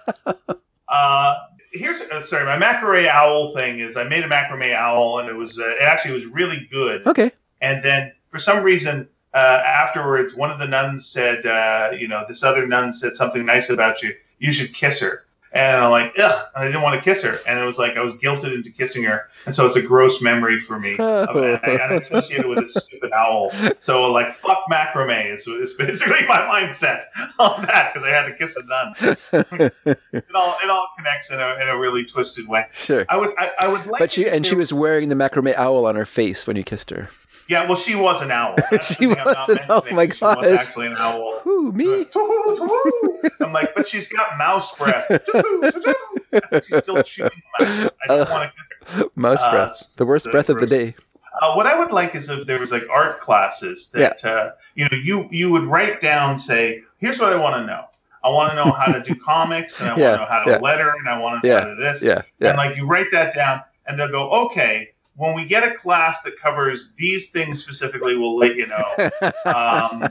uh, 0.89 1.35
here's 1.73 2.03
uh, 2.03 2.23
sorry, 2.23 2.45
my 2.45 2.59
macrame 2.59 3.09
owl 3.09 3.55
thing 3.55 3.81
is 3.81 3.97
I 3.97 4.05
made 4.05 4.25
a 4.25 4.29
macrame 4.29 4.75
owl 4.75 5.19
and 5.21 5.29
it 5.29 5.35
was 5.35 5.59
uh, 5.59 5.69
it 5.69 5.83
actually 5.83 6.15
was 6.15 6.27
really 6.27 6.69
good. 6.71 7.07
Okay. 7.07 7.31
And 7.61 7.83
then 7.83 8.13
for 8.31 8.39
some 8.39 8.63
reason 8.63 9.09
uh, 9.35 9.63
afterwards, 9.67 10.35
one 10.35 10.51
of 10.51 10.59
the 10.59 10.67
nuns 10.67 11.07
said, 11.07 11.45
uh, 11.45 11.91
you 11.97 12.09
know, 12.09 12.25
this 12.27 12.43
other 12.43 12.67
nun 12.67 12.93
said 12.93 13.17
something 13.17 13.45
nice 13.45 13.69
about 13.69 14.03
you. 14.03 14.15
You 14.39 14.53
should 14.53 14.73
kiss 14.73 15.01
her. 15.01 15.26
And 15.57 15.81
I'm 15.81 15.91
like, 15.91 16.13
ugh, 16.19 16.49
and 16.55 16.65
I 16.65 16.67
didn't 16.67 16.83
want 16.83 17.03
to 17.03 17.03
kiss 17.03 17.23
her. 17.23 17.37
And 17.49 17.59
it 17.59 17.65
was 17.65 17.79
like 17.79 17.97
I 17.97 18.03
was 18.03 18.13
guilted 18.15 18.55
into 18.55 18.71
kissing 18.71 19.05
her. 19.05 19.31
And 19.47 19.55
so 19.55 19.65
it's 19.65 19.77
a 19.77 19.83
gross 19.83 20.21
memory 20.21 20.61
for 20.61 20.79
me. 20.79 20.97
I, 20.99 21.23
I 21.23 21.95
associate 21.95 22.41
it 22.41 22.49
with 22.49 22.59
a 22.59 22.69
stupid 22.69 23.11
owl. 23.13 23.51
So, 23.81 24.13
like, 24.13 24.35
fuck 24.35 24.65
macrame 24.71 25.33
is, 25.35 25.47
is 25.47 25.73
basically 25.73 26.27
my 26.27 26.39
mindset 26.39 27.05
on 27.39 27.63
that 27.63 27.95
because 27.95 28.07
I 28.07 28.11
had 28.11 28.27
to 28.27 28.35
kiss 28.35 28.57
a 28.57 28.63
nun. 28.65 29.71
It 30.13 30.35
all, 30.35 30.57
it 30.63 30.71
all 30.71 30.89
connects 30.97 31.31
in 31.31 31.41
a, 31.41 31.55
in 31.61 31.69
a 31.69 31.79
really 31.79 32.05
twisted 32.05 32.49
way. 32.49 32.67
Sure. 32.73 33.05
I 33.09 33.17
would, 33.17 33.33
I, 33.39 33.53
I 33.61 33.69
would 33.69 33.87
like 33.87 34.01
But 34.01 34.13
she 34.13 34.29
and 34.29 34.45
she 34.47 34.55
was 34.55 34.73
wearing 34.73 35.09
the 35.09 35.15
macrame 35.15 35.55
owl 35.55 35.87
on 35.87 35.95
her 35.95 36.05
face 36.05 36.47
when 36.47 36.57
you 36.57 36.65
kissed 36.65 36.91
her. 36.91 37.09
Yeah, 37.49 37.67
well, 37.67 37.77
she 37.77 37.95
was 37.95 38.23
an 38.23 38.31
owl. 38.31 38.57
She 38.87 39.05
I'm 39.05 39.11
not 39.11 39.27
was 39.27 39.49
an- 39.51 39.59
owl. 39.71 39.85
oh 39.89 39.95
my 39.95 40.05
She 40.09 40.25
was 40.25 40.37
gosh. 40.37 40.59
actually 40.59 40.87
an 40.89 40.97
owl. 40.99 41.41
Who 41.45 41.73
me? 41.73 42.07
I'm 43.41 43.53
like, 43.53 43.75
but 43.75 43.87
she's 43.87 44.09
got 44.09 44.37
mouse 44.39 44.75
breath. 44.77 45.07
she's 46.67 46.83
still 46.83 47.03
chewing 47.03 47.31
mouse. 47.61 47.91
I 48.09 48.13
Ugh. 48.15 48.29
want 48.31 48.51
to 48.51 49.01
kiss. 49.03 49.11
Mouse 49.17 49.43
Uh, 49.43 49.51
breath. 49.51 49.83
The 49.97 50.07
worst 50.07 50.25
the 50.25 50.31
breath 50.33 50.49
of 50.49 50.59
the 50.59 50.67
day. 50.67 50.95
Uh, 51.43 51.55
what 51.55 51.67
I 51.67 51.79
would 51.79 51.91
like 51.93 52.15
is 52.15 52.29
if 52.31 52.47
there 52.47 52.59
was 52.59 52.73
like 52.73 52.89
art 52.91 53.21
classes 53.21 53.91
that 53.93 54.25
uh, 54.25 54.51
you 54.75 54.85
know 54.85 54.97
you 55.05 55.29
you 55.31 55.51
would 55.51 55.65
write 55.65 56.01
down, 56.01 56.39
say, 56.39 56.83
here's 56.99 57.19
what 57.21 57.33
I 57.33 57.37
want 57.37 57.57
to 57.57 57.67
know. 57.67 57.85
I 58.25 58.31
want 58.31 58.51
to 58.51 58.57
know 58.57 58.73
how 58.73 58.87
to 58.91 59.01
do 59.01 59.15
comics, 59.15 59.79
and 59.81 59.91
I 59.91 59.97
Yeah, 59.97 60.03
want 60.11 60.15
to 60.15 60.25
know 60.25 60.31
how 60.31 60.43
to 60.45 60.51
yeah. 60.53 60.59
letter, 60.59 60.91
and 60.99 61.09
I 61.09 61.19
want 61.19 61.43
to 61.43 61.49
know 61.49 61.55
Yeah, 61.55 61.61
how 61.61 61.67
to 61.69 61.77
do 61.77 61.83
this. 61.83 62.03
Yeah, 62.03 62.23
yeah. 62.41 62.49
And 62.49 62.57
like 62.59 62.77
you 62.77 62.87
write 62.87 63.07
that 63.13 63.35
down, 63.35 63.63
and 63.87 63.99
they'll 64.01 64.11
go, 64.11 64.31
okay. 64.47 64.91
When 65.17 65.35
we 65.35 65.45
get 65.47 65.65
a 65.65 65.75
class 65.75 66.21
that 66.23 66.39
covers 66.39 66.91
these 66.97 67.31
things 67.31 67.63
specifically, 67.63 68.17
we'll 68.17 68.37
let 68.37 68.55
you 68.55 68.67
know. 68.67 69.11
um, 69.51 70.03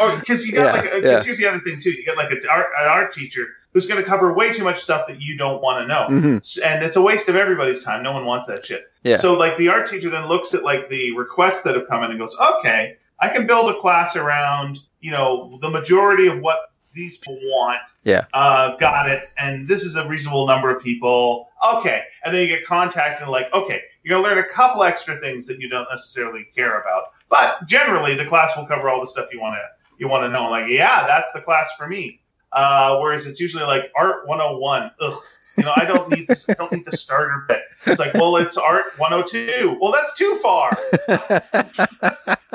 or 0.00 0.16
because 0.18 0.44
you 0.44 0.52
got 0.52 0.64
Yeah, 0.66 0.72
like 0.72 0.82
because 0.84 1.04
yeah. 1.04 1.22
here's 1.22 1.38
the 1.38 1.46
other 1.46 1.60
thing 1.60 1.80
too. 1.80 1.90
You 1.90 2.04
get 2.04 2.16
like 2.16 2.30
a 2.32 2.36
an 2.36 2.88
art 2.88 3.12
teacher 3.12 3.46
who's 3.72 3.86
going 3.86 4.02
to 4.02 4.06
cover 4.08 4.32
way 4.34 4.52
too 4.52 4.64
much 4.64 4.82
stuff 4.82 5.06
that 5.06 5.20
you 5.20 5.36
don't 5.38 5.62
want 5.62 5.82
to 5.82 5.86
know 5.86 6.06
hmm 6.06 6.36
and 6.62 6.84
it's 6.84 6.96
a 6.96 7.00
waste 7.02 7.28
of 7.28 7.36
everybody's 7.36 7.82
time. 7.82 8.02
No 8.02 8.12
one 8.12 8.26
wants 8.26 8.46
that 8.48 8.66
shit. 8.66 8.90
Yeah. 9.04 9.16
so 9.16 9.34
like 9.34 9.56
the 9.58 9.68
art 9.68 9.88
teacher 9.88 10.10
then 10.10 10.26
looks 10.26 10.54
at 10.54 10.62
like 10.62 10.88
the 10.88 11.12
requests 11.16 11.62
that 11.62 11.74
have 11.74 11.88
come 11.88 12.04
in 12.04 12.10
and 12.10 12.20
goes 12.20 12.36
okay 12.56 12.96
i 13.18 13.28
can 13.28 13.48
build 13.48 13.68
a 13.68 13.76
class 13.80 14.14
around 14.14 14.78
you 15.00 15.10
know 15.10 15.58
the 15.60 15.68
majority 15.68 16.28
of 16.28 16.38
what 16.38 16.72
these 16.94 17.16
people 17.18 17.38
want. 17.44 17.78
Yeah. 18.04 18.24
uh, 18.34 18.76
got 18.76 19.08
it. 19.08 19.28
And 19.38 19.68
this 19.68 19.82
is 19.82 19.96
a 19.96 20.06
reasonable 20.06 20.46
number 20.46 20.74
of 20.74 20.82
people. 20.82 21.48
Okay. 21.76 22.02
And 22.24 22.34
then 22.34 22.42
you 22.42 22.48
get 22.48 22.66
contacted 22.66 23.28
like 23.28 23.46
okay 23.52 23.82
you're 24.02 24.18
going 24.18 24.22
to 24.22 24.28
learn 24.36 24.44
a 24.44 24.48
couple 24.48 24.82
extra 24.82 25.18
things 25.20 25.46
that 25.46 25.58
you 25.60 25.68
don't 25.68 25.86
necessarily 25.90 26.46
care 26.54 26.80
about. 26.80 27.12
But 27.28 27.66
generally 27.66 28.14
the 28.14 28.26
class 28.26 28.56
will 28.56 28.66
cover 28.66 28.88
all 28.90 29.00
the 29.00 29.06
stuff 29.06 29.28
you 29.32 29.40
want 29.40 29.54
to 29.56 29.62
you 29.98 30.08
want 30.08 30.24
to 30.24 30.28
know. 30.28 30.50
Like 30.50 30.66
yeah 30.68 31.06
that's 31.06 31.30
the 31.34 31.40
class 31.40 31.70
for 31.78 31.86
me. 31.88 32.20
Uh, 32.52 32.98
whereas 32.98 33.26
it's 33.26 33.40
usually 33.40 33.64
like 33.64 33.84
art 33.96 34.26
101 34.28 34.90
ugh. 35.00 35.14
You 35.56 35.64
know 35.64 35.72
i 35.76 35.84
don't 35.84 36.08
need 36.10 36.26
this 36.28 36.46
i 36.48 36.54
don't 36.54 36.72
need 36.72 36.86
the 36.86 36.96
starter 36.96 37.44
bit 37.46 37.60
it's 37.86 37.98
like 37.98 38.14
well 38.14 38.36
it's 38.36 38.56
art 38.56 38.86
102 38.98 39.76
well 39.80 39.92
that's 39.92 40.14
too 40.16 40.34
far. 40.42 40.70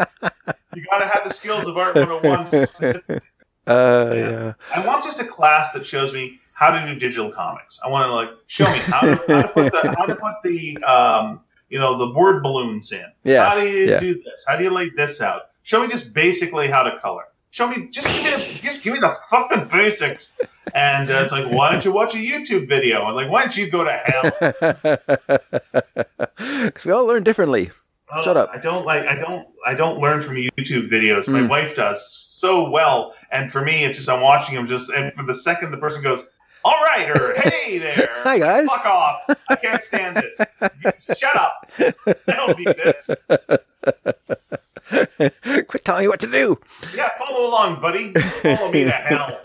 You 0.76 0.86
got 0.92 1.00
to 1.00 1.08
have 1.08 1.24
the 1.24 1.34
skills 1.34 1.68
of 1.68 1.76
art 1.78 1.96
101 1.96 2.46
specifically. 2.48 3.16
uh, 3.68 4.12
Yeah. 4.14 4.30
yeah. 4.30 4.54
I 4.76 4.86
want 4.86 5.04
just 5.04 5.20
a 5.20 5.26
class 5.26 5.72
that 5.74 5.86
shows 5.86 6.14
me 6.14 6.40
how 6.58 6.72
to 6.72 6.80
do 6.92 7.00
digital 7.00 7.32
comics. 7.32 7.80
I 7.86 7.88
want 7.88 8.08
to 8.08 8.14
like 8.14 8.30
show 8.48 8.64
me 8.72 8.80
how 8.80 9.02
to, 9.02 9.16
how 9.28 9.42
to 9.44 9.48
put 9.50 9.72
the 9.72 9.96
how 9.98 10.06
to 10.06 10.16
put 10.16 10.34
the 10.44 10.78
um, 10.84 11.42
you 11.70 11.78
know 11.78 11.98
the 11.98 12.18
word 12.18 12.42
balloons 12.42 12.92
in. 12.92 13.06
Yeah, 13.24 13.48
How 13.48 13.56
do 13.60 13.68
you 13.68 13.86
yeah. 13.92 14.00
do 14.00 14.16
this? 14.16 14.44
How 14.48 14.56
do 14.58 14.64
you 14.64 14.72
lay 14.72 14.90
this 14.90 15.22
out? 15.22 15.42
Show 15.64 15.82
me 15.84 15.88
just 15.88 16.14
basically 16.14 16.68
how 16.68 16.82
to 16.84 16.98
color. 17.00 17.26
Show 17.52 17.68
me 17.68 17.88
just 17.92 18.08
give 18.08 18.24
me 18.24 18.32
the, 18.56 18.60
just 18.62 18.84
give 18.84 18.94
me 18.94 19.00
the 19.00 19.16
fucking 19.30 19.68
basics. 19.68 20.34
And 20.74 21.10
uh, 21.10 21.22
it's 21.24 21.32
like, 21.32 21.50
why 21.52 21.72
don't 21.72 21.86
you 21.86 21.92
watch 21.94 22.14
a 22.14 22.18
YouTube 22.18 22.68
video? 22.68 23.06
And 23.08 23.16
like, 23.16 23.30
why 23.30 23.42
don't 23.44 23.56
you 23.56 23.70
go 23.70 23.84
to 23.84 23.92
hell? 24.06 25.40
Because 26.66 26.86
we 26.86 26.92
all 26.92 27.06
learn 27.06 27.24
differently. 27.24 27.72
Oh, 28.14 28.24
Shut 28.24 28.38
up. 28.38 28.50
I 28.54 28.58
don't 28.58 28.86
like. 28.86 29.06
I 29.08 29.16
don't. 29.16 29.48
I 29.66 29.74
don't 29.74 30.00
learn 30.00 30.22
from 30.24 30.36
YouTube 30.36 30.90
videos. 30.90 31.28
My 31.28 31.40
Mm. 31.42 31.50
wife 31.50 31.76
does 31.76 32.28
so 32.32 32.70
well, 32.70 33.14
and 33.32 33.52
for 33.52 33.62
me, 33.62 33.84
it's 33.86 33.98
just 33.98 34.10
I'm 34.10 34.22
watching 34.22 34.56
them. 34.56 34.68
Just 34.68 34.90
and 34.90 35.12
for 35.14 35.24
the 35.24 35.36
second 35.36 35.72
the 35.72 35.78
person 35.78 36.02
goes, 36.02 36.22
"All 36.68 36.84
right," 36.84 37.10
or 37.10 37.34
"Hey 37.40 37.78
there," 37.78 38.10
Hi 38.24 38.40
guys. 38.40 38.68
fuck 38.68 38.86
off. 38.86 39.22
I 39.50 39.56
can't 39.56 39.82
stand 39.84 40.18
this. 40.18 40.38
Shut 41.18 41.36
up. 41.36 41.72
I 41.80 41.94
don't 42.28 42.58
need 42.60 42.76
this. 42.76 43.10
Quit 45.68 45.84
telling 45.86 46.04
me 46.04 46.08
what 46.08 46.20
to 46.22 46.28
do. 46.32 46.60
Yeah, 46.96 47.10
follow 47.18 47.48
along, 47.50 47.82
buddy. 47.82 48.14
Follow 48.14 48.72
me 48.72 48.86
to 48.86 48.92
hell. 49.08 49.40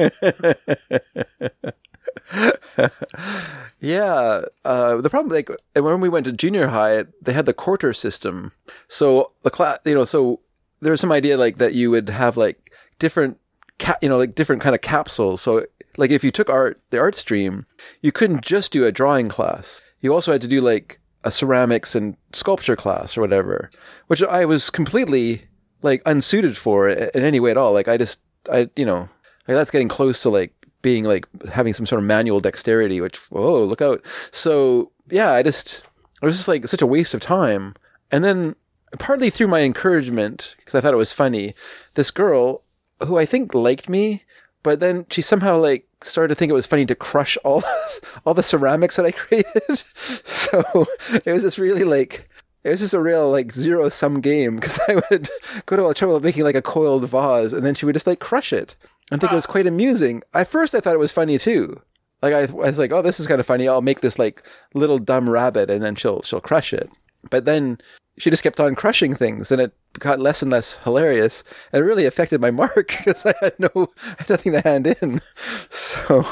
Yeah, 3.81 4.43
uh, 4.65 4.97
the 5.01 5.11
problem, 5.11 5.33
like 5.35 5.51
when 5.75 6.01
we 6.01 6.09
went 6.09 6.27
to 6.27 6.33
junior 6.33 6.69
high, 6.69 7.05
they 7.21 7.33
had 7.33 7.47
the 7.47 7.55
quarter 7.55 7.93
system. 7.93 8.53
So 8.89 9.33
the 9.43 9.51
class, 9.51 9.81
you 9.85 9.95
know, 9.95 10.05
so 10.05 10.39
there 10.81 10.93
was 10.93 11.01
some 11.01 11.11
idea 11.13 11.37
like 11.37 11.59
that 11.59 11.75
you 11.75 11.91
would 11.91 12.09
have 12.09 12.37
like 12.37 12.73
different, 13.01 13.39
ca- 13.83 13.99
you 14.01 14.09
know, 14.09 14.17
like 14.17 14.35
different 14.35 14.63
kind 14.63 14.75
of 14.75 14.81
capsules. 14.81 15.43
So 15.43 15.67
like 15.97 16.11
if 16.11 16.25
you 16.25 16.31
took 16.31 16.49
art, 16.49 16.81
the 16.91 16.99
art 16.99 17.17
stream, 17.17 17.67
you 18.01 18.13
couldn't 18.13 18.43
just 18.43 18.73
do 18.73 18.85
a 18.85 18.93
drawing 18.93 19.29
class. 19.29 19.83
You 20.01 20.15
also 20.15 20.33
had 20.33 20.41
to 20.43 20.49
do 20.49 20.61
like 20.61 21.01
a 21.25 21.31
ceramics 21.31 21.95
and 21.95 22.17
sculpture 22.33 22.77
class 22.77 23.17
or 23.17 23.21
whatever, 23.21 23.71
which 24.07 24.23
I 24.23 24.45
was 24.45 24.71
completely 24.71 25.49
like 25.83 26.03
unsuited 26.07 26.57
for 26.57 26.89
in 26.89 27.23
any 27.23 27.41
way 27.41 27.51
at 27.51 27.57
all. 27.57 27.73
Like 27.73 27.89
I 27.89 27.97
just, 27.97 28.21
I, 28.51 28.71
you 28.77 28.87
know, 28.87 29.09
like 29.47 29.57
that's 29.57 29.71
getting 29.71 29.89
close 29.89 30.23
to 30.23 30.31
like 30.31 30.55
being 30.81 31.05
like 31.05 31.27
having 31.53 31.75
some 31.75 31.87
sort 31.87 32.01
of 32.01 32.07
manual 32.07 32.41
dexterity, 32.41 33.01
which, 33.01 33.17
whoa, 33.31 33.65
look 33.65 33.83
out. 33.83 34.03
So 34.31 34.93
yeah, 35.11 35.33
I 35.33 35.43
just, 35.43 35.83
it 36.23 36.27
was 36.27 36.37
just 36.37 36.49
like 36.49 36.67
such 36.67 36.83
a 36.83 36.87
waste 36.87 37.15
of 37.15 37.21
time. 37.21 37.75
And 38.11 38.25
then 38.25 38.57
partly 38.99 39.31
through 39.31 39.49
my 39.49 39.61
encouragement, 39.61 40.55
because 40.59 40.75
I 40.75 40.81
thought 40.81 40.95
it 40.95 40.99
was 40.99 41.13
funny, 41.13 41.55
this 41.95 42.11
girl 42.11 42.63
who 43.07 43.19
I 43.19 43.27
think 43.27 43.55
liked 43.55 43.89
me, 43.89 44.25
but 44.63 44.81
then 44.81 45.07
she 45.11 45.23
somehow 45.23 45.59
like 45.59 45.87
started 46.03 46.29
to 46.29 46.35
think 46.35 46.51
it 46.51 46.55
was 46.55 46.67
funny 46.67 46.87
to 46.87 46.95
crush 46.95 47.37
all 47.45 47.61
this, 47.61 48.01
all 48.25 48.35
the 48.35 48.43
ceramics 48.43 48.97
that 48.97 49.07
I 49.07 49.11
created. 49.13 49.83
So 50.25 50.87
it 51.25 51.33
was 51.33 51.43
just 51.43 51.57
really 51.57 51.85
like 51.85 52.29
it 52.65 52.71
was 52.71 52.81
just 52.81 52.95
a 52.95 53.01
real 53.01 53.31
like 53.31 53.53
zero 53.53 53.89
sum 53.89 54.21
game 54.21 54.57
because 54.57 54.79
I 54.89 54.97
would 55.11 55.31
go 55.67 55.77
to 55.77 55.83
all 55.83 55.89
the 55.89 55.95
trouble 55.95 56.17
of 56.17 56.23
making 56.23 56.45
like 56.45 56.55
a 56.55 56.63
coiled 56.63 57.09
vase 57.09 57.53
and 57.53 57.65
then 57.65 57.75
she 57.75 57.87
would 57.87 57.95
just 57.95 58.07
like 58.07 58.21
crush 58.21 58.53
it 58.53 58.77
and 59.11 59.21
think 59.21 59.33
it 59.33 59.37
was 59.37 59.47
quite 59.47 59.67
amusing. 59.67 60.23
At 60.35 60.49
first, 60.49 60.75
I 60.75 60.81
thought 60.81 60.95
it 60.95 60.99
was 60.99 61.13
funny 61.13 61.39
too. 61.39 61.81
Like 62.21 62.35
I, 62.35 62.43
I 62.43 62.47
was 62.47 62.79
like, 62.79 62.93
oh, 62.93 63.03
this 63.03 63.19
is 63.19 63.27
kind 63.27 63.41
of 63.41 63.47
funny. 63.47 63.67
I'll 63.67 63.83
make 63.83 64.01
this 64.01 64.19
like 64.19 64.43
little 64.75 64.99
dumb 64.99 65.29
rabbit 65.29 65.71
and 65.71 65.83
then 65.83 65.95
she'll 65.95 66.23
she'll 66.23 66.41
crush 66.41 66.73
it. 66.73 66.91
But 67.31 67.45
then 67.45 67.79
she 68.19 68.31
just 68.31 68.43
kept 68.43 68.61
on 68.61 68.75
crushing 68.75 69.15
things 69.15 69.51
and 69.51 69.61
it 69.61 69.73
got 69.99 70.21
less 70.21 70.43
and 70.43 70.51
less 70.51 70.75
hilarious 70.85 71.45
and 71.73 71.83
it 71.83 71.87
really 71.87 72.07
affected 72.07 72.41
my 72.41 72.51
mark 72.63 72.89
because 72.89 73.25
I 73.27 73.35
had 73.41 73.59
no 73.59 73.71
I 73.75 74.17
had 74.19 74.31
nothing 74.31 74.53
to 74.53 74.61
hand 74.61 74.87
in. 74.87 75.21
So 75.71 76.27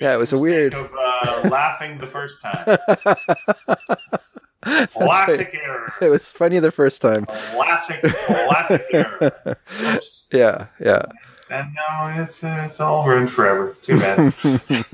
yeah, 0.00 0.14
it 0.14 0.18
was 0.18 0.32
a 0.32 0.38
weird. 0.38 0.74
Of, 0.74 0.90
uh, 0.92 1.48
laughing 1.50 1.98
the 1.98 2.06
first 2.06 2.40
time. 2.42 2.64
Classic 4.62 5.52
right. 5.52 5.54
error. 5.54 5.92
It 6.00 6.08
was 6.08 6.28
funny 6.28 6.58
the 6.58 6.70
first 6.70 7.02
time. 7.02 7.26
Classic, 7.26 8.02
classic 8.02 8.82
error. 8.92 9.56
Oops. 9.82 10.26
Yeah, 10.32 10.66
yeah. 10.80 11.02
And 11.48 11.74
no, 11.74 12.22
it's 12.22 12.42
uh, 12.42 12.64
it's 12.66 12.80
all 12.80 13.06
ruined 13.06 13.30
forever. 13.30 13.76
Too 13.82 13.98
bad. 13.98 14.34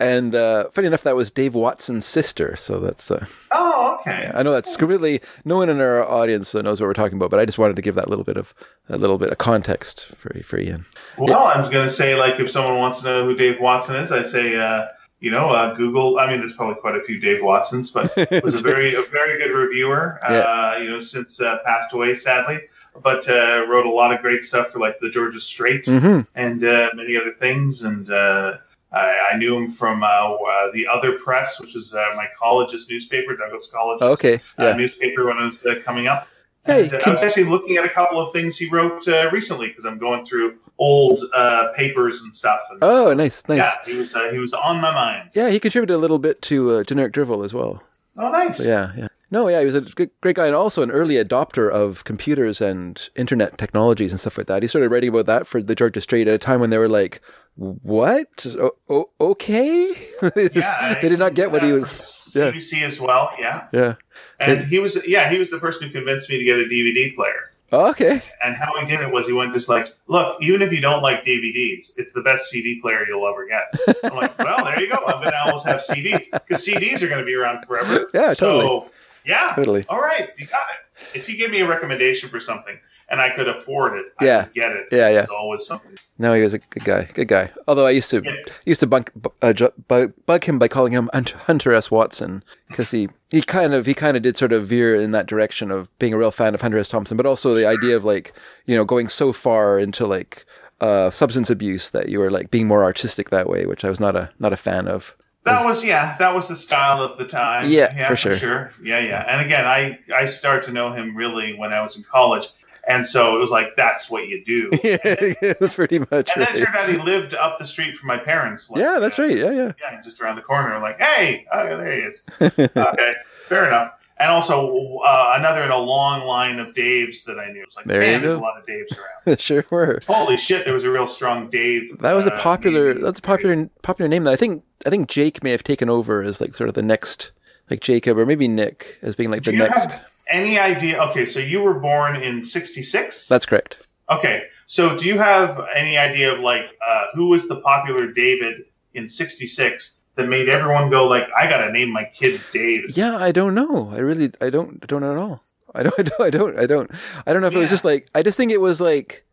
and 0.00 0.34
uh, 0.34 0.70
funny 0.70 0.86
enough, 0.86 1.02
that 1.02 1.16
was 1.16 1.30
Dave 1.32 1.54
Watson's 1.54 2.06
sister. 2.06 2.54
So 2.54 2.78
that's. 2.78 3.10
Uh, 3.10 3.26
oh, 3.50 3.98
okay. 4.00 4.30
I 4.32 4.44
know 4.44 4.52
that's 4.52 4.76
completely 4.76 5.20
no 5.44 5.56
one 5.56 5.68
in 5.68 5.80
our 5.80 6.04
audience 6.04 6.54
knows 6.54 6.80
what 6.80 6.86
we're 6.86 6.94
talking 6.94 7.16
about, 7.16 7.30
but 7.30 7.40
I 7.40 7.44
just 7.44 7.58
wanted 7.58 7.76
to 7.76 7.82
give 7.82 7.96
that 7.96 8.08
little 8.08 8.24
bit 8.24 8.36
of 8.36 8.54
a 8.88 8.96
little 8.96 9.18
bit 9.18 9.30
of 9.30 9.38
context 9.38 10.06
for 10.16 10.32
for 10.44 10.58
Ian. 10.58 10.84
Well, 11.18 11.44
I'm 11.46 11.70
going 11.70 11.88
to 11.88 11.92
say 11.92 12.14
like 12.14 12.38
if 12.38 12.50
someone 12.50 12.76
wants 12.76 13.00
to 13.00 13.06
know 13.06 13.24
who 13.24 13.34
Dave 13.34 13.60
Watson 13.60 13.96
is, 13.96 14.12
I 14.12 14.22
say. 14.22 14.56
Uh, 14.56 14.86
you 15.18 15.30
know, 15.30 15.50
uh, 15.50 15.72
Google. 15.74 16.18
I 16.18 16.28
mean, 16.28 16.40
there's 16.40 16.52
probably 16.52 16.80
quite 16.80 16.96
a 16.96 17.00
few 17.00 17.20
Dave 17.20 17.44
Watsons, 17.44 17.92
but 17.92 18.12
was 18.42 18.58
a 18.58 18.62
very 18.62 18.96
a 18.96 19.02
very 19.02 19.38
good 19.38 19.52
reviewer. 19.52 20.18
Yeah. 20.28 20.38
Uh, 20.38 20.78
you 20.82 20.90
know, 20.90 20.98
since 20.98 21.40
uh, 21.40 21.58
passed 21.64 21.92
away 21.92 22.16
sadly, 22.16 22.58
but 23.02 23.28
uh, 23.28 23.64
wrote 23.68 23.86
a 23.86 23.90
lot 23.90 24.12
of 24.12 24.20
great 24.20 24.42
stuff 24.42 24.70
for 24.70 24.78
like 24.78 24.98
the 25.00 25.08
Georgia 25.10 25.40
Straight 25.40 25.86
hmm 25.86 26.20
and 26.34 26.64
uh, 26.64 26.90
many 26.94 27.16
other 27.16 27.32
things. 27.32 27.82
And 27.82 28.10
uh, 28.10 28.58
I, 28.92 29.30
I 29.32 29.36
knew 29.36 29.56
him 29.56 29.70
from 29.70 30.02
uh, 30.02 30.06
uh, 30.06 30.70
the 30.72 30.86
Other 30.86 31.12
Press, 31.18 31.60
which 31.60 31.74
is 31.76 31.94
uh, 31.94 32.04
my 32.16 32.26
college's 32.38 32.88
newspaper, 32.90 33.36
Douglas 33.36 33.68
College 33.72 34.02
Okay. 34.02 34.34
uh, 34.58 34.64
Yeah. 34.66 34.72
newspaper 34.76 35.26
when 35.26 35.38
I 35.38 35.46
was 35.46 35.64
uh, 35.64 35.76
coming 35.84 36.06
up. 36.06 36.28
Hey, 36.64 36.84
And, 36.84 36.94
uh, 36.94 37.00
I 37.06 37.10
was 37.10 37.22
actually 37.22 37.44
looking 37.46 37.76
at 37.76 37.84
a 37.84 37.88
couple 37.88 38.20
of 38.20 38.32
things 38.32 38.56
he 38.56 38.68
wrote 38.68 39.08
uh, 39.08 39.28
recently 39.32 39.68
because 39.68 39.84
I'm 39.84 39.98
going 39.98 40.24
through 40.24 40.58
old 40.78 41.20
uh, 41.34 41.72
papers 41.74 42.20
and 42.20 42.36
stuff. 42.36 42.60
And, 42.70 42.78
Oh, 42.82 43.12
nice, 43.14 43.42
nice. 43.48 43.58
yeah, 43.58 43.74
he 43.84 43.98
was 43.98 44.14
uh, 44.14 44.28
he 44.30 44.38
was 44.38 44.52
on 44.52 44.80
my 44.80 44.94
mind. 44.94 45.30
Yeah, 45.34 45.48
he 45.50 45.58
contributed 45.58 45.96
a 45.96 45.98
little 45.98 46.20
bit 46.20 46.40
to 46.42 46.70
uh, 46.70 46.84
generic 46.84 47.12
drivel 47.14 47.42
as 47.42 47.52
well. 47.52 47.82
Oh, 48.16 48.30
nice. 48.30 48.58
So 48.58 48.62
yeah, 48.62 48.92
yeah. 48.96 49.08
No, 49.32 49.48
yeah, 49.48 49.60
he 49.60 49.66
was 49.66 49.74
a 49.74 49.80
great 49.80 50.36
guy 50.36 50.46
and 50.46 50.54
also 50.54 50.82
an 50.82 50.90
early 50.90 51.14
adopter 51.14 51.70
of 51.70 52.04
computers 52.04 52.60
and 52.60 53.08
internet 53.16 53.56
technologies 53.58 54.12
and 54.12 54.20
stuff 54.20 54.36
like 54.38 54.46
that. 54.46 54.62
He 54.62 54.68
started 54.68 54.90
writing 54.90 55.08
about 55.08 55.26
that 55.26 55.46
for 55.46 55.62
the 55.62 55.74
Georgia 55.74 56.00
Straight 56.02 56.28
at 56.28 56.34
a 56.34 56.38
time 56.38 56.60
when 56.60 56.68
they 56.70 56.76
were 56.78 56.88
like, 56.88 57.20
"What? 57.56 58.46
O- 58.60 58.76
o- 58.88 59.10
okay." 59.20 59.94
they, 60.34 60.48
just- 60.48 60.56
Yeah, 60.56 60.98
they 61.00 61.08
did 61.08 61.18
not 61.18 61.34
get 61.34 61.50
what 61.50 61.62
he 61.62 61.72
uh, 61.72 61.76
was. 61.80 62.32
yeah. 62.34 62.50
CBC 62.52 62.82
as 62.82 63.00
well. 63.00 63.30
Yeah, 63.38 63.66
Yeah. 63.72 63.94
and 64.38 64.52
It- 64.60 64.64
he 64.64 64.78
was 64.78 64.98
yeah 65.06 65.30
he 65.30 65.38
was 65.38 65.50
the 65.50 65.58
person 65.58 65.86
who 65.88 65.92
convinced 65.92 66.28
me 66.28 66.38
to 66.38 66.44
get 66.44 66.58
a 66.58 66.64
DVD 66.64 67.14
player. 67.14 67.50
Oh, 67.74 67.88
okay. 67.88 68.20
And 68.44 68.54
how 68.54 68.70
he 68.78 68.84
did 68.86 69.00
it 69.00 69.10
was 69.10 69.26
he 69.26 69.32
went 69.32 69.54
just 69.54 69.66
like, 69.70 69.88
look, 70.06 70.36
even 70.42 70.60
if 70.60 70.72
you 70.72 70.82
don't 70.82 71.00
like 71.02 71.24
DVDs, 71.24 71.92
it's 71.96 72.12
the 72.12 72.20
best 72.20 72.50
CD 72.50 72.78
player 72.82 73.06
you'll 73.08 73.26
ever 73.26 73.46
get. 73.46 73.96
I'm 74.04 74.14
like, 74.14 74.38
well, 74.38 74.62
there 74.62 74.78
you 74.78 74.90
go. 74.90 74.98
I'm 75.06 75.24
gonna 75.24 75.38
almost 75.46 75.64
have 75.66 75.80
CDs 75.80 76.30
because 76.30 76.66
CDs 76.66 77.00
are 77.02 77.08
gonna 77.08 77.24
be 77.24 77.34
around 77.34 77.64
forever. 77.64 78.10
Yeah, 78.14 78.34
so, 78.34 78.60
totally. 78.60 78.90
Yeah. 79.24 79.52
Totally. 79.54 79.84
All 79.88 80.00
right, 80.00 80.30
you 80.38 80.46
got 80.46 80.62
it. 80.72 81.16
If 81.18 81.28
you 81.28 81.36
give 81.36 81.50
me 81.50 81.60
a 81.60 81.66
recommendation 81.66 82.28
for 82.28 82.40
something 82.40 82.78
and 83.08 83.20
I 83.20 83.30
could 83.30 83.48
afford 83.48 83.94
it, 83.94 84.06
I 84.18 84.24
Yeah. 84.24 84.44
could 84.44 84.54
get 84.54 84.72
it. 84.72 84.86
Yeah, 84.92 85.08
yeah. 85.10 85.22
It's 85.22 85.30
always 85.30 85.66
something. 85.66 85.96
No, 86.18 86.34
he 86.34 86.42
was 86.42 86.54
a 86.54 86.58
good 86.58 86.84
guy. 86.84 87.08
Good 87.14 87.28
guy. 87.28 87.50
Although 87.66 87.86
I 87.86 87.90
used 87.90 88.10
to 88.10 88.22
Yeah. 88.24 88.32
used 88.64 88.80
to 88.80 88.86
bunk, 88.86 89.10
uh, 89.42 89.52
bug, 89.88 90.12
bug 90.26 90.44
him 90.44 90.58
by 90.58 90.68
calling 90.68 90.92
him 90.92 91.10
Hunter 91.12 91.72
S. 91.72 91.90
Watson 91.90 92.42
because 92.68 92.90
he, 92.90 93.08
he 93.30 93.42
kind 93.42 93.74
of 93.74 93.86
he 93.86 93.94
kind 93.94 94.16
of 94.16 94.22
did 94.22 94.36
sort 94.36 94.52
of 94.52 94.66
veer 94.66 94.94
in 94.94 95.12
that 95.12 95.26
direction 95.26 95.70
of 95.70 95.96
being 95.98 96.12
a 96.14 96.18
real 96.18 96.30
fan 96.30 96.54
of 96.54 96.60
Hunter 96.62 96.78
S. 96.78 96.88
Thompson, 96.88 97.16
but 97.16 97.26
also 97.26 97.54
the 97.54 97.66
idea 97.66 97.96
of 97.96 98.04
like 98.04 98.32
you 98.66 98.76
know 98.76 98.84
going 98.84 99.08
so 99.08 99.32
far 99.32 99.78
into 99.78 100.06
like 100.06 100.44
uh, 100.80 101.10
substance 101.10 101.48
abuse 101.48 101.90
that 101.90 102.08
you 102.08 102.18
were 102.18 102.30
like 102.30 102.50
being 102.50 102.66
more 102.66 102.82
artistic 102.82 103.30
that 103.30 103.48
way, 103.48 103.66
which 103.66 103.84
I 103.84 103.88
was 103.90 104.00
not 104.00 104.16
a 104.16 104.30
not 104.38 104.52
a 104.52 104.56
fan 104.56 104.88
of. 104.88 105.14
That 105.44 105.64
was 105.64 105.84
yeah, 105.84 106.16
that 106.18 106.34
was 106.34 106.46
the 106.46 106.54
style 106.54 107.02
of 107.02 107.18
the 107.18 107.24
time. 107.24 107.68
Yeah, 107.68 108.08
for 108.08 108.16
sure. 108.16 108.72
Yeah, 108.82 109.00
yeah. 109.00 109.24
And 109.26 109.40
again, 109.44 109.66
I 109.66 109.98
I 110.14 110.26
started 110.26 110.64
to 110.66 110.72
know 110.72 110.92
him 110.92 111.16
really 111.16 111.54
when 111.54 111.72
I 111.72 111.82
was 111.82 111.96
in 111.96 112.04
college, 112.04 112.48
and 112.86 113.06
so 113.06 113.34
it 113.34 113.38
was 113.40 113.50
like 113.50 113.74
that's 113.76 114.08
what 114.08 114.28
you 114.28 114.44
do. 114.44 114.70
yeah, 114.84 114.96
that's 115.60 115.74
pretty 115.74 115.98
much 115.98 116.30
And 116.34 116.42
then 116.42 116.42
it 116.42 116.42
right. 116.42 116.56
turned 116.58 116.76
out 116.76 116.88
he 116.88 116.96
lived 116.96 117.34
up 117.34 117.58
the 117.58 117.66
street 117.66 117.96
from 117.96 118.06
my 118.06 118.18
parents. 118.18 118.70
like, 118.70 118.80
Yeah, 118.80 119.00
that's 119.00 119.18
uh, 119.18 119.22
right. 119.22 119.36
Yeah, 119.36 119.50
yeah. 119.50 119.72
Yeah, 119.80 120.02
just 120.02 120.20
around 120.20 120.36
the 120.36 120.42
corner. 120.42 120.78
Like, 120.78 121.00
hey, 121.00 121.46
oh, 121.52 121.76
there 121.76 121.92
he 121.92 122.00
is. 122.02 122.22
okay, 122.40 123.14
fair 123.48 123.66
enough. 123.66 123.94
And 124.22 124.30
also 124.30 124.98
uh, 125.04 125.34
another 125.36 125.64
in 125.64 125.72
a 125.72 125.78
long 125.78 126.24
line 126.28 126.60
of 126.60 126.68
Daves 126.76 127.24
that 127.24 127.40
I 127.40 127.50
knew. 127.50 127.64
It's 127.64 127.74
like, 127.74 127.86
There 127.86 128.00
man, 128.00 128.22
there's 128.22 128.34
go. 128.34 128.38
a 128.38 128.40
lot 128.40 128.56
of 128.56 128.64
Daves 128.64 128.96
around. 129.26 129.40
sure 129.40 129.64
were. 129.68 130.00
Holy 130.06 130.36
shit, 130.36 130.64
there 130.64 130.74
was 130.74 130.84
a 130.84 130.90
real 130.92 131.08
strong 131.08 131.50
Dave. 131.50 131.98
That 131.98 132.14
was 132.14 132.26
a 132.26 132.32
uh, 132.32 132.40
popular. 132.40 132.94
That's 132.94 133.18
a 133.18 133.22
popular 133.22 133.68
popular 133.82 134.08
name 134.08 134.22
that 134.22 134.32
I 134.32 134.36
think 134.36 134.62
I 134.86 134.90
think 134.90 135.08
Jake 135.08 135.42
may 135.42 135.50
have 135.50 135.64
taken 135.64 135.88
over 135.90 136.22
as 136.22 136.40
like 136.40 136.54
sort 136.54 136.68
of 136.68 136.74
the 136.76 136.82
next 136.82 137.32
like 137.68 137.80
Jacob 137.80 138.16
or 138.16 138.24
maybe 138.24 138.46
Nick 138.46 138.98
as 139.02 139.16
being 139.16 139.30
like 139.32 139.42
Do 139.42 139.50
the 139.50 139.56
you 139.56 139.62
next. 139.64 139.96
any 140.28 140.56
idea? 140.56 141.00
Okay, 141.10 141.24
so 141.24 141.40
you 141.40 141.60
were 141.60 141.74
born 141.80 142.14
in 142.14 142.44
'66. 142.44 143.26
That's 143.26 143.44
correct. 143.44 143.88
Okay, 144.08 144.42
so 144.68 144.96
do 144.96 145.04
you 145.06 145.18
have 145.18 145.58
any 145.74 145.98
idea 145.98 146.32
of 146.32 146.38
like 146.38 146.66
uh, 146.88 147.06
who 147.14 147.26
was 147.26 147.48
the 147.48 147.56
popular 147.62 148.06
David 148.12 148.66
in 148.94 149.08
'66 149.08 149.96
that 150.16 150.28
made 150.28 150.48
everyone 150.48 150.90
go 150.90 151.06
like, 151.06 151.28
I 151.36 151.48
gotta 151.48 151.72
name 151.72 151.90
my 151.90 152.04
kid 152.04 152.40
Dave? 152.52 152.96
Yeah, 152.96 153.16
I 153.16 153.32
don't 153.32 153.54
know. 153.54 153.90
I 153.92 153.98
really 153.98 154.32
I 154.40 154.50
don't 154.50 154.78
I 154.82 154.86
don't 154.86 155.00
know 155.00 155.12
at 155.12 155.18
all. 155.18 155.42
I 155.74 155.82
don't 155.82 155.98
I 155.98 156.02
don't 156.02 156.20
I 156.22 156.30
don't 156.30 156.58
I 156.58 156.66
don't 156.66 156.90
I 157.26 157.32
don't 157.32 157.42
know 157.42 157.48
if 157.48 157.54
it 157.54 157.58
was 157.58 157.70
just 157.70 157.84
like 157.84 158.08
I 158.14 158.22
just 158.22 158.36
think 158.36 158.52
it 158.52 158.60
was 158.60 158.80
like 158.80 159.24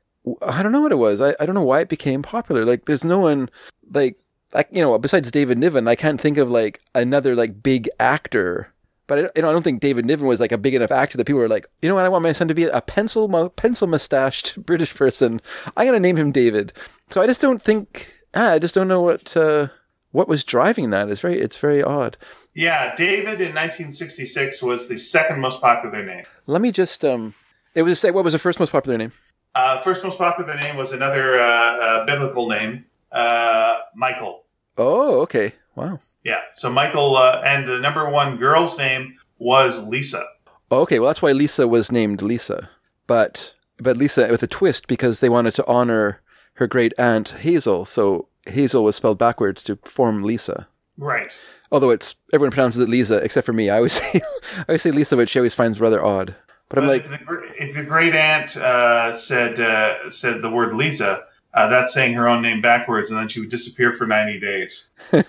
I 0.41 0.63
don't 0.63 0.71
know 0.71 0.81
what 0.81 0.91
it 0.91 0.97
was. 0.97 1.21
I, 1.21 1.35
I 1.39 1.45
don't 1.45 1.55
know 1.55 1.63
why 1.63 1.81
it 1.81 1.89
became 1.89 2.21
popular. 2.21 2.65
Like 2.65 2.85
there's 2.85 3.03
no 3.03 3.19
one 3.19 3.49
like 3.91 4.17
I, 4.53 4.65
you 4.71 4.81
know 4.81 4.97
besides 4.97 5.31
David 5.31 5.57
Niven, 5.57 5.87
I 5.87 5.95
can't 5.95 6.19
think 6.19 6.37
of 6.37 6.49
like 6.49 6.81
another 6.95 7.35
like 7.35 7.61
big 7.61 7.89
actor. 7.99 8.73
But 9.07 9.17
I, 9.17 9.21
you 9.35 9.41
know, 9.41 9.49
I 9.49 9.53
don't 9.53 9.63
think 9.63 9.81
David 9.81 10.05
Niven 10.05 10.27
was 10.27 10.39
like 10.39 10.51
a 10.51 10.57
big 10.57 10.75
enough 10.75 10.91
actor 10.91 11.17
that 11.17 11.25
people 11.25 11.39
were 11.39 11.49
like, 11.49 11.67
you 11.81 11.89
know 11.89 11.95
what, 11.95 12.05
I 12.05 12.09
want 12.09 12.21
my 12.21 12.31
son 12.31 12.47
to 12.47 12.53
be 12.53 12.65
a 12.65 12.81
pencil 12.81 13.49
pencil 13.49 13.87
mustached 13.87 14.63
British 14.65 14.93
person. 14.93 15.41
I'm 15.75 15.87
gonna 15.87 15.99
name 15.99 16.15
him 16.15 16.31
David. 16.31 16.73
So 17.09 17.21
I 17.21 17.27
just 17.27 17.41
don't 17.41 17.61
think. 17.61 18.15
Ah, 18.35 18.51
I 18.51 18.59
just 18.59 18.75
don't 18.75 18.87
know 18.87 19.01
what 19.01 19.35
uh, 19.35 19.69
what 20.11 20.27
was 20.27 20.43
driving 20.43 20.89
that. 20.91 21.09
It's 21.09 21.21
very 21.21 21.39
it's 21.39 21.57
very 21.57 21.83
odd. 21.83 22.17
Yeah, 22.53 22.95
David 22.95 23.41
in 23.41 23.55
1966 23.55 24.61
was 24.61 24.87
the 24.87 24.97
second 24.97 25.39
most 25.39 25.61
popular 25.61 26.03
name. 26.05 26.25
Let 26.47 26.61
me 26.61 26.71
just 26.71 27.05
um. 27.05 27.33
It 27.75 27.83
was 27.83 27.99
say 27.99 28.11
what 28.11 28.23
was 28.23 28.33
the 28.33 28.39
first 28.39 28.59
most 28.59 28.71
popular 28.71 28.97
name? 28.97 29.11
Uh, 29.55 29.81
first 29.81 30.03
most 30.03 30.17
popular 30.17 30.55
name 30.55 30.77
was 30.77 30.91
another 30.91 31.39
uh, 31.39 31.43
uh, 31.43 32.05
biblical 32.05 32.47
name, 32.47 32.85
uh, 33.11 33.77
Michael. 33.95 34.43
Oh, 34.77 35.21
okay. 35.21 35.53
Wow. 35.75 35.99
Yeah, 36.23 36.39
so 36.55 36.69
Michael, 36.69 37.15
uh, 37.17 37.41
and 37.45 37.67
the 37.67 37.79
number 37.79 38.09
one 38.09 38.37
girl's 38.37 38.77
name 38.77 39.17
was 39.37 39.79
Lisa. 39.83 40.23
Okay, 40.71 40.99
well 40.99 41.07
that's 41.07 41.21
why 41.21 41.31
Lisa 41.31 41.67
was 41.67 41.91
named 41.91 42.21
Lisa, 42.21 42.69
but 43.07 43.53
but 43.77 43.97
Lisa 43.97 44.27
with 44.29 44.43
a 44.43 44.47
twist 44.47 44.87
because 44.87 45.19
they 45.19 45.29
wanted 45.29 45.55
to 45.55 45.65
honor 45.65 46.21
her 46.55 46.67
great 46.67 46.93
aunt 46.97 47.29
Hazel, 47.29 47.85
so 47.85 48.27
Hazel 48.49 48.83
was 48.83 48.95
spelled 48.95 49.17
backwards 49.17 49.63
to 49.63 49.77
form 49.85 50.23
Lisa. 50.23 50.67
Right. 50.97 51.37
Although 51.71 51.91
it's 51.91 52.15
everyone 52.33 52.51
pronounces 52.51 52.81
it 52.81 52.89
Lisa 52.89 53.17
except 53.17 53.45
for 53.45 53.53
me. 53.53 53.69
I 53.69 53.77
always 53.77 53.93
say 54.01 54.21
I 54.57 54.63
always 54.69 54.81
say 54.81 54.91
Lisa, 54.91 55.15
which 55.17 55.29
she 55.29 55.39
always 55.39 55.53
finds 55.53 55.79
rather 55.79 56.03
odd. 56.03 56.35
But 56.69 56.79
I'm 56.79 56.87
like, 56.87 57.05
if 57.05 57.09
the, 57.09 57.53
if 57.57 57.75
your 57.75 57.85
great 57.85 58.13
aunt 58.13 58.55
uh, 58.55 59.11
said 59.17 59.59
uh, 59.59 60.11
said 60.11 60.41
the 60.41 60.49
word 60.49 60.75
Lisa, 60.75 61.23
uh, 61.55 61.67
that's 61.67 61.93
saying 61.93 62.13
her 62.13 62.27
own 62.27 62.43
name 62.43 62.61
backwards, 62.61 63.09
and 63.09 63.19
then 63.19 63.27
she 63.27 63.39
would 63.39 63.49
disappear 63.49 63.93
for 63.93 64.05
90 64.05 64.39
days, 64.39 64.89
uh, 65.13 65.21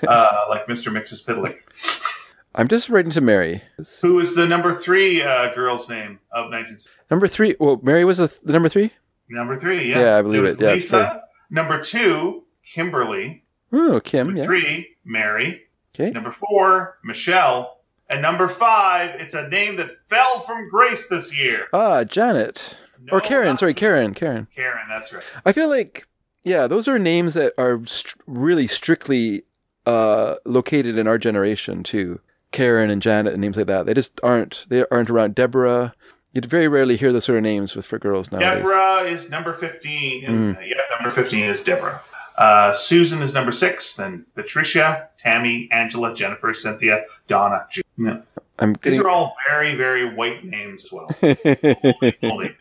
like 0.51 0.67
Mr. 0.67 0.93
Mxyzptlk. 0.93 1.57
I'm 2.55 2.69
just 2.69 2.91
writing 2.91 3.13
to 3.13 3.21
Mary. 3.21 3.63
Who 4.03 4.15
was 4.17 4.35
the 4.35 4.47
number 4.47 4.75
three 4.75 5.23
uh, 5.23 5.55
girl's 5.55 5.89
name 5.89 6.19
of 6.33 6.51
19? 6.51 6.79
Number 7.11 7.27
three. 7.29 7.57
Well, 7.59 7.81
Mary 7.83 8.05
was 8.05 8.19
the, 8.19 8.31
the 8.43 8.53
number 8.53 8.69
three. 8.69 8.93
Number 9.31 9.59
three, 9.59 9.89
yeah. 9.89 10.01
Yeah, 10.01 10.17
I 10.19 10.23
believe 10.23 10.45
it. 10.45 10.61
Yeah, 10.61 10.73
Lisa. 10.73 11.23
Number 11.51 11.81
two, 11.83 12.45
Kimberly. 12.73 13.45
Oh, 13.73 14.01
Kim. 14.01 14.27
Number 14.29 14.41
Yeah. 14.41 14.47
three, 14.47 14.97
Mary. 15.05 15.63
Okay. 15.95 16.11
Number 16.11 16.33
four, 16.33 16.99
Michelle. 17.05 17.79
And 18.09 18.23
number 18.23 18.49
five, 18.49 19.21
it's 19.21 19.35
a 19.35 19.49
name 19.49 19.77
that 19.77 19.91
fell 20.09 20.41
from 20.41 20.69
grace 20.69 21.07
this 21.09 21.37
year. 21.37 21.67
Ah, 21.73 22.03
Janet 22.05 22.77
No, 23.03 23.19
or 23.19 23.21
Karen. 23.21 23.57
Sorry, 23.57 23.75
Karen. 23.75 24.15
Karen. 24.15 24.49
Karen, 24.55 24.85
that's 24.89 25.13
right. 25.13 25.23
I 25.47 25.53
feel 25.53 25.69
like, 25.69 26.07
yeah, 26.43 26.67
those 26.67 26.89
are 26.89 26.99
names 26.99 27.35
that 27.35 27.53
are 27.57 27.81
st- 27.87 28.15
really 28.27 28.67
strictly 28.67 29.45
uh, 29.87 30.37
located 30.45 30.99
in 30.99 31.07
our 31.07 31.19
generation 31.19 31.83
too. 31.83 32.21
Karen 32.53 32.91
and 32.91 33.01
Janet 33.01 33.33
and 33.33 33.41
names 33.41 33.57
like 33.57 33.67
that. 33.69 33.87
They 33.87 33.95
just 33.95 34.21
aren't. 34.25 34.67
They 34.69 34.85
aren't 34.91 35.09
around. 35.11 35.35
Deborah. 35.37 35.95
You'd 36.33 36.47
very 36.47 36.69
rarely 36.69 36.97
hear 36.97 37.13
those 37.13 37.25
sort 37.25 37.39
of 37.39 37.43
names 37.45 37.75
with 37.77 37.87
for 37.87 37.99
girls 37.99 38.31
nowadays. 38.33 38.59
Deborah 38.65 39.03
is 39.05 39.31
number 39.31 39.53
15. 39.55 40.25
Mm. 40.25 40.69
Yeah, 40.69 40.75
number 40.97 41.11
15 41.15 41.45
is 41.45 41.63
Deborah. 41.65 42.01
Uh, 42.41 42.73
Susan 42.73 43.21
is 43.23 43.35
number 43.35 43.53
six. 43.53 43.97
Then 43.97 44.25
Patricia, 44.35 45.09
Tammy, 45.19 45.69
Angela, 45.71 46.15
Jennifer, 46.15 46.55
Cynthia, 46.55 47.05
Donna. 47.29 47.67
Ju- 47.71 47.83
Yeah. 47.99 48.21
I'm 48.59 48.75
These 48.83 48.99
are 48.99 49.09
all 49.09 49.37
very, 49.49 49.75
very 49.75 50.15
white 50.15 50.45
names 50.45 50.85
as 50.87 50.93
well. 50.93 51.09
Holy. 52.23 52.57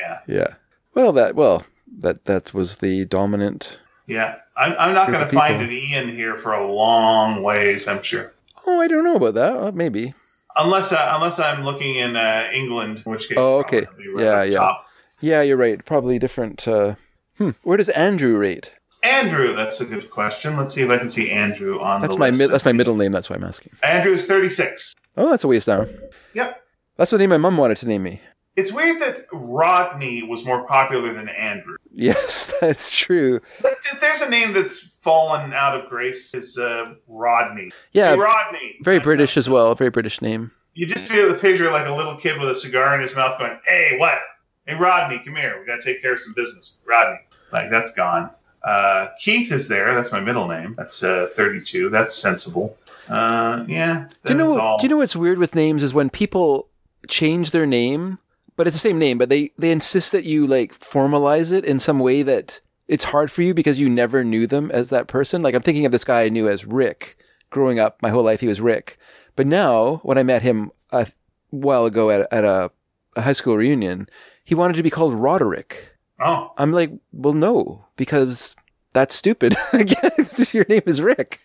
Yeah. 0.00 0.18
yeah. 0.26 0.46
Well, 0.94 1.12
that 1.12 1.34
well 1.34 1.64
that 1.98 2.24
that 2.24 2.54
was 2.54 2.76
the 2.76 3.04
dominant. 3.04 3.78
Yeah. 4.06 4.36
I'm, 4.56 4.74
I'm 4.78 4.94
not 4.94 5.08
going 5.10 5.26
to 5.26 5.32
find 5.32 5.58
people. 5.60 5.74
an 5.76 5.82
Ian 6.06 6.08
here 6.14 6.36
for 6.38 6.52
a 6.52 6.70
long 6.72 7.42
ways, 7.42 7.88
I'm 7.88 8.02
sure. 8.02 8.32
Oh, 8.66 8.80
I 8.80 8.86
don't 8.88 9.04
know 9.04 9.16
about 9.16 9.34
that. 9.34 9.54
Uh, 9.56 9.72
maybe. 9.72 10.14
Unless 10.56 10.92
uh, 10.92 11.12
unless 11.14 11.38
I'm 11.38 11.64
looking 11.64 11.94
in 11.96 12.14
uh, 12.16 12.48
England, 12.52 13.02
in 13.06 13.10
which 13.12 13.28
case. 13.28 13.38
Oh, 13.40 13.58
okay. 13.60 13.86
right 14.14 14.24
Yeah, 14.24 14.42
yeah. 14.42 14.58
top. 14.58 14.86
Yeah, 15.20 15.42
you're 15.42 15.56
right. 15.56 15.84
Probably 15.84 16.18
different. 16.18 16.66
Uh, 16.68 16.94
Hmm. 17.38 17.50
Where 17.62 17.78
does 17.78 17.88
Andrew 17.88 18.36
rate? 18.36 18.74
Andrew, 19.02 19.54
that's 19.56 19.80
a 19.80 19.84
good 19.84 20.10
question. 20.10 20.56
Let's 20.56 20.74
see 20.74 20.82
if 20.82 20.90
I 20.90 20.98
can 20.98 21.10
see 21.10 21.30
Andrew 21.30 21.80
on 21.80 22.00
That's 22.02 22.14
the 22.14 22.20
my 22.20 22.28
list. 22.28 22.38
mid- 22.38 22.50
that's 22.50 22.64
my 22.64 22.72
middle 22.72 22.94
name. 22.94 23.12
That's 23.12 23.28
why 23.28 23.36
I'm 23.36 23.44
asking. 23.44 23.72
Andrew 23.82 24.12
is 24.14 24.26
36. 24.26 24.94
Oh, 25.16 25.30
that's 25.30 25.44
a 25.44 25.48
ways 25.48 25.64
down. 25.64 25.88
Yep. 26.34 26.62
That's 26.96 27.10
the 27.10 27.18
name 27.18 27.30
my 27.30 27.36
mom 27.36 27.56
wanted 27.56 27.78
to 27.78 27.86
name 27.88 28.02
me. 28.04 28.20
It's 28.54 28.70
weird 28.70 29.00
that 29.00 29.26
Rodney 29.32 30.22
was 30.22 30.44
more 30.44 30.66
popular 30.66 31.14
than 31.14 31.28
Andrew. 31.30 31.76
Yes, 31.90 32.52
that's 32.60 32.94
true. 32.94 33.40
But 33.62 33.78
there's 34.00 34.20
a 34.20 34.28
name 34.28 34.52
that's 34.52 34.78
fallen 35.00 35.52
out 35.54 35.74
of 35.80 35.88
grace. 35.88 36.32
Is 36.34 36.58
uh, 36.58 36.94
Rodney? 37.08 37.70
Yeah, 37.92 38.14
Hey, 38.14 38.20
Rodney. 38.20 38.76
very 38.82 38.98
British 39.00 39.36
as 39.36 39.48
well. 39.48 39.74
Very 39.74 39.90
British 39.90 40.20
name. 40.20 40.50
You 40.74 40.86
just 40.86 41.04
feel 41.10 41.28
the 41.32 41.38
picture 41.38 41.70
like 41.70 41.86
a 41.86 41.92
little 41.92 42.16
kid 42.16 42.38
with 42.38 42.48
a 42.50 42.54
cigar 42.54 42.94
in 42.94 43.00
his 43.02 43.14
mouth, 43.16 43.38
going, 43.38 43.58
"Hey, 43.66 43.96
what? 43.98 44.18
Hey, 44.66 44.74
Rodney, 44.74 45.20
come 45.24 45.36
here. 45.36 45.58
We 45.60 45.66
got 45.66 45.76
to 45.76 45.82
take 45.82 46.00
care 46.02 46.14
of 46.14 46.20
some 46.20 46.32
business." 46.34 46.74
Rodney, 46.86 47.18
like 47.52 47.68
that's 47.70 47.90
gone. 47.92 48.30
Uh, 48.64 49.08
Keith 49.18 49.50
is 49.50 49.68
there. 49.68 49.94
That's 49.94 50.12
my 50.12 50.20
middle 50.20 50.46
name. 50.46 50.74
That's 50.76 51.02
uh, 51.02 51.28
32. 51.34 51.90
That's 51.90 52.14
sensible. 52.14 52.76
Uh, 53.08 53.64
yeah. 53.68 54.08
Do 54.24 54.32
you 54.32 54.38
know? 54.38 54.58
all. 54.58 54.78
Do 54.78 54.84
you 54.84 54.88
know 54.88 54.98
what's 54.98 55.16
weird 55.16 55.38
with 55.38 55.54
names 55.54 55.82
is 55.82 55.92
when 55.92 56.10
people 56.10 56.68
change 57.08 57.50
their 57.50 57.66
name, 57.66 58.18
but 58.56 58.66
it's 58.66 58.76
the 58.76 58.80
same 58.80 58.98
name, 58.98 59.18
but 59.18 59.28
they 59.28 59.50
they 59.58 59.72
insist 59.72 60.12
that 60.12 60.24
you 60.24 60.46
like 60.46 60.78
formalize 60.78 61.52
it 61.52 61.64
in 61.64 61.80
some 61.80 61.98
way 61.98 62.22
that 62.22 62.60
it's 62.88 63.04
hard 63.04 63.30
for 63.30 63.42
you 63.42 63.54
because 63.54 63.80
you 63.80 63.88
never 63.88 64.22
knew 64.22 64.46
them 64.46 64.70
as 64.70 64.90
that 64.90 65.08
person. 65.08 65.42
Like 65.42 65.54
I'm 65.54 65.62
thinking 65.62 65.86
of 65.86 65.92
this 65.92 66.04
guy 66.04 66.22
I 66.22 66.28
knew 66.28 66.48
as 66.48 66.64
Rick. 66.64 67.16
Growing 67.50 67.78
up, 67.78 68.00
my 68.00 68.08
whole 68.08 68.22
life 68.22 68.40
he 68.40 68.46
was 68.46 68.62
Rick, 68.62 68.96
but 69.36 69.46
now 69.46 69.96
when 70.04 70.16
I 70.16 70.22
met 70.22 70.40
him 70.40 70.70
a 70.90 71.06
while 71.50 71.84
ago 71.84 72.08
at 72.08 72.26
at 72.32 72.44
a, 72.44 72.70
a 73.14 73.22
high 73.22 73.34
school 73.34 73.56
reunion, 73.58 74.08
he 74.42 74.54
wanted 74.54 74.76
to 74.76 74.82
be 74.82 74.88
called 74.88 75.14
Roderick. 75.14 75.91
Oh, 76.22 76.52
I'm 76.56 76.72
like, 76.72 76.90
well, 77.12 77.32
no, 77.32 77.84
because 77.96 78.54
that's 78.92 79.14
stupid. 79.14 79.56
Your 80.52 80.66
name 80.68 80.82
is 80.86 81.00
Rick. 81.00 81.40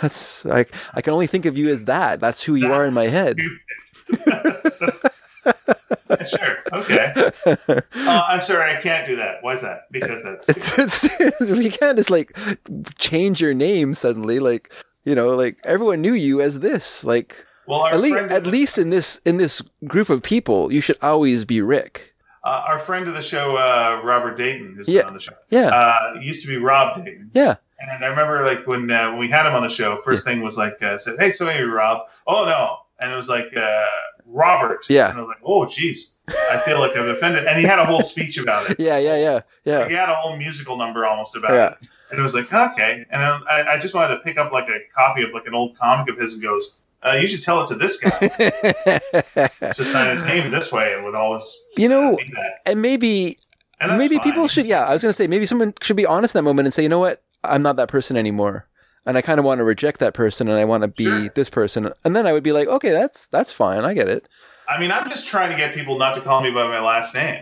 That's 0.00 0.44
like 0.44 0.74
I 0.94 1.00
can 1.00 1.12
only 1.12 1.26
think 1.26 1.46
of 1.46 1.56
you 1.56 1.68
as 1.70 1.84
that. 1.84 2.20
That's 2.20 2.42
who 2.42 2.54
you 2.54 2.72
are 2.72 2.84
in 2.84 2.94
my 2.94 3.06
head. 3.06 3.38
Yeah, 4.26 4.52
sure. 6.26 6.58
Okay. 6.72 7.30
Uh, 7.46 7.80
I'm 7.94 8.42
sorry, 8.42 8.76
I 8.76 8.80
can't 8.80 9.06
do 9.06 9.16
that. 9.16 9.42
Why 9.42 9.54
is 9.54 9.60
that? 9.62 9.90
Because 9.90 10.22
that's 10.22 10.48
It's, 10.78 11.08
it's, 11.20 11.50
you 11.50 11.70
can't 11.70 11.96
just 11.96 12.10
like 12.10 12.36
change 12.98 13.40
your 13.40 13.54
name 13.54 13.94
suddenly. 13.94 14.38
Like 14.38 14.72
you 15.04 15.14
know, 15.14 15.30
like 15.30 15.58
everyone 15.64 16.00
knew 16.02 16.14
you 16.14 16.40
as 16.40 16.60
this. 16.60 17.04
Like 17.04 17.44
well. 17.66 17.86
At 17.86 18.00
least 18.00 18.16
at 18.16 18.46
least 18.46 18.78
in 18.78 18.90
this 18.90 19.20
in 19.24 19.38
this 19.38 19.62
group 19.86 20.10
of 20.10 20.22
people, 20.22 20.72
you 20.72 20.80
should 20.80 20.98
always 21.00 21.44
be 21.44 21.60
Rick. 21.62 22.11
Uh, 22.44 22.64
our 22.66 22.78
friend 22.78 23.08
of 23.08 23.14
the 23.14 23.22
show, 23.22 23.56
uh, 23.56 24.00
Robert 24.02 24.36
Dayton, 24.36 24.74
who's 24.76 24.88
Yeah. 24.88 25.02
on 25.02 25.14
the 25.14 25.20
show, 25.20 25.32
Yeah, 25.50 25.68
uh, 25.68 26.14
used 26.20 26.42
to 26.42 26.48
be 26.48 26.56
Rob 26.56 27.04
Dayton. 27.04 27.30
yeah, 27.34 27.54
And 27.80 28.04
I 28.04 28.08
remember 28.08 28.44
like 28.44 28.66
when 28.66 28.90
uh, 28.90 29.10
when 29.10 29.18
we 29.18 29.28
had 29.28 29.46
him 29.46 29.54
on 29.54 29.62
the 29.62 29.68
show, 29.68 29.96
first 30.02 30.24
thing 30.24 30.40
was 30.42 30.56
like 30.56 30.80
uh, 30.82 30.98
said, 30.98 31.16
"Hey, 31.18 31.32
so 31.32 31.46
hey, 31.48 31.62
Rob." 31.62 32.06
Oh 32.26 32.44
no, 32.44 32.78
and 33.00 33.12
it 33.12 33.16
was 33.16 33.28
like 33.28 33.56
uh, 33.56 33.84
Robert. 34.26 34.86
Yeah. 34.88 35.08
And 35.10 35.18
I 35.18 35.22
was 35.22 35.28
like, 35.28 35.42
"Oh, 35.44 35.62
jeez, 35.66 36.10
I 36.52 36.58
feel 36.64 36.78
like 36.78 36.96
I'm 36.96 37.08
offended." 37.08 37.46
And 37.46 37.58
he 37.58 37.64
had 37.64 37.78
a 37.78 37.84
whole 37.84 38.02
speech 38.02 38.38
about 38.38 38.70
it. 38.70 38.78
yeah, 38.80 38.98
yeah, 38.98 39.16
yeah, 39.16 39.40
yeah. 39.64 39.88
He 39.88 39.94
had 39.94 40.08
a 40.08 40.14
whole 40.14 40.36
musical 40.36 40.76
number 40.76 41.04
almost 41.06 41.36
about 41.36 41.52
Yeah. 41.52 41.70
it. 41.72 41.88
And 42.10 42.20
it 42.20 42.22
was 42.22 42.34
like, 42.34 42.52
okay. 42.52 43.06
And 43.10 43.22
I, 43.22 43.72
I 43.72 43.78
just 43.78 43.94
wanted 43.94 44.16
to 44.16 44.20
pick 44.20 44.36
up 44.36 44.52
like 44.52 44.68
a 44.68 44.78
copy 44.94 45.22
of 45.22 45.30
like 45.32 45.46
an 45.46 45.54
old 45.54 45.78
comic 45.78 46.10
of 46.12 46.18
his 46.18 46.34
and 46.34 46.42
goes, 46.42 46.74
uh, 47.06 47.12
you 47.16 47.26
should 47.26 47.42
tell 47.42 47.62
it 47.62 47.66
to 47.68 47.74
this 47.74 47.98
guy. 47.98 48.10
just 49.72 49.92
sign 49.92 50.12
his 50.16 50.24
name 50.24 50.50
this 50.50 50.70
way. 50.72 50.92
It 50.92 51.04
would 51.04 51.14
always 51.14 51.42
You 51.76 51.88
know, 51.88 52.16
and 52.66 52.80
maybe 52.82 53.38
And 53.80 53.98
maybe 53.98 54.16
fine. 54.16 54.24
people 54.24 54.48
should 54.48 54.66
yeah 54.66 54.86
i 54.86 54.92
was 54.92 55.02
going 55.02 55.10
to 55.10 55.14
say 55.16 55.26
maybe 55.26 55.46
someone 55.46 55.74
should 55.82 55.96
be 55.96 56.06
honest 56.06 56.34
in 56.34 56.38
that 56.38 56.42
moment 56.44 56.66
and 56.66 56.72
say 56.74 56.82
you 56.84 56.88
know 56.88 57.00
what 57.00 57.22
i'm 57.42 57.62
not 57.62 57.74
that 57.76 57.88
person 57.88 58.16
anymore 58.16 58.68
and 59.04 59.18
i 59.18 59.22
kind 59.22 59.40
of 59.40 59.44
want 59.44 59.58
to 59.58 59.64
reject 59.64 59.98
that 59.98 60.14
person 60.14 60.46
and 60.48 60.56
i 60.56 60.64
want 60.64 60.82
to 60.82 60.88
be 60.88 61.02
Sure. 61.04 61.28
this 61.34 61.50
person 61.50 61.92
and 62.04 62.14
then 62.14 62.24
i 62.26 62.32
would 62.32 62.44
be 62.44 62.52
like 62.52 62.68
okay 62.68 62.90
that's 62.90 63.26
that's 63.28 63.50
fine 63.52 63.84
i 63.84 63.92
get 63.94 64.06
it 64.08 64.28
I 64.68 64.78
mean, 64.80 64.92
I'm 64.92 65.10
just 65.10 65.26
trying 65.26 65.50
to 65.50 65.56
get 65.56 65.74
people 65.74 65.98
not 65.98 66.14
to 66.14 66.20
call 66.22 66.40
me 66.40 66.50
by 66.50 66.62
my 66.68 66.78
last 66.80 67.12
name. 67.14 67.40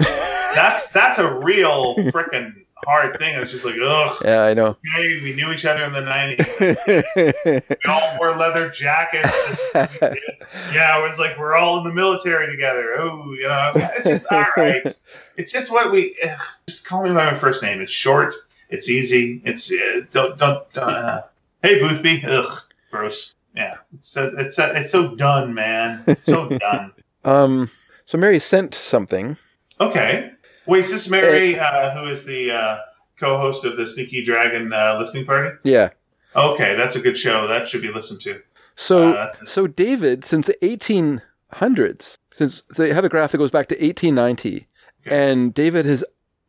that's 0.55 0.89
that's 0.89 1.19
a 1.19 1.35
real 1.41 1.95
freaking 2.15 2.51
hard 2.87 3.19
thing. 3.19 3.37
I 3.37 3.41
was 3.41 3.51
just 3.51 3.65
like, 3.65 3.77
ugh. 3.83 4.17
yeah 4.25 4.43
i 4.43 4.55
know 4.55 4.77
Hey, 4.95 5.21
we 5.23 5.33
knew 5.35 5.53
each 5.53 5.65
other 5.65 5.85
in 5.85 5.93
the 5.93 6.01
'90s. 6.01 7.63
We 7.85 7.91
all 7.91 8.17
wore 8.19 8.37
leather 8.37 8.69
jackets. 8.71 9.61
yeah, 9.75 10.99
it 10.99 11.03
was 11.09 11.19
like 11.19 11.39
we're 11.39 11.55
all 11.55 11.79
in 11.79 11.85
the 11.85 11.93
military 11.93 12.51
together. 12.51 12.97
Oh, 12.99 13.33
you 13.33 13.49
know, 13.49 13.73
it's 13.75 14.09
just 14.09 14.27
all 14.33 14.47
right. 14.57 15.01
It's 15.37 15.53
just 15.53 15.71
what 15.71 15.91
we 15.93 16.17
ugh, 16.25 16.39
just 16.69 16.85
call 16.87 17.03
me 17.05 17.11
by 17.11 17.31
my 17.31 17.35
first 17.39 17.63
name. 17.63 17.81
It's 17.81 17.93
short. 17.93 18.35
It's 18.69 18.89
easy. 18.89 19.41
It's 19.45 19.71
uh, 19.73 20.03
don't 20.11 20.37
don't. 20.39 20.71
don't 20.73 20.89
uh, 20.89 21.23
hey, 21.63 21.81
Boothby. 21.81 22.25
Ugh, 22.27 22.59
gross. 22.91 23.35
Yeah, 23.57 23.77
it's 23.95 24.17
uh, 24.17 24.31
it's 24.39 24.59
uh, 24.59 24.73
it's 24.77 24.93
so 24.93 25.15
done, 25.15 25.55
man. 25.55 26.05
It's 26.07 26.27
so 26.27 26.49
done. 26.59 26.93
um 27.25 27.71
so 28.05 28.17
mary 28.19 28.41
sent 28.41 28.75
something 28.75 29.37
Okay. 29.81 30.33
Wait, 30.71 30.85
is 30.85 30.91
this 30.91 31.11
Mary, 31.11 31.59
uh, 31.59 31.91
who 31.97 32.05
is 32.11 32.25
the 32.25 32.51
uh, 32.53 32.79
co-host 33.19 33.65
of 33.65 33.77
the 33.77 33.87
Sneaky 33.87 34.25
Dragon 34.25 34.73
uh, 34.73 34.97
listening 34.99 35.27
party? 35.27 35.57
yeah 35.65 35.91
Okay, 36.37 36.77
that's 36.77 36.95
a 36.97 37.01
good 37.01 37.19
show. 37.19 37.49
That 37.49 37.69
should 37.69 37.83
be 37.83 37.93
listened 37.93 38.21
to. 38.23 38.41
so 38.77 39.13
Uh, 39.15 39.33
so 39.45 39.67
david 39.67 40.25
since 40.25 40.47
the 40.47 40.55
1800s 40.63 42.15
since 42.33 42.63
they 42.77 42.93
have 42.93 43.05
a 43.05 43.09
graph 43.09 43.33
that 43.33 43.39
goes 43.39 43.51
back 43.51 43.69
to 43.69 43.75
1890 43.75 44.67
Okay. 45.07 45.31
and 45.31 45.53
david 45.55 45.87
has 45.87 46.05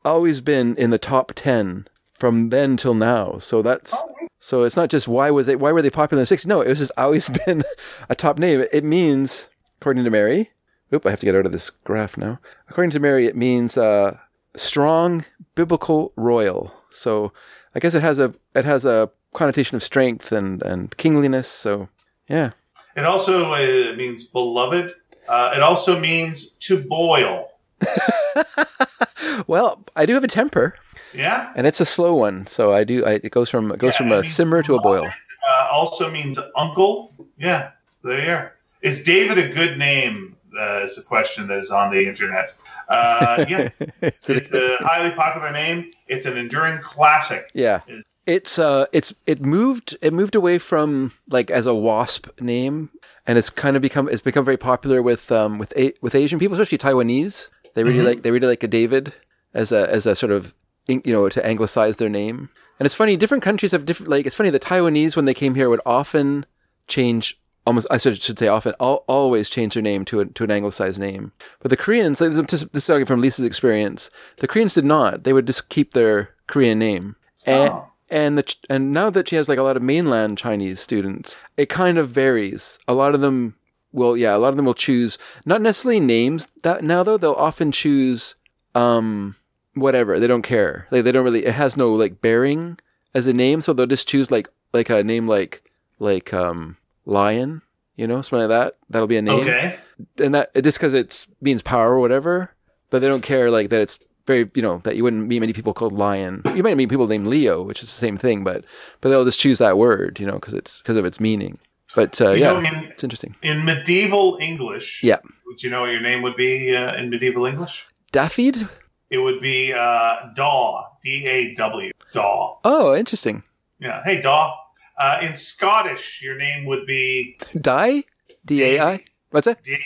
always 0.05 0.41
been 0.41 0.75
in 0.75 0.89
the 0.91 0.97
top 0.97 1.31
10 1.35 1.87
from 2.13 2.49
then 2.49 2.77
till 2.77 2.93
now 2.93 3.37
so 3.39 3.61
that's 3.61 3.93
Oh, 3.93 4.27
So 4.39 4.63
it's 4.63 4.75
not 4.75 4.89
just 4.89 5.07
why 5.07 5.31
was 5.31 5.47
it 5.47 5.59
why 5.59 5.71
were 5.71 5.81
they 5.81 5.89
popular 5.91 6.21
in 6.21 6.25
the 6.27 6.35
60s? 6.35 6.45
No, 6.47 6.61
it 6.61 6.67
was 6.69 6.79
just 6.79 6.91
always 6.97 7.29
been 7.45 7.63
a 8.09 8.15
top 8.15 8.37
name. 8.39 8.65
It 8.71 8.83
means, 8.83 9.49
according 9.79 10.03
to 10.03 10.09
Mary, 10.09 10.49
oop, 10.93 11.05
I 11.05 11.09
have 11.11 11.19
to 11.19 11.25
get 11.25 11.35
out 11.35 11.45
of 11.45 11.51
this 11.51 11.69
graph 11.69 12.17
now. 12.17 12.39
According 12.69 12.91
to 12.91 12.99
Mary, 12.99 13.25
it 13.25 13.35
means 13.35 13.77
uh, 13.77 14.17
strong, 14.55 15.25
biblical, 15.55 16.11
royal. 16.15 16.73
So 16.91 17.31
I 17.75 17.79
guess 17.79 17.93
it 17.95 18.01
has 18.01 18.19
a 18.19 18.33
it 18.55 18.65
has 18.65 18.85
a 18.85 19.09
connotation 19.33 19.75
of 19.75 19.83
strength 19.83 20.31
and 20.31 20.61
and 20.63 20.95
kingliness. 20.97 21.47
So 21.47 21.87
yeah, 22.27 22.51
It 22.95 23.05
also 23.05 23.53
uh, 23.53 23.95
means 23.95 24.23
beloved. 24.23 24.93
Uh, 25.27 25.53
it 25.55 25.61
also 25.61 25.99
means 25.99 26.49
to 26.67 26.81
boil. 26.83 27.47
well, 29.47 29.83
I 29.95 30.05
do 30.05 30.13
have 30.13 30.23
a 30.23 30.27
temper, 30.27 30.75
Yeah. 31.13 31.51
and 31.55 31.65
it's 31.67 31.79
a 31.81 31.85
slow 31.85 32.15
one. 32.15 32.47
So 32.47 32.73
I 32.73 32.83
do. 32.83 33.05
I, 33.05 33.13
it 33.23 33.31
goes 33.31 33.49
from 33.49 33.71
it 33.71 33.79
goes 33.79 33.93
Yeah, 33.93 33.97
from 33.97 34.11
it 34.11 34.25
a 34.25 34.29
simmer 34.29 34.61
to 34.63 34.75
a 34.75 34.81
boil. 34.81 35.05
Uh, 35.05 35.67
also 35.71 36.09
means 36.09 36.37
uncle. 36.55 37.13
Yeah. 37.37 37.71
There 38.03 38.23
you 38.25 38.31
are. 38.31 38.53
Is 38.81 39.03
David 39.03 39.37
a 39.37 39.49
good 39.49 39.77
name? 39.77 40.35
Uh, 40.59 40.83
is 40.83 40.97
a 40.97 41.03
question 41.03 41.47
that 41.47 41.59
is 41.59 41.71
on 41.71 41.91
the 41.91 42.07
internet. 42.07 42.53
Uh, 42.89 43.45
yeah. 43.47 43.69
It's 44.01 44.51
a 44.51 44.77
highly 44.81 45.11
popular 45.15 45.51
name. 45.51 45.91
It's 46.07 46.25
an 46.25 46.37
enduring 46.37 46.79
classic. 46.81 47.49
Yeah. 47.53 47.81
It's 48.27 48.59
uh 48.59 48.85
it's 48.91 49.13
it 49.25 49.43
moved 49.45 49.97
it 50.01 50.13
moved 50.13 50.35
away 50.35 50.59
from 50.59 51.11
like 51.29 51.49
as 51.49 51.65
a 51.65 51.73
wasp 51.73 52.27
name 52.39 52.91
and 53.25 53.37
it's 53.37 53.49
kind 53.49 53.75
of 53.75 53.81
become 53.81 54.07
it's 54.07 54.21
become 54.21 54.45
very 54.45 54.57
popular 54.57 55.01
with 55.01 55.31
um 55.31 55.57
with 55.57 55.73
a, 55.75 55.93
with 56.01 56.13
Asian 56.15 56.37
people 56.37 56.53
especially 56.59 56.77
Taiwanese. 56.77 57.47
They 57.73 57.83
really 57.83 57.99
Mhm. 57.99 58.05
like 58.05 58.21
they 58.21 58.29
really 58.31 58.47
like 58.47 58.61
a 58.63 58.67
David 58.67 59.13
as 59.55 59.71
a 59.71 59.89
as 59.91 60.05
a 60.05 60.15
sort 60.15 60.31
of 60.31 60.53
you 60.87 61.01
know 61.07 61.29
to 61.29 61.43
anglicize 61.45 61.97
their 61.97 62.09
name. 62.09 62.49
And 62.77 62.85
it's 62.85 62.93
funny 62.95 63.15
different 63.17 63.43
countries 63.43 63.71
have 63.71 63.85
different 63.87 64.11
like 64.11 64.25
it's 64.27 64.35
funny 64.35 64.51
the 64.51 64.59
Taiwanese 64.59 65.15
when 65.15 65.25
they 65.25 65.33
came 65.33 65.55
here 65.55 65.69
would 65.69 65.81
often 65.85 66.45
change 66.87 67.39
almost 67.65 67.87
I 67.91 67.97
should, 67.97 68.21
should 68.21 68.39
say 68.39 68.47
often 68.47 68.73
al- 68.79 69.03
always 69.07 69.49
change 69.49 69.73
their 69.75 69.83
name 69.83 70.05
to 70.05 70.19
a, 70.21 70.25
to 70.25 70.43
an 70.43 70.51
anglicized 70.51 70.99
name. 70.99 71.31
But 71.59 71.69
the 71.69 71.77
Koreans 71.77 72.19
like, 72.21 72.31
this 72.31 72.39
is 72.61 72.67
this 72.69 72.83
is 72.83 72.87
talking 72.87 73.05
from 73.05 73.21
Lisa's 73.21 73.45
experience. 73.45 74.09
The 74.37 74.47
Koreans 74.47 74.73
did 74.73 74.85
not. 74.85 75.23
They 75.23 75.33
would 75.33 75.47
just 75.47 75.69
keep 75.69 75.93
their 75.93 76.31
Korean 76.47 76.79
name. 76.79 77.15
And 77.45 77.71
Oh. 77.73 77.87
and 78.09 78.37
the 78.37 78.55
and 78.69 78.91
now 78.93 79.09
that 79.09 79.27
she 79.29 79.35
has 79.35 79.47
like 79.49 79.59
a 79.59 79.63
lot 79.63 79.77
of 79.77 79.83
mainland 79.83 80.37
Chinese 80.37 80.79
students, 80.79 81.37
it 81.57 81.69
kind 81.69 81.97
of 81.97 82.09
varies. 82.09 82.79
A 82.87 82.93
lot 82.93 83.15
of 83.15 83.21
them 83.21 83.55
will, 83.93 84.15
yeah, 84.17 84.35
a 84.35 84.39
lot 84.39 84.49
of 84.49 84.55
them 84.57 84.65
will 84.65 84.73
choose 84.73 85.17
not 85.45 85.61
necessarily 85.61 85.99
names 85.99 86.47
that 86.63 86.83
now 86.83 87.03
though 87.03 87.17
they'll 87.17 87.33
often 87.33 87.71
choose 87.71 88.35
um 88.75 89.35
whatever 89.73 90.19
they 90.19 90.27
don't 90.27 90.41
care. 90.41 90.87
Like 90.91 91.03
they 91.03 91.11
don't 91.11 91.23
really. 91.25 91.45
It 91.45 91.53
has 91.53 91.77
no 91.77 91.93
like 91.93 92.21
bearing 92.21 92.77
as 93.13 93.27
a 93.27 93.33
name, 93.33 93.61
so 93.61 93.73
they'll 93.73 93.85
just 93.85 94.07
choose 94.07 94.31
like 94.31 94.47
like 94.73 94.89
a 94.89 95.03
name 95.03 95.27
like 95.27 95.63
like 95.99 96.33
um 96.33 96.77
lion, 97.11 97.61
you 97.95 98.07
know, 98.07 98.21
something 98.21 98.47
like 98.47 98.49
that. 98.49 98.77
That'll 98.89 99.07
be 99.07 99.17
a 99.17 99.21
name 99.21 99.41
Okay. 99.41 99.75
and 100.19 100.33
that 100.35 100.53
just 100.63 100.77
because 100.77 100.93
it 100.93 101.27
means 101.41 101.61
power 101.61 101.93
or 101.95 101.99
whatever, 101.99 102.51
but 102.89 103.01
they 103.01 103.07
don't 103.07 103.21
care 103.23 103.51
like 103.51 103.69
that 103.69 103.81
it's 103.81 103.99
very 104.27 104.49
you 104.53 104.61
know 104.61 104.77
that 104.83 104.95
you 104.95 105.03
wouldn't 105.03 105.27
meet 105.27 105.39
many 105.39 105.53
people 105.53 105.73
called 105.73 105.93
lion. 105.93 106.41
You 106.55 106.63
might 106.63 106.77
meet 106.77 106.89
people 106.89 107.07
named 107.07 107.27
Leo, 107.27 107.61
which 107.63 107.81
is 107.83 107.89
the 107.89 107.99
same 107.99 108.17
thing, 108.17 108.43
but 108.43 108.63
but 109.01 109.09
they'll 109.09 109.25
just 109.25 109.39
choose 109.39 109.57
that 109.57 109.77
word, 109.77 110.19
you 110.19 110.25
know, 110.27 110.33
because 110.39 110.53
it's 110.53 110.77
because 110.79 110.97
of 110.97 111.05
its 111.05 111.19
meaning. 111.19 111.57
But 111.95 112.21
uh, 112.21 112.31
yeah, 112.31 112.53
know, 112.53 112.59
in, 112.59 112.75
it's 112.85 113.03
interesting. 113.03 113.35
in 113.41 113.65
medieval 113.65 114.37
English, 114.39 115.03
Yeah. 115.03 115.17
would 115.47 115.61
you 115.63 115.69
know 115.69 115.81
what 115.81 115.91
your 115.91 115.99
name 116.01 116.21
would 116.21 116.37
be 116.37 116.73
uh, 116.75 116.95
in 116.95 117.09
medieval 117.09 117.45
English? 117.45 117.85
Daffyd, 118.13 118.69
it 119.09 119.17
would 119.17 119.41
be 119.41 119.73
uh, 119.73 120.15
Daw, 120.35 120.85
D 121.03 121.25
A 121.27 121.55
W, 121.55 121.91
Daw. 122.13 122.59
Oh, 122.63 122.95
interesting. 122.95 123.43
Yeah. 123.79 124.01
Hey, 124.05 124.21
Daw. 124.21 124.55
Uh, 125.01 125.19
in 125.21 125.35
Scottish, 125.35 126.21
your 126.21 126.37
name 126.37 126.65
would 126.65 126.85
be 126.85 127.37
Die? 127.59 128.03
D 128.45 128.63
A 128.63 128.79
I? 128.81 129.03
What's 129.31 129.45
that? 129.45 129.63
Da- 129.63 129.77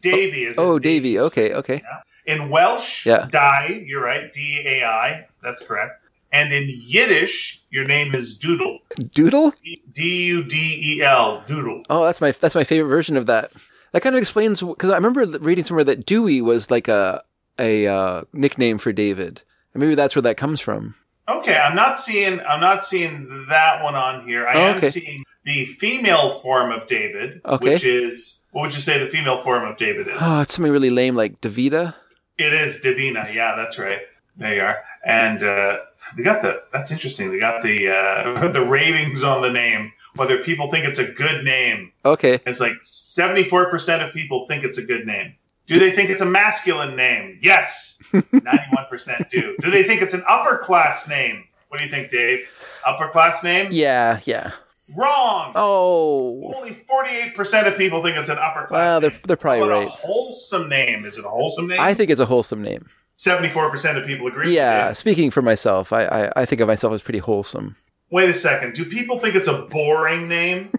Davy. 0.00 0.46
Is 0.46 0.58
Oh, 0.58 0.78
Davy. 0.78 1.18
Okay, 1.20 1.54
okay. 1.54 1.80
In 2.26 2.48
Welsh, 2.50 3.06
Yeah. 3.06 3.28
Dai, 3.30 3.84
you're 3.86 4.02
right, 4.02 4.32
D 4.32 4.62
A 4.66 4.84
I, 4.84 5.26
that's 5.42 5.64
correct. 5.64 6.00
And 6.32 6.52
in 6.52 6.64
Yiddish, 6.68 7.62
your 7.70 7.84
name 7.84 8.14
is 8.14 8.36
Doodle, 8.36 8.80
Doodle? 9.14 9.52
D 9.92 10.26
U 10.26 10.42
D 10.42 10.96
E 10.96 11.02
L, 11.02 11.44
Doodle. 11.46 11.82
Oh, 11.88 12.04
that's 12.04 12.20
my 12.20 12.32
that's 12.32 12.56
my 12.56 12.64
favorite 12.64 12.88
version 12.88 13.16
of 13.16 13.26
that. 13.26 13.52
That 13.92 14.00
kind 14.02 14.16
of 14.16 14.20
explains 14.20 14.60
because 14.60 14.90
I 14.90 14.96
remember 14.96 15.24
reading 15.38 15.62
somewhere 15.64 15.84
that 15.84 16.04
Dewey 16.06 16.40
was 16.42 16.70
like 16.72 16.88
a 16.88 17.22
a 17.60 17.86
uh, 17.86 18.22
nickname 18.32 18.78
for 18.78 18.92
David, 18.92 19.42
and 19.72 19.80
maybe 19.80 19.94
that's 19.94 20.16
where 20.16 20.22
that 20.22 20.36
comes 20.36 20.60
from. 20.60 20.96
Okay, 21.28 21.56
I'm 21.56 21.74
not 21.74 21.98
seeing 21.98 22.40
I'm 22.40 22.60
not 22.60 22.84
seeing 22.84 23.46
that 23.48 23.82
one 23.82 23.94
on 23.94 24.26
here. 24.26 24.46
I 24.46 24.54
Oh, 24.54 24.60
am 24.74 24.80
seeing 24.90 25.24
the 25.44 25.64
female 25.66 26.34
form 26.40 26.70
of 26.70 26.86
David, 26.86 27.40
Okay. 27.44 27.74
which 27.74 27.84
is 27.84 28.38
what 28.52 28.62
would 28.62 28.74
you 28.74 28.80
say 28.80 28.98
the 28.98 29.08
female 29.08 29.42
form 29.42 29.64
of 29.68 29.76
David 29.78 30.08
is? 30.08 30.16
Oh, 30.20 30.40
it's 30.40 30.54
something 30.54 30.72
really 30.72 30.90
lame 30.90 31.14
like 31.16 31.40
Davida. 31.40 31.94
It 32.38 32.52
is 32.52 32.80
Davina. 32.80 33.32
Yeah, 33.32 33.54
that's 33.56 33.78
right. 33.78 34.00
There 34.36 34.54
you 34.54 34.62
are. 34.62 34.78
And 35.06 35.42
uh, 35.44 35.78
they 36.16 36.24
got 36.24 36.42
the. 36.42 36.62
That's 36.72 36.90
interesting. 36.90 37.30
They 37.30 37.38
got 37.38 37.62
the 37.62 37.88
uh, 37.88 38.48
the 38.52 38.64
ratings 38.64 39.22
on 39.22 39.42
the 39.42 39.50
name. 39.50 39.92
Whether 40.16 40.38
people 40.38 40.70
think 40.70 40.84
it's 40.86 40.98
a 40.98 41.04
good 41.04 41.44
name. 41.44 41.92
Okay. 42.04 42.40
It's 42.44 42.60
like 42.60 42.74
seventy 42.82 43.44
four 43.44 43.70
percent 43.70 44.02
of 44.02 44.12
people 44.12 44.46
think 44.46 44.64
it's 44.64 44.78
a 44.78 44.82
good 44.82 45.06
name. 45.06 45.34
Do 45.66 45.78
they 45.78 45.90
think 45.92 46.10
it's 46.10 46.20
a 46.20 46.26
masculine 46.26 46.94
name? 46.96 47.38
Yes, 47.42 47.98
ninety 48.12 48.64
one 48.70 48.86
percent 48.90 49.30
do. 49.30 49.56
Do 49.60 49.70
they 49.70 49.82
think 49.82 50.02
it's 50.02 50.14
an 50.14 50.22
upper 50.28 50.58
class 50.58 51.08
name? 51.08 51.44
What 51.68 51.78
do 51.78 51.84
you 51.84 51.90
think, 51.90 52.10
Dave? 52.10 52.46
Upper 52.86 53.08
class 53.08 53.42
name? 53.42 53.68
Yeah, 53.72 54.20
yeah. 54.24 54.52
Wrong. 54.94 55.52
Oh, 55.54 56.52
Only 56.54 56.74
forty 56.74 57.10
eight 57.10 57.34
percent 57.34 57.66
of 57.66 57.76
people 57.76 58.02
think 58.02 58.16
it's 58.18 58.28
an 58.28 58.38
upper 58.38 58.66
class. 58.66 58.70
well, 58.70 59.00
they're 59.00 59.14
they're 59.26 59.36
probably 59.36 59.66
right. 59.68 59.86
A 59.86 59.90
wholesome 59.90 60.68
name. 60.68 61.06
Is 61.06 61.16
it 61.16 61.24
a 61.24 61.28
wholesome 61.28 61.66
name? 61.68 61.80
I 61.80 61.94
think 61.94 62.10
it's 62.10 62.20
a 62.20 62.26
wholesome 62.26 62.60
name. 62.62 62.86
Seventy-four 63.16 63.70
percent 63.70 63.96
of 63.96 64.04
people 64.06 64.26
agree. 64.26 64.54
Yeah, 64.54 64.92
speaking 64.92 65.30
for 65.30 65.40
myself, 65.40 65.92
I, 65.92 66.04
I 66.04 66.32
I 66.42 66.44
think 66.44 66.60
of 66.60 66.68
myself 66.68 66.92
as 66.92 67.02
pretty 67.02 67.20
wholesome. 67.20 67.76
Wait 68.10 68.28
a 68.28 68.34
second. 68.34 68.74
Do 68.74 68.84
people 68.84 69.18
think 69.18 69.34
it's 69.34 69.48
a 69.48 69.62
boring 69.62 70.28
name? 70.28 70.70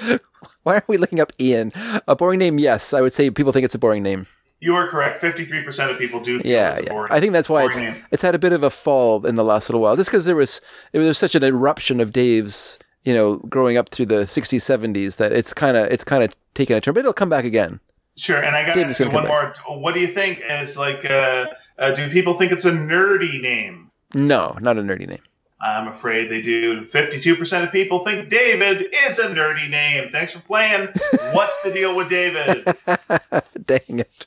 Why 0.70 0.76
are 0.76 0.84
we 0.86 0.98
looking 0.98 1.18
up 1.18 1.32
Ian? 1.40 1.72
A 2.06 2.14
boring 2.14 2.38
name? 2.38 2.60
Yes, 2.60 2.94
I 2.94 3.00
would 3.00 3.12
say 3.12 3.28
people 3.28 3.50
think 3.50 3.64
it's 3.64 3.74
a 3.74 3.78
boring 3.78 4.04
name. 4.04 4.28
You 4.60 4.76
are 4.76 4.86
correct. 4.86 5.20
Fifty-three 5.20 5.64
percent 5.64 5.90
of 5.90 5.98
people 5.98 6.20
do. 6.20 6.40
Yeah, 6.44 6.70
it's 6.70 6.82
a 6.82 6.84
yeah. 6.84 6.92
boring. 6.92 7.12
I 7.12 7.18
think 7.18 7.32
that's 7.32 7.48
why 7.48 7.64
it's 7.64 7.76
name. 7.76 7.96
it's 8.12 8.22
had 8.22 8.36
a 8.36 8.38
bit 8.38 8.52
of 8.52 8.62
a 8.62 8.70
fall 8.70 9.26
in 9.26 9.34
the 9.34 9.42
last 9.42 9.68
little 9.68 9.80
while, 9.80 9.96
just 9.96 10.10
because 10.10 10.26
there 10.26 10.36
was 10.36 10.60
it 10.92 11.00
was 11.00 11.18
such 11.18 11.34
an 11.34 11.42
eruption 11.42 11.98
of 11.98 12.12
Dave's, 12.12 12.78
you 13.04 13.12
know, 13.12 13.38
growing 13.48 13.76
up 13.76 13.88
through 13.88 14.06
the 14.06 14.26
'60s, 14.26 14.60
'70s 14.60 15.16
that 15.16 15.32
it's 15.32 15.52
kind 15.52 15.76
of 15.76 15.90
it's 15.90 16.04
kind 16.04 16.22
of 16.22 16.36
taken 16.54 16.76
a 16.76 16.80
turn, 16.80 16.94
but 16.94 17.00
it'll 17.00 17.12
come 17.12 17.30
back 17.30 17.44
again. 17.44 17.80
Sure, 18.16 18.40
and 18.40 18.54
I 18.54 18.64
got 18.64 18.74
to 18.74 18.84
ask 18.84 19.00
you 19.00 19.06
one 19.06 19.26
come 19.26 19.26
more. 19.26 19.52
What 19.66 19.94
do 19.94 19.98
you 20.00 20.14
think? 20.14 20.40
Is 20.48 20.76
like, 20.76 21.04
uh, 21.04 21.46
uh, 21.80 21.90
do 21.94 22.08
people 22.10 22.34
think 22.34 22.52
it's 22.52 22.64
a 22.64 22.70
nerdy 22.70 23.42
name? 23.42 23.90
No, 24.14 24.56
not 24.60 24.78
a 24.78 24.82
nerdy 24.82 25.08
name. 25.08 25.22
I'm 25.62 25.88
afraid 25.88 26.30
they 26.30 26.40
do. 26.40 26.84
Fifty-two 26.84 27.36
percent 27.36 27.64
of 27.66 27.70
people 27.72 28.02
think 28.04 28.28
David 28.30 28.86
is 29.06 29.18
a 29.18 29.28
nerdy 29.28 29.68
name. 29.68 30.08
Thanks 30.10 30.32
for 30.32 30.40
playing. 30.40 30.88
What's 31.32 31.62
the 31.62 31.70
deal 31.72 31.94
with 31.94 32.08
David? 32.08 32.64
Dang 33.66 33.98
it! 34.00 34.26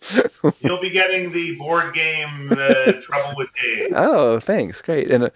You'll 0.62 0.80
be 0.82 0.90
getting 0.92 1.32
the 1.32 1.56
board 1.56 1.94
game 1.94 2.52
uh, 2.52 2.94
Trouble 3.02 3.34
with 3.36 3.50
Dave. 3.62 3.92
oh, 3.96 4.40
thanks, 4.40 4.82
great. 4.82 5.10
And 5.10 5.24
uh, 5.26 5.30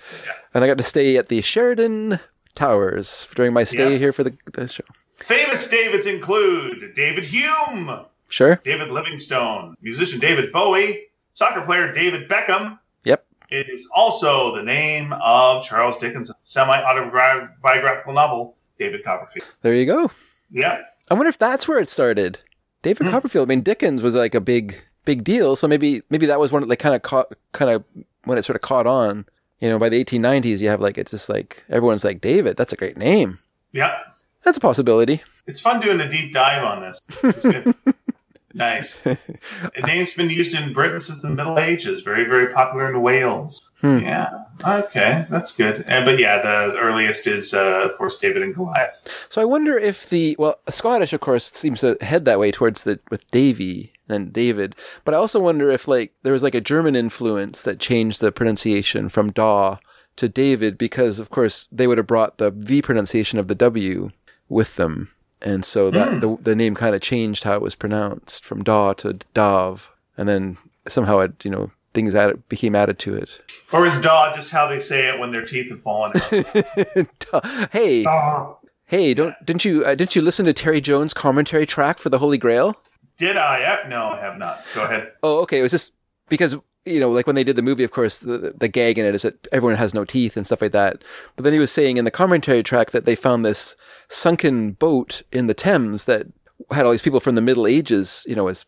and 0.53 0.63
I 0.63 0.67
got 0.67 0.77
to 0.77 0.83
stay 0.83 1.17
at 1.17 1.29
the 1.29 1.41
Sheraton 1.41 2.19
Towers 2.55 3.27
during 3.35 3.53
my 3.53 3.63
stay 3.63 3.91
Yes. 3.91 3.99
here 3.99 4.13
for 4.13 4.23
the, 4.23 4.37
the 4.53 4.67
show. 4.67 4.83
Famous 5.17 5.67
Davids 5.67 6.05
include 6.05 6.93
David 6.95 7.23
Hume, 7.23 8.05
Sure. 8.29 8.61
David 8.63 8.89
Livingstone, 8.91 9.75
musician 9.81 10.19
David 10.19 10.51
Bowie, 10.51 11.05
soccer 11.33 11.61
player 11.61 11.91
David 11.91 12.29
Beckham. 12.29 12.77
It 13.49 13.69
is 13.69 13.87
also 13.95 14.55
the 14.55 14.63
name 14.63 15.13
of 15.13 15.63
Charles 15.63 15.97
Dickens' 15.97 16.31
semi-autobiographical 16.43 18.13
novel, 18.13 18.57
David 18.77 19.03
Copperfield. 19.03 19.47
There 19.61 19.73
you 19.73 19.85
go. 19.85 20.11
Yeah. 20.51 20.81
I 21.09 21.13
wonder 21.13 21.29
if 21.29 21.37
that's 21.37 21.67
where 21.67 21.79
it 21.79 21.87
started. 21.89 22.39
David 22.83 23.07
Hmm. 23.07 23.11
Copperfield. 23.13 23.47
I 23.47 23.49
mean, 23.49 23.61
Dickens 23.61 24.01
was 24.01 24.15
like 24.15 24.35
a 24.35 24.41
big, 24.41 24.81
big 25.05 25.23
deal. 25.23 25.55
So 25.55 25.67
maybe, 25.67 26.03
maybe 26.09 26.25
that 26.25 26.39
was 26.39 26.51
one 26.51 26.67
that 26.67 26.75
kind 26.77 26.95
of 26.95 27.01
caught, 27.01 27.33
kind 27.53 27.71
of 27.71 27.83
when 28.25 28.37
it 28.37 28.43
sort 28.45 28.55
of 28.55 28.61
caught 28.61 28.87
on. 28.87 29.25
You 29.59 29.69
know, 29.69 29.79
by 29.79 29.89
the 29.89 30.03
1890s, 30.03 30.59
you 30.59 30.69
have 30.69 30.81
like 30.81 30.97
it's 30.99 31.11
just 31.11 31.29
like 31.29 31.63
everyone's 31.69 32.03
like 32.03 32.21
David. 32.21 32.57
That's 32.57 32.73
a 32.73 32.75
great 32.75 32.95
name. 32.97 33.39
Yeah. 33.71 33.97
That's 34.43 34.57
a 34.57 34.61
possibility. 34.61 35.23
It's 35.47 35.59
fun 35.59 35.81
doing 35.81 35.99
a 35.99 36.07
deep 36.09 36.31
dive 36.33 36.63
on 36.63 36.81
this. 36.81 37.01
Nice. 38.57 39.01
The 39.05 39.81
name's 39.85 40.13
been 40.13 40.29
used 40.29 40.55
in 40.55 40.73
Britain 40.73 40.99
since 41.01 41.21
the 41.21 41.29
Middle 41.29 41.59
Ages. 41.59 42.01
Very, 42.01 42.25
very 42.25 42.51
popular 42.53 42.89
in 42.89 43.01
Wales. 43.01 43.61
Hmm. 43.81 43.99
Yeah. 43.99 44.43
Okay, 44.65 45.25
that's 45.29 45.55
good. 45.55 45.85
And 45.87 46.05
but 46.05 46.17
yeah, 46.17 46.41
the 46.41 46.77
earliest 46.77 47.27
is 47.27 47.53
uh, 47.53 47.89
of 47.89 47.97
course 47.97 48.17
David 48.17 48.41
and 48.41 48.55
Goliath. 48.55 49.07
So 49.29 49.41
I 49.41 49.45
wonder 49.45 49.77
if 49.77 50.09
the 50.09 50.35
well, 50.39 50.59
Scottish, 50.69 51.13
of 51.13 51.19
course, 51.19 51.51
seems 51.51 51.81
to 51.81 51.97
head 52.01 52.25
that 52.25 52.39
way 52.39 52.51
towards 52.51 52.83
the 52.83 52.99
with 53.11 53.29
Davy 53.29 53.93
and 54.09 54.33
David. 54.33 54.75
But 55.05 55.13
I 55.13 55.17
also 55.17 55.39
wonder 55.39 55.69
if 55.69 55.87
like 55.87 56.13
there 56.23 56.33
was 56.33 56.43
like 56.43 56.55
a 56.55 56.61
German 56.61 56.95
influence 56.95 57.61
that 57.61 57.79
changed 57.79 58.19
the 58.19 58.31
pronunciation 58.31 59.09
from 59.09 59.31
Daw 59.31 59.77
to 60.15 60.27
David 60.27 60.77
because, 60.77 61.19
of 61.19 61.29
course, 61.29 61.67
they 61.71 61.87
would 61.87 61.99
have 61.99 62.07
brought 62.07 62.37
the 62.37 62.49
V 62.51 62.81
pronunciation 62.81 63.37
of 63.37 63.47
the 63.47 63.55
W 63.55 64.09
with 64.49 64.75
them, 64.75 65.09
and 65.41 65.63
so 65.65 65.89
that 65.91 66.21
the 66.21 66.37
the 66.41 66.55
name 66.55 66.75
kind 66.75 66.95
of 66.95 67.01
changed 67.01 67.43
how 67.43 67.55
it 67.55 67.61
was 67.61 67.75
pronounced 67.75 68.43
from 68.43 68.63
Daw 68.63 68.93
to 68.93 69.19
Dav, 69.33 69.89
and 70.17 70.27
then 70.27 70.57
somehow 70.87 71.19
it 71.19 71.33
you 71.43 71.51
know 71.51 71.71
things 71.93 72.13
added, 72.15 72.47
became 72.49 72.75
added 72.75 72.99
to 72.99 73.15
it. 73.15 73.41
Or 73.73 73.85
is 73.87 73.99
Daw 74.01 74.33
just 74.35 74.51
how 74.51 74.67
they 74.67 74.79
say 74.79 75.07
it 75.07 75.19
when 75.19 75.31
their 75.31 75.45
teeth 75.45 75.69
have 75.69 75.81
fallen 75.81 76.11
out? 76.15 76.31
Hey, 77.71 78.05
hey, 78.85 79.13
don't 79.13 79.35
didn't 79.45 79.65
you 79.65 79.83
uh, 79.85 79.95
didn't 79.95 80.15
you 80.15 80.21
listen 80.21 80.45
to 80.45 80.53
Terry 80.53 80.81
Jones' 80.81 81.13
commentary 81.13 81.65
track 81.65 81.99
for 81.99 82.09
the 82.09 82.19
Holy 82.19 82.37
Grail? 82.37 82.75
Did 83.17 83.35
I? 83.37 83.63
Uh, 83.63 83.87
No, 83.89 84.09
I 84.09 84.19
have 84.21 84.37
not. 84.37 84.61
Go 84.75 84.83
ahead. 84.83 85.11
Oh, 85.23 85.39
okay. 85.39 85.59
It 85.59 85.63
was 85.63 85.71
just 85.71 85.93
because 86.29 86.55
you 86.85 86.99
know, 87.01 87.09
like 87.11 87.27
when 87.27 87.35
they 87.35 87.43
did 87.43 87.55
the 87.57 87.61
movie, 87.61 87.83
of 87.83 87.91
course, 87.91 88.19
the 88.19 88.53
the 88.55 88.67
gag 88.67 88.97
in 88.97 89.05
it 89.05 89.15
is 89.15 89.23
that 89.23 89.47
everyone 89.51 89.77
has 89.77 89.93
no 89.93 90.05
teeth 90.05 90.37
and 90.37 90.45
stuff 90.45 90.61
like 90.61 90.71
that. 90.71 91.03
But 91.35 91.43
then 91.43 91.53
he 91.53 91.59
was 91.59 91.71
saying 91.71 91.97
in 91.97 92.05
the 92.05 92.11
commentary 92.11 92.63
track 92.63 92.91
that 92.91 93.05
they 93.05 93.15
found 93.15 93.43
this 93.43 93.75
sunken 94.09 94.71
boat 94.71 95.21
in 95.31 95.47
the 95.47 95.53
Thames 95.53 96.05
that 96.05 96.27
had 96.71 96.85
all 96.85 96.91
these 96.91 97.01
people 97.01 97.19
from 97.19 97.35
the 97.35 97.41
Middle 97.41 97.67
Ages, 97.67 98.25
you 98.27 98.35
know, 98.35 98.47
as 98.47 98.65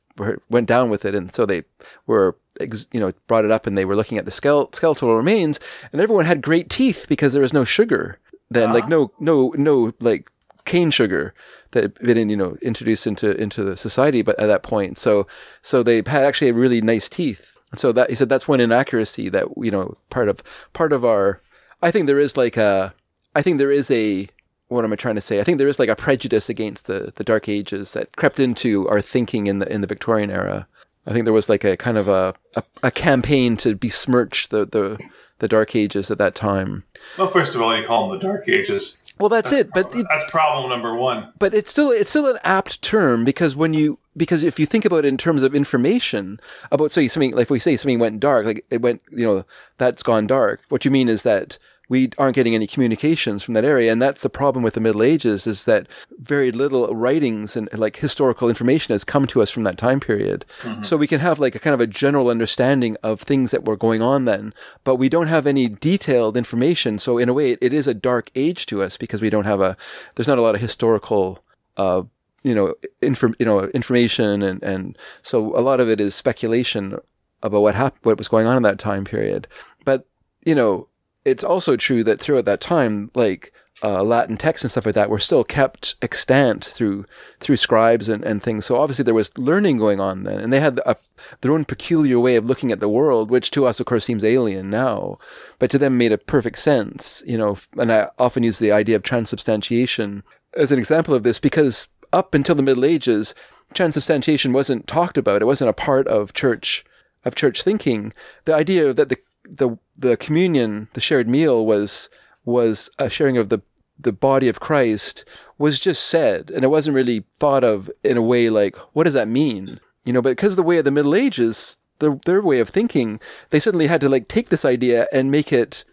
went 0.50 0.68
down 0.68 0.90
with 0.90 1.06
it, 1.06 1.16
and 1.16 1.34
so 1.34 1.46
they 1.46 1.64
were, 2.06 2.38
ex, 2.60 2.88
you 2.92 3.00
know, 3.00 3.14
brought 3.28 3.46
it 3.46 3.52
up 3.52 3.66
and 3.66 3.78
they 3.78 3.86
were 3.86 3.96
looking 3.96 4.18
at 4.18 4.26
the 4.26 4.32
skele- 4.32 4.74
skeletal 4.76 5.16
remains, 5.16 5.60
and 5.92 6.02
everyone 6.02 6.26
had 6.26 6.42
great 6.42 6.70
teeth 6.70 7.06
because 7.08 7.34
there 7.34 7.42
was 7.42 7.54
no 7.54 7.64
sugar 7.64 8.20
then, 8.50 8.74
like 8.74 8.88
no 8.88 9.12
no 9.20 9.54
no 9.58 9.94
like 10.00 10.32
cane 10.66 10.92
sugar 10.92 11.34
that 11.72 11.84
had 11.84 11.94
been 11.96 12.30
you 12.30 12.38
know 12.38 12.58
introduced 12.62 13.06
into 13.06 13.36
into 13.40 13.64
the 13.64 13.78
society 13.78 14.22
but 14.22 14.40
at 14.40 14.48
that 14.48 14.64
point. 14.64 14.98
So 14.98 15.28
so 15.62 15.84
they 15.84 15.98
had 15.98 16.24
actually 16.24 16.52
really 16.52 16.82
nice 16.82 17.10
teeth. 17.10 17.58
And 17.72 17.80
so 17.80 17.92
that 17.92 18.10
he 18.10 18.16
said 18.16 18.30
that's 18.30 18.48
one 18.48 18.60
inaccuracy 18.60 19.30
that 19.30 19.46
you 19.58 19.70
know 19.70 19.98
part 20.10 20.30
of 20.30 20.42
part 20.74 20.92
of 20.92 21.06
our 21.06 21.40
i 21.84 21.92
think 21.92 22.08
there 22.08 22.20
is 22.20 22.36
like 22.36 22.58
a 22.58 22.96
i 23.36 23.44
think 23.44 23.60
there 23.60 23.72
is 23.72 23.92
a 23.92 24.28
what 24.70 24.84
am 24.86 24.94
i 24.94 24.96
trying 24.96 25.16
to 25.16 25.22
say 25.22 25.40
i 25.40 25.44
think 25.44 25.58
there 25.58 25.68
is 25.68 25.78
like 25.80 25.90
a 25.90 25.96
prejudice 25.96 26.50
against 26.50 26.86
the 26.88 27.12
the 27.18 27.24
dark 27.24 27.48
ages 27.50 27.94
that 27.94 28.16
crept 28.16 28.40
into 28.40 28.88
our 28.90 29.02
thinking 29.02 29.48
in 29.48 29.60
the 29.60 29.72
in 29.72 29.82
the 29.82 29.88
victorian 29.88 30.32
era 30.32 30.68
i 31.06 31.12
think 31.14 31.26
there 31.26 31.34
was 31.34 31.50
like 31.50 31.64
a 31.64 31.76
kind 31.78 31.98
of 31.98 32.08
a 32.08 32.34
a, 32.56 32.64
a 32.84 32.92
campaign 32.92 33.58
to 33.58 33.76
besmirch 33.76 34.50
the 34.50 34.66
the 34.66 34.98
the 35.40 35.48
dark 35.48 35.76
ages 35.76 36.10
at 36.12 36.18
that 36.18 36.36
time 36.36 36.84
Well, 37.18 37.30
first 37.30 37.56
of 37.56 37.62
all, 37.62 37.76
you 37.78 37.86
call 37.86 38.10
them 38.10 38.20
the 38.20 38.26
Dark 38.28 38.50
Ages. 38.50 38.98
well 39.20 39.30
that's 39.30 39.54
it 39.54 39.70
but 39.74 39.94
it, 39.96 40.06
That's 40.10 40.30
problem 40.30 40.70
number 40.70 40.94
one. 40.96 41.32
but 41.40 41.54
it's 41.54 41.72
still 41.72 41.92
it's 41.92 42.10
still 42.10 42.28
an 42.28 42.40
apt 42.44 42.82
term 42.82 43.24
because 43.24 43.56
when 43.56 43.74
you 43.74 44.00
because 44.18 44.44
if 44.44 44.60
you 44.60 44.66
think 44.66 44.84
about 44.84 45.06
it 45.06 45.08
in 45.08 45.18
terms 45.18 45.42
of 45.44 45.56
information 45.56 46.42
about 46.74 46.92
say 46.92 47.08
something 47.08 47.32
like 47.32 47.44
if 47.44 47.50
we 47.50 47.60
say 47.60 47.78
something 47.78 48.00
went 48.00 48.20
dark 48.20 48.46
like 48.46 48.66
it 48.70 48.82
went 48.82 49.02
you 49.12 49.24
know 49.26 49.46
that's 49.78 50.04
gone 50.04 50.28
dark 50.28 50.60
what 50.68 50.84
you 50.84 50.92
mean 50.92 51.08
is 51.08 51.24
that 51.24 51.58
we 51.90 52.12
aren't 52.18 52.36
getting 52.36 52.56
any 52.56 52.68
communications 52.68 53.44
from 53.44 53.56
that 53.56 53.66
area 53.66 53.92
and 53.92 54.02
that's 54.02 54.22
the 54.22 54.30
problem 54.30 54.64
with 54.64 54.76
the 54.76 54.80
middle 54.80 55.04
ages 55.04 55.46
is 55.46 55.66
that 55.66 55.88
very 56.20 56.52
little 56.52 56.96
writings 56.96 57.58
and 57.58 57.68
like 57.74 57.98
historical 57.98 58.48
information 58.48 58.94
has 58.94 59.04
come 59.04 59.28
to 59.28 59.42
us 59.42 59.50
from 59.50 59.64
that 59.64 59.78
time 59.78 60.00
period. 60.00 60.46
So 60.84 60.96
we 60.96 61.08
can 61.08 61.20
have 61.20 61.40
like 61.40 61.56
a 61.56 61.60
kind 61.60 61.74
of 61.74 61.82
a 61.82 61.88
general 61.88 62.30
understanding 62.30 62.96
of 63.04 63.22
things 63.22 63.52
that 63.52 63.66
were 63.66 63.76
going 63.76 64.02
on 64.02 64.26
then 64.26 64.54
but 64.84 64.96
we 64.96 65.10
don't 65.10 65.28
have 65.28 65.48
any 65.48 65.68
detailed 65.68 66.38
information. 66.38 67.00
So 67.00 67.18
in 67.18 67.28
a 67.28 67.34
way 67.34 67.52
it, 67.52 67.60
it 67.62 67.74
is 67.74 67.88
a 67.88 67.94
dark 67.94 68.30
age 68.36 68.66
to 68.68 68.82
us 68.82 68.96
because 68.96 69.22
we 69.22 69.30
don't 69.30 69.46
have 69.46 69.60
a 69.60 69.76
there's 70.16 70.28
not 70.28 70.38
a 70.38 70.42
lot 70.42 70.56
of 70.56 70.62
historical 70.62 71.44
uh, 71.76 72.04
you 72.44 72.56
know, 72.56 72.74
inform, 73.02 73.36
you 73.40 73.46
know, 73.46 73.66
information, 73.70 74.42
and 74.42 74.62
and 74.64 74.98
so 75.22 75.58
a 75.58 75.62
lot 75.62 75.80
of 75.80 75.90
it 75.90 76.00
is 76.00 76.16
speculation 76.16 76.98
about 77.42 77.62
what 77.62 77.76
happened, 77.76 78.00
what 78.04 78.18
was 78.18 78.28
going 78.28 78.48
on 78.48 78.58
in 78.58 78.64
that 78.64 78.80
time 78.80 79.06
period. 79.06 79.48
But 79.86 80.06
you 80.46 80.56
know, 80.56 80.88
it's 81.26 81.44
also 81.44 81.76
true 81.76 82.04
that 82.04 82.20
throughout 82.20 82.46
that 82.46 82.62
time, 82.62 83.12
like 83.14 83.54
uh, 83.82 84.04
Latin 84.04 84.38
texts 84.38 84.64
and 84.64 84.72
stuff 84.72 84.86
like 84.86 84.96
that 84.96 85.10
were 85.10 85.20
still 85.20 85.44
kept 85.44 85.96
extant 86.02 86.66
through 86.66 87.06
through 87.40 87.58
scribes 87.58 88.10
and, 88.10 88.24
and 88.24 88.44
things. 88.44 88.66
So 88.66 88.76
obviously 88.76 89.04
there 89.04 89.14
was 89.14 89.38
learning 89.38 89.78
going 89.78 90.00
on 90.00 90.24
then, 90.24 90.40
and 90.40 90.52
they 90.52 90.60
had 90.60 90.80
a, 90.86 90.98
their 91.42 91.52
own 91.52 91.66
peculiar 91.66 92.20
way 92.20 92.36
of 92.36 92.46
looking 92.46 92.72
at 92.72 92.80
the 92.80 92.90
world, 92.90 93.30
which 93.30 93.52
to 93.52 93.66
us, 93.66 93.80
of 93.80 93.86
course, 93.86 94.06
seems 94.06 94.24
alien 94.24 94.70
now, 94.70 95.18
but 95.60 95.72
to 95.72 95.78
them 95.78 95.98
made 95.98 96.12
a 96.12 96.18
perfect 96.18 96.60
sense. 96.60 97.24
You 97.26 97.38
know, 97.38 97.58
and 97.78 97.92
I 97.92 98.10
often 98.18 98.44
use 98.44 98.60
the 98.60 98.72
idea 98.72 98.96
of 98.96 99.04
transubstantiation 99.04 100.24
as 100.56 100.72
an 100.72 100.80
example 100.80 101.14
of 101.14 101.24
this 101.24 101.40
because 101.40 101.88
up 102.12 102.34
until 102.34 102.56
the 102.56 102.64
Middle 102.64 102.86
Ages, 102.86 103.36
transubstantiation 103.74 104.52
wasn't 104.52 104.88
talked 104.88 105.18
about. 105.18 105.42
It 105.42 105.46
wasn't 105.46 105.70
a 105.70 105.74
part 105.74 106.08
of 106.08 106.34
church 106.34 106.84
of 107.26 107.36
church 107.36 107.64
thinking. 107.64 108.14
The 108.46 108.56
idea 108.56 108.94
that 108.94 109.10
the 109.10 109.18
the 109.50 109.78
the 109.98 110.18
communion, 110.18 110.90
the 110.94 111.02
shared 111.02 111.28
meal, 111.28 111.66
was 111.66 112.10
was 112.46 112.90
a 112.98 113.10
sharing 113.10 113.38
of 113.38 113.50
the 113.50 113.62
the 114.00 114.14
body 114.14 114.48
of 114.48 114.60
Christ 114.60 115.26
was 115.58 115.80
just 115.80 116.06
said, 116.06 116.50
and 116.50 116.64
it 116.64 116.70
wasn't 116.70 116.96
really 116.96 117.26
thought 117.38 117.64
of 117.64 117.92
in 118.04 118.16
a 118.16 118.22
way 118.22 118.50
like, 118.50 118.78
what 118.94 119.04
does 119.04 119.14
that 119.14 119.28
mean? 119.28 119.80
You 120.06 120.14
know, 120.14 120.22
but 120.22 120.32
because 120.32 120.56
the 120.56 120.64
way 120.64 120.78
of 120.78 120.86
the 120.86 120.92
Middle 120.92 121.14
Ages, 121.14 121.78
the, 122.00 122.20
their 122.26 122.42
way 122.42 122.60
of 122.60 122.70
thinking, 122.70 123.20
they 123.50 123.60
suddenly 123.60 123.88
had 123.88 124.02
to 124.02 124.10
like 124.10 124.30
take 124.30 124.50
this 124.50 124.64
idea 124.64 125.08
and 125.12 125.30
make 125.30 125.52
it 125.52 125.84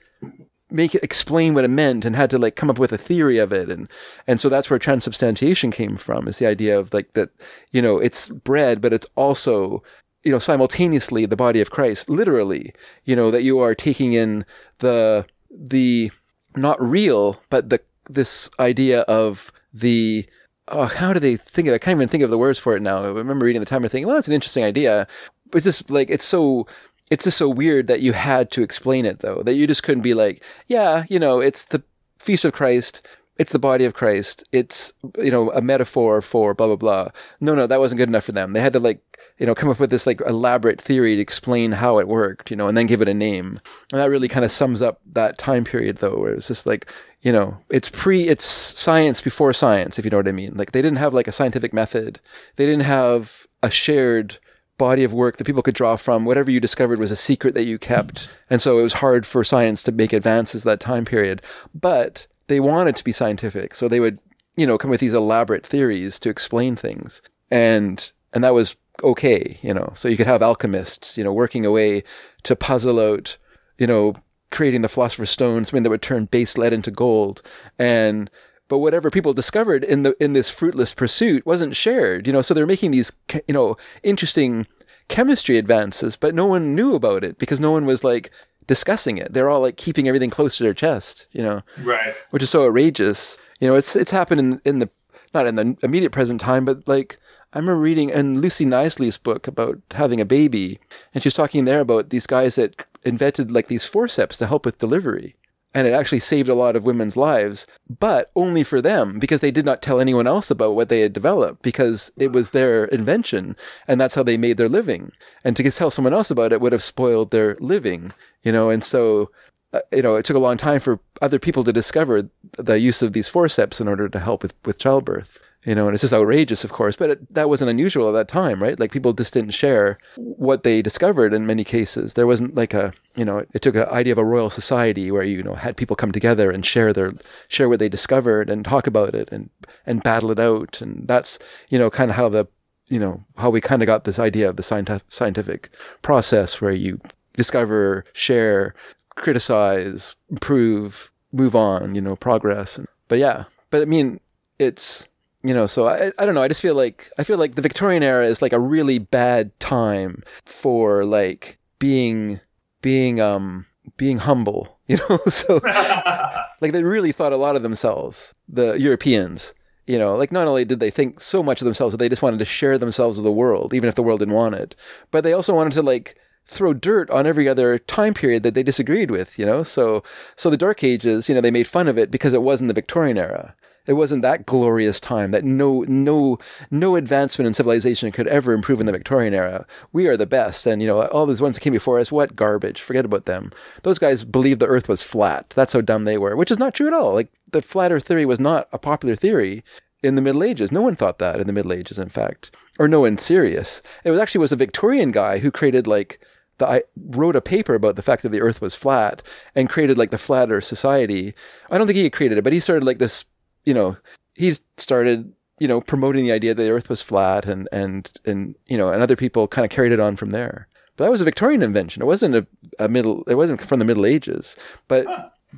make 0.71 0.95
it 0.95 1.05
explain 1.05 1.55
what 1.55 1.65
it 1.65 1.69
meant 1.69 2.05
and 2.05 2.17
had 2.17 2.31
to 2.31 2.39
like 2.39 2.57
come 2.57 2.71
up 2.71 2.79
with 2.79 2.93
a 2.93 2.99
theory 2.99 3.39
of 3.39 3.53
it 3.53 3.71
and 3.71 3.89
and 4.27 4.41
so 4.41 4.49
that's 4.49 4.69
where 4.69 4.81
transubstantiation 4.81 5.71
came 5.71 5.97
from 5.97 6.27
is 6.27 6.41
the 6.41 6.47
idea 6.47 6.77
of 6.77 6.93
like 6.93 7.13
that 7.13 7.31
you 7.71 7.81
know 7.81 7.99
it's 7.99 8.31
bread 8.31 8.81
but 8.81 8.93
it's 8.93 9.07
also 9.15 9.81
you 10.27 10.33
know 10.33 10.39
simultaneously 10.39 11.25
the 11.25 11.37
body 11.37 11.61
of 11.61 11.71
Christ 11.71 12.11
literally 12.11 12.75
you 13.05 13.17
know 13.17 13.31
that 13.31 13.43
you 13.43 13.59
are 13.61 13.75
taking 13.75 14.13
in 14.13 14.45
the 14.79 15.25
the 15.51 16.11
not 16.57 16.81
real 16.83 17.41
but 17.49 17.71
the 17.71 17.81
this 18.09 18.51
idea 18.59 19.01
of 19.03 19.53
the 19.73 20.27
oh, 20.69 20.87
how 20.87 21.13
do 21.13 21.21
they 21.21 21.37
think 21.37 21.69
of 21.69 21.73
it? 21.73 21.77
I 21.77 21.79
can't 21.79 21.97
even 21.97 22.09
think 22.09 22.25
of 22.25 22.31
the 22.31 22.39
words 22.39 22.59
for 22.59 22.77
it 22.77 22.83
now. 22.83 23.05
I 23.05 23.09
remember 23.09 23.47
reading 23.47 23.61
the 23.61 23.67
time 23.67 23.85
and 23.85 23.91
thinking, 23.91 24.07
well, 24.07 24.17
that's 24.17 24.29
an 24.29 24.35
interesting 24.35 24.65
idea. 24.65 25.07
But 25.51 25.59
it's 25.59 25.65
just 25.65 25.91
like 25.91 26.11
it's 26.11 26.25
so 26.25 26.67
it's 27.11 27.25
just 27.25 27.39
so 27.39 27.49
weird 27.49 27.87
that 27.87 28.01
you 28.01 28.13
had 28.13 28.51
to 28.53 28.63
explain 28.63 29.05
it 29.05 29.21
though. 29.21 29.43
That 29.45 29.55
you 29.55 29.67
just 29.67 29.83
couldn't 29.83 30.03
be 30.03 30.15
like, 30.15 30.43
yeah, 30.67 31.05
you 31.09 31.19
know, 31.19 31.41
it's 31.41 31.65
the 31.65 31.83
feast 32.19 32.45
of 32.45 32.53
Christ. 32.53 33.07
It's 33.39 33.53
the 33.53 33.59
body 33.59 33.85
of 33.85 33.95
Christ. 33.95 34.45
It's 34.53 34.93
you 35.19 35.31
know 35.31 35.51
a 35.53 35.61
metaphor 35.61 36.23
for 36.23 36.55
blah 36.55 36.67
blah 36.67 36.77
blah. 36.77 37.07
No, 37.41 37.55
no, 37.55 37.67
that 37.67 37.81
wasn't 37.81 37.99
good 37.99 38.09
enough 38.09 38.25
for 38.25 38.33
them. 38.33 38.53
They 38.53 38.61
had 38.61 38.73
to 38.73 38.81
like 38.81 39.01
you 39.39 39.47
know 39.47 39.55
come 39.55 39.69
up 39.69 39.79
with 39.79 39.91
this 39.91 40.07
like 40.07 40.21
elaborate 40.23 40.81
theory 40.81 41.17
to 41.17 41.23
explain 41.23 41.73
how 41.73 41.99
it 41.99 42.09
worked. 42.09 42.51
You 42.51 42.57
know, 42.57 42.69
and 42.69 42.77
then 42.77 42.87
give 42.87 43.03
it 43.03 43.09
a 43.09 43.15
name. 43.15 43.61
And 43.93 44.01
that 44.01 44.11
really 44.11 44.29
kind 44.29 44.45
of 44.45 44.53
sums 44.53 44.81
up 44.81 45.01
that 45.13 45.39
time 45.39 45.65
period 45.65 45.99
though, 45.99 46.17
where 46.17 46.35
it's 46.35 46.49
just 46.49 46.67
like 46.67 46.91
you 47.23 47.33
know, 47.33 47.59
it's 47.71 47.89
pre, 47.89 48.29
it's 48.29 48.45
science 48.45 49.21
before 49.21 49.53
science, 49.53 49.99
if 49.99 50.05
you 50.05 50.13
know 50.13 50.19
what 50.19 50.29
I 50.29 50.33
mean. 50.33 50.53
Like 50.55 50.71
they 50.71 50.81
didn't 50.81 50.99
have 50.99 51.13
like 51.13 51.27
a 51.27 51.33
scientific 51.33 51.73
method. 51.73 52.21
They 52.55 52.67
didn't 52.67 52.85
have 52.85 53.49
a 53.65 53.71
shared 53.71 54.39
body 54.79 55.05
of 55.05 55.13
work 55.13 55.37
that 55.37 55.45
people 55.45 55.63
could 55.63 55.75
draw 55.75 55.97
from. 55.97 56.25
Whatever 56.25 56.51
you 56.51 56.61
discovered 56.61 56.99
was 56.99 57.11
a 57.11 57.17
secret 57.17 57.55
that 57.55 57.65
you 57.65 57.79
kept. 57.79 58.29
And 58.49 58.63
so 58.63 58.79
it 58.79 58.83
was 58.83 58.95
hard 58.95 59.27
for 59.27 59.43
science 59.43 59.83
to 59.85 59.93
make 59.93 60.13
advances 60.13 60.63
that 60.63 60.81
time 60.81 61.05
period. 61.05 61.43
But 61.75 62.27
they 62.49 62.61
wanted 62.61 62.97
to 62.97 63.05
be 63.05 63.13
scientific. 63.13 63.75
So 63.75 63.89
they 63.89 64.01
would, 64.01 64.19
you 64.57 64.67
know, 64.67 64.79
come 64.79 64.91
with 64.91 65.01
these 65.01 65.15
elaborate 65.15 65.67
theories 65.67 66.19
to 66.21 66.31
explain 66.31 66.77
things. 66.77 67.23
And, 67.51 68.11
and 68.33 68.43
that 68.45 68.55
was 68.55 68.77
okay, 69.03 69.59
you 69.63 69.75
know. 69.75 69.93
So 69.95 70.09
you 70.09 70.17
could 70.17 70.27
have 70.27 70.43
alchemists, 70.43 71.19
you 71.19 71.25
know, 71.25 71.33
working 71.33 71.65
away 71.65 72.05
to 72.45 72.57
puzzle 72.57 73.01
out, 73.01 73.37
you 73.79 73.87
know, 73.87 74.15
creating 74.51 74.83
the 74.83 74.89
philosopher's 74.89 75.31
stone, 75.31 75.65
something 75.65 75.83
that 75.83 75.91
would 75.91 76.03
turn 76.03 76.27
base 76.27 76.57
lead 76.57 76.73
into 76.73 76.91
gold. 76.91 77.43
And 77.79 78.31
but 78.69 78.79
whatever 78.79 79.11
people 79.11 79.33
discovered 79.33 79.85
in 79.85 80.03
the 80.03 80.17
in 80.23 80.33
this 80.33 80.51
fruitless 80.51 80.95
pursuit 80.95 81.47
wasn't 81.47 81.77
shared. 81.77 82.27
You 82.27 82.33
know, 82.33 82.43
so 82.43 82.55
they're 82.55 82.67
making 82.67 82.91
these 82.91 83.13
you 83.47 83.55
know 83.55 83.77
interesting 84.03 84.67
chemistry 85.09 85.57
advances, 85.57 86.17
but 86.17 86.35
no 86.35 86.47
one 86.47 86.75
knew 86.75 86.95
about 86.95 87.23
it 87.23 87.39
because 87.39 87.61
no 87.61 87.71
one 87.71 87.87
was 87.87 88.03
like 88.03 88.31
discussing 88.67 89.19
it. 89.19 89.33
They're 89.33 89.51
all 89.51 89.61
like 89.61 89.77
keeping 89.77 90.09
everything 90.09 90.31
close 90.31 90.57
to 90.57 90.63
their 90.63 90.75
chest. 90.75 91.27
You 91.33 91.43
know, 91.43 91.63
right? 91.83 92.15
Which 92.31 92.43
is 92.43 92.51
so 92.51 92.67
outrageous. 92.67 93.39
You 93.61 93.69
know, 93.69 93.77
it's 93.77 93.97
it's 93.97 94.11
happened 94.11 94.41
in 94.41 94.61
in 94.65 94.79
the 94.79 94.91
not 95.35 95.47
in 95.47 95.57
the 95.57 95.77
immediate 95.83 96.13
present 96.13 96.41
time, 96.41 96.65
but 96.65 96.87
like 96.87 97.19
I 97.53 97.59
remember 97.59 97.81
reading 97.81 98.11
in 98.11 98.41
Lucy 98.41 98.67
Knisley's 98.67 99.17
book 99.17 99.47
about 99.47 99.79
having 99.93 100.21
a 100.21 100.25
baby, 100.25 100.79
and 101.15 101.23
she 101.23 101.29
was 101.29 101.35
talking 101.35 101.65
there 101.65 101.81
about 101.81 102.11
these 102.11 102.27
guys 102.27 102.57
that 102.57 102.85
invented 103.05 103.51
like 103.51 103.69
these 103.69 103.85
forceps 103.85 104.37
to 104.37 104.47
help 104.47 104.67
with 104.67 104.79
delivery. 104.79 105.37
And 105.77 105.87
it 105.87 105.93
actually 105.93 106.21
saved 106.21 106.49
a 106.49 106.55
lot 106.55 106.75
of 106.75 106.87
women's 106.87 107.19
lives, 107.19 107.67
but 108.01 108.31
only 108.35 108.65
for 108.65 108.81
them 108.81 109.19
because 109.19 109.41
they 109.41 109.51
did 109.51 109.67
not 109.67 109.83
tell 109.83 110.01
anyone 110.01 110.27
else 110.27 110.51
about 110.51 110.75
what 110.75 110.89
they 110.89 111.01
had 111.01 111.13
developed 111.13 111.61
because 111.61 112.11
it 112.17 112.33
was 112.33 112.53
their 112.53 112.87
invention 112.87 113.57
and 113.87 114.01
that's 114.01 114.15
how 114.15 114.23
they 114.23 114.39
made 114.39 114.57
their 114.57 114.71
living. 114.71 115.13
And 115.45 115.55
to 115.57 115.71
tell 115.71 115.91
someone 115.91 116.15
else 116.15 116.31
about 116.31 116.53
it 116.55 116.63
would 116.63 116.73
have 116.73 116.83
spoiled 116.83 117.31
their 117.31 117.59
living, 117.61 118.13
you 118.43 118.53
know, 118.53 118.71
and 118.71 118.83
so 118.83 119.31
uh, 119.75 119.81
you 119.93 120.01
know, 120.01 120.17
it 120.17 120.25
took 120.25 120.37
a 120.37 120.41
long 120.41 120.57
time 120.57 120.81
for 120.81 120.99
other 121.21 121.39
people 121.39 121.63
to 121.65 121.73
discover 121.73 122.31
the 122.57 122.79
use 122.81 123.03
of 123.03 123.13
these 123.13 123.29
forceps 123.29 123.79
in 123.79 123.89
order 123.89 124.09
to 124.09 124.19
help 124.19 124.43
with, 124.43 124.55
with 124.65 124.79
childbirth 124.79 125.39
you 125.67 125.75
know, 125.75 125.89
and 125.89 125.95
it's 125.95 126.03
just 126.03 126.15
outrageous, 126.15 126.63
of 126.63 126.71
course, 126.71 126.95
but 126.95 127.11
it, 127.11 127.35
that 127.35 127.49
wasn't 127.49 127.69
unusual 127.69 128.09
at 128.09 128.13
that 128.13 128.29
time, 128.29 128.63
right? 128.63 128.79
Like 128.79 128.93
people 128.93 129.13
just 129.13 129.35
didn't 129.35 129.51
share 129.51 129.99
what 130.15 130.63
they 130.63 130.81
discovered 130.81 131.35
in 131.35 131.45
many 131.45 131.65
cases. 131.65 132.15
There 132.15 132.27
wasn't 132.27 132.55
like 132.55 132.73
a, 132.73 132.93
you 133.17 133.25
know, 133.25 133.45
it 133.53 133.63
took 133.63 133.75
an 133.75 133.89
idea 133.91 134.13
of 134.13 134.19
a 134.19 134.25
royal 134.25 134.49
society 134.49 135.11
where 135.11 135.25
you, 135.25 135.39
you 135.39 135.43
know, 135.43 135.55
had 135.55 135.77
people 135.77 135.97
come 135.97 136.13
together 136.13 136.53
and 136.53 136.65
share 136.65 136.93
their, 136.93 137.15
share 137.49 137.69
what 137.69 137.81
they 137.81 137.89
discovered 137.89 138.49
and 138.49 138.65
talk 138.65 138.87
about 138.87 139.17
it 139.17 139.29
and, 139.33 139.51
and 139.85 140.05
battle 140.05 140.31
it 140.31 140.39
out. 140.39 140.81
And 140.81 141.09
that's, 141.09 141.37
you 141.69 141.81
know, 141.81 141.91
kind 141.91 142.13
of 142.13 142.17
how 142.17 142.29
the, 142.29 142.47
you 142.87 143.01
know, 143.01 143.25
how 143.37 143.51
we 143.51 143.61
kind 143.61 143.83
of 143.83 143.87
got 143.87 144.05
this 144.05 144.21
idea 144.21 144.49
of 144.49 144.55
the 144.55 144.63
scientific, 144.63 145.03
scientific 145.09 145.71
process 146.01 146.61
where 146.61 146.71
you 146.71 147.01
discover, 147.33 148.05
share, 148.13 148.73
criticize, 149.17 150.15
improve, 150.31 151.11
move 151.33 151.57
on, 151.57 151.97
you 151.97 152.01
know, 152.01 152.15
progress. 152.15 152.79
But 153.09 153.19
yeah, 153.19 153.45
but 153.71 153.83
I 153.83 153.87
mean, 153.87 154.21
it's, 154.61 155.09
you 155.47 155.55
know 155.55 155.67
so 155.67 155.87
I, 155.87 156.13
I 156.19 156.27
don't 156.27 156.35
know 156.35 156.43
i 156.43 156.49
just 156.49 156.63
feel 156.63 156.75
like 156.75 157.11
i 157.19 157.25
feel 157.25 157.39
like 157.39 157.55
the 157.55 157.63
victorian 157.63 158.03
era 158.03 158.27
is 158.27 158.43
like 158.43 158.53
a 158.53 158.61
really 158.61 158.99
bad 158.99 159.59
time 159.61 160.23
for 160.45 161.05
like 161.05 161.59
being 161.79 162.41
being 162.83 163.21
um 163.21 163.67
being 163.97 164.19
humble 164.19 164.79
you 164.87 164.97
know 164.97 165.19
so 165.29 165.61
like 166.61 166.73
they 166.73 166.83
really 166.83 167.13
thought 167.13 167.33
a 167.33 167.37
lot 167.37 167.57
of 167.57 167.63
themselves 167.63 168.35
the 168.49 168.75
europeans 168.75 169.55
you 169.87 169.99
know 169.99 170.17
like 170.17 170.33
not 170.33 170.49
only 170.49 170.65
did 170.65 170.81
they 170.81 170.91
think 170.91 171.21
so 171.21 171.43
much 171.43 171.61
of 171.61 171.65
themselves 171.65 171.93
that 171.93 171.99
they 171.99 172.09
just 172.09 172.23
wanted 172.23 172.39
to 172.39 172.45
share 172.45 172.79
themselves 172.79 173.19
with 173.19 173.25
the 173.25 173.33
world 173.33 173.73
even 173.73 173.89
if 173.89 173.95
the 173.95 174.03
world 174.03 174.21
didn't 174.21 174.35
want 174.35 174.55
it 174.55 174.75
but 175.11 175.23
they 175.23 175.33
also 175.33 175.55
wanted 175.55 175.73
to 175.73 175.83
like 175.83 176.17
throw 176.47 176.73
dirt 176.73 177.11
on 177.11 177.27
every 177.27 177.49
other 177.49 177.79
time 177.79 178.15
period 178.15 178.43
that 178.45 178.55
they 178.55 178.63
disagreed 178.63 179.11
with, 179.11 179.39
you 179.39 179.45
know? 179.45 179.63
So, 179.63 180.03
so 180.37 180.49
the 180.49 180.57
Dark 180.57 180.85
Ages, 180.85 181.29
you 181.29 181.35
know, 181.35 181.41
they 181.41 181.51
made 181.51 181.67
fun 181.67 181.89
of 181.89 181.99
it 181.99 182.11
because 182.11 182.33
it 182.33 182.43
wasn't 182.43 182.69
the 182.69 182.75
Victorian 182.75 183.19
era. 183.19 183.55
It 183.87 183.95
wasn't 183.95 184.23
that 184.23 184.47
glorious 184.47 185.01
time 185.01 185.31
that 185.31 185.45
no 185.45 185.85
no 185.89 186.39
no 186.71 186.97
advancement 186.97 187.47
in 187.47 187.55
civilization 187.55 188.13
could 188.13 188.27
ever 188.27 188.53
improve 188.53 188.81
in 188.81 188.87
the 188.87 188.93
Victorian 188.93 189.35
era. 189.35 189.67
We 189.93 190.07
are 190.09 190.17
the 190.17 190.27
best, 190.27 190.67
and 190.67 190.83
you 190.83 190.89
know 190.89 191.03
all 191.07 191.27
those 191.27 191.41
ones 191.41 191.57
that 191.57 191.61
came 191.61 191.73
before 191.73 191.99
us, 191.99 192.13
what 192.13 192.37
garbage? 192.37 192.81
Forget 192.81 193.05
about 193.05 193.27
them. 193.27 193.53
Those 193.83 193.99
guys 193.99 194.25
believed 194.25 194.61
the 194.61 194.67
Earth 194.67 194.89
was 194.89 195.03
flat. 195.03 195.51
That's 195.51 195.73
how 195.73 195.81
dumb 195.81 196.05
they 196.05 196.19
were, 196.19 196.37
which 196.37 196.51
is 196.51 196.59
not 196.59 196.75
true 196.75 196.89
at 196.89 196.93
all. 196.93 197.15
Like 197.15 197.33
the 197.51 197.63
flat 197.63 197.93
Earth 197.93 198.05
theory 198.05 198.27
was 198.27 198.41
not 198.41 198.69
a 198.73 198.79
popular 198.79 199.17
theory 199.17 199.65
in 200.03 200.15
the 200.15 200.23
Middle 200.23 200.45
Ages. 200.45 200.73
No 200.73 200.83
one 200.83 200.97
thought 200.97 201.19
that 201.19 201.41
in 201.41 201.47
the 201.47 201.53
Middle 201.53 201.73
Ages, 201.73 201.99
in 201.99 202.09
fact, 202.09 202.51
or 202.79 202.89
no 202.89 203.01
one 203.01 203.19
serious. 203.19 203.83
It 204.05 204.11
was 204.11 204.21
actually 204.21 204.41
was 204.41 204.53
a 204.53 204.57
Victorian 204.57 205.13
guy 205.13 205.39
who 205.39 205.51
created 205.51 205.87
like 205.87 206.21
the, 206.59 206.67
I 206.67 206.83
wrote 206.97 207.37
a 207.37 207.41
paper 207.41 207.75
about 207.75 207.97
the 207.97 208.03
fact 208.03 208.23
that 208.23 208.31
the 208.31 208.41
Earth 208.41 208.61
was 208.61 208.75
flat 208.75 209.23
and 209.55 209.69
created 209.69 209.99
like 209.99 210.11
the 210.11 210.19
Flat 210.19 210.51
Earth 210.51 210.65
Society. 210.65 211.35
I 211.71 211.79
don't 211.79 211.87
think 211.87 211.99
he 211.99 212.09
created 212.11 212.39
it, 212.39 212.45
but 212.45 212.53
he 212.53 212.61
started 212.61 212.85
like 212.85 212.99
this 212.99 213.25
you 213.67 213.75
know, 213.75 213.99
he 214.35 214.55
started, 214.79 215.35
you 215.59 215.69
know, 215.69 215.83
promoting 215.83 216.25
the 216.25 216.33
idea 216.33 216.55
that 216.55 216.63
the 216.63 216.71
earth 216.71 216.89
was 216.89 217.03
flat 217.03 217.45
and, 217.45 217.69
and, 217.73 218.11
and, 218.25 218.55
you 218.67 218.79
know, 218.79 218.91
and 218.91 219.03
other 219.03 219.17
people 219.17 219.47
kind 219.49 219.65
of 219.65 219.71
carried 219.71 219.93
it 219.93 220.01
on 220.01 220.17
from 220.17 220.31
there. 220.31 220.69
But 220.97 221.05
that 221.05 221.11
was 221.11 221.21
a 221.21 221.25
Victorian 221.25 221.63
invention. 221.63 222.01
It 222.01 222.07
wasn't 222.07 222.35
a, 222.35 222.47
a 222.79 222.89
middle, 222.89 223.25
it 223.25 223.35
wasn't 223.35 223.61
from 223.61 223.79
the 223.79 223.85
Middle 223.85 224.07
Ages, 224.07 224.57
but, 224.89 225.07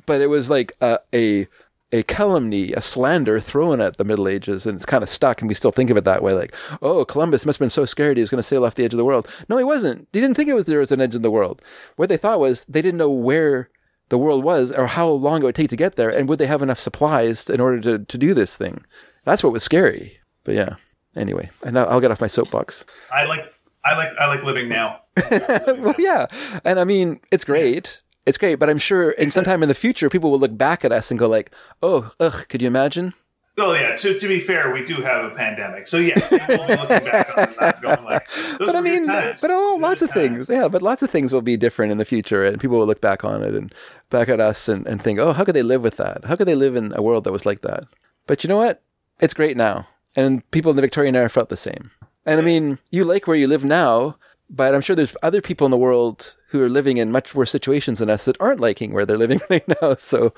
but 0.05 0.19
it 0.19 0.27
was 0.27 0.49
like 0.49 0.73
a, 0.81 0.99
a, 1.13 1.47
a 1.91 2.03
calumny, 2.03 2.71
a 2.73 2.81
slander 2.81 3.39
thrown 3.39 3.81
at 3.81 3.97
the 3.97 4.03
Middle 4.03 4.27
Ages, 4.27 4.65
and 4.65 4.75
it's 4.75 4.85
kind 4.85 5.03
of 5.03 5.09
stuck, 5.09 5.41
and 5.41 5.47
we 5.47 5.55
still 5.55 5.71
think 5.71 5.89
of 5.89 5.97
it 5.97 6.05
that 6.05 6.21
way. 6.21 6.33
Like, 6.33 6.53
oh, 6.81 7.03
Columbus 7.05 7.45
must 7.45 7.57
have 7.57 7.65
been 7.65 7.69
so 7.71 7.85
scared 7.85 8.17
he 8.17 8.21
was 8.21 8.29
going 8.29 8.39
to 8.39 8.43
sail 8.43 8.63
off 8.63 8.75
the 8.75 8.85
edge 8.85 8.93
of 8.93 8.97
the 8.97 9.05
world. 9.05 9.27
No, 9.47 9.57
he 9.57 9.63
wasn't. 9.63 10.07
He 10.13 10.21
didn't 10.21 10.35
think 10.35 10.49
it 10.49 10.53
was 10.53 10.65
there 10.65 10.79
was 10.79 10.91
an 10.91 11.01
edge 11.01 11.15
of 11.15 11.21
the 11.21 11.31
world. 11.31 11.61
What 11.95 12.09
they 12.09 12.17
thought 12.17 12.39
was 12.39 12.63
they 12.69 12.81
didn't 12.81 12.99
know 12.99 13.09
where 13.09 13.69
the 14.09 14.17
world 14.17 14.43
was 14.43 14.71
or 14.71 14.87
how 14.87 15.07
long 15.07 15.41
it 15.41 15.45
would 15.45 15.55
take 15.55 15.69
to 15.69 15.75
get 15.75 15.95
there 15.95 16.09
and 16.09 16.27
would 16.27 16.39
they 16.39 16.47
have 16.47 16.61
enough 16.61 16.79
supplies 16.79 17.49
in 17.49 17.59
order 17.59 17.79
to, 17.79 18.05
to 18.05 18.17
do 18.17 18.33
this 18.33 18.55
thing 18.55 18.83
that's 19.23 19.43
what 19.43 19.53
was 19.53 19.63
scary 19.63 20.19
but 20.43 20.55
yeah 20.55 20.75
anyway 21.15 21.49
and 21.63 21.77
i'll 21.77 22.01
get 22.01 22.11
off 22.11 22.21
my 22.21 22.27
soapbox 22.27 22.85
i 23.11 23.25
like 23.25 23.51
i 23.85 23.95
like 23.95 24.09
i 24.19 24.27
like 24.27 24.43
living 24.43 24.67
now 24.67 25.01
well, 25.31 25.95
yeah, 25.97 26.27
and 26.63 26.79
I 26.79 26.83
mean 26.83 27.19
it's 27.31 27.43
great. 27.43 28.01
It's 28.25 28.37
great, 28.37 28.55
but 28.55 28.69
I'm 28.69 28.77
sure 28.77 29.11
in 29.11 29.31
sometime 29.31 29.63
in 29.63 29.69
the 29.69 29.75
future, 29.75 30.09
people 30.09 30.29
will 30.29 30.39
look 30.39 30.57
back 30.57 30.85
at 30.85 30.91
us 30.91 31.09
and 31.09 31.19
go 31.19 31.27
like, 31.27 31.51
"Oh, 31.81 32.11
ugh, 32.19 32.47
could 32.47 32.61
you 32.61 32.67
imagine?" 32.67 33.13
Well, 33.59 33.75
yeah. 33.75 33.97
To, 33.97 34.17
to 34.17 34.27
be 34.29 34.39
fair, 34.39 34.71
we 34.71 34.85
do 34.85 35.01
have 35.01 35.25
a 35.25 35.35
pandemic, 35.35 35.85
so 35.85 35.97
yeah, 35.97 36.17
we'll 36.31 36.65
be 36.65 36.75
looking 36.77 37.11
back 37.11 37.37
on 37.37 37.53
that, 37.59 37.81
going 37.81 38.05
like, 38.05 38.25
but 38.57 38.73
I 38.73 38.79
mean, 38.79 39.05
times. 39.05 39.41
but 39.41 39.51
oh, 39.51 39.77
lots 39.77 40.01
of 40.01 40.11
times. 40.11 40.47
things. 40.47 40.49
Yeah, 40.49 40.69
but 40.69 40.81
lots 40.81 41.03
of 41.03 41.09
things 41.09 41.33
will 41.33 41.41
be 41.41 41.57
different 41.57 41.91
in 41.91 41.97
the 41.97 42.05
future, 42.05 42.45
and 42.45 42.57
people 42.57 42.77
will 42.77 42.85
look 42.85 43.01
back 43.01 43.25
on 43.25 43.43
it 43.43 43.53
and 43.53 43.75
back 44.09 44.29
at 44.29 44.39
us 44.39 44.69
and, 44.69 44.87
and 44.87 45.01
think, 45.01 45.19
oh, 45.19 45.33
how 45.33 45.43
could 45.43 45.55
they 45.55 45.61
live 45.61 45.81
with 45.81 45.97
that? 45.97 46.23
How 46.23 46.37
could 46.37 46.47
they 46.47 46.55
live 46.55 46.77
in 46.77 46.93
a 46.95 47.01
world 47.01 47.25
that 47.25 47.33
was 47.33 47.45
like 47.45 47.59
that? 47.63 47.83
But 48.27 48.45
you 48.45 48.47
know 48.47 48.55
what? 48.55 48.79
It's 49.19 49.33
great 49.33 49.57
now, 49.57 49.89
and 50.15 50.49
people 50.51 50.69
in 50.69 50.77
the 50.77 50.81
Victorian 50.81 51.17
era 51.17 51.29
felt 51.29 51.49
the 51.49 51.57
same. 51.57 51.91
And 52.25 52.39
I 52.39 52.43
mean, 52.43 52.79
you 52.91 53.03
like 53.03 53.27
where 53.27 53.35
you 53.35 53.47
live 53.47 53.65
now, 53.65 54.15
but 54.49 54.73
I'm 54.73 54.79
sure 54.79 54.95
there's 54.95 55.17
other 55.21 55.41
people 55.41 55.65
in 55.65 55.71
the 55.71 55.77
world 55.77 56.37
who 56.51 56.63
are 56.63 56.69
living 56.69 56.95
in 56.95 57.11
much 57.11 57.35
worse 57.35 57.51
situations 57.51 57.99
than 57.99 58.09
us 58.09 58.23
that 58.23 58.39
aren't 58.39 58.61
liking 58.61 58.93
where 58.93 59.05
they're 59.05 59.17
living 59.17 59.41
right 59.49 59.67
now. 59.81 59.95
So, 59.95 60.33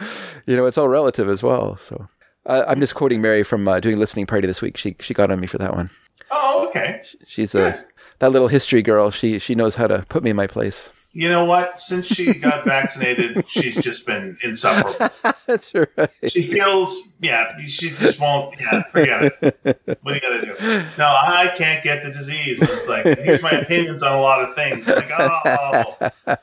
you 0.48 0.58
know, 0.58 0.66
it's 0.66 0.80
all 0.80 0.90
relative 0.90 1.30
as 1.30 1.44
well. 1.44 1.78
So. 1.78 2.10
Uh, 2.46 2.66
I'm 2.68 2.80
just 2.80 2.96
quoting 2.96 3.22
Mary 3.22 3.44
from 3.44 3.68
uh, 3.68 3.80
doing 3.80 4.00
listening 4.00 4.26
party 4.26 4.48
this 4.48 4.62
week. 4.62 4.78
She 4.78 4.96
she 5.00 5.14
got 5.14 5.32
on 5.32 5.40
me 5.40 5.48
for 5.48 5.58
that 5.58 5.76
one. 5.76 5.90
Oh, 6.32 6.68
okay. 6.70 7.04
She's 7.28 7.52
Good. 7.54 7.76
a 7.76 7.86
that 8.20 8.32
little 8.32 8.48
history 8.48 8.82
girl. 8.82 9.12
She 9.12 9.40
she 9.40 9.56
knows 9.56 9.76
how 9.76 9.88
to 9.88 10.06
put 10.10 10.24
me 10.24 10.32
in 10.32 10.36
my 10.36 10.48
place. 10.48 10.92
You 11.14 11.28
know 11.28 11.44
what? 11.44 11.82
Since 11.82 12.06
she 12.08 12.34
got 12.34 12.64
vaccinated, 12.66 13.44
she's 13.48 13.76
just 13.76 14.06
been 14.06 14.38
insufferable. 14.44 15.10
That's 15.46 15.74
right. 15.74 16.10
She 16.28 16.42
feels, 16.42 17.10
yeah, 17.20 17.60
she 17.66 17.90
just 17.90 18.18
won't, 18.20 18.58
yeah, 18.60 18.84
forget 18.84 19.24
it. 19.42 19.82
What 20.04 20.14
are 20.14 20.16
you 20.16 20.42
to 20.42 20.46
do? 20.58 20.86
No, 20.98 21.08
I 21.08 21.54
can't 21.58 21.84
get 21.84 22.04
the 22.04 22.12
disease. 22.12 22.62
It's 22.62 22.88
like, 22.88 23.04
here's 23.20 23.42
my 23.42 23.52
opinions 23.52 24.04
on 24.04 24.14
a 24.14 24.22
lot 24.22 24.42
of 24.42 24.56
things. 24.56 24.88
Like, 24.88 25.12
oh, 25.12 26.12
all 26.28 26.38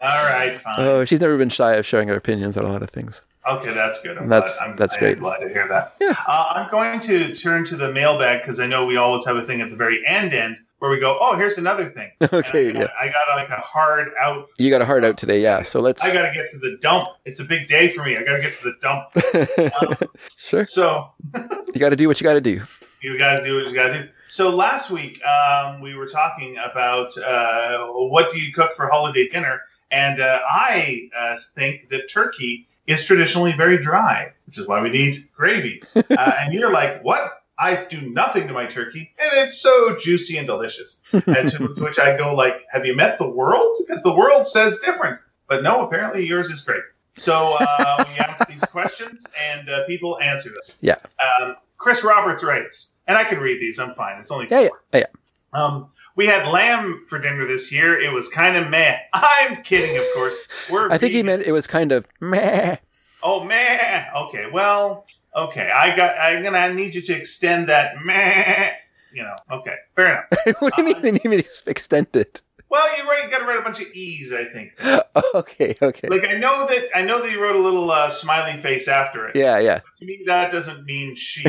right, 0.00 0.56
fine. 0.56 0.74
Oh, 0.78 1.04
she's 1.04 1.20
never 1.20 1.36
been 1.36 1.50
shy 1.50 1.74
of 1.74 1.84
sharing 1.84 2.08
her 2.08 2.16
opinions 2.16 2.56
on 2.56 2.64
a 2.64 2.72
lot 2.72 2.82
of 2.82 2.88
things. 2.88 3.20
Okay, 3.48 3.74
that's 3.74 4.00
good. 4.02 4.16
I'm 4.18 4.28
That's- 4.28 4.56
glad, 4.58 4.70
I'm, 4.70 4.76
that's 4.76 4.94
I 4.94 4.98
great. 4.98 5.18
glad 5.20 5.38
to 5.38 5.48
hear 5.48 5.68
that. 5.68 5.94
Yeah. 6.00 6.14
Uh, 6.26 6.52
I'm 6.56 6.70
going 6.70 6.98
to 7.00 7.34
turn 7.34 7.64
to 7.66 7.76
the 7.76 7.92
mailbag 7.92 8.40
because 8.42 8.58
I 8.60 8.66
know 8.66 8.86
we 8.86 8.96
always 8.96 9.24
have 9.26 9.36
a 9.36 9.44
thing 9.44 9.60
at 9.60 9.70
the 9.70 9.76
very 9.76 10.02
end 10.06 10.32
end 10.32 10.56
where 10.78 10.90
we 10.90 10.98
go, 10.98 11.18
oh, 11.20 11.34
here's 11.36 11.56
another 11.58 11.88
thing. 11.88 12.10
And 12.20 12.32
Okay, 12.32 12.68
I 12.70 12.72
got, 12.72 12.80
yeah. 12.82 12.88
I 13.00 13.06
got 13.06 13.36
like 13.36 13.48
a 13.50 13.60
hard 13.60 14.08
out. 14.20 14.48
You 14.58 14.70
got 14.70 14.80
a 14.82 14.86
hard 14.86 15.04
out 15.04 15.16
today, 15.18 15.40
yeah. 15.40 15.62
So 15.62 15.80
let's 15.80 16.02
I 16.02 16.12
got 16.12 16.26
to 16.28 16.34
get 16.34 16.50
to 16.52 16.58
the 16.58 16.76
dump. 16.80 17.08
It's 17.24 17.40
a 17.40 17.44
big 17.44 17.68
day 17.68 17.88
for 17.88 18.02
me. 18.04 18.16
I 18.16 18.22
got 18.22 18.36
to 18.36 18.42
get 18.42 18.52
to 18.52 18.64
the 18.64 18.74
dump. 18.80 20.10
sure. 20.36 20.64
So 20.64 21.10
You 21.74 21.80
got 21.80 21.90
to 21.90 21.96
do 21.96 22.08
what 22.08 22.20
you 22.20 22.24
got 22.24 22.34
to 22.34 22.40
do. 22.40 22.62
you 23.02 23.18
got 23.18 23.36
to 23.36 23.44
do 23.44 23.56
what 23.56 23.66
you 23.66 23.74
got 23.74 23.88
to 23.88 24.02
do. 24.04 24.08
So 24.28 24.48
last 24.50 24.90
week 24.90 25.20
um, 25.24 25.80
we 25.80 25.94
were 25.94 26.06
talking 26.06 26.56
about 26.56 27.16
uh, 27.18 27.86
what 27.88 28.30
do 28.30 28.38
you 28.40 28.52
cook 28.52 28.74
for 28.74 28.88
holiday 28.88 29.28
dinner, 29.28 29.60
and 29.90 30.20
uh, 30.20 30.40
I 30.48 31.08
uh, 31.16 31.36
think 31.54 31.88
that 31.90 32.08
turkey 32.10 32.66
is 32.86 33.04
traditionally 33.04 33.52
very 33.52 33.78
dry, 33.78 34.32
which 34.46 34.58
is 34.58 34.66
why 34.66 34.80
we 34.80 34.90
need 34.90 35.28
gravy. 35.34 35.82
uh, 35.96 36.02
and 36.40 36.52
you're 36.52 36.70
like, 36.70 37.02
what? 37.02 37.40
I 37.56 37.84
do 37.84 38.00
nothing 38.00 38.48
to 38.48 38.52
my 38.52 38.66
turkey, 38.66 39.14
and 39.16 39.30
it's 39.34 39.58
so 39.58 39.96
juicy 39.96 40.38
and 40.38 40.46
delicious. 40.46 40.98
and 41.12 41.48
to, 41.50 41.68
to 41.68 41.68
which 41.84 42.00
I 42.00 42.16
go 42.16 42.34
like, 42.34 42.64
have 42.70 42.84
you 42.84 42.96
met 42.96 43.18
the 43.18 43.28
world? 43.28 43.76
Because 43.78 44.02
the 44.02 44.12
world 44.12 44.48
says 44.48 44.80
different, 44.80 45.20
but 45.48 45.62
no, 45.62 45.86
apparently 45.86 46.26
yours 46.26 46.50
is 46.50 46.62
great. 46.62 46.82
So 47.16 47.56
uh, 47.60 48.04
we 48.08 48.14
asked 48.18 48.48
these 48.48 48.64
questions, 48.64 49.24
and 49.50 49.68
uh, 49.68 49.86
people 49.86 50.18
answered 50.20 50.56
us. 50.56 50.76
Yeah. 50.80 50.96
Um, 51.40 51.54
Chris 51.78 52.02
Roberts 52.02 52.42
writes, 52.42 52.88
and 53.06 53.16
I 53.16 53.24
can 53.24 53.38
read 53.38 53.60
these. 53.60 53.78
I'm 53.78 53.94
fine. 53.94 54.20
It's 54.20 54.32
only 54.32 54.48
Yeah, 54.50 54.68
yeah, 54.92 55.00
yeah. 55.00 55.04
Um, 55.52 55.90
we 56.16 56.26
had 56.26 56.46
lamb 56.48 57.04
for 57.08 57.18
dinner 57.18 57.46
this 57.46 57.72
year. 57.72 57.98
It 57.98 58.12
was 58.12 58.28
kind 58.28 58.56
of 58.56 58.70
meh. 58.70 58.98
I'm 59.12 59.56
kidding, 59.56 59.96
of 59.96 60.04
course. 60.14 60.36
We're 60.70 60.90
I 60.90 60.98
think 60.98 61.12
he 61.12 61.22
meant 61.22 61.42
it 61.42 61.52
was 61.52 61.66
kind 61.66 61.92
of 61.92 62.06
meh. 62.20 62.76
Oh 63.22 63.42
meh. 63.42 64.06
Okay. 64.14 64.46
Well. 64.52 65.06
Okay. 65.34 65.70
I 65.70 65.96
got. 65.96 66.16
I'm 66.18 66.42
gonna 66.42 66.72
need 66.74 66.94
you 66.94 67.02
to 67.02 67.14
extend 67.14 67.68
that 67.68 68.04
meh. 68.04 68.72
You 69.12 69.22
know. 69.22 69.36
Okay. 69.50 69.76
Fair 69.96 70.06
enough. 70.12 70.56
what 70.60 70.76
do 70.76 70.82
you 70.82 70.88
mean 70.88 71.02
they 71.02 71.12
need 71.12 71.24
me 71.24 71.42
to 71.42 71.48
extend 71.66 72.08
it? 72.14 72.42
Well, 72.68 72.86
you 72.96 73.08
write. 73.08 73.30
Got 73.30 73.38
to 73.38 73.44
write 73.44 73.58
a 73.58 73.62
bunch 73.62 73.80
of 73.80 73.88
e's. 73.92 74.32
I 74.32 74.44
think. 74.44 74.72
Okay, 75.32 75.76
okay. 75.80 76.08
Like 76.08 76.24
I 76.24 76.34
know 76.34 76.66
that. 76.66 76.96
I 76.96 77.02
know 77.02 77.20
that 77.20 77.30
you 77.30 77.40
wrote 77.42 77.56
a 77.56 77.60
little 77.60 77.90
uh, 77.90 78.10
smiley 78.10 78.60
face 78.60 78.88
after 78.88 79.28
it. 79.28 79.36
Yeah, 79.36 79.58
yeah. 79.58 79.80
To 79.98 80.04
me, 80.04 80.22
that 80.26 80.52
doesn't 80.52 80.84
mean 80.84 81.16
she. 81.16 81.44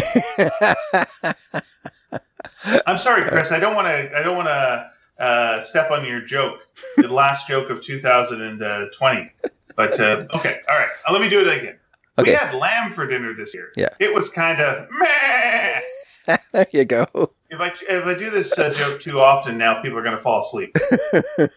I'm 2.85 2.97
sorry, 2.97 3.27
Chris. 3.29 3.51
I 3.51 3.59
don't 3.59 3.75
want 3.75 3.87
to. 3.87 4.17
I 4.17 4.21
don't 4.21 4.35
want 4.35 4.47
to 4.47 4.91
uh, 5.23 5.61
step 5.61 5.91
on 5.91 6.05
your 6.05 6.21
joke, 6.21 6.67
the 6.97 7.07
last 7.07 7.47
joke 7.49 7.69
of 7.69 7.81
2020. 7.81 9.31
But 9.75 9.99
uh, 9.99 10.25
okay, 10.33 10.61
all 10.69 10.77
right. 10.77 10.89
Uh, 11.07 11.13
let 11.13 11.21
me 11.21 11.29
do 11.29 11.41
it 11.41 11.47
again. 11.47 11.77
We 12.17 12.29
had 12.29 12.53
lamb 12.53 12.93
for 12.93 13.05
dinner 13.05 13.33
this 13.33 13.53
year. 13.53 13.71
Yeah. 13.75 13.89
It 13.99 14.13
was 14.13 14.29
kind 14.29 14.61
of 14.61 14.87
meh. 14.89 15.81
there 16.53 16.67
you 16.71 16.85
go. 16.85 17.31
If 17.49 17.59
I 17.59 17.73
if 17.89 18.05
I 18.05 18.13
do 18.13 18.29
this 18.29 18.57
uh, 18.57 18.71
joke 18.71 19.01
too 19.01 19.19
often 19.19 19.57
now, 19.57 19.81
people 19.81 19.97
are 19.97 20.03
going 20.03 20.15
to 20.15 20.21
fall 20.21 20.39
asleep. 20.39 20.75
uh, 21.13 21.47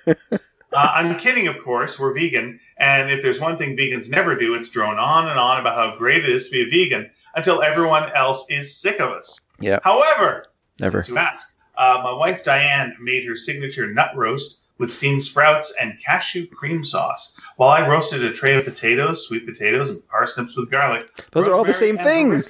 I'm 0.73 1.17
kidding, 1.17 1.47
of 1.47 1.63
course. 1.63 1.99
We're 1.99 2.13
vegan, 2.13 2.59
and 2.79 3.11
if 3.11 3.23
there's 3.23 3.41
one 3.41 3.57
thing 3.57 3.77
vegans 3.77 4.11
never 4.11 4.35
do, 4.37 4.55
it's 4.55 4.69
drone 4.69 4.99
on 4.99 5.29
and 5.29 5.39
on 5.39 5.61
about 5.61 5.79
how 5.79 5.97
great 5.97 6.25
it 6.25 6.31
is 6.31 6.47
to 6.47 6.51
be 6.51 6.63
a 6.63 6.85
vegan 6.85 7.11
until 7.37 7.63
everyone 7.63 8.11
else 8.17 8.45
is 8.51 8.77
sick 8.77 9.01
of 9.01 9.11
us. 9.11 9.41
Yeah. 9.61 9.79
However, 9.83 10.47
Never. 10.81 11.03
to 11.03 11.19
ask, 11.19 11.53
uh, 11.77 12.01
my 12.03 12.13
wife 12.13 12.45
Diane 12.45 12.97
made 13.01 13.27
her 13.27 13.37
signature 13.37 13.93
nut 13.93 14.11
roast 14.17 14.59
with 14.79 14.93
steamed 14.93 15.23
sprouts 15.25 15.75
and 15.81 15.99
cashew 16.05 16.47
cream 16.47 16.85
sauce, 16.85 17.35
while 17.57 17.71
I 17.71 17.87
roasted 17.89 18.23
a 18.23 18.33
tray 18.33 18.55
of 18.55 18.65
potatoes, 18.65 19.27
sweet 19.27 19.45
potatoes, 19.45 19.91
and 19.91 20.07
parsnips 20.09 20.57
with 20.57 20.71
garlic. 20.71 21.07
Those 21.33 21.49
are 21.49 21.53
all 21.55 21.65
the 21.65 21.75
same 21.75 21.99
things. 21.99 22.49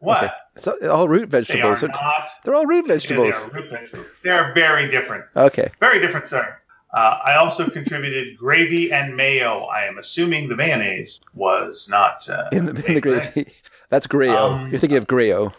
What? 0.00 0.24
Okay. 0.24 0.32
It's 0.56 0.66
all 0.86 1.08
root 1.08 1.28
vegetables. 1.28 1.80
They're, 1.80 1.88
not. 1.90 2.28
they're 2.44 2.54
all 2.54 2.66
root 2.66 2.86
Yeah, 2.86 2.94
vegetables. 2.94 3.34
they 3.34 3.42
are 3.42 3.50
root 3.62 3.70
vegetables. 3.70 4.06
They 4.24 4.30
are 4.30 4.52
very 4.54 4.88
different. 4.88 5.24
Okay. 5.36 5.70
Very 5.78 6.00
different, 6.00 6.26
sir. 6.26 6.56
Uh, 6.92 7.18
I 7.24 7.36
also 7.36 7.68
contributed 7.68 8.36
gravy 8.36 8.92
and 8.92 9.14
mayo. 9.14 9.60
I 9.66 9.84
am 9.84 9.98
assuming 9.98 10.48
the 10.48 10.56
mayonnaise 10.56 11.20
was 11.34 11.86
not 11.88 12.28
uh, 12.28 12.48
In 12.50 12.64
the, 12.66 12.84
in 12.86 12.94
the 12.94 13.00
gravy. 13.00 13.52
That's 13.90 14.06
Grayo. 14.06 14.52
Um, 14.52 14.70
You're 14.70 14.80
thinking 14.80 14.98
of 14.98 15.06
Grayo. 15.06 15.52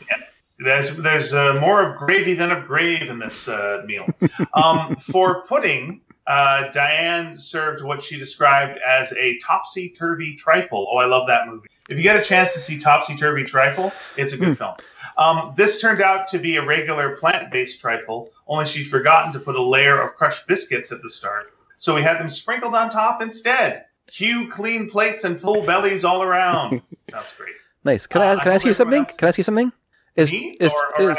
There's 0.63 0.95
there's 0.97 1.33
uh, 1.33 1.55
more 1.59 1.81
of 1.83 1.97
gravy 1.97 2.33
than 2.33 2.51
of 2.51 2.67
grave 2.67 3.09
in 3.09 3.19
this 3.19 3.47
uh, 3.47 3.83
meal. 3.85 4.05
Um, 4.53 4.95
for 4.97 5.43
pudding, 5.47 6.01
uh, 6.27 6.69
Diane 6.71 7.38
served 7.38 7.83
what 7.83 8.03
she 8.03 8.17
described 8.17 8.79
as 8.88 9.11
a 9.13 9.39
topsy 9.39 9.89
turvy 9.89 10.35
trifle. 10.35 10.88
Oh, 10.91 10.97
I 10.97 11.05
love 11.05 11.27
that 11.27 11.47
movie. 11.47 11.67
If 11.89 11.97
you 11.97 12.03
get 12.03 12.21
a 12.21 12.23
chance 12.23 12.53
to 12.53 12.59
see 12.59 12.79
Topsy 12.79 13.17
Turvy 13.17 13.43
Trifle, 13.43 13.91
it's 14.15 14.31
a 14.31 14.38
good 14.38 14.57
film. 14.57 14.75
Um, 15.17 15.53
this 15.57 15.81
turned 15.81 15.99
out 16.01 16.27
to 16.29 16.38
be 16.38 16.55
a 16.55 16.65
regular 16.65 17.17
plant 17.17 17.51
based 17.51 17.81
trifle, 17.81 18.31
only 18.47 18.65
she'd 18.65 18.85
forgotten 18.88 19.33
to 19.33 19.39
put 19.39 19.55
a 19.57 19.61
layer 19.61 19.99
of 20.01 20.15
crushed 20.15 20.47
biscuits 20.47 20.93
at 20.93 21.01
the 21.01 21.09
start. 21.09 21.53
So 21.79 21.93
we 21.93 22.01
had 22.01 22.17
them 22.19 22.29
sprinkled 22.29 22.75
on 22.75 22.91
top 22.91 23.21
instead. 23.21 23.85
Cue 24.07 24.47
clean 24.49 24.89
plates 24.89 25.25
and 25.25 25.41
full 25.41 25.63
bellies 25.63 26.05
all 26.05 26.21
around. 26.23 26.81
Sounds 27.09 27.33
great. 27.38 27.55
Nice. 27.83 28.07
Can 28.07 28.21
I 28.21 28.27
Uh, 28.27 28.33
ask, 28.35 28.41
can 28.43 28.49
I 28.49 28.51
I 28.53 28.55
ask 28.55 28.65
you 28.65 28.73
something? 28.73 28.99
else- 29.05 29.15
Can 29.17 29.25
I 29.25 29.29
ask 29.29 29.38
you 29.38 29.43
something? 29.43 29.73
Is 30.15 30.31
Me 30.31 30.53
is, 30.59 30.71
or, 30.73 31.01
or 31.01 31.11
is 31.11 31.17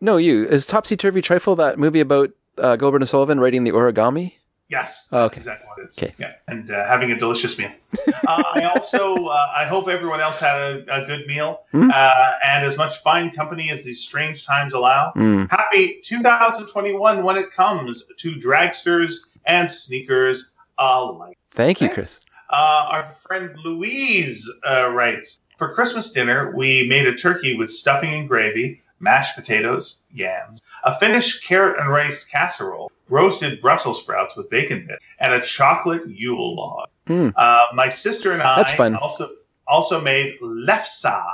no 0.00 0.16
you 0.16 0.44
is 0.46 0.66
Topsy 0.66 0.96
Turvy 0.96 1.22
Trifle 1.22 1.56
that 1.56 1.78
movie 1.78 2.00
about 2.00 2.30
uh, 2.58 2.76
Gilbert 2.76 3.02
and 3.02 3.08
Sullivan 3.08 3.40
writing 3.40 3.64
the 3.64 3.70
origami? 3.72 4.34
Yes, 4.68 5.08
Oh, 5.12 5.22
that's 5.22 5.32
okay. 5.34 5.40
exactly 5.40 5.68
what 5.68 5.78
it 5.78 5.88
is. 5.90 5.98
Okay. 5.98 6.14
Yeah, 6.18 6.32
and 6.48 6.70
uh, 6.70 6.86
having 6.88 7.12
a 7.12 7.18
delicious 7.18 7.58
meal. 7.58 7.70
uh, 8.26 8.42
I 8.54 8.64
also, 8.64 9.26
uh, 9.26 9.52
I 9.54 9.66
hope 9.66 9.88
everyone 9.88 10.20
else 10.20 10.40
had 10.40 10.58
a, 10.58 11.02
a 11.02 11.06
good 11.06 11.26
meal 11.26 11.60
uh, 11.74 12.32
and 12.44 12.64
as 12.64 12.78
much 12.78 13.02
fine 13.02 13.30
company 13.30 13.70
as 13.70 13.82
these 13.84 14.00
strange 14.00 14.46
times 14.46 14.72
allow. 14.72 15.12
Mm. 15.16 15.50
Happy 15.50 16.00
2021 16.02 17.22
when 17.22 17.36
it 17.36 17.52
comes 17.52 18.04
to 18.16 18.34
dragsters 18.36 19.16
and 19.44 19.70
sneakers 19.70 20.50
alike. 20.78 21.36
Thank 21.50 21.80
you, 21.82 21.90
Chris. 21.90 22.20
Uh, 22.50 22.86
our 22.90 23.10
friend 23.26 23.54
Louise 23.64 24.50
uh, 24.68 24.88
writes 24.88 25.40
For 25.64 25.72
Christmas 25.72 26.10
dinner, 26.10 26.52
we 26.54 26.86
made 26.88 27.06
a 27.06 27.14
turkey 27.14 27.56
with 27.56 27.70
stuffing 27.70 28.12
and 28.12 28.28
gravy, 28.28 28.82
mashed 29.00 29.34
potatoes, 29.34 30.00
yams, 30.12 30.60
a 30.84 30.98
Finnish 30.98 31.40
carrot 31.40 31.80
and 31.80 31.88
rice 31.88 32.22
casserole, 32.22 32.92
roasted 33.08 33.62
Brussels 33.62 34.02
sprouts 34.02 34.36
with 34.36 34.50
bacon 34.50 34.86
bits, 34.86 35.02
and 35.20 35.32
a 35.32 35.40
chocolate 35.40 36.06
Yule 36.06 36.54
log. 36.54 36.90
Mm. 37.06 37.32
Uh, 37.34 37.64
my 37.72 37.88
sister 37.88 38.32
and 38.32 38.42
I 38.42 38.56
That's 38.56 38.72
fun. 38.72 38.94
also 38.96 39.30
also 39.66 40.02
made 40.02 40.34
lefse, 40.42 41.24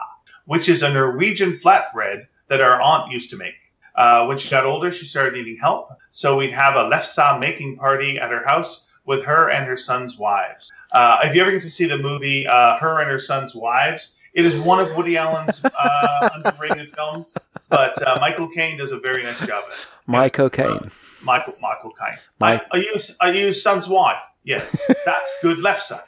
which 0.45 0.69
is 0.69 0.85
a 0.85 0.91
Norwegian 0.91 1.55
flatbread 1.55 2.29
that 2.47 2.61
our 2.61 2.81
aunt 2.81 3.11
used 3.11 3.31
to 3.31 3.37
make. 3.37 3.57
Uh, 3.97 4.27
when 4.27 4.39
she 4.39 4.49
got 4.49 4.65
older, 4.65 4.93
she 4.93 5.07
started 5.07 5.35
needing 5.35 5.57
help, 5.57 5.89
so 6.13 6.37
we'd 6.37 6.53
have 6.53 6.77
a 6.77 6.89
lefse 6.89 7.41
making 7.41 7.79
party 7.79 8.17
at 8.17 8.31
her 8.31 8.47
house 8.47 8.87
with 9.07 9.25
her 9.25 9.51
and 9.51 9.67
her 9.67 9.77
son's 9.77 10.19
wives. 10.19 10.71
Uh, 10.93 11.19
if 11.25 11.35
you 11.35 11.43
ever 11.43 11.51
get 11.51 11.63
to 11.63 11.71
see 11.71 11.87
the 11.87 11.99
movie 11.99 12.47
uh, 12.47 12.77
Her 12.79 13.01
and 13.01 13.11
Her 13.11 13.19
Son's 13.19 13.55
Wives, 13.55 14.13
it 14.35 14.45
is 14.45 14.57
one 14.59 14.81
of 14.81 14.95
Woody 14.97 15.17
Allen's 15.17 15.63
uh, 15.65 16.29
underrated 16.35 16.93
films, 16.95 17.33
but 17.69 18.01
uh, 18.07 18.19
Michael 18.21 18.49
Caine 18.49 18.79
does 18.79 18.93
a 18.93 18.99
very 18.99 19.23
nice 19.23 19.39
job 19.41 19.65
of 19.67 19.73
it. 19.73 19.87
My 20.07 20.29
cocaine. 20.29 20.91
Michael 21.23 21.55
Michael 21.61 21.93
Caine. 21.93 22.19
My- 22.39 22.55
I, 22.55 22.63
I 22.73 22.77
use 22.79 23.17
I 23.21 23.31
use 23.33 23.63
son's 23.63 23.89
wife. 23.89 24.21
Yeah, 24.45 24.65
that's 25.05 25.37
good 25.43 25.59
left 25.59 25.83
side. 25.83 26.01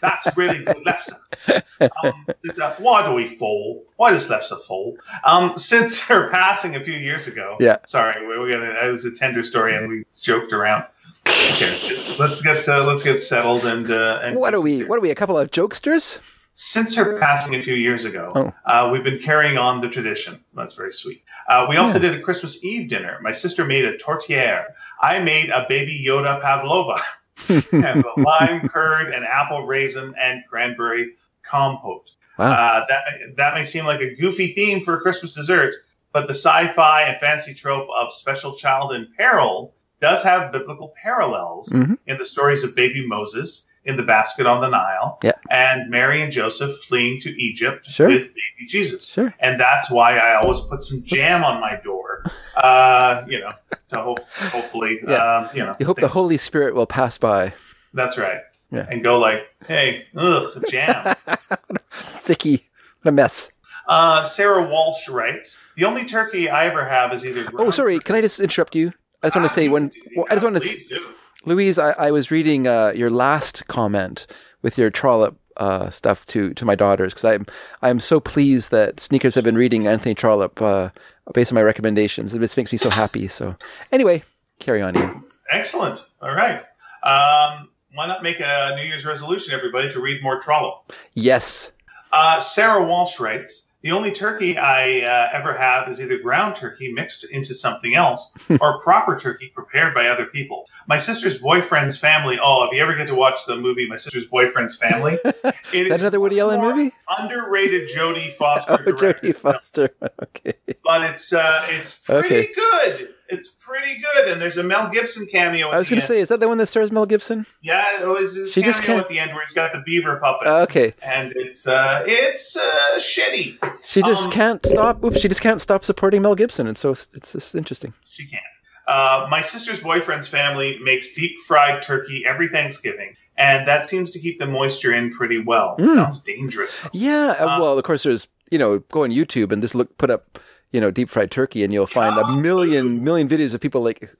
That's 0.00 0.36
really 0.36 0.62
good 0.64 0.84
left 0.84 1.06
side. 1.10 1.62
Um, 1.80 2.26
uh, 2.60 2.74
why 2.78 3.06
do 3.06 3.14
we 3.14 3.36
fall? 3.36 3.84
Why 3.96 4.10
does 4.12 4.28
left 4.28 4.46
side 4.46 4.58
fall? 4.68 4.98
Um, 5.24 5.56
since 5.56 5.98
her 6.08 6.28
passing 6.30 6.76
a 6.76 6.84
few 6.84 6.94
years 6.94 7.26
ago. 7.26 7.56
Yeah. 7.60 7.78
Sorry, 7.86 8.14
we 8.26 8.38
we're 8.38 8.50
gonna. 8.50 8.86
It 8.86 8.90
was 8.90 9.04
a 9.06 9.10
tender 9.10 9.42
story, 9.42 9.76
and 9.76 9.88
we 9.88 10.04
joked 10.20 10.52
around. 10.52 10.84
Okay, 11.26 11.70
let's 12.18 12.42
get 12.42 12.68
uh, 12.68 12.84
let's 12.84 13.02
get 13.02 13.22
settled 13.22 13.64
and 13.64 13.90
uh, 13.90 14.20
and 14.22 14.36
What 14.36 14.52
are 14.52 14.60
we? 14.60 14.84
What 14.84 14.98
are 14.98 15.00
we? 15.00 15.10
A 15.10 15.14
couple 15.14 15.38
of 15.38 15.50
jokesters? 15.50 16.20
Since 16.56 16.94
her 16.96 17.18
passing 17.18 17.56
a 17.56 17.62
few 17.62 17.74
years 17.74 18.04
ago, 18.04 18.32
Oh. 18.36 18.52
uh, 18.64 18.88
we've 18.90 19.02
been 19.02 19.18
carrying 19.18 19.58
on 19.58 19.80
the 19.80 19.88
tradition. 19.88 20.38
That's 20.54 20.74
very 20.74 20.92
sweet. 20.92 21.24
Uh, 21.48 21.66
we 21.68 21.76
also 21.76 21.98
did 21.98 22.14
a 22.14 22.20
Christmas 22.20 22.64
Eve 22.64 22.88
dinner. 22.88 23.18
My 23.22 23.32
sister 23.32 23.64
made 23.64 23.84
a 23.84 23.96
tourtière. 23.98 24.66
I 25.02 25.18
made 25.18 25.50
a 25.50 25.66
baby 25.68 26.00
Yoda 26.06 26.40
pavlova 26.40 27.00
and 27.72 28.04
a 28.04 28.20
lime 28.20 28.68
curd 28.68 29.12
and 29.12 29.24
apple 29.24 29.66
raisin 29.66 30.14
and 30.18 30.44
cranberry 30.48 31.14
compote. 31.42 32.10
Wow. 32.38 32.52
Uh, 32.52 32.86
that 32.88 33.02
that 33.36 33.54
may 33.54 33.64
seem 33.64 33.84
like 33.84 34.00
a 34.00 34.14
goofy 34.14 34.52
theme 34.54 34.80
for 34.82 34.96
a 34.96 35.00
Christmas 35.00 35.34
dessert, 35.34 35.74
but 36.12 36.28
the 36.28 36.34
sci-fi 36.34 37.02
and 37.02 37.18
fantasy 37.20 37.54
trope 37.54 37.88
of 37.98 38.12
special 38.12 38.54
child 38.54 38.92
in 38.92 39.08
peril 39.16 39.74
does 40.00 40.22
have 40.22 40.52
biblical 40.52 40.92
parallels 41.02 41.68
Mhm. 41.70 41.98
in 42.06 42.16
the 42.18 42.24
stories 42.24 42.62
of 42.62 42.74
baby 42.76 43.04
Moses 43.06 43.66
in 43.86 43.96
the 43.96 44.02
basket 44.02 44.46
on 44.46 44.60
the 44.60 44.68
Nile, 44.68 45.18
Yeah. 45.22 45.32
and 45.50 45.90
Mary 45.90 46.22
and 46.22 46.32
Joseph 46.32 46.78
fleeing 46.84 47.20
to 47.20 47.30
Egypt 47.42 47.86
Sure. 47.86 48.08
with 48.08 48.22
baby 48.28 48.66
Jesus. 48.68 49.08
Sure. 49.12 49.34
And 49.40 49.60
that's 49.60 49.90
why 49.90 50.16
I 50.18 50.36
always 50.36 50.60
put 50.60 50.82
some 50.84 51.02
jam 51.02 51.44
on 51.44 51.60
my 51.60 51.76
door, 51.84 52.24
uh, 52.56 53.22
you 53.28 53.40
know, 53.40 53.52
to 53.88 53.96
hope, 54.00 54.20
hopefully, 54.50 55.00
Yeah. 55.06 55.36
um, 55.38 55.48
you 55.52 55.62
know, 55.64 55.74
You 55.78 55.86
hope 55.86 56.00
the 56.00 56.08
Holy 56.08 56.38
Spirit 56.38 56.74
will 56.74 56.86
pass 56.86 57.18
by. 57.18 57.52
that's 57.92 58.16
right. 58.18 58.38
Yeah. 58.70 58.86
And 58.90 59.04
go 59.04 59.18
like, 59.18 59.42
hey, 59.68 60.04
ugh, 60.16 60.64
jam. 60.68 61.14
Sticky. 62.00 62.68
What 63.02 63.10
a 63.10 63.12
mess. 63.12 63.50
Uh, 63.86 64.24
Sarah 64.24 64.66
Walsh 64.66 65.08
writes, 65.10 65.58
"The 65.76 65.84
only 65.84 66.04
turkey 66.06 66.48
I 66.48 66.66
ever 66.66 66.84
have 66.86 67.12
is 67.12 67.26
either." 67.26 67.46
Oh, 67.58 67.70
sorry. 67.70 67.98
Can 67.98 68.16
I 68.16 68.22
just 68.22 68.40
interrupt 68.40 68.74
you? 68.74 68.92
I 69.22 69.26
just 69.26 69.36
want 69.36 69.46
to 69.46 69.52
say 69.54 69.68
when 69.68 69.92
well, 70.16 70.26
I 70.30 70.34
just 70.34 70.42
want 70.42 70.54
to, 70.56 70.60
Please 70.62 70.86
do. 70.86 71.04
Louise. 71.46 71.78
I, 71.78 71.92
I 71.92 72.10
was 72.10 72.30
reading 72.30 72.66
uh, 72.66 72.92
your 72.94 73.10
last 73.10 73.66
comment 73.68 74.26
with 74.62 74.78
your 74.78 74.90
Trollope 74.90 75.38
uh, 75.56 75.90
stuff 75.90 76.26
to 76.26 76.52
to 76.54 76.64
my 76.64 76.74
daughters 76.74 77.12
because 77.12 77.24
I'm 77.24 77.46
I'm 77.82 78.00
so 78.00 78.20
pleased 78.20 78.70
that 78.70 78.98
sneakers 79.00 79.34
have 79.34 79.44
been 79.44 79.56
reading 79.56 79.86
Anthony 79.86 80.14
Trollope 80.14 80.60
uh, 80.60 80.90
based 81.32 81.52
on 81.52 81.54
my 81.54 81.62
recommendations. 81.62 82.34
It 82.34 82.40
just 82.40 82.56
makes 82.56 82.72
me 82.72 82.78
so 82.78 82.90
happy. 82.90 83.28
So 83.28 83.54
anyway, 83.92 84.22
carry 84.58 84.82
on, 84.82 84.96
Ian. 84.96 85.24
Excellent. 85.50 86.08
All 86.20 86.34
right. 86.34 86.60
Um, 87.02 87.68
why 87.94 88.06
not 88.06 88.22
make 88.22 88.40
a 88.40 88.74
New 88.76 88.82
Year's 88.82 89.04
resolution, 89.04 89.54
everybody, 89.54 89.92
to 89.92 90.00
read 90.00 90.22
more 90.22 90.40
Trollope? 90.40 90.92
Yes. 91.12 91.70
Uh, 92.12 92.40
Sarah 92.40 92.84
Walsh 92.84 93.20
writes, 93.20 93.64
"The 93.84 93.92
only 93.92 94.10
turkey 94.10 94.56
I 94.58 95.00
uh, 95.02 95.28
ever 95.32 95.52
have 95.52 95.88
is 95.88 96.00
either 96.00 96.18
ground 96.18 96.56
turkey 96.56 96.90
mixed 96.92 97.22
into 97.24 97.54
something 97.54 97.94
else 97.94 98.32
or 98.60 98.80
proper 98.80 99.16
turkey 99.18 99.52
prepared 99.54 99.94
by 99.94 100.08
other 100.08 100.24
people. 100.26 100.66
My 100.88 100.98
sister's 100.98 101.38
boyfriend's 101.38 101.96
family. 101.96 102.38
Oh, 102.42 102.64
if 102.64 102.72
you 102.74 102.82
ever 102.82 102.94
get 102.96 103.06
to 103.08 103.14
watch 103.14 103.44
the 103.46 103.56
movie 103.56 103.86
My 103.88 103.96
Sister's 103.96 104.26
Boyfriend's 104.26 104.74
Family, 104.76 105.18
it 105.24 105.88
that 105.90 106.00
another 106.00 106.18
Woody 106.18 106.40
Allen 106.40 106.60
movie? 106.60 106.92
Underrated 107.18 107.88
Jodie 107.90 108.32
Foster. 108.38 108.72
Oh, 108.72 108.92
Jodie. 108.92 109.34
Foster. 109.34 109.90
Okay. 110.22 110.54
but 110.82 111.02
it's 111.02 111.32
uh, 111.32 111.64
it's 111.70 111.98
pretty 111.98 112.26
Okay. 112.26 112.52
good. 112.54 113.10
It's 113.30 113.48
pretty 113.48 114.00
good, 114.00 114.28
and 114.28 114.40
there's 114.40 114.58
a 114.58 114.62
Mel 114.62 114.90
Gibson 114.90 115.26
cameo. 115.26 115.68
I 115.70 115.78
was 115.78 115.88
going 115.88 116.00
to 116.00 116.06
say, 116.06 116.20
is 116.20 116.28
that 116.28 116.40
the 116.40 116.48
one 116.48 116.58
that 116.58 116.66
stars 116.66 116.92
Mel 116.92 117.06
Gibson? 117.06 117.46
yeah, 117.62 118.02
it 118.02 118.06
was 118.06 118.34
his 118.34 118.52
She 118.52 118.60
cameo 118.60 118.70
just 118.72 118.82
can't- 118.82 119.00
at 119.00 119.08
the 119.08 119.18
end 119.18 119.32
where 119.32 119.42
he's 119.44 119.54
got 119.54 119.72
the 119.72 119.82
beaver 119.86 120.16
puppet, 120.16 120.46
Uh, 120.46 120.60
okay. 120.62 120.94
and 121.02 121.32
it's 121.36 121.66
uh, 121.66 122.04
it's 122.06 122.56
uh, 122.56 122.98
shitty. 122.98 123.56
She 123.82 124.02
just 124.02 124.26
Um, 124.26 124.30
can't 124.32 124.66
stop. 124.66 125.02
Oops, 125.02 125.18
she 125.20 125.28
just 125.28 125.40
can't 125.40 125.60
stop 125.60 125.84
supporting 125.84 126.20
Mel 126.22 126.34
Gibson. 126.34 126.66
And 126.66 126.76
so 126.76 126.90
it's 126.90 127.08
just 127.32 127.54
interesting. 127.54 127.94
She 128.10 128.26
can't. 128.26 128.42
Uh, 128.86 129.26
my 129.30 129.40
sister's 129.40 129.80
boyfriend's 129.80 130.26
family 130.28 130.78
makes 130.82 131.14
deep 131.14 131.38
fried 131.46 131.80
turkey 131.80 132.24
every 132.26 132.48
Thanksgiving, 132.48 133.16
and 133.38 133.66
that 133.66 133.86
seems 133.86 134.10
to 134.10 134.18
keep 134.18 134.38
the 134.38 134.46
moisture 134.46 134.92
in 134.92 135.10
pretty 135.10 135.42
well. 135.42 135.76
Mm. 135.78 135.94
Sounds 135.94 136.20
dangerous. 136.20 136.78
Yeah. 136.92 137.34
uh, 137.40 137.44
Uh, 137.56 137.60
well, 137.60 137.78
of 137.78 137.84
course, 137.84 138.02
there's 138.02 138.28
you 138.50 138.58
know 138.58 138.80
go 138.90 139.04
on 139.04 139.10
YouTube 139.10 139.50
and 139.52 139.62
just 139.62 139.74
look 139.74 139.96
put 139.96 140.10
up 140.10 140.38
you 140.74 140.80
know 140.80 140.90
deep 140.90 141.08
fried 141.08 141.30
turkey, 141.30 141.62
and 141.64 141.72
you'll 141.72 141.86
find 141.86 142.18
a 142.18 142.26
million 142.36 143.02
million 143.04 143.28
videos 143.28 143.54
of 143.54 143.60
people 143.60 143.80
like 143.82 144.10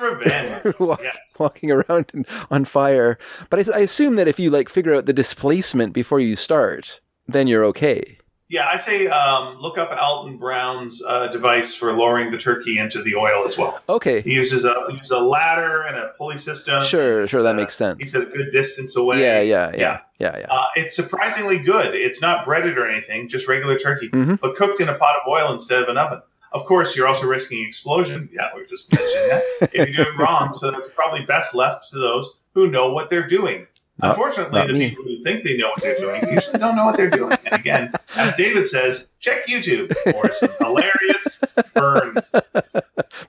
walk, 0.80 1.00
Yes. 1.02 1.16
walking 1.38 1.70
around 1.70 2.26
on 2.50 2.64
fire. 2.64 3.18
But 3.50 3.68
I, 3.68 3.78
I 3.78 3.80
assume 3.80 4.16
that 4.16 4.26
if 4.26 4.40
you 4.40 4.50
like 4.50 4.68
figure 4.68 4.94
out 4.94 5.06
the 5.06 5.12
displacement 5.12 5.92
before 5.92 6.18
you 6.18 6.34
start, 6.34 7.00
then 7.28 7.46
you're 7.46 7.64
okay. 7.66 8.18
Yeah, 8.52 8.68
I 8.70 8.76
say 8.76 9.06
um, 9.06 9.56
look 9.62 9.78
up 9.78 9.90
Alton 9.98 10.36
Brown's 10.36 11.02
uh, 11.08 11.28
device 11.28 11.74
for 11.74 11.94
lowering 11.94 12.30
the 12.30 12.36
turkey 12.36 12.76
into 12.76 13.02
the 13.02 13.14
oil 13.16 13.46
as 13.46 13.56
well. 13.56 13.80
Okay. 13.88 14.20
He 14.20 14.34
uses 14.34 14.66
a 14.66 14.74
he 14.90 14.98
uses 14.98 15.10
a 15.10 15.20
ladder 15.20 15.84
and 15.84 15.96
a 15.96 16.08
pulley 16.18 16.36
system. 16.36 16.84
Sure. 16.84 17.26
Sure. 17.26 17.42
That 17.42 17.54
uh, 17.54 17.60
makes 17.60 17.74
sense. 17.74 17.96
He's 17.98 18.14
a 18.14 18.26
good 18.26 18.52
distance 18.52 18.94
away. 18.94 19.22
Yeah. 19.22 19.40
Yeah. 19.40 19.70
Yeah. 19.70 19.76
Yeah. 19.78 20.00
Yeah. 20.18 20.38
Yeah. 20.40 20.46
Uh, 20.54 20.66
it's 20.76 20.94
surprisingly 20.94 21.60
good. 21.60 21.94
It's 21.94 22.20
not 22.20 22.44
breaded 22.44 22.76
or 22.76 22.86
anything, 22.86 23.26
just 23.30 23.48
regular 23.48 23.78
turkey, 23.78 24.10
Mhm. 24.10 24.38
but 24.38 24.54
cooked 24.54 24.80
in 24.82 24.90
a 24.90 24.94
pot 24.98 25.16
of 25.24 25.26
oil 25.32 25.50
instead 25.54 25.82
of 25.82 25.88
an 25.88 25.96
oven. 25.96 26.20
Of 26.52 26.66
course, 26.66 26.94
you're 26.94 27.08
also 27.08 27.26
risking 27.26 27.66
explosion. 27.66 28.28
Yeah, 28.30 28.50
we 28.54 28.60
were 28.60 28.66
just 28.66 28.92
mentioning 28.92 29.28
that. 29.30 29.70
if 29.72 29.88
you 29.88 29.96
do 29.96 30.02
it 30.02 30.18
wrong, 30.18 30.58
so 30.58 30.70
that's 30.70 30.90
probably 30.90 31.24
best 31.24 31.54
left 31.54 31.88
to 31.92 31.98
those 31.98 32.30
who 32.52 32.68
know 32.68 32.92
what 32.92 33.08
they're 33.08 33.26
doing. 33.26 33.66
Not- 34.02 34.10
Unfortunately, 34.10 34.58
not 34.58 34.66
the 34.68 34.72
me. 34.74 34.88
people 34.90 35.04
who 35.04 35.22
think 35.22 35.44
they 35.44 35.56
know 35.56 35.68
what 35.68 35.80
they're 35.82 35.98
doing 35.98 36.22
usually 36.32 36.58
don't 36.58 36.74
know 36.74 36.84
what 36.84 36.96
they're 36.96 37.08
doing. 37.10 37.36
And 37.44 37.54
again, 37.54 37.92
as 38.16 38.34
David 38.36 38.68
says, 38.68 39.06
check 39.20 39.46
YouTube 39.46 39.94
for 40.12 40.32
some 40.32 40.50
hilarious 40.60 41.38
burns. 41.74 42.20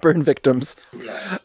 Burn 0.02 0.24
victims. 0.24 0.76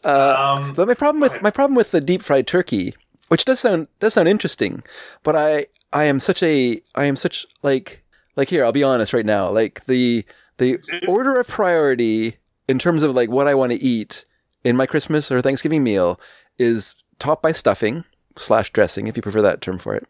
Uh, 0.03 0.55
Um, 0.59 0.73
But 0.73 0.87
my 0.87 0.93
problem 0.93 1.21
with 1.21 1.41
my 1.41 1.51
problem 1.51 1.75
with 1.75 1.91
the 1.91 2.01
deep 2.01 2.21
fried 2.23 2.47
turkey, 2.47 2.95
which 3.27 3.45
does 3.45 3.59
sound 3.59 3.87
does 3.99 4.13
sound 4.15 4.27
interesting, 4.27 4.83
but 5.23 5.35
I 5.35 5.67
I 5.93 6.05
am 6.05 6.19
such 6.19 6.41
a 6.43 6.81
I 6.95 7.05
am 7.05 7.15
such 7.15 7.45
like 7.61 8.03
like 8.35 8.49
here 8.49 8.63
I'll 8.65 8.71
be 8.71 8.83
honest 8.83 9.13
right 9.13 9.25
now 9.25 9.49
like 9.49 9.85
the 9.85 10.25
the 10.57 10.79
order 11.07 11.39
of 11.39 11.47
priority 11.47 12.37
in 12.67 12.79
terms 12.79 13.03
of 13.03 13.13
like 13.15 13.29
what 13.29 13.47
I 13.47 13.53
want 13.55 13.71
to 13.71 13.79
eat 13.81 14.25
in 14.63 14.75
my 14.75 14.85
Christmas 14.85 15.31
or 15.31 15.41
Thanksgiving 15.41 15.83
meal 15.83 16.19
is 16.57 16.95
topped 17.19 17.41
by 17.43 17.51
stuffing 17.51 18.03
slash 18.37 18.71
dressing 18.71 19.07
if 19.07 19.15
you 19.15 19.21
prefer 19.21 19.41
that 19.41 19.61
term 19.61 19.79
for 19.79 19.95
it. 19.95 20.07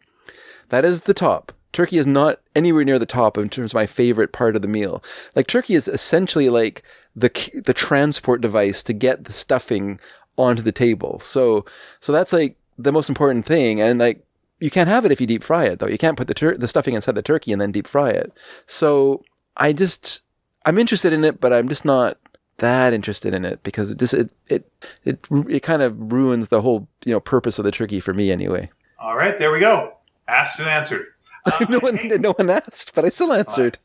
That 0.68 0.84
is 0.84 1.02
the 1.02 1.14
top. 1.14 1.52
Turkey 1.72 1.98
is 1.98 2.06
not 2.06 2.40
anywhere 2.56 2.84
near 2.84 2.98
the 2.98 3.06
top 3.06 3.38
in 3.38 3.48
terms 3.48 3.70
of 3.70 3.74
my 3.74 3.86
favorite 3.86 4.32
part 4.32 4.56
of 4.56 4.62
the 4.62 4.68
meal. 4.68 5.02
Like 5.36 5.46
turkey 5.46 5.74
is 5.74 5.86
essentially 5.86 6.48
like 6.48 6.82
the 7.14 7.30
the 7.64 7.74
transport 7.74 8.40
device 8.40 8.82
to 8.84 8.92
get 8.92 9.24
the 9.24 9.32
stuffing 9.32 10.00
onto 10.36 10.62
the 10.62 10.72
table. 10.72 11.20
So 11.20 11.64
so 12.00 12.12
that's 12.12 12.32
like 12.32 12.56
the 12.78 12.92
most 12.92 13.08
important 13.08 13.44
thing 13.46 13.80
and 13.80 13.98
like 13.98 14.24
you 14.58 14.70
can't 14.70 14.88
have 14.88 15.04
it 15.04 15.12
if 15.12 15.20
you 15.20 15.26
deep 15.26 15.44
fry 15.44 15.64
it 15.66 15.78
though. 15.78 15.86
You 15.86 15.98
can't 15.98 16.16
put 16.16 16.26
the 16.26 16.34
tur- 16.34 16.56
the 16.56 16.68
stuffing 16.68 16.94
inside 16.94 17.14
the 17.14 17.22
turkey 17.22 17.52
and 17.52 17.60
then 17.60 17.72
deep 17.72 17.86
fry 17.86 18.10
it. 18.10 18.32
So 18.66 19.22
I 19.56 19.72
just 19.72 20.22
I'm 20.66 20.78
interested 20.78 21.12
in 21.12 21.24
it 21.24 21.40
but 21.40 21.52
I'm 21.52 21.68
just 21.68 21.84
not 21.84 22.18
that 22.60 22.92
interested 22.92 23.34
in 23.34 23.44
it 23.44 23.62
because 23.62 23.90
it 23.90 23.98
just 23.98 24.14
it 24.14 24.30
it 24.48 24.70
it, 25.04 25.18
it 25.48 25.60
kind 25.62 25.82
of 25.82 26.12
ruins 26.12 26.48
the 26.48 26.62
whole, 26.62 26.88
you 27.04 27.12
know, 27.12 27.20
purpose 27.20 27.58
of 27.58 27.64
the 27.64 27.70
turkey 27.72 28.00
for 28.00 28.14
me 28.14 28.30
anyway. 28.30 28.70
all 28.98 29.16
right, 29.16 29.38
there 29.38 29.50
we 29.52 29.60
go. 29.60 29.94
Asked 30.28 30.60
and 30.60 30.68
answered. 30.68 31.06
Uh, 31.46 31.64
no 31.70 31.78
one 31.80 31.96
hate- 31.96 32.20
no 32.20 32.32
one 32.32 32.48
asked, 32.50 32.94
but 32.94 33.04
I 33.04 33.08
still 33.08 33.32
answered. 33.32 33.78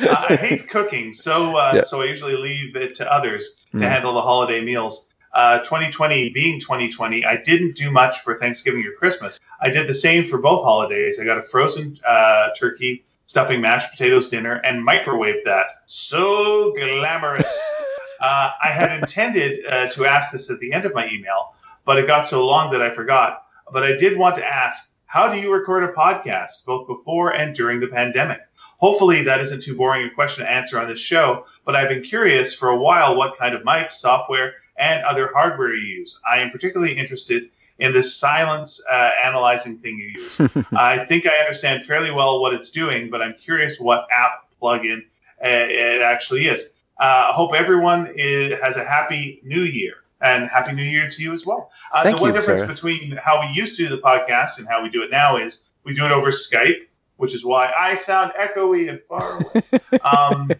uh, 0.00 0.26
I 0.28 0.36
hate 0.36 0.68
cooking, 0.68 1.12
so 1.12 1.56
uh, 1.56 1.72
Yeah. 1.76 1.82
so 1.82 2.02
I 2.02 2.04
usually 2.06 2.36
leave 2.36 2.76
it 2.76 2.94
to 2.96 3.10
others 3.12 3.48
to 3.72 3.78
Mm. 3.78 3.88
handle 3.88 4.14
the 4.14 4.22
holiday 4.22 4.60
meals. 4.62 5.08
Uh, 5.34 5.58
2020 5.60 6.28
being 6.30 6.60
2020, 6.60 7.24
I 7.24 7.36
didn't 7.38 7.74
do 7.74 7.90
much 7.90 8.20
for 8.20 8.38
Thanksgiving 8.38 8.84
or 8.86 8.92
Christmas. 8.98 9.40
I 9.62 9.70
did 9.70 9.88
the 9.88 9.94
same 9.94 10.26
for 10.26 10.36
both 10.36 10.62
holidays. 10.62 11.18
I 11.18 11.24
got 11.24 11.38
a 11.38 11.42
frozen 11.42 11.98
uh, 12.06 12.48
turkey, 12.58 13.02
stuffing 13.24 13.62
mashed 13.62 13.90
potatoes 13.90 14.28
dinner, 14.28 14.56
and 14.56 14.86
microwaved 14.86 15.44
that. 15.46 15.64
So 15.86 16.74
glamorous. 16.76 17.48
uh, 18.22 18.52
I 18.62 18.68
had 18.68 18.98
intended 18.98 19.66
uh, 19.66 19.88
to 19.90 20.06
ask 20.06 20.30
this 20.30 20.50
at 20.50 20.60
the 20.60 20.72
end 20.72 20.84
of 20.84 20.94
my 20.94 21.08
email, 21.08 21.54
but 21.84 21.98
it 21.98 22.06
got 22.06 22.26
so 22.26 22.46
long 22.46 22.70
that 22.72 22.80
I 22.80 22.90
forgot. 22.90 23.44
But 23.72 23.82
I 23.82 23.96
did 23.96 24.16
want 24.16 24.36
to 24.36 24.46
ask 24.46 24.90
how 25.06 25.30
do 25.30 25.38
you 25.38 25.52
record 25.52 25.84
a 25.84 25.92
podcast, 25.92 26.64
both 26.64 26.86
before 26.86 27.34
and 27.34 27.54
during 27.54 27.80
the 27.80 27.86
pandemic? 27.88 28.40
Hopefully, 28.78 29.22
that 29.22 29.40
isn't 29.40 29.62
too 29.62 29.76
boring 29.76 30.06
a 30.06 30.10
question 30.10 30.44
to 30.44 30.50
answer 30.50 30.80
on 30.80 30.88
this 30.88 30.98
show, 30.98 31.46
but 31.64 31.76
I've 31.76 31.88
been 31.88 32.02
curious 32.02 32.54
for 32.54 32.68
a 32.68 32.76
while 32.76 33.16
what 33.16 33.36
kind 33.36 33.54
of 33.54 33.62
mics, 33.62 33.92
software, 33.92 34.54
and 34.76 35.04
other 35.04 35.30
hardware 35.32 35.74
you 35.74 35.98
use. 35.98 36.18
I 36.28 36.38
am 36.38 36.50
particularly 36.50 36.96
interested 36.96 37.50
in 37.78 37.92
this 37.92 38.16
silence 38.16 38.80
uh, 38.90 39.10
analyzing 39.24 39.78
thing 39.78 39.98
you 39.98 40.22
use. 40.22 40.66
I 40.72 41.04
think 41.04 41.26
I 41.26 41.36
understand 41.36 41.84
fairly 41.84 42.10
well 42.10 42.40
what 42.40 42.54
it's 42.54 42.70
doing, 42.70 43.10
but 43.10 43.20
I'm 43.20 43.34
curious 43.34 43.78
what 43.78 44.06
app 44.10 44.48
plugin 44.60 45.00
uh, 45.44 45.48
it 45.48 46.00
actually 46.02 46.46
is. 46.46 46.70
Uh, 47.00 47.30
I 47.30 47.32
hope 47.32 47.54
everyone 47.54 48.12
is, 48.16 48.60
has 48.60 48.76
a 48.76 48.84
happy 48.84 49.40
new 49.44 49.62
year. 49.62 49.94
and 50.20 50.48
Happy 50.48 50.72
New 50.72 50.84
Year 50.84 51.08
to 51.08 51.22
you 51.22 51.32
as 51.32 51.44
well. 51.44 51.70
Uh, 51.92 52.04
Thank 52.04 52.16
the 52.16 52.22
one 52.22 52.30
you, 52.30 52.38
difference 52.38 52.60
sir. 52.60 52.66
between 52.66 53.16
how 53.16 53.40
we 53.40 53.48
used 53.52 53.76
to 53.76 53.88
do 53.88 53.96
the 53.96 54.00
podcast 54.00 54.58
and 54.58 54.68
how 54.68 54.82
we 54.82 54.88
do 54.88 55.02
it 55.02 55.10
now 55.10 55.36
is 55.36 55.62
we 55.84 55.94
do 55.94 56.04
it 56.04 56.12
over 56.12 56.28
Skype, 56.28 56.86
which 57.16 57.34
is 57.34 57.44
why 57.44 57.72
I 57.76 57.96
sound 57.96 58.32
echoey 58.38 58.88
and 58.88 59.00
far 59.08 59.38
away. 59.38 59.62
um, 60.02 60.50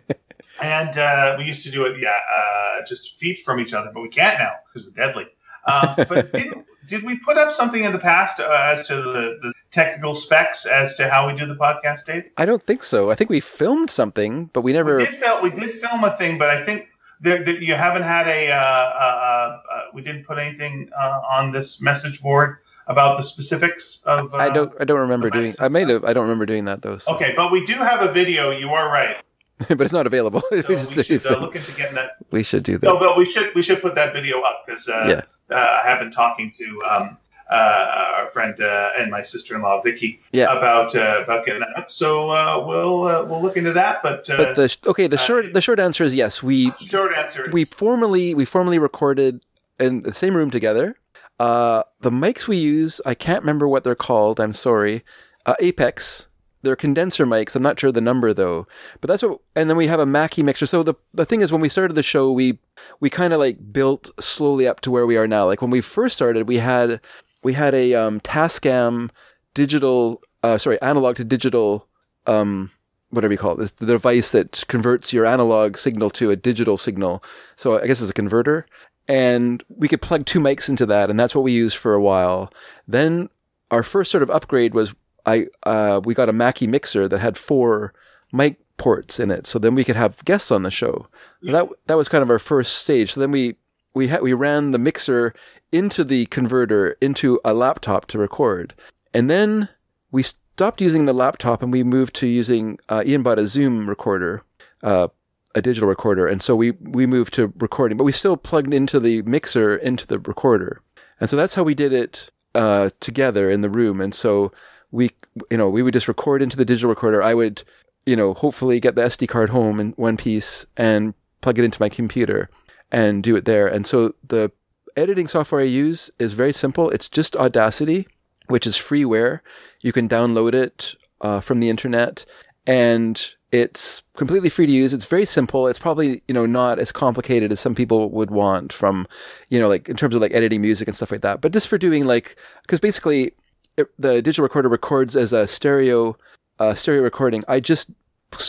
and 0.61 0.99
uh, 0.99 1.37
we 1.39 1.45
used 1.45 1.63
to 1.65 1.71
do 1.71 1.85
it, 1.85 2.01
yeah, 2.01 2.11
uh, 2.11 2.85
just 2.87 3.17
feet 3.17 3.41
from 3.41 3.61
each 3.61 3.73
other, 3.73 3.91
but 3.95 4.01
we 4.03 4.09
can't 4.09 4.39
now 4.39 4.55
because 4.73 4.87
we're 4.87 4.95
deadly. 4.95 5.27
Um, 5.67 5.95
but 6.09 6.33
didn't, 6.33 6.67
did 6.89 7.05
we 7.05 7.17
put 7.19 7.39
up 7.39 7.53
something 7.53 7.85
in 7.85 7.93
the 7.93 7.99
past 7.99 8.41
uh, 8.41 8.51
as 8.51 8.87
to 8.89 8.97
the, 8.97 9.39
the 9.43 9.52
technical 9.73 10.15
specs 10.15 10.67
as 10.67 10.95
to 10.97 11.09
how 11.09 11.27
we 11.27 11.35
do 11.39 11.47
the 11.47 11.57
podcast, 11.57 12.07
Dave? 12.07 12.31
I 12.37 12.45
don't 12.45 12.63
think 12.63 12.83
so. 12.85 13.11
I 13.11 13.15
think 13.15 13.31
we 13.31 13.41
filmed 13.41 13.91
something, 13.91 14.47
but 14.53 14.61
we 14.61 14.73
never. 14.73 14.97
We 14.99 15.07
did 15.07 15.15
film. 15.17 15.43
We 15.43 15.51
did 15.51 15.73
film 15.73 16.05
a 16.05 16.17
thing, 16.17 16.39
but 16.39 16.51
I 16.51 16.65
think 16.65 16.89
there, 17.21 17.43
there, 17.43 17.57
you 17.61 17.75
haven't 17.75 18.03
had 18.03 18.29
a. 18.29 18.51
Uh, 18.53 18.57
uh, 18.57 19.61
uh, 19.73 19.83
we 19.95 20.03
didn't 20.03 20.25
put 20.25 20.39
anything 20.39 20.91
uh, 20.99 21.21
on 21.31 21.51
this 21.53 21.81
message 21.81 22.21
board 22.23 22.59
about 22.87 23.17
the 23.17 23.23
specifics 23.23 24.03
of. 24.05 24.33
Uh, 24.35 24.37
I 24.39 24.51
don't. 24.51 24.73
I 24.81 24.85
don't 24.85 25.01
remember 25.01 25.31
doing. 25.31 25.55
I 25.59 25.69
made 25.69 25.89
stuff. 25.89 26.05
a. 26.05 26.07
I 26.07 26.13
don't 26.13 26.25
remember 26.25 26.47
doing 26.47 26.67
that 26.67 26.83
though. 26.83 26.99
so- 26.99 27.15
Okay, 27.17 27.33
but 27.37 27.51
we 27.51 27.65
do 27.65 27.75
have 27.75 28.03
a 28.03 28.13
video. 28.13 28.51
You 28.51 28.71
are 28.71 28.89
right. 28.93 29.17
but 29.69 29.81
it's 29.83 29.93
not 29.93 30.07
available. 30.07 30.43
So 30.51 30.57
we, 30.69 30.75
just, 30.77 30.97
we 30.97 31.03
should 31.05 31.25
uh, 31.27 31.39
look 31.39 31.55
into 31.57 31.71
getting 31.73 31.95
that. 31.95 32.17
we 32.31 32.43
should 32.43 32.63
do 32.65 32.79
that. 32.79 32.87
No, 32.87 32.99
but 32.99 33.17
we 33.17 33.25
should 33.27 33.55
we 33.55 33.63
should 33.63 33.81
put 33.81 33.95
that 33.95 34.13
video 34.13 34.41
up 34.43 34.65
because 34.67 34.89
uh, 34.89 35.05
Yeah. 35.49 35.57
uh, 35.57 35.81
I 35.85 35.89
have 35.89 36.01
been 36.01 36.11
talking 36.11 36.53
to 36.59 36.65
um, 36.91 37.03
uh, 37.03 37.09
our 37.57 38.31
friend 38.31 38.61
uh, 38.63 38.91
and 38.99 39.11
my 39.11 39.23
sister 39.23 39.55
in 39.55 39.63
law 39.63 39.81
Vicky 39.83 40.21
Yeah. 40.33 40.57
about 40.57 40.95
uh, 40.97 41.21
about 41.23 41.45
getting 41.45 41.61
that 41.61 41.77
up. 41.77 41.91
So 41.91 42.31
uh, 42.31 42.65
we'll 42.67 43.05
uh, 43.05 43.25
we'll 43.25 43.43
look 43.43 43.57
into 43.57 43.73
that. 43.73 44.03
But, 44.03 44.29
uh, 44.31 44.37
but 44.37 44.57
the 44.57 44.69
sh- 44.69 44.79
okay, 44.87 45.07
the 45.07 45.19
short 45.19 45.53
the 45.55 45.61
short 45.61 45.79
answer 45.81 46.05
is 46.05 46.15
yes. 46.15 46.43
We 46.43 46.73
short 46.81 47.13
answer 47.17 47.49
we 47.53 47.65
formally 47.65 48.35
we 48.35 48.45
formally 48.45 48.79
recorded 48.79 49.45
in 49.79 50.03
the 50.03 50.15
same 50.15 50.35
room 50.37 50.51
together. 50.51 50.97
Uh, 51.41 51.83
the 52.01 52.11
mics 52.11 52.47
we 52.47 52.57
use, 52.57 53.01
I 53.05 53.15
can't 53.15 53.43
remember 53.43 53.67
what 53.67 53.83
they're 53.85 53.95
called. 53.97 54.39
I'm 54.39 54.55
sorry. 54.55 55.05
Uh, 55.45 55.55
Apex. 55.61 56.29
They're 56.65 56.77
condenser 56.77 57.27
mics. 57.27 57.57
I'm 57.57 57.63
not 57.63 57.81
sure 57.81 57.91
the 57.91 58.01
number 58.01 58.33
though. 58.33 58.69
But 59.01 59.09
that's 59.09 59.25
what. 59.25 59.41
And 59.57 59.69
then 59.69 59.77
we 59.77 59.89
have 59.89 59.99
a 59.99 60.07
Mackie 60.07 60.45
mixer. 60.45 60.65
So 60.67 60.85
the 60.85 60.95
the 61.13 61.25
thing 61.25 61.41
is, 61.41 61.51
when 61.51 61.61
we 61.61 61.69
started 61.69 61.95
the 61.95 62.05
show, 62.05 62.31
we 62.31 62.61
we 63.01 63.11
kind 63.11 63.33
of 63.33 63.41
like 63.41 63.73
built 63.73 64.11
slowly 64.23 64.69
up 64.69 64.79
to 64.83 64.91
where 64.93 65.05
we 65.05 65.17
are 65.17 65.27
now. 65.27 65.45
Like 65.47 65.61
when 65.61 65.73
we 65.73 65.81
first 65.81 66.15
started, 66.15 66.47
we 66.47 66.59
had 66.59 67.01
we 67.43 67.53
had 67.53 67.75
a 67.75 67.95
um, 67.95 68.21
Tascam 68.21 69.11
digital, 69.55 70.23
uh, 70.43 70.59
sorry, 70.59 70.81
analog 70.81 71.17
to 71.17 71.25
digital, 71.25 71.87
um, 72.27 72.71
whatever 73.11 73.33
you 73.33 73.39
call 73.39 73.53
it, 73.53 73.59
this 73.59 73.73
the 73.73 73.87
device 73.87 74.31
that 74.31 74.65
converts 74.69 75.13
your 75.13 75.27
analog 75.27 75.77
signal 75.77 76.11
to 76.11 76.31
a 76.31 76.37
digital 76.37 76.77
signal. 76.77 77.23
So 77.57 77.81
I 77.81 77.87
guess 77.87 78.01
it's 78.01 78.11
a 78.11 78.15
converter, 78.15 78.67
and 79.09 79.63
we 79.69 79.89
could 79.89 80.03
plug 80.03 80.27
two 80.27 80.41
mics 80.41 80.69
into 80.69 80.87
that, 80.87 81.11
and 81.11 81.19
that's 81.19 81.35
what 81.35 81.45
we 81.45 81.53
used 81.53 81.77
for 81.77 81.95
a 81.95 82.01
while. 82.01 82.53
Then 82.87 83.29
our 83.71 83.83
first 83.83 84.11
sort 84.11 84.23
of 84.23 84.31
upgrade 84.31 84.75
was 84.75 84.95
I 85.27 85.47
uh, 85.65 86.01
we 86.05 86.15
got 86.15 86.29
a 86.29 86.33
Mackie 86.33 86.67
mixer 86.67 87.09
that 87.09 87.19
had 87.19 87.37
four 87.37 87.93
mic 88.33 88.59
ports 88.77 89.21
in 89.21 89.31
it, 89.31 89.47
so 89.47 89.59
then 89.59 89.75
we 89.75 89.85
could 89.85 89.97
have 89.97 90.25
guests 90.25 90.51
on 90.51 90.63
the 90.63 90.71
show. 90.71 91.09
That 91.43 91.69
that 91.87 91.97
was 91.97 92.09
kind 92.09 92.23
of 92.23 92.31
our 92.31 92.39
first 92.39 92.77
stage. 92.77 93.13
So 93.13 93.21
then 93.21 93.31
we 93.31 93.57
we 93.95 94.09
had 94.09 94.23
we 94.23 94.33
ran 94.33 94.73
the 94.73 94.79
mixer 94.79 95.35
into 95.71 96.05
the 96.05 96.27
converter 96.27 96.97
into 97.01 97.41
a 97.45 97.55
laptop 97.55 98.07
to 98.07 98.19
record, 98.19 98.75
and 99.15 99.29
then 99.29 99.69
we 100.11 100.23
stopped 100.23 100.81
using 100.81 101.07
the 101.07 101.13
laptop 101.13 101.63
and 101.63 101.73
we 101.73 101.83
moved 101.83 102.15
to 102.17 102.27
using 102.27 102.79
uh, 102.89 103.03
Ian 103.07 103.23
bought 103.23 103.39
a 103.39 103.49
Zoom 103.49 103.89
recorder, 103.89 104.43
uh, 104.83 105.09
a 105.55 105.63
digital 105.63 105.89
recorder, 105.89 106.27
and 106.27 106.43
so 106.43 106.55
we 106.57 106.73
we 106.73 107.07
moved 107.07 107.35
to 107.35 107.53
recording, 107.59 107.97
but 107.99 108.05
we 108.05 108.13
still 108.13 108.37
plugged 108.37 108.73
into 108.73 109.01
the 109.01 109.23
mixer 109.23 109.77
into 109.77 110.07
the 110.07 110.19
recorder, 110.19 110.81
and 111.21 111.29
so 111.29 111.37
that's 111.37 111.55
how 111.55 111.63
we 111.63 111.75
did 111.75 111.93
it 111.93 112.31
uh, 112.55 112.91
together 113.01 113.51
in 113.51 113.61
the 113.61 113.71
room, 113.71 114.01
and 114.01 114.15
so 114.15 114.53
we 114.91 115.11
you 115.51 115.57
know 115.57 115.69
we 115.69 115.83
would 115.83 115.95
just 115.95 116.09
record 116.09 116.43
into 116.43 116.57
the 116.57 116.65
digital 116.65 116.91
recorder. 116.91 117.23
I 117.23 117.35
would 117.35 117.63
you 118.07 118.17
know 118.17 118.35
hopefully 118.35 118.81
get 118.81 118.95
the 118.95 119.03
SD 119.03 119.29
card 119.29 119.51
home 119.51 119.81
in 119.81 119.93
one 119.93 120.17
piece 120.17 120.67
and 120.77 121.15
plug 121.41 121.59
it 121.59 121.65
into 121.65 121.83
my 121.83 121.89
computer 121.89 122.49
and 122.93 123.25
do 123.25 123.35
it 123.35 123.45
there, 123.45 123.67
and 123.67 123.87
so 123.87 124.15
the 124.27 124.53
editing 124.97 125.27
software 125.27 125.63
I 125.63 125.65
use 125.65 126.11
is 126.19 126.35
very 126.35 126.53
simple. 126.53 126.91
It's 126.91 127.09
just 127.09 127.35
Audacity, 127.35 128.07
which 128.47 128.67
is 128.67 128.77
freeware. 128.77 129.41
You 129.81 129.93
can 129.93 130.09
download 130.09 130.55
it 130.55 130.95
uh, 131.21 131.41
from 131.41 131.59
the 131.59 131.71
internet, 131.71 132.25
and 132.67 133.35
it's 133.51 134.03
completely 134.17 134.49
free 134.49 134.67
to 134.67 134.73
use. 134.73 134.93
It's 134.93 135.07
very 135.07 135.27
simple. 135.27 135.67
It's 135.67 135.79
probably 135.79 136.23
you 136.29 136.35
know 136.35 136.47
not 136.47 136.79
as 136.79 136.93
complicated 136.93 137.51
as 137.51 137.59
some 137.59 137.75
people 137.75 138.11
would 138.11 138.31
want 138.31 138.73
from 138.73 139.09
you 139.49 139.59
know 139.59 139.69
like 139.69 139.89
in 139.89 139.97
terms 139.97 140.15
of 140.15 140.21
like 140.21 140.33
editing 140.33 140.61
music 140.61 140.87
and 140.87 140.97
stuff 140.97 141.11
like 141.11 141.23
that. 141.23 141.41
But 141.41 141.53
just 141.53 141.69
for 141.69 141.79
doing 141.79 142.05
like 142.05 142.37
because 142.63 142.81
basically 142.81 143.33
it, 143.77 143.89
the 143.99 144.23
digital 144.23 144.43
recorder 144.43 144.69
records 144.69 145.17
as 145.17 145.33
a 145.33 145.47
stereo 145.47 146.17
uh, 146.59 146.75
stereo 146.75 147.03
recording. 147.03 147.43
I 147.49 147.61
just 147.61 147.91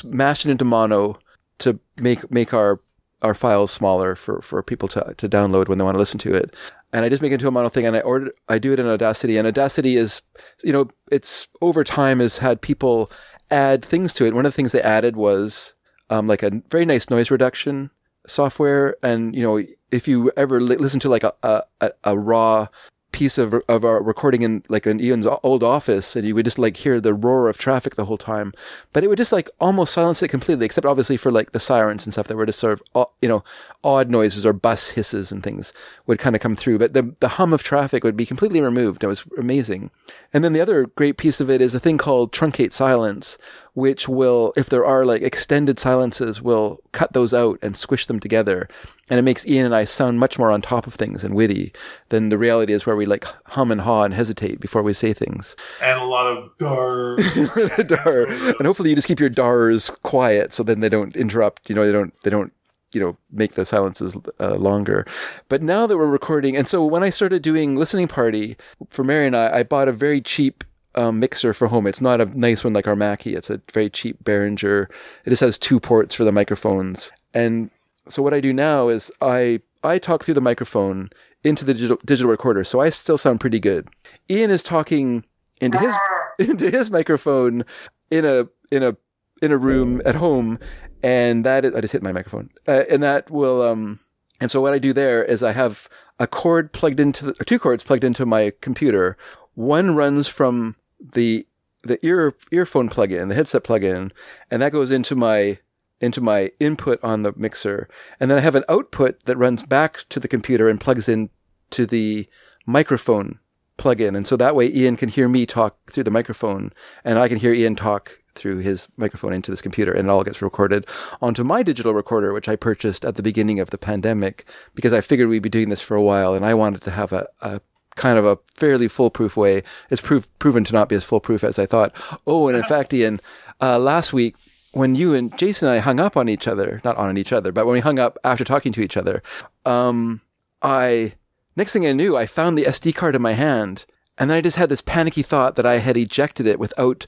mashed 0.03 0.45
it 0.45 0.51
into 0.51 0.65
mono 0.65 1.19
to 1.59 1.79
make 1.97 2.29
make 2.31 2.53
our 2.53 2.79
our 3.23 3.33
files 3.33 3.71
smaller 3.71 4.15
for, 4.15 4.41
for 4.41 4.61
people 4.61 4.87
to, 4.89 5.13
to 5.17 5.29
download 5.29 5.67
when 5.67 5.77
they 5.77 5.83
want 5.83 5.95
to 5.95 5.99
listen 5.99 6.19
to 6.19 6.33
it. 6.35 6.53
And 6.91 7.03
I 7.03 7.09
just 7.09 7.21
make 7.21 7.31
it 7.31 7.35
into 7.35 7.47
a 7.47 7.51
mono 7.51 7.69
thing 7.69 7.85
and 7.87 7.95
I 7.95 8.01
ordered, 8.01 8.33
I 8.49 8.59
do 8.59 8.73
it 8.73 8.79
in 8.79 8.85
Audacity 8.85 9.37
and 9.37 9.47
Audacity 9.47 9.97
is, 9.97 10.21
you 10.63 10.71
know, 10.73 10.89
it's 11.09 11.47
over 11.61 11.83
time 11.83 12.19
has 12.19 12.37
had 12.39 12.61
people 12.61 13.09
add 13.49 13.83
things 13.83 14.13
to 14.13 14.25
it. 14.25 14.33
One 14.35 14.45
of 14.45 14.51
the 14.51 14.55
things 14.55 14.71
they 14.73 14.81
added 14.81 15.15
was, 15.15 15.73
um, 16.09 16.27
like 16.27 16.43
a 16.43 16.61
very 16.69 16.85
nice 16.85 17.09
noise 17.09 17.31
reduction 17.31 17.89
software. 18.27 18.95
And, 19.01 19.35
you 19.35 19.41
know, 19.41 19.63
if 19.91 20.07
you 20.07 20.31
ever 20.37 20.61
li- 20.61 20.77
listen 20.77 20.99
to 21.01 21.09
like 21.09 21.23
a, 21.23 21.33
a- 21.81 21.91
a 22.03 22.17
raw 22.17 22.67
piece 23.13 23.37
of, 23.37 23.53
of 23.69 23.85
our 23.85 24.03
recording 24.03 24.41
in 24.41 24.63
like 24.67 24.85
an 24.85 24.99
Ian's 24.99 25.27
old 25.43 25.63
office 25.63 26.15
and 26.15 26.27
you 26.27 26.35
would 26.35 26.43
just 26.43 26.59
like 26.59 26.75
hear 26.77 26.99
the 26.99 27.13
roar 27.13 27.47
of 27.47 27.57
traffic 27.57 27.95
the 27.95 28.05
whole 28.05 28.17
time, 28.17 28.51
but 28.91 29.03
it 29.03 29.07
would 29.07 29.17
just 29.17 29.31
like 29.31 29.49
almost 29.61 29.93
silence 29.93 30.21
it 30.21 30.27
completely, 30.27 30.65
except 30.65 30.85
obviously 30.85 31.15
for 31.15 31.31
like 31.31 31.53
the 31.53 31.59
sirens 31.59 32.05
and 32.05 32.13
stuff 32.13 32.27
that 32.27 32.35
were 32.35 32.45
just 32.45 32.59
sort 32.59 32.81
of, 32.93 33.07
you 33.21 33.29
know, 33.29 33.43
odd 33.83 34.09
noises 34.09 34.45
or 34.45 34.51
bus 34.51 34.89
hisses 34.89 35.31
and 35.31 35.43
things 35.43 35.71
would 36.07 36.19
kind 36.19 36.35
of 36.35 36.41
come 36.41 36.55
through. 36.55 36.79
But 36.79 36.93
the, 36.93 37.15
the 37.19 37.29
hum 37.29 37.53
of 37.53 37.63
traffic 37.63 38.03
would 38.03 38.17
be 38.17 38.25
completely 38.25 38.59
removed. 38.59 39.03
It 39.03 39.07
was 39.07 39.23
amazing. 39.37 39.91
And 40.33 40.43
then 40.43 40.53
the 40.53 40.61
other 40.61 40.87
great 40.87 41.17
piece 41.17 41.39
of 41.39 41.49
it 41.49 41.61
is 41.61 41.73
a 41.73 41.79
thing 41.79 41.97
called 41.97 42.33
truncate 42.33 42.73
silence, 42.73 43.37
which 43.73 44.07
will, 44.07 44.53
if 44.55 44.69
there 44.69 44.85
are 44.85 45.05
like 45.05 45.21
extended 45.23 45.79
silences, 45.79 46.41
will 46.41 46.79
cut 46.91 47.13
those 47.13 47.33
out 47.33 47.57
and 47.61 47.75
squish 47.75 48.05
them 48.05 48.19
together. 48.19 48.67
And 49.09 49.17
it 49.19 49.23
makes 49.23 49.45
Ian 49.47 49.65
and 49.65 49.75
I 49.75 49.83
sound 49.85 50.19
much 50.19 50.37
more 50.37 50.51
on 50.51 50.61
top 50.61 50.85
of 50.87 50.93
things 50.93 51.23
and 51.23 51.33
witty 51.35 51.73
than 52.09 52.29
the 52.29 52.37
reality 52.37 52.71
is 52.73 52.85
where 52.85 52.95
we 52.95 53.05
like 53.05 53.25
hum 53.47 53.71
and 53.71 53.81
haw 53.81 54.03
and 54.03 54.13
hesitate 54.13 54.59
before 54.59 54.83
we 54.83 54.93
say 54.93 55.11
things. 55.13 55.55
and 55.81 55.99
a 55.99 56.03
lot 56.05 56.27
of 56.27 56.49
dar. 56.57 57.17
Dar. 57.83 58.25
And 58.27 58.65
hopefully 58.65 58.89
you 58.91 58.95
just 58.95 59.07
keep 59.07 59.19
your 59.19 59.29
dars 59.29 59.89
quiet 60.03 60.53
so 60.53 60.63
then 60.63 60.79
they 60.79 60.89
don't 60.89 61.15
interrupt, 61.15 61.69
you 61.69 61.75
know, 61.75 61.85
they 61.85 61.91
don't, 61.91 62.13
they 62.21 62.29
don't, 62.29 62.53
you 62.93 63.01
know, 63.01 63.17
make 63.31 63.53
the 63.53 63.65
silences 63.65 64.15
uh, 64.39 64.53
longer. 64.55 65.05
But 65.49 65.63
now 65.63 65.87
that 65.87 65.97
we're 65.97 66.05
recording, 66.05 66.55
and 66.55 66.67
so 66.67 66.85
when 66.85 67.01
I 67.01 67.09
started 67.09 67.41
doing 67.41 67.75
listening 67.75 68.07
party 68.07 68.55
for 68.91 69.03
Mary 69.03 69.25
and 69.25 69.35
I, 69.35 69.59
I 69.59 69.63
bought 69.63 69.87
a 69.87 69.91
very 69.91 70.21
cheap 70.21 70.63
um, 70.95 71.19
mixer 71.19 71.53
for 71.53 71.67
home. 71.67 71.87
It's 71.87 72.01
not 72.01 72.21
a 72.21 72.25
nice 72.37 72.63
one 72.63 72.73
like 72.73 72.87
our 72.87 72.95
Mackie. 72.95 73.35
It's 73.35 73.49
a 73.49 73.61
very 73.71 73.89
cheap 73.89 74.23
Behringer. 74.23 74.89
It 75.25 75.29
just 75.29 75.41
has 75.41 75.57
two 75.57 75.79
ports 75.79 76.15
for 76.15 76.23
the 76.23 76.31
microphones. 76.31 77.11
And 77.33 77.69
so 78.07 78.21
what 78.21 78.33
I 78.33 78.39
do 78.39 78.53
now 78.53 78.89
is 78.89 79.11
I 79.21 79.61
I 79.83 79.97
talk 79.99 80.23
through 80.23 80.35
the 80.35 80.41
microphone 80.41 81.09
into 81.43 81.65
the 81.65 81.73
digital, 81.73 81.97
digital 82.05 82.31
recorder, 82.31 82.63
so 82.63 82.79
I 82.79 82.89
still 82.89 83.17
sound 83.17 83.41
pretty 83.41 83.59
good. 83.59 83.89
Ian 84.29 84.49
is 84.49 84.63
talking 84.63 85.25
into 85.59 85.77
his 85.77 85.95
into 86.49 86.69
his 86.69 86.89
microphone 86.89 87.65
in 88.09 88.25
a 88.25 88.47
in 88.71 88.83
a 88.83 88.95
in 89.41 89.51
a 89.51 89.57
room 89.57 90.01
at 90.05 90.15
home, 90.15 90.59
and 91.01 91.45
that 91.45 91.65
is, 91.65 91.75
I 91.75 91.81
just 91.81 91.93
hit 91.93 92.03
my 92.03 92.11
microphone, 92.11 92.49
uh, 92.67 92.83
and 92.89 93.03
that 93.03 93.29
will 93.29 93.61
um. 93.61 93.99
And 94.39 94.51
so 94.51 94.59
what 94.59 94.73
I 94.73 94.79
do 94.79 94.91
there 94.91 95.23
is 95.23 95.41
I 95.41 95.53
have 95.53 95.87
a 96.19 96.27
cord 96.27 96.73
plugged 96.73 96.99
into 96.99 97.25
the, 97.25 97.33
two 97.45 97.59
cords 97.59 97.83
plugged 97.83 98.03
into 98.03 98.25
my 98.25 98.51
computer. 98.59 99.15
One 99.53 99.95
runs 99.95 100.27
from 100.27 100.75
the 101.11 101.47
the 101.83 102.03
ear 102.05 102.33
earphone 102.51 102.89
plug-in, 102.89 103.27
the 103.27 103.35
headset 103.35 103.63
plug-in, 103.63 104.11
and 104.49 104.61
that 104.61 104.71
goes 104.71 104.89
into 104.89 105.15
my 105.15 105.59
into 105.99 106.21
my 106.21 106.51
input 106.59 106.99
on 107.03 107.23
the 107.23 107.33
mixer. 107.35 107.87
And 108.19 108.29
then 108.29 108.37
I 108.37 108.41
have 108.41 108.55
an 108.55 108.65
output 108.67 109.23
that 109.25 109.37
runs 109.37 109.63
back 109.63 110.05
to 110.09 110.19
the 110.19 110.27
computer 110.27 110.67
and 110.67 110.79
plugs 110.79 111.07
in 111.07 111.29
to 111.71 111.85
the 111.85 112.27
microphone 112.65 113.39
plug-in. 113.77 114.15
And 114.15 114.27
so 114.27 114.35
that 114.35 114.55
way 114.55 114.71
Ian 114.71 114.97
can 114.97 115.09
hear 115.09 115.29
me 115.29 115.45
talk 115.45 115.91
through 115.91 116.03
the 116.03 116.11
microphone 116.11 116.71
and 117.03 117.17
I 117.17 117.27
can 117.27 117.37
hear 117.37 117.53
Ian 117.53 117.75
talk 117.75 118.19
through 118.35 118.57
his 118.57 118.87
microphone 118.97 119.31
into 119.31 119.51
this 119.51 119.61
computer 119.61 119.91
and 119.91 120.07
it 120.07 120.11
all 120.11 120.23
gets 120.23 120.41
recorded 120.41 120.85
onto 121.21 121.43
my 121.43 121.63
digital 121.63 121.93
recorder, 121.93 122.33
which 122.33 122.49
I 122.49 122.55
purchased 122.55 123.05
at 123.05 123.15
the 123.15 123.23
beginning 123.23 123.59
of 123.59 123.69
the 123.69 123.77
pandemic 123.77 124.45
because 124.75 124.93
I 124.93 125.01
figured 125.01 125.29
we'd 125.29 125.41
be 125.41 125.49
doing 125.49 125.69
this 125.69 125.81
for 125.81 125.95
a 125.95 126.01
while 126.01 126.33
and 126.33 126.45
I 126.45 126.53
wanted 126.53 126.81
to 126.81 126.91
have 126.91 127.13
a, 127.13 127.27
a 127.41 127.61
kind 127.95 128.17
of 128.17 128.25
a 128.25 128.37
fairly 128.55 128.87
foolproof 128.87 129.37
way. 129.37 129.63
It's 129.89 130.01
prov- 130.01 130.27
proven 130.39 130.63
to 130.65 130.73
not 130.73 130.89
be 130.89 130.95
as 130.95 131.03
foolproof 131.03 131.43
as 131.43 131.59
I 131.59 131.65
thought. 131.65 131.93
Oh, 132.25 132.47
and 132.47 132.57
in 132.57 132.63
fact, 132.63 132.93
Ian, 132.93 133.19
uh, 133.61 133.79
last 133.79 134.13
week 134.13 134.35
when 134.73 134.95
you 134.95 135.13
and 135.13 135.35
Jason 135.37 135.67
and 135.67 135.77
I 135.77 135.79
hung 135.79 135.99
up 135.99 136.17
on 136.17 136.27
each 136.27 136.47
other, 136.47 136.81
not 136.83 136.97
on 136.97 137.17
each 137.17 137.31
other, 137.31 137.51
but 137.51 137.65
when 137.65 137.73
we 137.73 137.79
hung 137.79 137.99
up 137.99 138.17
after 138.23 138.43
talking 138.43 138.73
to 138.73 138.81
each 138.81 138.97
other, 138.97 139.21
um, 139.65 140.21
I 140.61 141.13
next 141.55 141.73
thing 141.73 141.85
I 141.85 141.93
knew, 141.93 142.17
I 142.17 142.25
found 142.25 142.57
the 142.57 142.65
SD 142.65 142.95
card 142.95 143.15
in 143.15 143.21
my 143.21 143.33
hand, 143.33 143.85
and 144.17 144.29
then 144.29 144.37
I 144.37 144.41
just 144.41 144.57
had 144.57 144.69
this 144.69 144.81
panicky 144.81 145.21
thought 145.21 145.55
that 145.55 145.65
I 145.65 145.77
had 145.77 145.95
ejected 145.95 146.47
it 146.47 146.59
without 146.59 147.05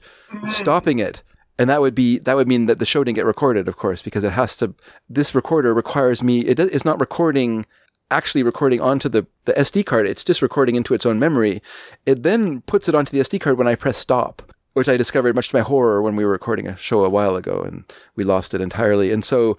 stopping 0.48 0.98
it. 1.00 1.22
And 1.58 1.68
that 1.70 1.80
would 1.80 1.94
be 1.94 2.18
that 2.18 2.36
would 2.36 2.48
mean 2.48 2.66
that 2.66 2.78
the 2.78 2.86
show 2.86 3.02
didn't 3.02 3.16
get 3.16 3.24
recorded, 3.24 3.66
of 3.66 3.76
course, 3.76 4.02
because 4.02 4.22
it 4.24 4.32
has 4.32 4.56
to. 4.56 4.74
This 5.08 5.34
recorder 5.34 5.74
requires 5.74 6.22
me. 6.22 6.40
It 6.40 6.60
is 6.60 6.84
not 6.84 7.00
recording 7.00 7.66
actually 8.10 8.42
recording 8.42 8.80
onto 8.80 9.08
the, 9.08 9.26
the 9.44 9.52
SD 9.54 9.84
card. 9.84 10.06
It's 10.06 10.24
just 10.24 10.42
recording 10.42 10.74
into 10.74 10.94
its 10.94 11.06
own 11.06 11.18
memory. 11.18 11.62
It 12.04 12.22
then 12.22 12.62
puts 12.62 12.88
it 12.88 12.94
onto 12.94 13.10
the 13.10 13.22
SD 13.22 13.40
card 13.40 13.58
when 13.58 13.68
I 13.68 13.74
press 13.74 13.98
stop, 13.98 14.52
which 14.74 14.88
I 14.88 14.96
discovered 14.96 15.34
much 15.34 15.48
to 15.50 15.56
my 15.56 15.62
horror 15.62 16.02
when 16.02 16.16
we 16.16 16.24
were 16.24 16.30
recording 16.30 16.66
a 16.68 16.76
show 16.76 17.04
a 17.04 17.10
while 17.10 17.36
ago 17.36 17.62
and 17.62 17.84
we 18.14 18.24
lost 18.24 18.54
it 18.54 18.60
entirely. 18.60 19.12
And 19.12 19.24
so, 19.24 19.56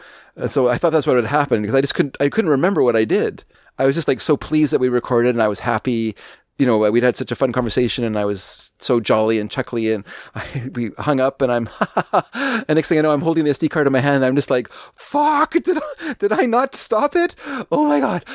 so 0.48 0.68
I 0.68 0.78
thought 0.78 0.92
that's 0.92 1.08
what 1.08 1.18
had 1.18 1.26
happened 1.26 1.64
because 1.64 1.76
I 1.76 1.82
just 1.82 1.96
couldn't, 1.96 2.18
I 2.20 2.30
couldn't 2.30 2.52
remember 2.52 2.84
what 2.84 2.96
I 2.96 3.06
did. 3.06 3.44
I 3.80 3.86
was 3.86 3.96
just 3.96 4.08
like 4.08 4.22
so 4.22 4.38
pleased 4.38 4.74
that 4.74 4.80
we 4.80 4.90
recorded 4.90 5.36
and 5.36 5.42
I 5.42 5.48
was 5.48 5.60
happy. 5.60 6.16
You 6.58 6.66
know, 6.66 6.78
we'd 6.90 7.04
had 7.04 7.16
such 7.16 7.32
a 7.32 7.36
fun 7.36 7.52
conversation 7.52 8.04
and 8.04 8.18
I 8.18 8.26
was 8.26 8.72
so 8.80 9.00
jolly 9.00 9.40
and 9.40 9.50
chuckly 9.50 9.92
and 9.92 10.04
I, 10.36 10.70
we 10.74 10.92
hung 10.98 11.20
up 11.20 11.42
and 11.42 11.52
I'm, 11.52 11.70
and 12.34 12.70
next 12.70 12.90
thing 12.90 12.98
I 12.98 13.02
know, 13.02 13.12
I'm 13.12 13.22
holding 13.22 13.46
the 13.46 13.52
SD 13.52 13.70
card 13.70 13.88
in 13.88 13.94
my 13.94 14.00
hand. 14.00 14.26
I'm 14.26 14.36
just 14.36 14.50
like, 14.50 14.70
fuck, 14.96 15.52
did 15.54 15.78
I, 15.78 16.14
did 16.20 16.32
I 16.32 16.46
not 16.46 16.76
stop 16.76 17.16
it? 17.16 17.36
Oh 17.72 17.86
my 17.88 18.00
God. 18.00 18.24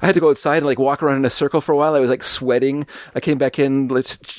I 0.00 0.06
had 0.06 0.14
to 0.14 0.20
go 0.20 0.30
outside 0.30 0.58
and 0.58 0.66
like 0.66 0.78
walk 0.78 1.02
around 1.02 1.16
in 1.16 1.24
a 1.24 1.30
circle 1.30 1.60
for 1.60 1.72
a 1.72 1.76
while. 1.76 1.94
I 1.94 2.00
was 2.00 2.10
like 2.10 2.22
sweating. 2.22 2.86
I 3.14 3.20
came 3.20 3.36
back 3.36 3.58
in, 3.58 3.90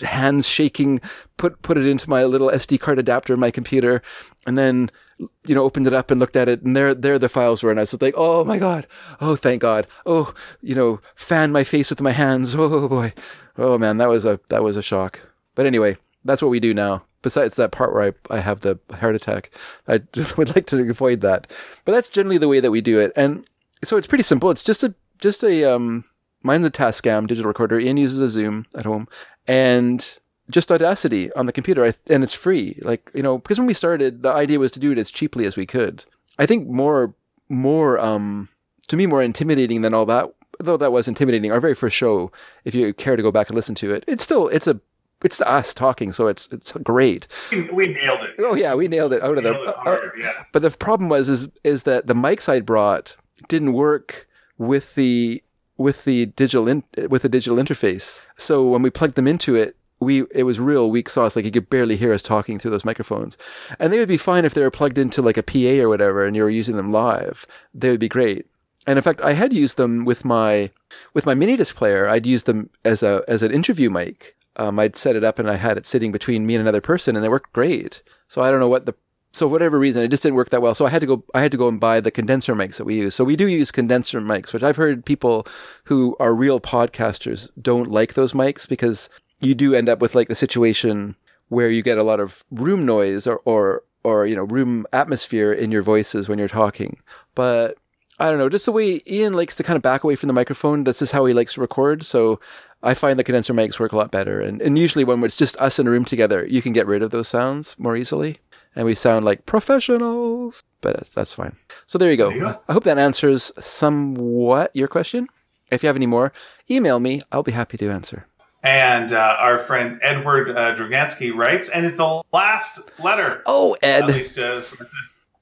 hands 0.02 0.48
shaking, 0.48 1.00
put, 1.38 1.62
put 1.62 1.78
it 1.78 1.86
into 1.86 2.10
my 2.10 2.24
little 2.24 2.50
SD 2.50 2.80
card 2.80 2.98
adapter 2.98 3.34
in 3.34 3.40
my 3.40 3.52
computer 3.52 4.02
and 4.46 4.58
then 4.58 4.90
you 5.20 5.56
know, 5.56 5.64
opened 5.64 5.88
it 5.88 5.94
up 5.94 6.12
and 6.12 6.20
looked 6.20 6.36
at 6.36 6.50
it, 6.50 6.62
and 6.62 6.76
there, 6.76 6.94
there 6.94 7.20
the 7.20 7.30
files 7.30 7.64
were, 7.64 7.72
and 7.72 7.80
I 7.80 7.84
was 7.84 8.02
like, 8.02 8.16
"Oh 8.18 8.44
my 8.44 8.58
god! 8.58 8.88
Oh, 9.22 9.36
thank 9.36 9.62
God! 9.62 9.88
Oh, 10.06 10.34
you 10.62 10.76
know, 10.76 11.02
fan 11.16 11.52
my 11.52 11.64
face 11.64 11.90
with 11.90 12.02
my 12.02 12.12
hands. 12.12 12.56
Oh 12.64 12.88
boy! 12.88 13.14
Oh 13.58 13.78
man, 13.78 13.98
that 13.98 14.10
was 14.10 14.26
a 14.26 14.40
that 14.50 14.64
was 14.64 14.78
a 14.78 14.82
shock." 14.82 15.22
But 15.56 15.66
anyway, 15.66 15.98
that's 16.26 16.42
what 16.42 16.50
we 16.50 16.60
do 16.60 16.74
now. 16.74 17.04
Besides 17.22 17.56
that 17.56 17.72
part 17.72 17.94
where 17.94 18.14
I, 18.30 18.36
I 18.38 18.40
have 18.40 18.62
the 18.62 18.80
heart 18.92 19.16
attack, 19.16 19.50
I 19.88 19.98
just 20.14 20.38
would 20.38 20.56
like 20.56 20.66
to 20.68 20.90
avoid 20.90 21.22
that. 21.22 21.48
But 21.86 21.92
that's 21.94 22.10
generally 22.10 22.38
the 22.38 22.48
way 22.48 22.60
that 22.60 22.72
we 22.72 22.82
do 22.82 23.00
it, 23.00 23.12
and 23.16 23.46
so 23.84 23.98
it's 23.98 24.08
pretty 24.08 24.24
simple. 24.24 24.50
It's 24.50 24.64
just 24.64 24.84
a 24.84 24.94
just 25.20 25.44
a 25.44 25.64
um, 25.64 26.06
mine's 26.42 26.66
a 26.66 26.72
Tascam 26.72 27.28
digital 27.28 27.50
recorder. 27.50 27.80
Ian 27.80 27.98
uses 27.98 28.20
a 28.20 28.30
Zoom 28.30 28.66
at 28.76 28.86
home, 28.86 29.08
and 29.48 30.18
just 30.50 30.72
Audacity 30.72 31.32
on 31.34 31.46
the 31.46 31.52
computer, 31.52 31.94
and 32.10 32.24
it's 32.24 32.34
free. 32.34 32.80
Like 32.82 33.10
you 33.14 33.24
know, 33.24 33.38
because 33.38 33.58
when 33.58 33.68
we 33.68 33.74
started, 33.74 34.24
the 34.24 34.32
idea 34.32 34.60
was 34.60 34.72
to 34.74 34.80
do 34.80 34.92
it 34.92 34.98
as 34.98 35.12
cheaply 35.12 35.46
as 35.46 35.56
we 35.56 35.66
could. 35.66 36.06
I 36.38 36.46
think 36.46 36.68
more, 36.68 37.14
more, 37.50 38.00
um, 38.00 38.50
to 38.88 38.96
me, 38.96 39.06
more 39.06 39.22
intimidating 39.22 39.82
than 39.82 39.94
all 39.94 40.06
that. 40.08 40.34
Though 40.60 40.78
that 40.78 40.92
was 40.92 41.08
intimidating, 41.08 41.52
our 41.52 41.60
very 41.60 41.76
first 41.76 41.96
show. 41.96 42.32
If 42.64 42.76
you 42.76 42.94
care 42.94 43.16
to 43.16 43.24
go 43.24 43.32
back 43.32 43.50
and 43.50 43.56
listen 43.56 43.76
to 43.76 43.94
it, 43.94 44.04
it's 44.08 44.24
still 44.24 44.48
it's 44.50 44.68
a 44.68 44.80
it's 45.24 45.42
us 45.42 45.74
talking, 45.74 46.12
so 46.12 46.28
it's 46.28 46.48
it's 46.52 46.74
great. 46.74 47.28
We 47.52 47.88
nailed 47.88 48.24
it. 48.24 48.36
Oh 48.40 48.56
yeah, 48.56 48.76
we 48.76 48.88
nailed 48.88 49.14
it 49.14 49.24
out 49.24 49.38
of 49.38 49.44
the. 49.44 49.56
Uh, 49.56 49.98
yeah. 50.18 50.44
But 50.52 50.62
the 50.62 50.72
problem 50.72 51.10
was 51.10 51.30
is 51.30 51.48
is 51.64 51.84
that 51.84 52.08
the 52.08 52.14
mics 52.14 52.50
I'd 52.50 52.66
brought 52.66 53.16
didn't 53.48 53.74
work 53.74 54.28
with 54.58 54.96
the 54.96 55.42
with 55.78 56.06
the 56.06 56.28
digital 56.28 56.68
in, 56.68 56.84
with 57.10 57.24
the 57.24 57.30
digital 57.30 57.58
interface. 57.58 58.22
So 58.38 58.68
when 58.68 58.82
we 58.82 58.90
plugged 58.90 59.16
them 59.16 59.28
into 59.28 59.56
it, 59.56 59.76
we 60.04 60.26
it 60.32 60.44
was 60.44 60.60
real 60.60 60.90
weak 60.90 61.10
sauce. 61.10 61.36
Like 61.36 61.46
you 61.46 61.52
could 61.52 61.70
barely 61.70 61.96
hear 61.98 62.14
us 62.14 62.22
talking 62.22 62.60
through 62.60 62.72
those 62.72 62.86
microphones, 62.86 63.38
and 63.80 63.92
they 63.92 64.00
would 64.00 64.08
be 64.08 64.18
fine 64.18 64.46
if 64.46 64.54
they 64.54 64.62
were 64.62 64.72
plugged 64.72 64.98
into 64.98 65.22
like 65.22 65.38
a 65.38 65.44
PA 65.44 65.82
or 65.84 65.90
whatever, 65.90 66.26
and 66.26 66.36
you 66.36 66.44
were 66.44 66.50
using 66.50 66.76
them 66.76 66.92
live. 66.92 67.46
They 67.74 67.90
would 67.90 68.00
be 68.00 68.10
great. 68.10 68.46
And 68.86 69.00
in 69.00 69.04
fact, 69.04 69.22
I 69.22 69.34
had 69.34 69.54
used 69.54 69.78
them 69.78 70.06
with 70.06 70.26
my 70.26 70.72
with 71.14 71.26
my 71.26 71.34
mini 71.34 71.56
disc 71.56 71.76
player. 71.76 72.08
I'd 72.08 72.26
used 72.26 72.46
them 72.46 72.70
as 72.84 73.02
a 73.02 73.24
as 73.28 73.42
an 73.42 73.52
interview 73.52 73.90
mic. 73.90 74.36
Um, 74.56 74.78
I'd 74.78 74.96
set 74.96 75.16
it 75.16 75.24
up 75.24 75.40
and 75.40 75.50
I 75.50 75.56
had 75.56 75.78
it 75.78 75.88
sitting 75.88 76.12
between 76.12 76.46
me 76.46 76.56
and 76.56 76.62
another 76.62 76.82
person, 76.82 77.16
and 77.16 77.24
they 77.24 77.30
worked 77.30 77.54
great. 77.54 78.04
So 78.28 78.42
I 78.42 78.52
don't 78.52 78.60
know 78.60 78.68
what 78.68 78.86
the 78.86 78.94
so 79.34 79.48
whatever 79.48 79.80
reason 79.80 80.04
it 80.04 80.10
just 80.10 80.22
didn't 80.22 80.36
work 80.36 80.50
that 80.52 80.62
well. 80.62 80.76
So 80.76 80.86
I 80.86 80.90
had 80.90 81.02
to 81.02 81.08
go 81.08 81.24
I 81.34 81.42
had 81.42 81.52
to 81.52 81.58
go 81.58 81.68
and 81.68 81.80
buy 81.80 82.00
the 82.00 82.12
condenser 82.12 82.54
mics 82.56 82.76
that 82.78 82.86
we 82.86 82.96
use. 82.96 83.16
So 83.16 83.24
we 83.24 83.36
do 83.36 83.48
use 83.48 83.72
condenser 83.72 84.22
mics, 84.22 84.54
which 84.54 84.64
I've 84.64 84.76
heard 84.76 85.06
people 85.06 85.48
who 85.86 86.16
are 86.20 86.36
real 86.36 86.60
podcasters 86.60 87.50
don't 87.60 87.90
like 87.90 88.14
those 88.14 88.34
mics 88.34 88.68
because 88.68 89.10
you 89.44 89.56
do 89.56 89.74
end 89.76 89.90
up 89.90 90.00
with 90.00 90.16
like 90.16 90.28
the 90.28 90.36
situation 90.36 91.16
where 91.50 91.70
you 91.70 91.84
get 91.84 91.98
a 91.98 92.04
lot 92.04 92.20
of 92.20 92.44
room 92.52 92.86
noise 92.86 93.28
or, 93.28 93.42
or, 93.46 93.84
or, 94.04 94.26
you 94.26 94.36
know, 94.36 94.44
room 94.44 94.86
atmosphere 94.92 95.54
in 95.54 95.72
your 95.72 95.82
voices 95.82 96.28
when 96.28 96.40
you're 96.40 96.48
talking. 96.48 96.98
But 97.36 97.78
I 98.20 98.30
don't 98.30 98.38
know, 98.38 98.50
just 98.50 98.66
the 98.66 98.72
way 98.72 99.02
Ian 99.08 99.34
likes 99.34 99.56
to 99.56 99.64
kind 99.64 99.76
of 99.76 99.84
back 99.84 100.04
away 100.04 100.16
from 100.16 100.28
the 100.28 100.34
microphone, 100.34 100.84
that's 100.84 101.00
just 101.00 101.12
how 101.12 101.26
he 101.26 101.34
likes 101.34 101.54
to 101.54 101.62
record. 101.62 102.04
So 102.04 102.40
I 102.82 102.94
find 102.94 103.18
the 103.18 103.24
condenser 103.24 103.54
mics 103.54 103.80
work 103.80 103.92
a 103.92 103.98
lot 103.98 104.12
better. 104.12 104.40
And, 104.42 104.62
and 104.62 104.78
usually 104.78 105.04
when 105.04 105.24
it's 105.24 105.36
just 105.36 105.58
us 105.58 105.80
in 105.80 105.88
a 105.88 105.92
room 105.92 106.06
together, 106.06 106.46
you 106.46 106.62
can 106.62 106.74
get 106.74 106.88
rid 106.88 107.04
of 107.04 107.12
those 107.12 107.28
sounds 107.28 107.76
more 107.78 107.96
easily. 107.96 108.40
And 108.76 108.86
we 108.86 108.96
sound 108.96 109.24
like 109.24 109.46
professionals, 109.46 110.64
but 110.82 110.96
that's, 110.96 111.14
that's 111.14 111.34
fine. 111.34 111.56
So 111.86 111.98
there 111.98 112.10
you 112.10 112.18
go. 112.18 112.30
There 112.30 112.38
you 112.38 112.44
go. 112.44 112.60
I 112.68 112.74
hope 112.74 112.86
that 112.86 112.98
answers 112.98 113.52
somewhat 113.60 114.76
your 114.76 114.88
question. 114.88 115.28
If 115.72 115.84
you 115.84 115.88
have 115.88 115.96
any 115.96 116.08
more, 116.08 116.34
email 116.70 117.00
me. 117.00 117.22
I'll 117.32 117.44
be 117.44 117.52
happy 117.52 117.78
to 117.78 117.90
answer. 117.90 118.26
And 118.64 119.12
uh, 119.12 119.36
our 119.40 119.60
friend 119.60 120.00
Edward 120.02 120.52
uh, 120.52 120.74
Dragansky 120.76 121.36
writes, 121.36 121.68
and 121.70 121.86
it's 121.86 121.98
the 121.98 122.22
last 122.32 122.80
letter. 123.00 123.44
Oh, 123.46 123.76
Ed. 123.84 124.04
At 124.04 124.10
least, 124.10 124.38
uh, 124.38 124.62
so 124.62 124.76
it 124.76 124.80
says. 124.80 124.88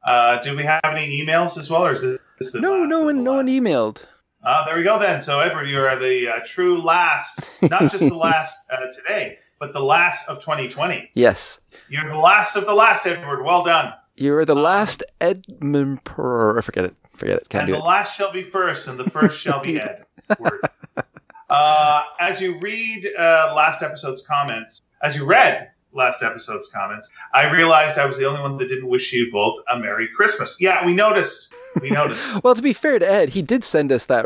uh, 0.04 0.42
do 0.42 0.56
we 0.58 0.64
have 0.64 0.82
any 0.84 1.22
emails 1.24 1.58
as 1.58 1.70
well, 1.70 1.86
or 1.86 1.92
is 1.92 2.02
this 2.02 2.52
the 2.52 2.60
No, 2.60 2.80
last 2.80 2.90
no 2.90 3.02
one, 3.04 3.24
no 3.24 3.34
one 3.34 3.46
emailed. 3.48 4.04
Uh, 4.44 4.66
there 4.66 4.76
we 4.76 4.82
go 4.84 4.98
then. 4.98 5.22
So 5.22 5.40
Edward, 5.40 5.70
you 5.70 5.80
are 5.80 5.96
the 5.96 6.28
uh, 6.30 6.40
true 6.44 6.82
last, 6.82 7.42
not 7.62 7.92
just 7.92 8.00
the 8.00 8.16
last 8.16 8.58
uh, 8.72 8.88
today, 8.92 9.38
but 9.60 9.72
the 9.72 9.84
last 9.84 10.28
of 10.28 10.40
2020. 10.40 11.12
Yes, 11.14 11.60
You're 11.90 12.10
the 12.10 12.18
last 12.18 12.56
of 12.56 12.66
the 12.66 12.74
last, 12.74 13.06
Edward. 13.06 13.44
Well 13.44 13.64
done. 13.64 13.94
you're 14.16 14.46
the 14.46 14.56
last 14.56 15.04
Edmund. 15.22 16.00
I 16.08 16.62
forget 16.64 16.86
it. 16.86 16.96
Forget 17.14 17.38
it. 17.38 17.50
Can't 17.50 17.66
and 17.66 17.68
do 17.68 17.74
the 17.74 17.84
it. 17.84 17.86
last 17.86 18.18
shall 18.18 18.32
be 18.32 18.42
first, 18.42 18.88
and 18.88 18.98
the 18.98 19.08
first 19.12 19.40
shall 19.44 19.62
be 19.62 19.80
Ed. 19.80 20.06
Uh, 21.52 22.04
as 22.22 22.40
you 22.40 22.58
read 22.60 23.06
uh, 23.20 23.52
last 23.54 23.84
episode's 23.84 24.22
comments, 24.22 24.82
as 25.04 25.18
you 25.18 25.26
read 25.26 25.70
last 25.92 26.24
episode's 26.24 26.70
comments, 26.70 27.12
I 27.34 27.52
realized 27.52 27.98
I 27.98 28.06
was 28.06 28.18
the 28.18 28.26
only 28.26 28.40
one 28.40 28.56
that 28.58 28.70
didn't 28.70 28.88
wish 28.88 29.12
you 29.12 29.30
both 29.34 29.60
a 29.70 29.78
Merry 29.78 30.08
Christmas. 30.16 30.56
Yeah, 30.62 30.86
we 30.86 30.94
noticed. 30.94 31.54
We 31.82 31.90
noticed. 31.92 32.42
Well, 32.42 32.56
to 32.56 32.62
be 32.62 32.72
fair 32.72 33.00
to 33.00 33.12
Ed, 33.12 33.32
he 33.32 33.42
did 33.42 33.66
send 33.66 33.92
us 33.92 34.06
that 34.06 34.26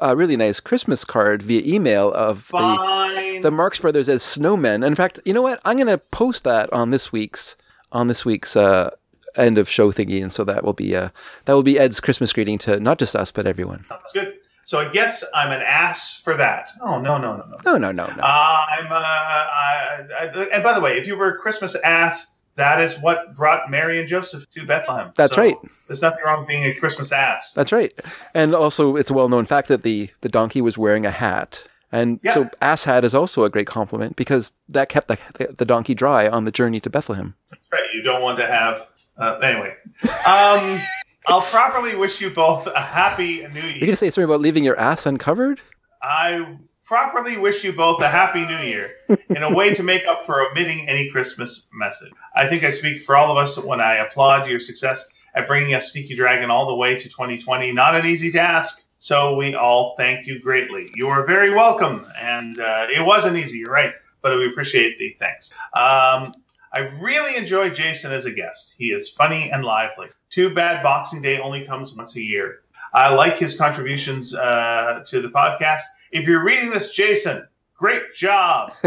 uh, 0.00 0.16
really 0.16 0.34
nice 0.34 0.60
Christmas 0.60 1.04
card 1.04 1.42
via 1.42 1.60
email 1.62 2.10
of 2.14 2.48
the, 2.48 3.40
the 3.42 3.50
Marx 3.50 3.78
Brothers 3.78 4.08
as 4.08 4.22
snowmen. 4.22 4.82
In 4.84 4.94
fact, 4.94 5.20
you 5.26 5.34
know 5.34 5.42
what? 5.42 5.60
I'm 5.66 5.76
going 5.76 5.88
to 5.88 5.98
post 5.98 6.42
that 6.44 6.72
on 6.72 6.90
this 6.90 7.12
week's 7.12 7.54
on 7.92 8.08
this 8.08 8.24
week's 8.24 8.56
uh, 8.56 8.88
end 9.36 9.58
of 9.58 9.68
show 9.68 9.92
thingy, 9.92 10.22
and 10.22 10.32
so 10.32 10.42
that 10.44 10.64
will 10.64 10.72
be 10.72 10.96
uh, 10.96 11.10
that 11.44 11.52
will 11.52 11.62
be 11.62 11.78
Ed's 11.78 12.00
Christmas 12.00 12.32
greeting 12.32 12.56
to 12.60 12.80
not 12.80 12.98
just 12.98 13.14
us 13.14 13.30
but 13.30 13.46
everyone. 13.46 13.84
That's 13.90 14.12
good. 14.12 14.38
So 14.64 14.78
I 14.78 14.88
guess 14.88 15.24
I'm 15.34 15.50
an 15.50 15.62
ass 15.62 16.20
for 16.22 16.34
that. 16.36 16.70
Oh 16.80 17.00
no 17.00 17.18
no 17.18 17.36
no 17.36 17.44
no. 17.48 17.56
No, 17.64 17.76
no, 17.78 17.92
no, 17.92 18.06
no. 18.06 18.22
Uh, 18.22 18.64
I'm. 18.78 18.86
Uh, 18.92 18.96
I, 18.96 20.06
I, 20.20 20.48
and 20.52 20.62
by 20.62 20.72
the 20.72 20.80
way, 20.80 20.98
if 20.98 21.06
you 21.06 21.16
were 21.16 21.28
a 21.34 21.38
Christmas 21.38 21.74
ass, 21.84 22.26
that 22.56 22.80
is 22.80 22.98
what 23.00 23.34
brought 23.34 23.70
Mary 23.70 23.98
and 23.98 24.08
Joseph 24.08 24.48
to 24.50 24.64
Bethlehem. 24.66 25.10
That's 25.16 25.34
So 25.34 25.42
right. 25.42 25.56
There's 25.88 26.02
nothing 26.02 26.20
wrong 26.24 26.40
with 26.40 26.48
being 26.48 26.64
a 26.64 26.74
Christmas 26.74 27.10
ass. 27.12 27.52
That's 27.54 27.72
right. 27.72 27.92
And 28.34 28.54
also, 28.54 28.96
it's 28.96 29.10
a 29.10 29.14
well-known 29.14 29.46
fact 29.46 29.68
that 29.68 29.82
the 29.82 30.10
the 30.20 30.28
donkey 30.28 30.60
was 30.60 30.76
wearing 30.78 31.06
a 31.06 31.10
hat. 31.10 31.64
And 31.90 32.20
Yeah. 32.22 32.32
so, 32.34 32.50
ass 32.62 32.84
hat 32.84 33.04
is 33.04 33.14
also 33.14 33.44
a 33.44 33.50
great 33.50 33.66
compliment 33.66 34.16
because 34.16 34.52
that 34.68 34.88
kept 34.88 35.08
the, 35.08 35.18
the 35.58 35.64
donkey 35.66 35.94
dry 35.94 36.26
on 36.28 36.44
the 36.46 36.50
journey 36.52 36.80
to 36.80 36.88
Bethlehem. 36.90 37.34
That's 37.50 37.62
right. 37.70 37.82
You 37.94 38.02
don't 38.02 38.22
want 38.22 38.38
to 38.38 38.46
have. 38.46 38.86
Uh, 39.18 39.34
anyway, 39.40 39.74
um, 40.26 40.80
I'll 41.26 41.42
properly 41.42 41.94
wish 41.94 42.20
you 42.20 42.30
both 42.30 42.66
a 42.66 42.80
happy 42.80 43.46
New 43.48 43.60
year. 43.60 43.76
You're 43.76 43.86
gonna 43.86 43.96
say 43.96 44.10
something 44.10 44.24
about 44.24 44.40
leaving 44.40 44.64
your 44.64 44.78
ass 44.78 45.06
uncovered? 45.06 45.60
I 46.02 46.56
properly 46.84 47.36
wish 47.36 47.64
you 47.64 47.72
both 47.72 48.02
a 48.02 48.08
happy 48.08 48.44
New 48.44 48.58
Year 48.58 48.90
in 49.30 49.42
a 49.42 49.54
way 49.54 49.72
to 49.72 49.82
make 49.82 50.06
up 50.06 50.26
for 50.26 50.42
omitting 50.42 50.88
any 50.88 51.10
Christmas 51.10 51.66
message. 51.72 52.10
I 52.34 52.48
think 52.48 52.64
I 52.64 52.70
speak 52.70 53.02
for 53.02 53.16
all 53.16 53.30
of 53.30 53.38
us 53.38 53.56
when 53.56 53.80
I 53.80 53.96
applaud 53.96 54.48
your 54.48 54.60
success 54.60 55.04
at 55.34 55.46
bringing 55.46 55.74
us 55.74 55.92
Sneaky 55.92 56.14
Dragon 56.16 56.50
all 56.50 56.66
the 56.66 56.74
way 56.74 56.96
to 56.96 57.08
2020. 57.08 57.72
Not 57.72 57.94
an 57.94 58.04
easy 58.04 58.30
task. 58.30 58.84
So 58.98 59.34
we 59.34 59.54
all 59.54 59.94
thank 59.96 60.26
you 60.26 60.40
greatly. 60.40 60.90
You 60.94 61.08
are 61.08 61.24
very 61.24 61.50
welcome, 61.52 62.04
and 62.20 62.60
uh, 62.60 62.86
it 62.92 63.04
wasn't 63.04 63.36
easy. 63.36 63.58
You're 63.58 63.72
right, 63.72 63.94
but 64.20 64.36
we 64.38 64.46
appreciate 64.46 64.98
the 64.98 65.16
thanks. 65.18 65.50
Um, 65.72 66.32
I 66.72 66.90
really 67.00 67.36
enjoy 67.36 67.70
Jason 67.70 68.12
as 68.12 68.26
a 68.26 68.30
guest. 68.30 68.74
He 68.78 68.92
is 68.92 69.08
funny 69.08 69.50
and 69.50 69.64
lively. 69.64 70.08
Too 70.32 70.48
bad 70.48 70.82
Boxing 70.82 71.20
Day 71.20 71.38
only 71.38 71.62
comes 71.62 71.92
once 71.92 72.16
a 72.16 72.22
year. 72.22 72.60
I 72.94 73.12
like 73.12 73.36
his 73.36 73.54
contributions 73.54 74.34
uh, 74.34 75.04
to 75.06 75.20
the 75.20 75.28
podcast. 75.28 75.82
If 76.10 76.26
you're 76.26 76.42
reading 76.42 76.70
this, 76.70 76.94
Jason, 76.94 77.46
great 77.76 78.14
job. 78.14 78.72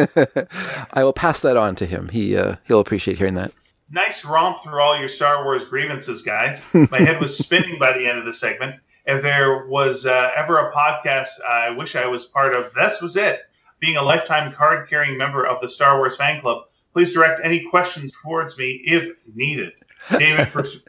I 0.92 1.04
will 1.04 1.14
pass 1.14 1.42
that 1.42 1.56
on 1.56 1.76
to 1.76 1.86
him. 1.86 2.10
He 2.10 2.36
uh, 2.36 2.56
he'll 2.66 2.80
appreciate 2.80 3.20
hearing 3.20 3.36
that. 3.36 3.52
Nice 3.92 4.26
romp 4.26 4.64
through 4.64 4.82
all 4.82 4.98
your 4.98 5.08
Star 5.08 5.44
Wars 5.44 5.66
grievances, 5.66 6.24
guys. 6.24 6.64
My 6.90 7.00
head 7.00 7.22
was 7.22 7.38
spinning 7.38 7.78
by 7.78 7.96
the 7.96 8.08
end 8.08 8.18
of 8.18 8.26
the 8.26 8.34
segment. 8.34 8.82
If 9.06 9.22
there 9.22 9.68
was 9.68 10.08
uh, 10.08 10.32
ever 10.36 10.58
a 10.58 10.74
podcast 10.74 11.30
I 11.48 11.70
wish 11.70 11.96
I 11.96 12.08
was 12.08 12.26
part 12.26 12.56
of, 12.56 12.74
this 12.74 13.04
was 13.04 13.18
it. 13.18 13.42
Being 13.80 13.98
a 13.98 14.02
lifetime 14.02 14.52
card 14.52 14.90
carrying 14.90 15.16
member 15.16 15.46
of 15.46 15.62
the 15.62 15.70
Star 15.70 15.98
Wars 16.00 16.18
fan 16.18 16.42
club, 16.42 16.64
please 16.92 17.14
direct 17.14 17.40
any 17.44 17.60
questions 17.70 18.14
towards 18.24 18.58
me 18.58 18.82
if 18.88 19.16
needed. 19.36 19.74
David 20.12 20.48
prefers 20.50 20.80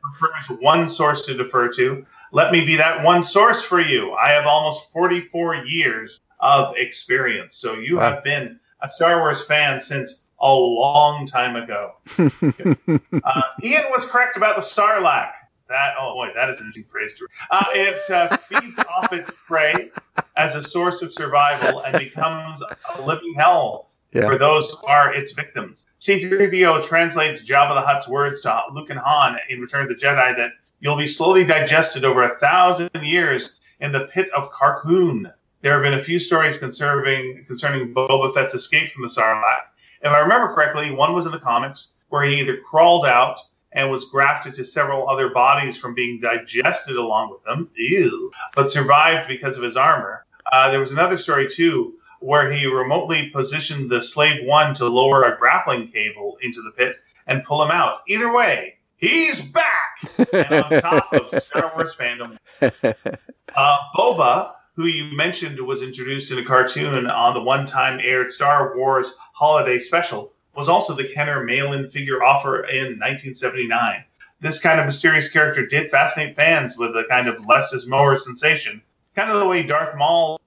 one 0.60 0.88
source 0.88 1.24
to 1.26 1.34
defer 1.36 1.68
to. 1.74 2.04
Let 2.32 2.52
me 2.52 2.64
be 2.64 2.76
that 2.76 3.02
one 3.02 3.22
source 3.22 3.62
for 3.62 3.80
you. 3.80 4.12
I 4.12 4.30
have 4.32 4.46
almost 4.46 4.92
44 4.92 5.56
years 5.66 6.20
of 6.40 6.74
experience. 6.76 7.56
So 7.56 7.74
you 7.74 7.96
Wow. 7.96 8.10
have 8.14 8.24
been 8.24 8.58
a 8.82 8.88
Star 8.88 9.18
Wars 9.20 9.44
fan 9.46 9.80
since 9.80 10.22
a 10.40 10.52
long 10.52 11.26
time 11.26 11.56
ago. 11.56 11.92
uh, 12.18 13.42
Ian 13.62 13.84
was 13.90 14.04
correct 14.06 14.36
about 14.36 14.56
the 14.56 14.62
Sarlacc. 14.62 15.32
That 15.68 15.94
oh 15.98 16.12
boy, 16.14 16.28
that 16.36 16.48
is 16.48 16.60
an 16.60 16.66
interesting 16.66 16.84
phrase 16.92 17.14
to. 17.16 17.26
Uh, 17.50 17.64
it 17.74 18.10
uh, 18.10 18.36
feeds 18.36 18.78
off 18.88 19.12
its 19.12 19.32
prey 19.48 19.90
as 20.36 20.54
a 20.54 20.62
source 20.62 21.02
of 21.02 21.12
survival 21.12 21.80
and 21.80 21.98
becomes 21.98 22.62
a 22.62 23.02
living 23.02 23.34
hell 23.36 23.88
Yeah. 24.12 24.28
for 24.28 24.38
those 24.38 24.70
who 24.70 24.86
are 24.86 25.12
its 25.12 25.32
victims. 25.32 25.86
C3PO 26.00 26.86
translates 26.86 27.44
Jabba 27.44 27.74
the 27.74 27.80
Hutt's 27.80 28.08
words 28.08 28.40
to 28.42 28.62
Luke 28.72 28.90
and 28.90 28.98
Han 28.98 29.36
in 29.50 29.60
Return 29.60 29.82
of 29.82 29.88
the 29.88 29.94
Jedi 29.94 30.36
that 30.36 30.52
you'll 30.80 30.96
be 30.96 31.06
slowly 31.06 31.44
digested 31.44 32.04
over 32.04 32.22
a 32.22 32.38
thousand 32.38 32.90
years 33.02 33.56
in 33.80 33.92
the 33.92 34.06
pit 34.06 34.30
of 34.34 34.50
Carkoon. 34.52 35.32
There 35.62 35.72
have 35.72 35.82
been 35.82 35.98
a 35.98 36.02
few 36.02 36.18
stories 36.18 36.58
concerning 36.58 37.44
concerning 37.46 37.92
Boba 37.92 38.32
Fett's 38.32 38.54
escape 38.54 38.92
from 38.92 39.02
the 39.02 39.08
Sarlacc. 39.08 39.66
If 40.02 40.12
I 40.12 40.18
remember 40.18 40.54
correctly, 40.54 40.90
one 40.90 41.14
was 41.14 41.26
in 41.26 41.32
the 41.32 41.40
comics 41.40 41.94
where 42.08 42.24
he 42.24 42.40
either 42.40 42.58
crawled 42.58 43.04
out 43.04 43.40
and 43.72 43.90
was 43.90 44.06
grafted 44.06 44.54
to 44.54 44.64
several 44.64 45.08
other 45.08 45.28
bodies 45.30 45.76
from 45.76 45.94
being 45.94 46.20
digested 46.20 46.96
along 46.96 47.30
with 47.30 47.42
them, 47.44 47.68
ew, 47.76 48.30
but 48.54 48.70
survived 48.70 49.28
because 49.28 49.56
of 49.56 49.62
his 49.62 49.76
armor. 49.76 50.24
Uh, 50.52 50.70
there 50.70 50.80
was 50.80 50.92
another 50.92 51.16
story 51.16 51.48
too 51.48 51.95
where 52.20 52.50
he 52.50 52.66
remotely 52.66 53.30
positioned 53.30 53.90
the 53.90 54.02
Slave 54.02 54.44
One 54.44 54.74
to 54.74 54.86
lower 54.86 55.24
a 55.24 55.36
grappling 55.36 55.88
cable 55.88 56.38
into 56.42 56.62
the 56.62 56.70
pit 56.70 56.96
and 57.26 57.44
pull 57.44 57.62
him 57.62 57.70
out. 57.70 58.00
Either 58.08 58.32
way, 58.32 58.76
he's 58.96 59.40
back 59.40 60.18
and 60.32 60.64
on 60.64 60.80
top 60.80 61.12
of 61.12 61.42
Star 61.42 61.72
Wars 61.74 61.94
fandom. 61.94 62.36
Uh, 62.60 63.78
Boba, 63.96 64.52
who 64.74 64.86
you 64.86 65.16
mentioned 65.16 65.58
was 65.60 65.82
introduced 65.82 66.30
in 66.30 66.38
a 66.38 66.44
cartoon 66.44 67.06
on 67.06 67.34
the 67.34 67.42
one-time 67.42 68.00
aired 68.02 68.30
Star 68.30 68.76
Wars 68.76 69.14
Holiday 69.34 69.78
Special, 69.78 70.32
was 70.54 70.68
also 70.68 70.94
the 70.94 71.08
Kenner 71.08 71.44
mail-in 71.44 71.90
figure 71.90 72.22
offer 72.22 72.64
in 72.64 72.98
1979. 72.98 74.04
This 74.40 74.60
kind 74.60 74.80
of 74.80 74.86
mysterious 74.86 75.30
character 75.30 75.66
did 75.66 75.90
fascinate 75.90 76.36
fans 76.36 76.76
with 76.76 76.90
a 76.90 77.04
kind 77.08 77.28
of 77.28 77.46
less 77.46 77.72
is 77.72 77.86
more 77.86 78.16
sensation, 78.16 78.82
kind 79.14 79.30
of 79.30 79.40
the 79.40 79.46
way 79.46 79.62
Darth 79.62 79.96
Maul 79.96 80.40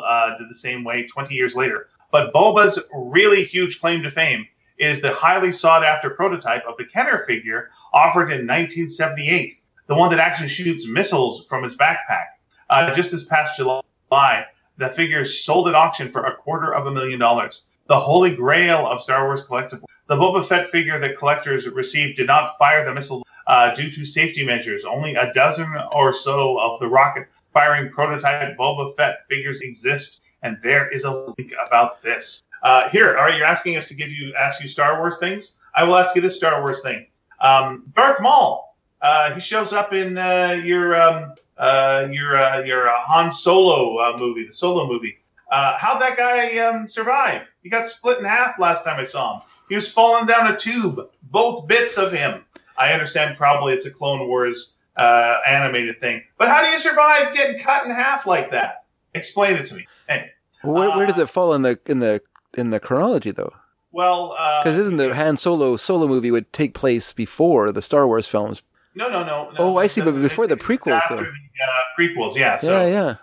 uh, 0.00 0.36
did 0.36 0.48
the 0.48 0.54
same 0.54 0.84
way 0.84 1.06
20 1.06 1.34
years 1.34 1.54
later. 1.54 1.88
But 2.10 2.32
Boba's 2.32 2.80
really 2.94 3.44
huge 3.44 3.80
claim 3.80 4.02
to 4.02 4.10
fame 4.10 4.46
is 4.78 5.00
the 5.00 5.12
highly 5.12 5.52
sought-after 5.52 6.10
prototype 6.10 6.64
of 6.66 6.76
the 6.76 6.84
Kenner 6.84 7.24
figure 7.26 7.70
offered 7.92 8.30
in 8.30 8.46
1978, 8.46 9.54
the 9.86 9.94
one 9.94 10.10
that 10.10 10.18
actually 10.18 10.48
shoots 10.48 10.88
missiles 10.88 11.46
from 11.48 11.62
his 11.62 11.76
backpack. 11.76 12.26
Uh, 12.70 12.92
just 12.94 13.10
this 13.10 13.24
past 13.24 13.56
July, 13.56 14.46
the 14.78 14.88
figure 14.88 15.24
sold 15.24 15.68
at 15.68 15.74
auction 15.74 16.10
for 16.10 16.24
a 16.24 16.36
quarter 16.36 16.74
of 16.74 16.86
a 16.86 16.90
million 16.90 17.18
dollars. 17.18 17.64
The 17.86 18.00
holy 18.00 18.34
grail 18.34 18.86
of 18.86 19.02
Star 19.02 19.26
Wars 19.26 19.46
collectibles. 19.46 19.84
The 20.06 20.16
Boba 20.16 20.44
Fett 20.44 20.68
figure 20.70 20.98
that 20.98 21.18
collectors 21.18 21.68
received 21.68 22.16
did 22.16 22.26
not 22.26 22.58
fire 22.58 22.84
the 22.84 22.94
missile 22.94 23.26
uh, 23.46 23.74
due 23.74 23.90
to 23.90 24.04
safety 24.04 24.44
measures. 24.44 24.84
Only 24.84 25.14
a 25.14 25.32
dozen 25.32 25.68
or 25.92 26.12
so 26.12 26.58
of 26.58 26.80
the 26.80 26.88
rocket 26.88 27.28
firing 27.54 27.90
prototype 27.90 28.58
Boba 28.58 28.94
Fett 28.96 29.20
figures 29.30 29.62
exist, 29.62 30.20
and 30.42 30.58
there 30.62 30.90
is 30.90 31.04
a 31.04 31.10
link 31.38 31.54
about 31.66 32.02
this. 32.02 32.42
Uh, 32.62 32.88
here, 32.90 33.16
all 33.16 33.24
right, 33.24 33.38
you're 33.38 33.46
asking 33.46 33.76
us 33.76 33.88
to 33.88 33.94
give 33.94 34.10
you 34.10 34.34
ask 34.34 34.60
you 34.60 34.68
Star 34.68 34.98
Wars 34.98 35.16
things. 35.18 35.56
I 35.74 35.84
will 35.84 35.96
ask 35.96 36.14
you 36.14 36.20
this 36.20 36.36
Star 36.36 36.60
Wars 36.60 36.82
thing. 36.82 37.06
Um, 37.40 37.84
Darth 37.96 38.20
Maul. 38.20 38.76
Uh, 39.00 39.34
he 39.34 39.40
shows 39.40 39.74
up 39.74 39.92
in 39.92 40.16
uh, 40.16 40.60
your 40.64 41.00
um, 41.00 41.34
uh, 41.58 42.08
your 42.10 42.36
uh, 42.36 42.64
your 42.64 42.88
uh, 42.88 43.00
Han 43.04 43.30
Solo 43.30 44.16
movie, 44.18 44.46
the 44.46 44.52
Solo 44.52 44.86
movie. 44.86 45.18
How'd 45.50 46.00
that 46.00 46.16
guy 46.16 46.56
um, 46.58 46.88
survive? 46.88 47.42
He 47.62 47.68
got 47.68 47.86
split 47.86 48.18
in 48.18 48.24
half 48.24 48.58
last 48.58 48.82
time 48.82 48.98
I 48.98 49.04
saw 49.04 49.36
him. 49.36 49.42
He 49.68 49.74
was 49.74 49.90
falling 49.90 50.26
down 50.26 50.50
a 50.50 50.56
tube, 50.56 51.08
both 51.22 51.68
bits 51.68 51.96
of 51.96 52.12
him. 52.12 52.44
I 52.76 52.92
understand 52.92 53.36
probably 53.36 53.72
it's 53.72 53.86
a 53.86 53.90
Clone 53.90 54.26
Wars 54.26 54.73
uh, 54.96 55.38
animated 55.46 56.00
thing, 56.00 56.22
but 56.38 56.48
how 56.48 56.62
do 56.62 56.68
you 56.68 56.78
survive 56.78 57.34
getting 57.34 57.58
cut 57.60 57.84
in 57.84 57.90
half 57.90 58.26
like 58.26 58.50
that? 58.52 58.84
Explain 59.14 59.56
it 59.56 59.66
to 59.66 59.74
me. 59.74 59.86
Anyway, 60.08 60.30
where, 60.62 60.90
where 60.96 61.06
does 61.06 61.18
Uh, 61.18 61.22
it 61.22 61.28
fall 61.28 61.52
in 61.54 61.62
the 61.62 61.78
in 61.86 62.00
the 62.00 62.20
in 62.56 62.70
the 62.70 62.80
chronology 62.80 63.30
though? 63.30 63.52
well, 63.92 64.34
uh, 64.38 64.62
Because 64.62 64.76
isn't 64.78 64.96
the 64.96 65.14
Han 65.14 65.36
Solo 65.36 65.76
solo 65.76 66.06
movie 66.06 66.30
would 66.30 66.52
take 66.52 66.74
place 66.74 67.12
before 67.12 67.70
the 67.72 67.82
Star 67.82 68.06
Wars 68.06 68.26
films? 68.26 68.62
no, 68.96 69.08
no, 69.08 69.24
no, 69.24 69.50
no. 69.50 69.56
Oh, 69.58 69.76
I 69.76 69.86
see, 69.88 70.00
but 70.00 70.12
before 70.20 70.46
the 70.46 70.56
prequels, 70.56 70.92
after 71.00 71.16
though. 71.16 71.22
the 71.22 71.26
uh, 71.28 71.82
prequels, 71.98 72.36
yeah. 72.36 72.56
So, 72.58 72.86
yeah, 72.86 72.86
yeah. 72.88 73.14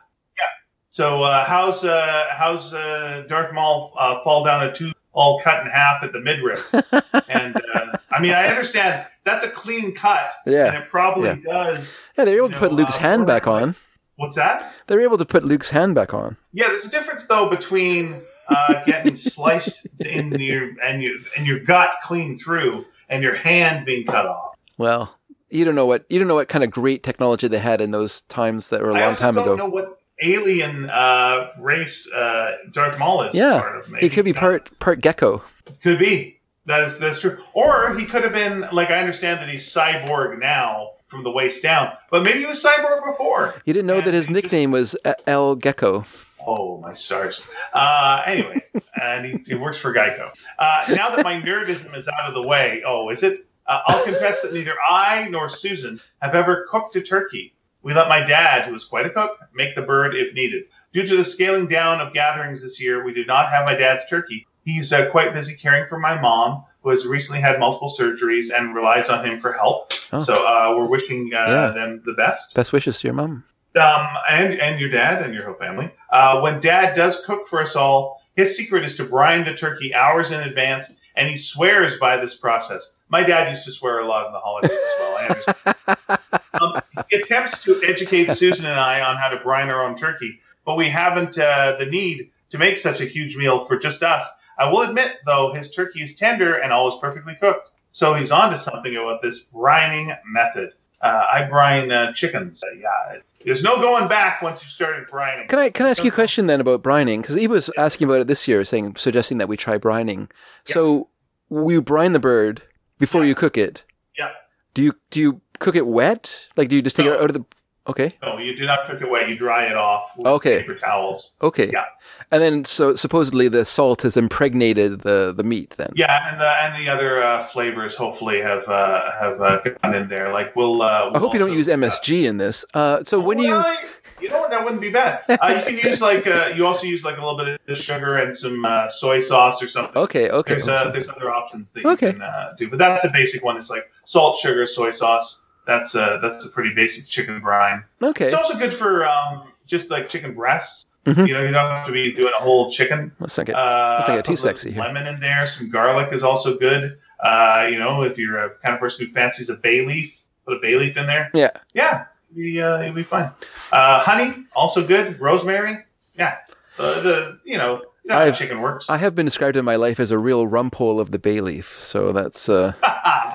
So 0.89 1.23
uh, 1.23 1.45
how's 1.45 1.85
uh, 1.85 2.25
how's 2.31 2.73
uh, 2.73 3.23
Darth 3.29 3.53
Maul 3.53 3.93
uh, 3.97 4.21
fall 4.25 4.43
down 4.43 4.63
a 4.67 4.73
tube 4.73 4.93
all 5.13 5.39
cut 5.39 5.65
in 5.65 5.71
half 5.71 6.03
at 6.03 6.11
the 6.11 6.19
midriff? 6.19 6.69
and 7.29 7.55
uh, 7.73 7.97
I 8.11 8.19
mean, 8.21 8.31
I 8.33 8.47
understand 8.47 9.05
that's 9.23 9.43
a 9.45 9.49
clean 9.49 9.93
cut, 9.95 10.31
and 10.45 10.53
Yeah, 10.55 10.79
it 10.79 10.89
probably 10.89 11.29
yeah. 11.29 11.35
does. 11.35 11.97
yeah. 12.17 12.25
They 12.25 12.31
were 12.31 12.37
able 12.45 12.49
to 12.51 12.57
put 12.57 12.73
Luke's 12.73 12.97
uh, 12.97 12.99
hand 12.99 13.27
back 13.27 13.45
like- 13.47 13.61
on. 13.63 13.75
What's 14.17 14.35
that? 14.35 14.71
They 14.85 14.95
were 14.95 15.01
able 15.01 15.17
to 15.17 15.25
put 15.25 15.43
Luke's 15.43 15.71
hand 15.71 15.95
back 15.95 16.13
on. 16.13 16.37
Yeah, 16.53 16.67
there's 16.67 16.85
a 16.85 16.91
difference 16.91 17.25
though 17.25 17.49
between 17.49 18.21
uh, 18.49 18.83
getting 18.83 19.15
sliced 19.15 19.87
in 20.05 20.31
your 20.39 20.69
and 20.83 21.01
your 21.01 21.15
and 21.35 21.47
your 21.47 21.59
gut 21.59 21.95
clean 22.03 22.37
through 22.37 22.85
and 23.09 23.23
your 23.23 23.33
hand 23.35 23.85
being 23.85 24.05
cut 24.05 24.27
off. 24.27 24.53
Well, 24.77 25.17
you 25.49 25.65
don't 25.65 25.73
know 25.73 25.87
what 25.87 26.05
you 26.09 26.19
don't 26.19 26.27
know 26.27 26.35
what 26.35 26.49
kind 26.49 26.63
of 26.63 26.69
great 26.69 27.01
technology 27.01 27.47
they 27.47 27.57
had 27.59 27.81
in 27.81 27.89
those 27.91 28.21
times 28.21 28.67
that 28.67 28.81
were 28.81 28.91
a 28.91 28.95
I 28.95 29.05
long 29.05 29.15
time 29.15 29.33
don't 29.35 29.45
ago. 29.45 29.55
know 29.55 29.67
what 29.69 29.97
alien 30.21 30.89
uh, 30.91 31.47
race 31.59 32.07
uh, 32.11 32.57
Darth 32.71 32.99
Maul 32.99 33.23
is 33.23 33.33
Yeah, 33.33 33.59
part 33.59 33.77
of. 33.79 33.89
Maybe. 33.89 34.05
He 34.05 34.09
could 34.13 34.25
be 34.25 34.33
part 34.33 34.77
part 34.77 35.01
gecko. 35.01 35.41
Could 35.81 35.97
be. 35.97 36.40
That 36.65 36.83
is 36.83 36.99
that's 36.99 37.21
true. 37.21 37.39
Or 37.53 37.95
he 37.97 38.05
could 38.05 38.23
have 38.23 38.33
been 38.33 38.61
like 38.71 38.89
I 38.91 38.99
understand 38.99 39.39
that 39.39 39.49
he's 39.49 39.67
cyborg 39.67 40.39
now 40.39 40.91
from 41.07 41.23
the 41.23 41.31
waist 41.31 41.61
down, 41.63 41.91
but 42.09 42.23
maybe 42.23 42.39
he 42.39 42.45
was 42.45 42.63
cyborg 42.63 43.03
before. 43.05 43.55
You 43.65 43.73
didn't 43.73 43.87
know 43.87 43.97
And 43.97 44.05
that 44.07 44.13
his 44.13 44.27
he 44.27 44.33
just- 44.33 44.43
nickname 44.43 44.71
was 44.71 44.95
El 45.27 45.55
Gecko. 45.55 46.05
Oh 46.45 46.79
my 46.81 46.93
stars! 46.93 47.45
Uh, 47.73 48.23
anyway, 48.25 48.63
and 49.01 49.25
he, 49.25 49.37
he 49.45 49.53
works 49.55 49.77
for 49.77 49.93
Geico. 49.93 50.31
Uh, 50.57 50.85
now 50.89 51.15
that 51.15 51.23
my 51.23 51.39
nerdism 51.39 51.95
is 51.95 52.07
out 52.07 52.27
of 52.27 52.33
the 52.33 52.41
way, 52.41 52.81
oh, 52.85 53.09
is 53.09 53.21
it? 53.21 53.39
Uh, 53.67 53.81
I'll 53.87 54.03
confess 54.03 54.41
that 54.41 54.51
neither 54.53 54.73
I 54.89 55.27
nor 55.29 55.47
Susan 55.49 55.99
have 56.21 56.33
ever 56.33 56.65
cooked 56.69 56.95
a 56.95 57.01
turkey. 57.01 57.53
We 57.83 57.93
let 57.93 58.09
my 58.09 58.21
dad, 58.23 58.67
who 58.67 58.73
is 58.73 58.85
quite 58.85 59.05
a 59.05 59.11
cook, 59.11 59.37
make 59.53 59.75
the 59.75 59.81
bird 59.83 60.15
if 60.15 60.33
needed. 60.33 60.63
Due 60.93 61.05
to 61.05 61.17
the 61.17 61.23
scaling 61.23 61.67
down 61.67 62.01
of 62.01 62.11
gatherings 62.13 62.63
this 62.63 62.81
year, 62.81 63.03
we 63.03 63.13
did 63.13 63.27
not 63.27 63.49
have 63.49 63.63
my 63.65 63.75
dad's 63.75 64.07
turkey. 64.09 64.47
He's 64.63 64.93
uh, 64.93 65.09
quite 65.09 65.33
busy 65.33 65.55
caring 65.55 65.87
for 65.87 65.97
my 65.99 66.19
mom, 66.19 66.63
who 66.83 66.89
has 66.91 67.05
recently 67.05 67.41
had 67.41 67.59
multiple 67.59 67.93
surgeries 67.97 68.51
and 68.55 68.75
relies 68.75 69.09
on 69.09 69.25
him 69.25 69.39
for 69.39 69.53
help. 69.53 69.93
Oh. 70.13 70.21
So 70.21 70.45
uh, 70.45 70.75
we're 70.77 70.87
wishing 70.87 71.31
uh, 71.33 71.45
Yeah. 71.47 71.71
them 71.71 72.01
the 72.05 72.13
best 72.13 72.53
Best 72.53 72.71
wishes 72.73 72.99
to 72.99 73.07
your 73.07 73.13
mom. 73.15 73.43
um, 73.75 74.07
and 74.29 74.59
and 74.59 74.79
your 74.79 74.89
dad 74.89 75.21
and 75.23 75.33
your 75.33 75.43
whole 75.45 75.55
family. 75.55 75.91
Uh, 76.11 76.41
when 76.41 76.59
dad 76.59 76.93
does 76.95 77.21
cook 77.25 77.47
for 77.47 77.61
us 77.61 77.75
all, 77.75 78.21
his 78.35 78.55
secret 78.55 78.83
is 78.83 78.95
to 78.97 79.03
brine 79.03 79.45
the 79.45 79.53
turkey 79.55 79.93
hours 79.95 80.31
in 80.31 80.39
advance, 80.41 80.91
and 81.15 81.27
he 81.29 81.37
swears 81.37 81.97
by 81.97 82.17
this 82.17 82.35
process. 82.35 82.93
My 83.09 83.23
dad 83.23 83.49
used 83.49 83.65
to 83.65 83.71
swear 83.71 83.99
a 83.99 84.07
lot 84.07 84.27
in 84.27 84.33
the 84.33 84.39
holidays 84.39 84.71
as 84.71 84.99
well. 84.99 85.17
I 85.17 85.27
understand. 85.27 86.39
um, 86.61 86.81
he 87.09 87.17
attempts 87.17 87.61
to 87.63 87.81
educate 87.83 88.31
Susan 88.31 88.65
and 88.65 88.79
I 88.79 89.01
on 89.01 89.17
how 89.17 89.27
to 89.29 89.37
brine 89.37 89.69
our 89.69 89.83
own 89.85 89.95
turkey, 89.97 90.39
but 90.65 90.75
we 90.77 90.87
haven't 90.89 91.37
uh, 91.37 91.75
the 91.77 91.85
need 91.85 92.29
to 92.51 92.57
make 92.57 92.77
such 92.77 93.01
a 93.01 93.05
huge 93.05 93.35
meal 93.37 93.59
for 93.59 93.77
just 93.77 94.03
us. 94.03 94.25
I 94.61 94.69
will 94.71 94.81
admit, 94.83 95.17
though, 95.25 95.53
his 95.53 95.71
turkey 95.71 96.01
is 96.03 96.15
tender 96.15 96.55
and 96.57 96.71
always 96.71 96.95
perfectly 97.01 97.35
cooked. 97.35 97.71
So 97.91 98.13
he's 98.13 98.31
onto 98.31 98.57
something 98.57 98.95
about 98.95 99.21
this 99.21 99.45
brining 99.45 100.15
method. 100.25 100.73
Uh, 101.01 101.25
I 101.33 101.43
brine 101.43 101.91
uh, 101.91 102.13
chickens. 102.13 102.63
Uh, 102.63 102.67
yeah, 102.79 103.17
there's 103.43 103.63
no 103.63 103.77
going 103.81 104.07
back 104.07 104.41
once 104.43 104.63
you've 104.63 104.71
started 104.71 105.07
brining. 105.07 105.47
Can 105.49 105.57
I 105.59 105.71
can 105.71 105.87
I 105.87 105.89
ask 105.89 106.03
you 106.03 106.11
a 106.11 106.13
question 106.13 106.45
then 106.45 106.61
about 106.61 106.83
brining? 106.83 107.21
Because 107.21 107.37
Eva 107.37 107.53
was 107.55 107.69
asking 107.77 108.05
about 108.07 108.21
it 108.21 108.27
this 108.27 108.47
year, 108.47 108.63
saying 108.63 108.95
suggesting 108.97 109.39
that 109.39 109.47
we 109.49 109.57
try 109.57 109.79
brining. 109.79 110.29
So 110.65 111.07
you 111.49 111.81
brine 111.81 112.11
the 112.11 112.19
bird 112.19 112.61
before 112.99 113.23
Yeah. 113.23 113.29
you 113.29 113.35
cook 113.35 113.57
it. 113.57 113.83
Yeah. 114.17 114.29
Do 114.75 114.83
you 114.83 114.93
do 115.09 115.19
you 115.19 115.41
cook 115.57 115.75
it 115.75 115.87
wet? 115.87 116.45
Like 116.55 116.69
do 116.69 116.75
you 116.75 116.83
just 116.83 116.95
take 116.95 117.07
No. 117.07 117.13
it 117.13 117.19
out 117.21 117.31
of 117.31 117.33
the? 117.33 117.45
Okay. 117.91 118.09
No, 118.23 118.37
you 118.37 118.55
do 118.57 118.65
not 118.65 118.79
cook 118.87 119.01
it 119.01 119.09
wet. 119.09 119.29
You 119.29 119.35
dry 119.37 119.63
it 119.65 119.75
off 119.77 120.11
with 120.17 120.27
Okay. 120.27 120.61
paper 120.61 120.75
towels. 120.75 121.31
Okay. 121.41 121.69
Yeah. 121.71 121.85
And 122.31 122.41
then 122.43 122.65
so 122.65 122.95
supposedly 122.95 123.47
the 123.49 123.63
salt 123.65 124.01
has 124.03 124.15
impregnated 124.17 125.01
the 125.01 125.33
the 125.35 125.43
meat. 125.43 125.71
Then. 125.77 125.91
Yeah, 125.95 126.29
and 126.31 126.39
the 126.41 126.49
and 126.63 126.71
the 126.81 126.89
other 126.89 127.21
uh, 127.21 127.43
flavors 127.53 127.95
hopefully 127.95 128.39
have 128.41 128.67
uh, 128.67 129.11
have 129.19 129.41
uh, 129.41 129.59
gone 129.83 129.93
in 129.95 130.07
there. 130.07 130.31
Like 130.33 130.55
we'll. 130.55 130.81
Uh, 130.81 130.87
I 130.87 131.07
we'll 131.11 131.19
hope 131.21 131.33
you 131.33 131.39
don't 131.39 131.53
use 131.61 131.67
MSG 131.67 132.23
in 132.23 132.37
this. 132.37 132.65
Uh, 132.73 133.03
so 133.03 133.19
when 133.19 133.39
you 133.39 133.51
Well, 133.51 133.77
you 134.21 134.29
know 134.29 134.39
what? 134.41 134.51
That 134.51 134.63
wouldn't 134.63 134.81
be 134.81 134.91
bad. 134.91 135.21
Uh, 135.29 135.63
you 135.67 135.79
can 135.79 135.89
use 135.89 136.01
like 136.01 136.27
uh, 136.27 136.51
you 136.55 136.65
also 136.65 136.85
use 136.85 137.03
like 137.03 137.17
a 137.17 137.21
little 137.25 137.37
bit 137.37 137.59
of 137.67 137.77
sugar 137.77 138.17
and 138.17 138.35
some 138.37 138.63
uh, 138.65 138.87
soy 138.89 139.19
sauce 139.19 139.61
or 139.63 139.67
something. 139.67 139.97
okay 139.97 140.29
okay 140.29 140.53
There's 140.53 140.67
uh, 140.69 140.89
there's 140.91 141.09
other 141.09 141.31
options 141.31 141.71
that 141.73 141.83
you 141.83 141.89
Okay. 141.91 142.13
can 142.13 142.21
uh, 142.21 142.53
do, 142.57 142.69
but 142.69 142.77
that's 142.79 143.03
a 143.05 143.09
basic 143.09 143.43
one. 143.43 143.57
It's 143.57 143.69
like 143.69 143.89
salt, 144.05 144.37
sugar, 144.37 144.65
soy 144.65 144.91
sauce. 144.91 145.40
That's 145.67 145.95
uh, 145.95 146.17
that's 146.21 146.45
a 146.45 146.49
pretty 146.49 146.73
basic 146.73 147.07
chicken 147.07 147.39
brine. 147.41 147.83
okay 148.01 148.25
It's 148.25 148.33
also 148.33 148.57
good 148.57 148.73
for 148.73 149.05
um, 149.05 149.43
just 149.67 149.89
like 149.91 150.09
chicken 150.09 150.33
breasts. 150.33 150.85
Mm-hmm. 151.05 151.25
You 151.25 151.33
know, 151.33 151.41
you 151.43 151.51
don't 151.51 151.71
have 151.71 151.85
to 151.87 151.91
be 151.91 152.11
doing 152.11 152.31
a 152.37 152.41
whole 152.41 152.69
chicken. 152.69 153.11
let's 153.19 153.35
not 153.37 153.47
get 153.47 153.55
Uh, 153.55 153.95
Let's 153.97 154.07
not 154.07 154.15
get 154.17 154.25
too 154.25 154.33
a 154.33 154.37
sexy 154.37 154.71
here. 154.71 154.81
Lemon 154.83 155.07
in 155.07 155.19
there, 155.19 155.47
some 155.47 155.69
garlic 155.69 156.13
is 156.13 156.23
also 156.23 156.57
good. 156.57 156.97
Uh, 157.23 157.67
you 157.71 157.79
know, 157.79 158.03
if 158.03 158.17
you're 158.19 158.37
a 158.39 158.49
kind 158.59 158.73
of 158.75 158.79
person 158.79 159.05
who 159.07 159.11
fancies 159.11 159.49
a 159.49 159.55
bay 159.55 159.83
leaf, 159.85 160.23
put 160.45 160.57
a 160.57 160.59
bay 160.59 160.75
leaf 160.75 160.97
in 160.97 161.07
there. 161.07 161.31
Yeah. 161.33 161.49
yeah, 161.73 162.05
it'll 162.31 162.35
be, 162.43 162.61
uh, 162.61 162.81
it'll 162.81 162.93
be 162.93 163.03
fine. 163.03 163.31
Uh, 163.71 163.99
honey 164.01 164.45
also 164.55 164.85
good. 164.85 165.19
Rosemary, 165.19 165.77
yeah. 166.17 166.37
Uh, 166.77 167.01
the 167.01 167.39
you 167.45 167.57
know, 167.57 167.77
you 168.03 168.09
know 168.09 168.15
how 168.15 168.21
I've- 168.21 168.37
chicken 168.37 168.61
works. 168.61 168.87
I 168.89 168.97
have 168.97 169.15
been 169.15 169.25
described 169.25 169.57
in 169.57 169.65
my 169.65 169.75
life 169.77 169.99
as 169.99 170.11
a 170.11 170.17
real 170.19 170.47
rumpole 170.47 170.99
of 170.99 171.09
the 171.11 171.19
bay 171.19 171.41
leaf, 171.41 171.79
so 171.81 172.11
that's 172.11 172.47
uh 172.49 172.73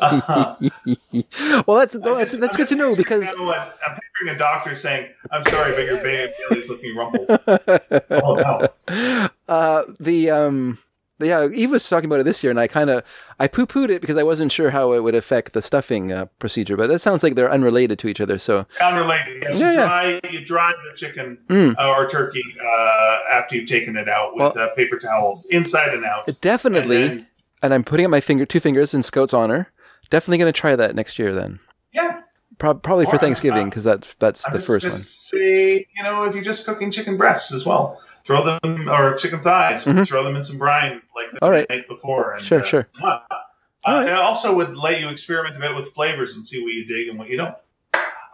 Uh-huh. 0.00 0.56
well 1.66 1.78
that's 1.78 1.94
no, 1.94 2.16
that's, 2.16 2.30
just- 2.30 2.40
that's 2.40 2.56
good 2.56 2.68
to 2.68 2.76
know 2.76 2.94
because 2.94 3.26
I'm 3.26 3.34
picturing 3.94 4.34
a 4.34 4.38
doctor 4.38 4.74
saying, 4.74 5.08
"I'm 5.32 5.44
sorry, 5.44 5.72
but 5.74 5.84
your 5.86 6.02
bay 6.02 6.32
is 6.52 6.68
looking 6.68 6.94
rumpled." 6.96 7.26
oh 8.10 8.68
no. 8.88 9.28
uh 9.48 9.84
the 9.98 10.30
um 10.30 10.78
yeah, 11.22 11.48
Eve 11.52 11.70
was 11.70 11.86
talking 11.86 12.06
about 12.08 12.20
it 12.20 12.22
this 12.22 12.42
year, 12.42 12.50
and 12.50 12.58
I 12.58 12.66
kind 12.66 12.88
of 12.88 13.02
I 13.38 13.46
poo 13.46 13.66
pooed 13.66 13.90
it 13.90 14.00
because 14.00 14.16
I 14.16 14.22
wasn't 14.22 14.52
sure 14.52 14.70
how 14.70 14.92
it 14.92 15.00
would 15.02 15.14
affect 15.14 15.52
the 15.52 15.60
stuffing 15.60 16.10
uh, 16.12 16.24
procedure. 16.38 16.78
But 16.78 16.86
that 16.86 17.00
sounds 17.00 17.22
like 17.22 17.34
they're 17.34 17.50
unrelated 17.50 17.98
to 17.98 18.08
each 18.08 18.22
other. 18.22 18.38
So 18.38 18.64
Unrelated. 18.80 19.42
Yes, 19.42 19.58
Yeah, 19.60 19.70
you 19.72 19.76
yeah. 19.78 19.86
dry 19.86 20.20
you 20.30 20.44
dry 20.44 20.72
the 20.90 20.96
chicken 20.96 21.36
Mm. 21.50 21.74
uh, 21.78 21.90
or 21.90 22.08
turkey 22.08 22.42
uh, 22.58 23.18
after 23.30 23.56
you've 23.56 23.68
taken 23.68 23.96
it 23.98 24.08
out 24.08 24.34
with 24.34 24.56
uh, 24.56 24.68
paper 24.76 24.98
towels, 24.98 25.46
inside 25.50 25.92
and 25.92 26.06
out. 26.06 26.26
definitely, 26.40 27.02
And 27.04 27.26
and, 27.62 27.74
I'm 27.74 27.84
putting 27.84 28.06
up 28.06 28.10
my 28.10 28.22
finger, 28.22 28.46
two 28.46 28.60
fingers 28.60 28.94
in 28.94 29.02
Scout's 29.02 29.34
honor. 29.34 29.68
Definitely 30.10 30.38
going 30.38 30.52
to 30.52 30.58
try 30.60 30.76
that 30.76 30.94
next 30.94 31.18
year. 31.18 31.32
Then 31.34 31.60
yeah, 31.92 32.20
Pro- 32.58 32.74
probably 32.74 33.06
for 33.06 33.12
Or, 33.12 33.16
uh, 33.16 33.18
Thanksgiving 33.18 33.68
because 33.68 33.84
that's 33.84 34.14
that's 34.18 34.46
I'm 34.46 34.52
the 34.54 34.60
first 34.60 34.84
one. 34.86 34.98
Say, 34.98 35.86
you 35.96 36.02
know, 36.02 36.24
if 36.24 36.34
you're 36.34 36.44
just 36.44 36.66
cooking 36.66 36.90
chicken 36.90 37.16
breasts 37.16 37.52
as 37.52 37.64
well, 37.64 38.00
throw 38.24 38.44
them 38.44 38.88
or 38.90 39.14
chicken 39.16 39.40
thighs, 39.42 39.84
Mhm. 39.84 40.06
throw 40.06 40.24
them 40.24 40.36
in 40.36 40.42
some 40.42 40.58
brine 40.58 41.00
like 41.14 41.32
the 41.32 41.38
All 41.44 41.50
right. 41.50 41.68
night 41.70 41.88
before. 41.88 42.34
And, 42.34 42.44
Sure, 42.44 42.60
uh, 42.60 42.64
sure. 42.64 42.88
Uh, 43.02 43.18
right. 43.86 44.08
It 44.08 44.12
also 44.14 44.52
would 44.54 44.76
let 44.76 45.00
you 45.00 45.08
experiment 45.08 45.56
a 45.56 45.60
bit 45.60 45.74
with 45.74 45.92
flavors 45.94 46.34
and 46.34 46.46
see 46.46 46.60
what 46.62 46.72
you 46.72 46.84
dig 46.86 47.08
and 47.08 47.18
what 47.18 47.28
you 47.28 47.36
don't. 47.38 47.54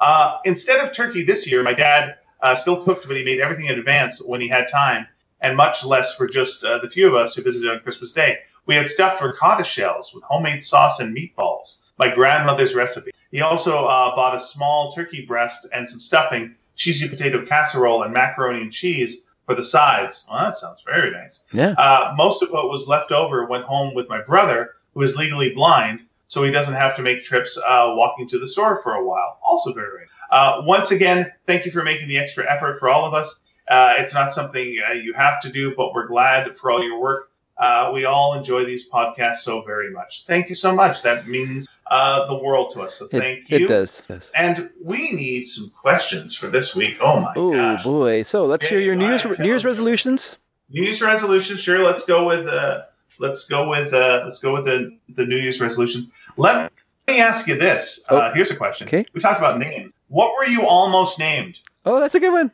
Uh, 0.00 0.38
instead 0.44 0.80
of 0.80 0.92
turkey 0.92 1.24
this 1.24 1.46
year, 1.46 1.62
my 1.62 1.72
dad 1.72 2.16
uh, 2.42 2.54
still 2.54 2.84
cooked, 2.84 3.06
but 3.06 3.16
he 3.16 3.24
made 3.24 3.40
everything 3.40 3.66
in 3.66 3.78
advance 3.78 4.20
when 4.20 4.40
he 4.40 4.48
had 4.48 4.66
time, 4.68 5.06
and 5.40 5.56
much 5.56 5.84
less 5.84 6.14
for 6.14 6.26
just 6.26 6.64
uh, 6.64 6.78
the 6.78 6.88
few 6.90 7.06
of 7.06 7.14
us 7.14 7.34
who 7.34 7.42
visited 7.42 7.70
on 7.70 7.80
Christmas 7.80 8.12
Day. 8.12 8.38
We 8.66 8.74
had 8.74 8.88
stuffed 8.88 9.22
ricotta 9.22 9.64
shells 9.64 10.12
with 10.12 10.24
homemade 10.24 10.62
sauce 10.62 11.00
and 11.00 11.16
meatballs, 11.16 11.78
my 11.98 12.08
grandmother's 12.12 12.74
recipe. 12.74 13.12
He 13.30 13.40
also 13.40 13.86
uh, 13.86 14.14
bought 14.14 14.36
a 14.36 14.40
small 14.40 14.92
turkey 14.92 15.24
breast 15.24 15.66
and 15.72 15.88
some 15.88 16.00
stuffing, 16.00 16.54
cheesy 16.74 17.08
potato 17.08 17.44
casserole, 17.46 18.02
and 18.02 18.12
macaroni 18.12 18.60
and 18.62 18.72
cheese 18.72 19.22
for 19.46 19.54
the 19.54 19.62
sides. 19.62 20.26
Well, 20.28 20.38
that 20.40 20.56
sounds 20.56 20.82
very 20.84 21.12
nice. 21.12 21.42
Yeah. 21.52 21.70
Uh, 21.72 22.12
most 22.16 22.42
of 22.42 22.50
what 22.50 22.68
was 22.68 22.88
left 22.88 23.12
over 23.12 23.46
went 23.46 23.64
home 23.64 23.94
with 23.94 24.08
my 24.08 24.20
brother, 24.20 24.74
who 24.94 25.02
is 25.02 25.16
legally 25.16 25.54
blind, 25.54 26.00
so 26.26 26.42
he 26.42 26.50
doesn't 26.50 26.74
have 26.74 26.96
to 26.96 27.02
make 27.02 27.24
trips 27.24 27.56
uh, 27.56 27.92
walking 27.94 28.28
to 28.28 28.38
the 28.38 28.48
store 28.48 28.80
for 28.82 28.94
a 28.94 29.06
while. 29.06 29.38
Also 29.44 29.72
very 29.72 30.00
nice. 30.00 30.08
Uh, 30.30 30.62
once 30.64 30.90
again, 30.90 31.32
thank 31.46 31.64
you 31.64 31.70
for 31.70 31.84
making 31.84 32.08
the 32.08 32.18
extra 32.18 32.50
effort 32.50 32.80
for 32.80 32.88
all 32.88 33.04
of 33.04 33.14
us. 33.14 33.42
Uh, 33.68 33.94
it's 33.98 34.14
not 34.14 34.32
something 34.32 34.76
uh, 34.88 34.92
you 34.92 35.12
have 35.12 35.40
to 35.40 35.50
do, 35.50 35.74
but 35.76 35.92
we're 35.92 36.06
glad 36.06 36.56
for 36.56 36.70
all 36.70 36.82
your 36.82 37.00
work. 37.00 37.30
Uh, 37.58 37.90
we 37.94 38.04
all 38.04 38.34
enjoy 38.34 38.64
these 38.64 38.88
podcasts 38.90 39.36
so 39.38 39.62
very 39.62 39.90
much. 39.90 40.24
Thank 40.26 40.48
you 40.48 40.54
so 40.54 40.74
much. 40.74 41.02
That 41.02 41.26
means 41.26 41.66
uh, 41.90 42.26
the 42.26 42.34
world 42.36 42.70
to 42.72 42.82
us. 42.82 42.96
So 42.96 43.06
It, 43.06 43.18
thank 43.18 43.50
you. 43.50 43.64
it 43.64 43.68
does. 43.68 44.02
Yes. 44.10 44.30
And 44.34 44.68
we 44.82 45.12
need 45.12 45.46
some 45.46 45.70
questions 45.70 46.34
for 46.34 46.48
this 46.48 46.74
week. 46.76 46.98
Oh 47.00 47.20
my 47.20 47.32
Oh 47.36 47.52
gosh. 47.54 47.82
boy! 47.84 48.22
So 48.22 48.44
let's 48.44 48.66
hear 48.66 48.78
your 48.80 48.94
New 48.94 49.06
Year's 49.06 49.24
alright, 49.24 49.40
New 49.40 49.46
Year's 49.46 49.64
resolutions. 49.64 50.38
New 50.68 50.82
Year's 50.82 51.00
resolution. 51.00 51.56
Sure, 51.56 51.78
let's 51.82 52.04
go 52.04 52.26
with 52.26 52.46
uh, 52.46 52.82
let's 53.18 53.46
go 53.46 53.68
with 53.68 53.94
uh, 53.94 54.22
let's 54.24 54.38
go 54.38 54.52
with 54.52 54.64
the 54.64 54.96
the 55.10 55.24
New 55.24 55.36
Year's 55.36 55.60
resolution. 55.60 56.10
Let 56.36 56.72
me 57.08 57.20
ask 57.20 57.46
you 57.46 57.56
this. 57.56 58.00
Uh, 58.08 58.32
here's 58.34 58.50
a 58.50 58.56
question. 58.56 58.86
Okay. 58.88 59.06
We 59.14 59.20
talked 59.20 59.38
about 59.38 59.58
names. 59.58 59.92
What 60.08 60.32
were 60.36 60.46
you 60.46 60.66
almost 60.66 61.18
named? 61.18 61.60
Oh, 61.86 62.00
that's 62.00 62.14
a 62.14 62.20
good 62.20 62.32
one. 62.32 62.50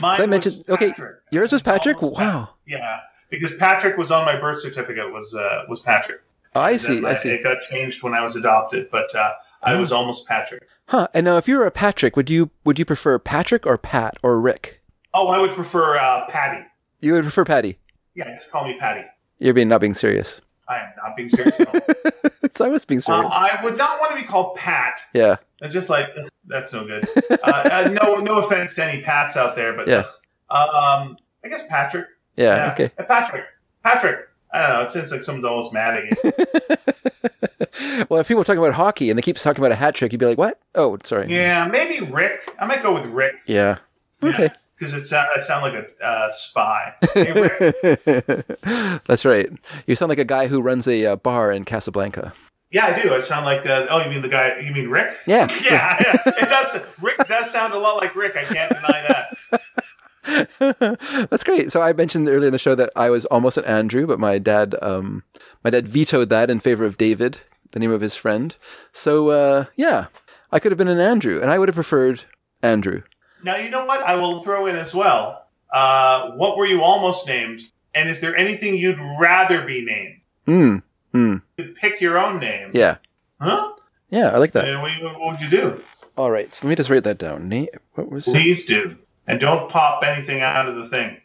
Mine 0.00 0.20
I 0.22 0.26
mentioned- 0.26 0.64
okay, 0.68 0.94
Yours 1.30 1.52
was 1.52 1.60
Patrick. 1.60 2.02
Almost 2.02 2.20
Wow. 2.20 2.50
Yeah, 2.66 3.00
because 3.30 3.52
Patrick 3.56 3.96
was 3.96 4.10
on 4.10 4.24
my 4.24 4.36
birth 4.38 4.60
certificate. 4.60 5.12
Was 5.12 5.34
uh, 5.34 5.64
was 5.68 5.80
Patrick? 5.80 6.20
I 6.54 6.76
see. 6.76 6.96
then 6.96 7.06
I 7.06 7.14
see. 7.14 7.28
It 7.30 7.42
got 7.42 7.62
changed 7.62 8.02
when 8.02 8.12
I 8.14 8.24
was 8.24 8.36
adopted, 8.36 8.90
but 8.90 9.14
uh, 9.14 9.32
I 9.62 9.74
Oh. 9.74 9.80
was 9.80 9.92
almost 9.92 10.26
Patrick. 10.26 10.62
Huh. 10.86 11.06
And 11.14 11.24
now, 11.24 11.36
if 11.36 11.46
you 11.46 11.56
were 11.58 11.66
a 11.66 11.70
Patrick, 11.70 12.16
would 12.16 12.28
you 12.30 12.50
would 12.64 12.78
you 12.78 12.84
prefer 12.84 13.18
Patrick 13.18 13.66
or 13.66 13.78
Pat 13.78 14.16
or 14.22 14.40
Rick? 14.40 14.80
Oh, 15.14 15.28
I 15.28 15.38
would 15.40 15.52
prefer 15.54 15.96
uh, 15.98 16.26
Patty. 16.28 16.64
You 17.00 17.12
would 17.14 17.22
prefer 17.22 17.44
Patty. 17.44 17.78
Yeah, 18.14 18.34
just 18.34 18.50
call 18.50 18.64
me 18.66 18.76
Patty. 18.78 19.06
You're 19.38 19.54
being 19.54 19.68
not 19.68 19.80
being 19.80 19.94
serious. 19.94 20.40
I 20.68 20.78
am 20.78 20.92
not 21.02 21.16
being 21.16 21.28
serious. 21.30 21.58
at 21.58 21.74
all. 21.74 22.30
so 22.54 22.64
I 22.64 22.68
was 22.68 22.84
being 22.84 22.98
Uh, 22.98 23.02
serious. 23.02 23.32
I 23.32 23.60
would 23.64 23.76
not 23.76 24.00
want 24.00 24.12
to 24.16 24.20
be 24.20 24.26
called 24.26 24.56
Pat. 24.56 25.00
yeah. 25.14 25.36
It's 25.60 25.72
just 25.72 25.88
like 25.88 26.08
that's 26.46 26.72
no 26.72 26.84
good. 26.86 27.08
Uh, 27.42 27.46
uh, 27.50 27.88
no, 28.02 28.16
no 28.16 28.38
offense 28.44 28.74
to 28.74 28.84
any 28.84 29.02
Pats 29.02 29.36
out 29.36 29.56
there, 29.56 29.72
but 29.72 29.88
Yeah. 29.88 30.04
ugh. 30.50 30.68
um, 31.00 31.16
I 31.44 31.48
guess 31.48 31.66
Patrick. 31.68 32.06
Yeah. 32.40 32.72
Okay. 32.72 32.90
Uh, 32.98 33.04
Patrick. 33.04 33.44
Patrick. 33.82 34.28
I 34.52 34.62
don't 34.62 34.70
know. 34.70 34.80
It 34.82 34.90
seems 34.90 35.12
like 35.12 35.22
someone's 35.22 35.44
almost 35.44 35.72
mad 35.72 35.96
at 35.96 36.04
you. 36.04 36.16
well, 38.08 38.20
if 38.20 38.28
people 38.28 38.40
are 38.40 38.44
talking 38.44 38.58
about 38.58 38.74
hockey 38.74 39.10
and 39.10 39.18
they 39.18 39.22
keep 39.22 39.36
talking 39.36 39.62
about 39.62 39.72
a 39.72 39.76
hat 39.76 39.94
trick, 39.94 40.12
you'd 40.12 40.18
be 40.18 40.26
like, 40.26 40.38
"What? 40.38 40.58
Oh, 40.74 40.98
sorry." 41.04 41.32
yeah, 41.32 41.66
maybe 41.66 42.04
Rick. 42.04 42.52
I 42.58 42.66
might 42.66 42.82
go 42.82 42.92
with 42.92 43.06
Rick. 43.06 43.34
Yeah. 43.46 43.78
Okay. 44.22 44.50
Because 44.76 44.94
it 44.94 45.06
sound, 45.06 45.28
I 45.36 45.40
sound 45.42 45.62
like 45.62 45.74
a 45.74 45.86
uh, 46.04 46.30
spy. 46.30 46.94
Hey, 47.12 47.32
That's 49.06 49.24
right. 49.26 49.50
You 49.86 49.94
sound 49.94 50.08
like 50.08 50.18
a 50.18 50.24
guy 50.24 50.46
who 50.46 50.62
runs 50.62 50.88
a 50.88 51.04
uh, 51.04 51.16
bar 51.16 51.52
in 51.52 51.66
Casablanca. 51.66 52.32
yeah, 52.70 52.86
I 52.86 53.02
do. 53.02 53.12
I 53.14 53.20
sound 53.20 53.44
like. 53.44 53.66
Uh, 53.66 53.86
oh, 53.90 54.02
you 54.02 54.10
mean 54.10 54.22
the 54.22 54.28
guy? 54.28 54.58
You 54.58 54.72
mean 54.72 54.88
Rick? 54.88 55.16
Yeah. 55.26 55.48
Yeah, 55.62 55.96
yeah. 56.00 56.16
It 56.26 56.48
does. 56.48 56.80
Rick 57.00 57.28
does 57.28 57.50
sound 57.50 57.74
a 57.74 57.78
lot 57.78 57.98
like 57.98 58.16
Rick. 58.16 58.36
I 58.36 58.44
can't 58.44 58.72
deny 58.72 59.04
that. 59.06 59.36
That's 60.58 61.44
great. 61.44 61.72
So 61.72 61.80
I 61.80 61.92
mentioned 61.92 62.28
earlier 62.28 62.48
in 62.48 62.52
the 62.52 62.58
show 62.58 62.74
that 62.74 62.90
I 62.96 63.10
was 63.10 63.24
almost 63.26 63.56
an 63.56 63.64
Andrew, 63.64 64.06
but 64.06 64.20
my 64.20 64.38
dad, 64.38 64.74
um, 64.82 65.22
my 65.64 65.70
dad 65.70 65.88
vetoed 65.88 66.28
that 66.30 66.50
in 66.50 66.60
favor 66.60 66.84
of 66.84 66.98
David, 66.98 67.38
the 67.72 67.78
name 67.80 67.90
of 67.90 68.00
his 68.00 68.14
friend. 68.14 68.54
So 68.92 69.30
uh, 69.30 69.64
yeah, 69.76 70.06
I 70.52 70.58
could 70.58 70.72
have 70.72 70.78
been 70.78 70.88
an 70.88 71.00
Andrew, 71.00 71.40
and 71.40 71.50
I 71.50 71.58
would 71.58 71.68
have 71.68 71.74
preferred 71.74 72.24
Andrew. 72.62 73.02
Now, 73.42 73.56
you 73.56 73.70
know 73.70 73.86
what? 73.86 74.02
I 74.02 74.16
will 74.16 74.42
throw 74.42 74.66
in 74.66 74.76
as 74.76 74.92
well. 74.94 75.46
Uh, 75.72 76.32
what 76.32 76.56
were 76.58 76.66
you 76.66 76.82
almost 76.82 77.26
named? 77.26 77.62
And 77.94 78.08
is 78.08 78.20
there 78.20 78.36
anything 78.36 78.76
you'd 78.76 79.00
rather 79.18 79.64
be 79.64 79.84
named? 79.84 80.20
Hmm. 80.46 80.76
Hmm. 81.12 81.36
Pick 81.80 82.00
your 82.00 82.18
own 82.18 82.38
name. 82.38 82.70
Yeah. 82.74 82.96
Huh? 83.40 83.72
Yeah, 84.10 84.30
I 84.30 84.38
like 84.38 84.52
that. 84.52 84.68
And 84.68 84.82
what, 84.82 84.92
what 85.02 85.32
would 85.32 85.40
you 85.40 85.48
do? 85.48 85.82
All 86.16 86.30
right. 86.30 86.54
So 86.54 86.66
let 86.66 86.70
me 86.70 86.76
just 86.76 86.90
write 86.90 87.04
that 87.04 87.18
down. 87.18 87.48
Na- 87.48 87.66
what 87.94 88.10
was 88.10 88.28
it? 88.28 88.32
Please 88.32 88.66
do. 88.66 88.96
And 89.30 89.38
don't 89.38 89.70
pop 89.70 90.02
anything 90.02 90.40
out 90.40 90.68
of 90.68 90.74
the 90.74 90.88
thing. 90.88 91.20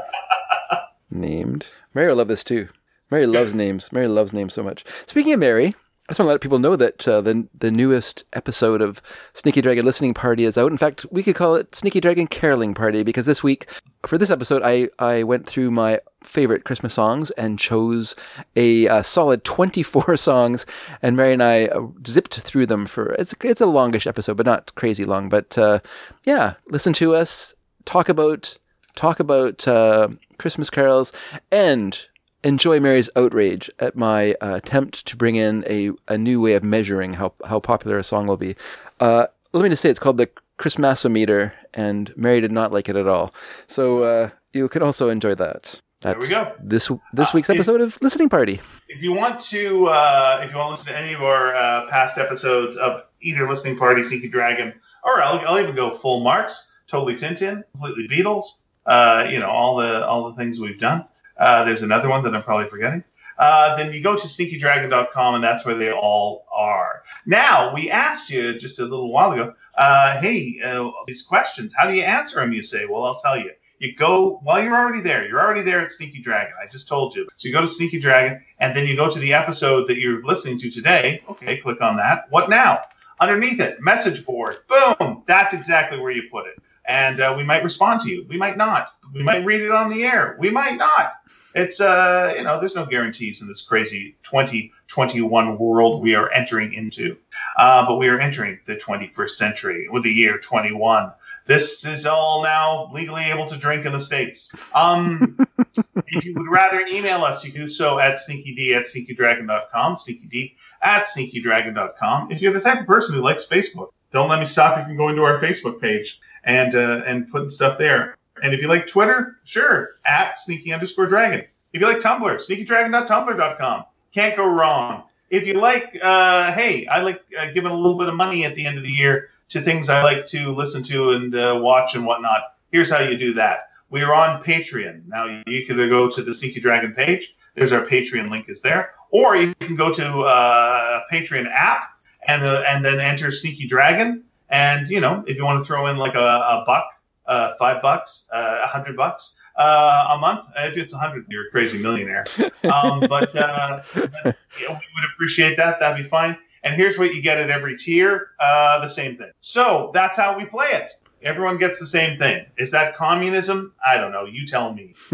named? 1.11 1.69
Mary 1.95 2.09
will 2.09 2.17
love 2.17 2.29
this 2.29 2.45
too. 2.45 2.69
Mary 3.11 3.27
loves 3.27 3.55
names. 3.55 3.91
Mary 3.93 4.09
loves 4.09 4.35
names 4.35 4.53
so 4.53 4.63
much. 4.63 4.85
Speaking 5.07 5.33
of 5.33 5.41
Mary, 5.41 5.75
I 6.09 6.13
just 6.13 6.21
want 6.21 6.29
to 6.29 6.33
let 6.33 6.41
people 6.41 6.59
know 6.59 6.75
that 6.75 7.07
uh, 7.07 7.21
the 7.21 7.47
the 7.59 7.71
newest 7.71 8.25
episode 8.33 8.81
of 8.81 9.03
Sneaky 9.35 9.61
Dragon 9.61 9.85
Listening 9.85 10.15
Party 10.15 10.47
is 10.47 10.57
out. 10.57 10.73
In 10.73 10.79
fact, 10.79 11.05
we 11.11 11.23
could 11.23 11.35
call 11.35 11.55
it 11.55 11.75
Sneaky 11.75 12.01
Dragon 12.01 12.27
Caroling 12.27 12.73
Party 12.73 13.03
because 13.03 13.27
this 13.27 13.43
week, 13.43 13.67
for 14.07 14.17
this 14.17 14.31
episode, 14.31 14.63
I, 14.65 14.89
I 14.99 15.23
went 15.23 15.47
through 15.47 15.71
my 15.71 16.01
favorite 16.25 16.65
Christmas 16.65 16.95
songs 16.95 17.31
and 17.33 17.59
chose 17.59 18.15
a, 18.57 18.89
uh 18.89 19.03
solid 19.03 19.45
24 19.45 20.17
songs, 20.17 20.65
and 21.03 21.15
Mary 21.15 21.35
and 21.35 21.43
I 21.43 21.67
uh, 21.67 21.89
zipped 22.07 22.41
through 22.41 22.65
them 22.65 22.87
for 22.87 23.13
it's 23.19 23.35
it's 23.45 23.61
a 23.61 23.67
longish 23.67 24.07
episode, 24.07 24.39
but 24.39 24.47
not 24.47 24.75
crazy 24.77 25.05
long. 25.05 25.29
But 25.29 25.59
uh, 25.59 25.81
yeah, 26.25 26.55
listen 26.69 26.95
to 26.95 27.15
us 27.15 27.55
talk 27.85 28.09
about 28.09 28.57
talk 28.95 29.21
about 29.21 29.69
uh, 29.69 30.09
Christmas 30.39 30.71
carols 30.71 31.13
and 31.51 32.09
enjoy 32.49 32.81
Mary's 32.81 33.11
outrage 33.15 33.71
at 33.79 33.95
my 33.97 34.21
uh, 34.41 34.55
attempt 34.57 35.07
to 35.07 35.17
bring 35.17 35.37
in 35.37 35.65
a, 35.69 35.91
a 36.09 36.17
new 36.19 36.41
way 36.41 36.55
of 36.55 36.63
measuring 36.65 37.15
how, 37.15 37.33
how 37.47 37.61
popular 37.61 37.99
a 37.99 38.05
song 38.05 38.27
will 38.27 38.37
be. 38.37 38.57
Uh, 39.01 39.27
let 39.53 39.63
me 39.63 39.69
just 39.69 39.83
say 39.83 39.91
it's 39.91 40.01
called 40.01 40.19
the 40.19 40.31
Christmasometer, 40.59 41.53
and 41.75 42.13
Mary 42.17 42.41
did 42.41 42.53
not 42.53 42.73
like 42.73 42.89
it 42.89 42.97
at 42.97 43.07
all. 43.07 43.33
So 43.67 44.03
uh, 44.03 44.31
you 44.53 44.69
can 44.69 44.83
also 44.83 45.09
enjoy 45.09 45.35
that. 45.37 45.81
That's 46.01 46.29
There 46.29 46.41
we 46.41 46.47
go. 46.47 46.53
This 46.63 46.89
this 47.13 47.29
Uh, 47.29 47.33
week's 47.35 47.51
if- 47.51 47.57
episode 47.57 47.81
of 47.81 47.99
Listening 48.01 48.29
Party. 48.29 48.61
If 48.89 49.03
you 49.03 49.13
want 49.13 49.41
to, 49.53 49.87
uh, 49.89 50.41
if 50.45 50.51
you 50.53 50.57
want 50.59 50.69
to 50.69 50.71
listen 50.73 50.93
to 50.93 50.99
any 50.99 51.13
of 51.15 51.23
our 51.23 51.55
uh, 51.55 51.89
past 51.91 52.19
episodes 52.19 52.77
of 52.77 53.03
either 53.21 53.49
Listening 53.49 53.77
Party, 53.77 54.03
Sneaky 54.05 54.29
Dragon, 54.29 54.73
or 55.05 55.21
I'll, 55.23 55.41
I'll 55.47 55.61
even 55.61 55.75
go 55.75 55.91
full 55.91 56.21
Marx, 56.21 56.69
totally 56.87 57.15
Tintin, 57.15 57.65
completely 57.73 58.07
Beatles, 58.09 58.45
uh, 58.87 59.27
you 59.31 59.39
know, 59.41 59.51
all 59.51 59.77
the 59.77 60.07
all 60.07 60.31
the 60.31 60.37
things 60.37 60.61
we've 60.61 60.79
done. 60.79 61.05
Uh, 61.39 61.65
there's 61.65 61.83
another 61.83 62.09
one 62.09 62.23
that 62.25 62.35
I'm 62.35 62.43
probably 62.43 62.69
forgetting. 62.69 63.05
Uh, 63.39 63.77
then 63.77 63.93
you 63.93 64.03
go 64.03 64.17
to 64.17 64.27
sneakydragon.com, 64.27 65.37
and 65.37 65.45
that's 65.45 65.65
where 65.65 65.77
they 65.77 65.93
all 65.93 66.45
are. 66.53 67.05
Now, 67.25 67.73
we 67.73 67.91
asked 67.91 68.31
you 68.31 68.59
just 68.59 68.81
a 68.81 68.85
little 68.85 69.13
while 69.13 69.33
ago, 69.33 69.55
uh, 69.77 70.21
hey, 70.21 70.61
uh, 70.65 70.91
these 71.07 71.23
questions, 71.23 71.73
how 71.77 71.87
do 71.87 71.95
you 71.95 72.03
answer 72.03 72.41
them? 72.41 72.53
You 72.53 72.63
say, 72.63 72.87
well, 72.87 73.05
I'll 73.05 73.19
tell 73.19 73.39
you. 73.39 73.53
You 73.79 73.95
go, 73.95 74.41
well, 74.45 74.61
you're 74.61 74.75
already 74.75 75.01
there. 75.01 75.29
You're 75.29 75.41
already 75.41 75.63
there 75.63 75.81
at 75.81 75.93
Sneaky 75.93 76.21
Dragon. 76.21 76.53
I 76.61 76.67
just 76.67 76.89
told 76.89 77.15
you. 77.15 77.29
So 77.37 77.47
you 77.47 77.55
go 77.55 77.61
to 77.61 77.67
Sneaky 77.67 78.01
Dragon, 78.01 78.43
and 78.59 78.77
then 78.77 78.89
you 78.89 78.97
go 78.97 79.09
to 79.09 79.19
the 79.21 79.33
episode 79.33 79.87
that 79.87 79.99
you're 79.99 80.25
listening 80.25 80.59
to 80.59 80.71
today. 80.71 81.23
Okay, 81.31 81.59
click 81.59 81.81
on 81.81 81.97
that. 81.99 82.25
What 82.31 82.51
now? 82.51 82.81
Underneath 83.21 83.61
it, 83.61 83.81
message 83.81 84.25
board. 84.25 84.57
Boom. 84.69 85.23
That's 85.27 85.55
exactly 85.55 86.01
where 86.01 86.11
you 86.11 86.23
put 86.31 86.47
it. 86.47 86.61
And 86.89 87.21
uh, 87.21 87.35
we 87.37 87.45
might 87.45 87.63
respond 87.63 88.01
to 88.03 88.11
you. 88.11 88.25
We 88.29 88.39
might 88.39 88.57
not. 88.57 88.95
We 89.13 89.23
might 89.23 89.45
read 89.45 89.61
it 89.61 89.71
on 89.71 89.91
the 89.91 90.05
air. 90.05 90.37
We 90.39 90.51
might 90.51 90.77
not. 90.77 91.13
It's 91.55 91.81
uh, 91.81 92.35
you 92.37 92.45
know, 92.45 92.59
there's 92.59 92.75
no 92.75 92.87
guarantees 92.87 93.43
in 93.43 93.49
this 93.49 93.63
crazy 93.63 94.17
2021 94.23 95.59
world 95.59 96.03
we 96.03 96.15
are 96.15 96.31
entering 96.31 96.73
into. 96.75 97.17
Uh, 97.57 97.87
but 97.87 97.97
we 97.97 98.09
are 98.09 98.21
entering 98.21 98.59
the 98.67 98.77
21st 98.77 99.31
century 99.31 99.89
with 99.89 100.03
the 100.03 100.11
year 100.11 100.39
21. 100.39 101.13
This 101.47 101.85
is 101.87 102.05
all 102.05 102.43
now 102.43 102.91
legally 102.93 103.25
able 103.25 103.47
to 103.47 103.57
drink 103.57 103.87
in 103.87 103.93
the 103.93 104.01
states. 104.01 104.53
Um, 104.75 105.39
if 106.07 106.25
you 106.25 106.35
would 106.35 106.49
rather 106.49 106.81
email 106.81 107.25
us, 107.25 107.43
you 107.45 107.51
can 107.51 107.63
do 107.63 107.69
so 107.69 107.99
at 107.99 108.19
sneakyd 108.19 108.77
at 108.77 108.87
sneakydragon.com, 108.87 109.97
sneakyd 109.97 110.55
at 110.83 111.07
sneakydragon.com. 111.07 112.31
If 112.31 112.43
you're 112.43 112.53
the 112.53 112.61
type 112.61 112.81
of 112.81 112.87
person 112.87 113.15
who 113.15 113.23
likes 113.23 113.47
Facebook, 113.47 113.89
don't 114.13 114.29
let 114.29 114.41
me 114.41 114.47
stop 114.47 114.79
you 114.79 114.85
from 114.85 114.97
going 114.97 115.17
to 115.17 115.23
our 115.23 115.39
Facebook 115.39 115.81
page 115.81 116.21
and 116.49 116.75
uh, 116.75 117.03
and 117.07 117.31
putting 117.31 117.51
stuff 117.51 117.79
there. 117.79 118.17
And 118.43 118.55
if 118.55 118.61
you 118.61 118.69
like 118.69 118.87
Twitter, 118.87 119.37
sure, 119.45 119.91
at 120.05 120.39
sneaky 120.39 120.73
underscore 120.73 121.07
dragon. 121.07 121.45
If 121.73 121.81
you 121.81 121.87
like 121.87 121.99
Tumblr, 121.99 122.23
sneakydragon.tumblr.com. 122.23 123.85
Can't 124.15 124.37
go 124.37 124.47
wrong. 124.47 125.05
If 125.29 125.47
you 125.47 125.55
like, 125.55 125.99
uh, 126.03 126.53
hey, 126.53 126.87
I 126.87 127.03
like 127.03 127.23
uh, 127.39 127.53
giving 127.53 127.71
a 127.71 127.75
little 127.75 127.99
bit 127.99 128.09
of 128.09 128.15
money 128.15 128.47
at 128.47 128.55
the 128.55 128.65
end 128.65 128.79
of 128.79 128.85
the 128.85 128.91
year 128.91 129.29
to 129.51 129.61
things 129.61 129.91
I 129.91 130.03
like 130.03 130.25
to 130.27 130.55
listen 130.55 130.83
to 130.85 131.11
and 131.11 131.35
uh, 131.35 131.59
watch 131.61 131.95
and 131.95 132.07
whatnot. 132.07 132.41
Here's 132.73 132.91
how 132.91 133.01
you 133.01 133.19
do 133.19 133.35
that. 133.35 133.69
We 133.91 134.03
are 134.03 134.15
on 134.15 134.43
Patreon. 134.43 135.07
Now 135.07 135.43
you 135.47 135.67
can 135.67 135.77
go 135.77 136.09
to 136.09 136.23
the 136.23 136.35
Sneaky 136.35 136.61
Dragon 136.61 136.95
page. 136.95 137.37
There's 137.55 137.73
our 137.73 137.85
Patreon 137.85 138.31
link 138.31 138.49
is 138.49 138.63
there, 138.63 138.93
or 139.11 139.37
you 139.37 139.55
can 139.57 139.77
go 139.77 139.93
to 139.93 140.21
uh, 140.21 141.03
Patreon 141.13 141.51
app 141.51 141.91
and 142.27 142.45
uh, 142.45 142.63
and 142.69 142.85
then 142.85 143.01
enter 143.01 143.31
Sneaky 143.31 143.67
Dragon. 143.67 144.25
And 144.51 144.89
you 144.89 145.01
know, 145.01 145.25
if 145.27 145.37
you 145.37 145.45
want 145.45 145.61
to 145.63 145.67
throw 145.67 145.87
in 145.87 145.97
like 145.97 146.15
a, 146.15 146.19
a 146.19 146.65
buck, 146.67 146.91
uh, 147.27 147.55
five 147.59 147.83
bucks, 147.83 148.27
uh, 148.33 148.63
a 148.65 148.67
hundred 148.67 148.97
bucks 148.97 149.35
uh, 149.57 150.09
a 150.11 150.19
month, 150.19 150.47
if 150.57 150.77
it's 150.77 150.93
a 150.93 150.99
hundred, 150.99 151.27
you're 151.29 151.47
a 151.47 151.51
crazy 151.51 151.79
millionaire. 151.79 152.25
Um, 152.65 153.01
but 153.09 153.35
uh, 153.35 153.83
but, 153.95 154.37
you 154.61 154.69
know, 154.69 154.75
we 154.75 154.75
would 154.75 155.05
appreciate 155.15 155.57
that. 155.57 155.79
That'd 155.81 156.03
be 156.03 156.09
fine. 156.09 156.37
And 156.65 156.75
here's 156.75 156.99
what 156.99 157.15
you 157.15 157.23
get 157.23 157.39
at 157.39 157.51
every 157.51 157.79
tier: 157.79 158.31
uh, 158.41 158.81
the 158.81 158.89
same 158.89 159.17
thing. 159.17 159.31
So 159.41 159.91
that's 159.95 160.17
how 160.17 160.37
we 160.37 160.45
play 160.45 160.69
it. 160.73 160.91
Everyone 161.23 161.57
gets 161.57 161.79
the 161.79 161.87
same 161.87 162.19
thing. 162.19 162.47
Is 162.59 162.71
that 162.73 162.95
communism? 162.95 163.75
I 163.85 163.97
don't 163.97 164.13
know. 164.13 164.25
You 164.25 164.47
tell 164.47 164.73
me. 164.73 164.95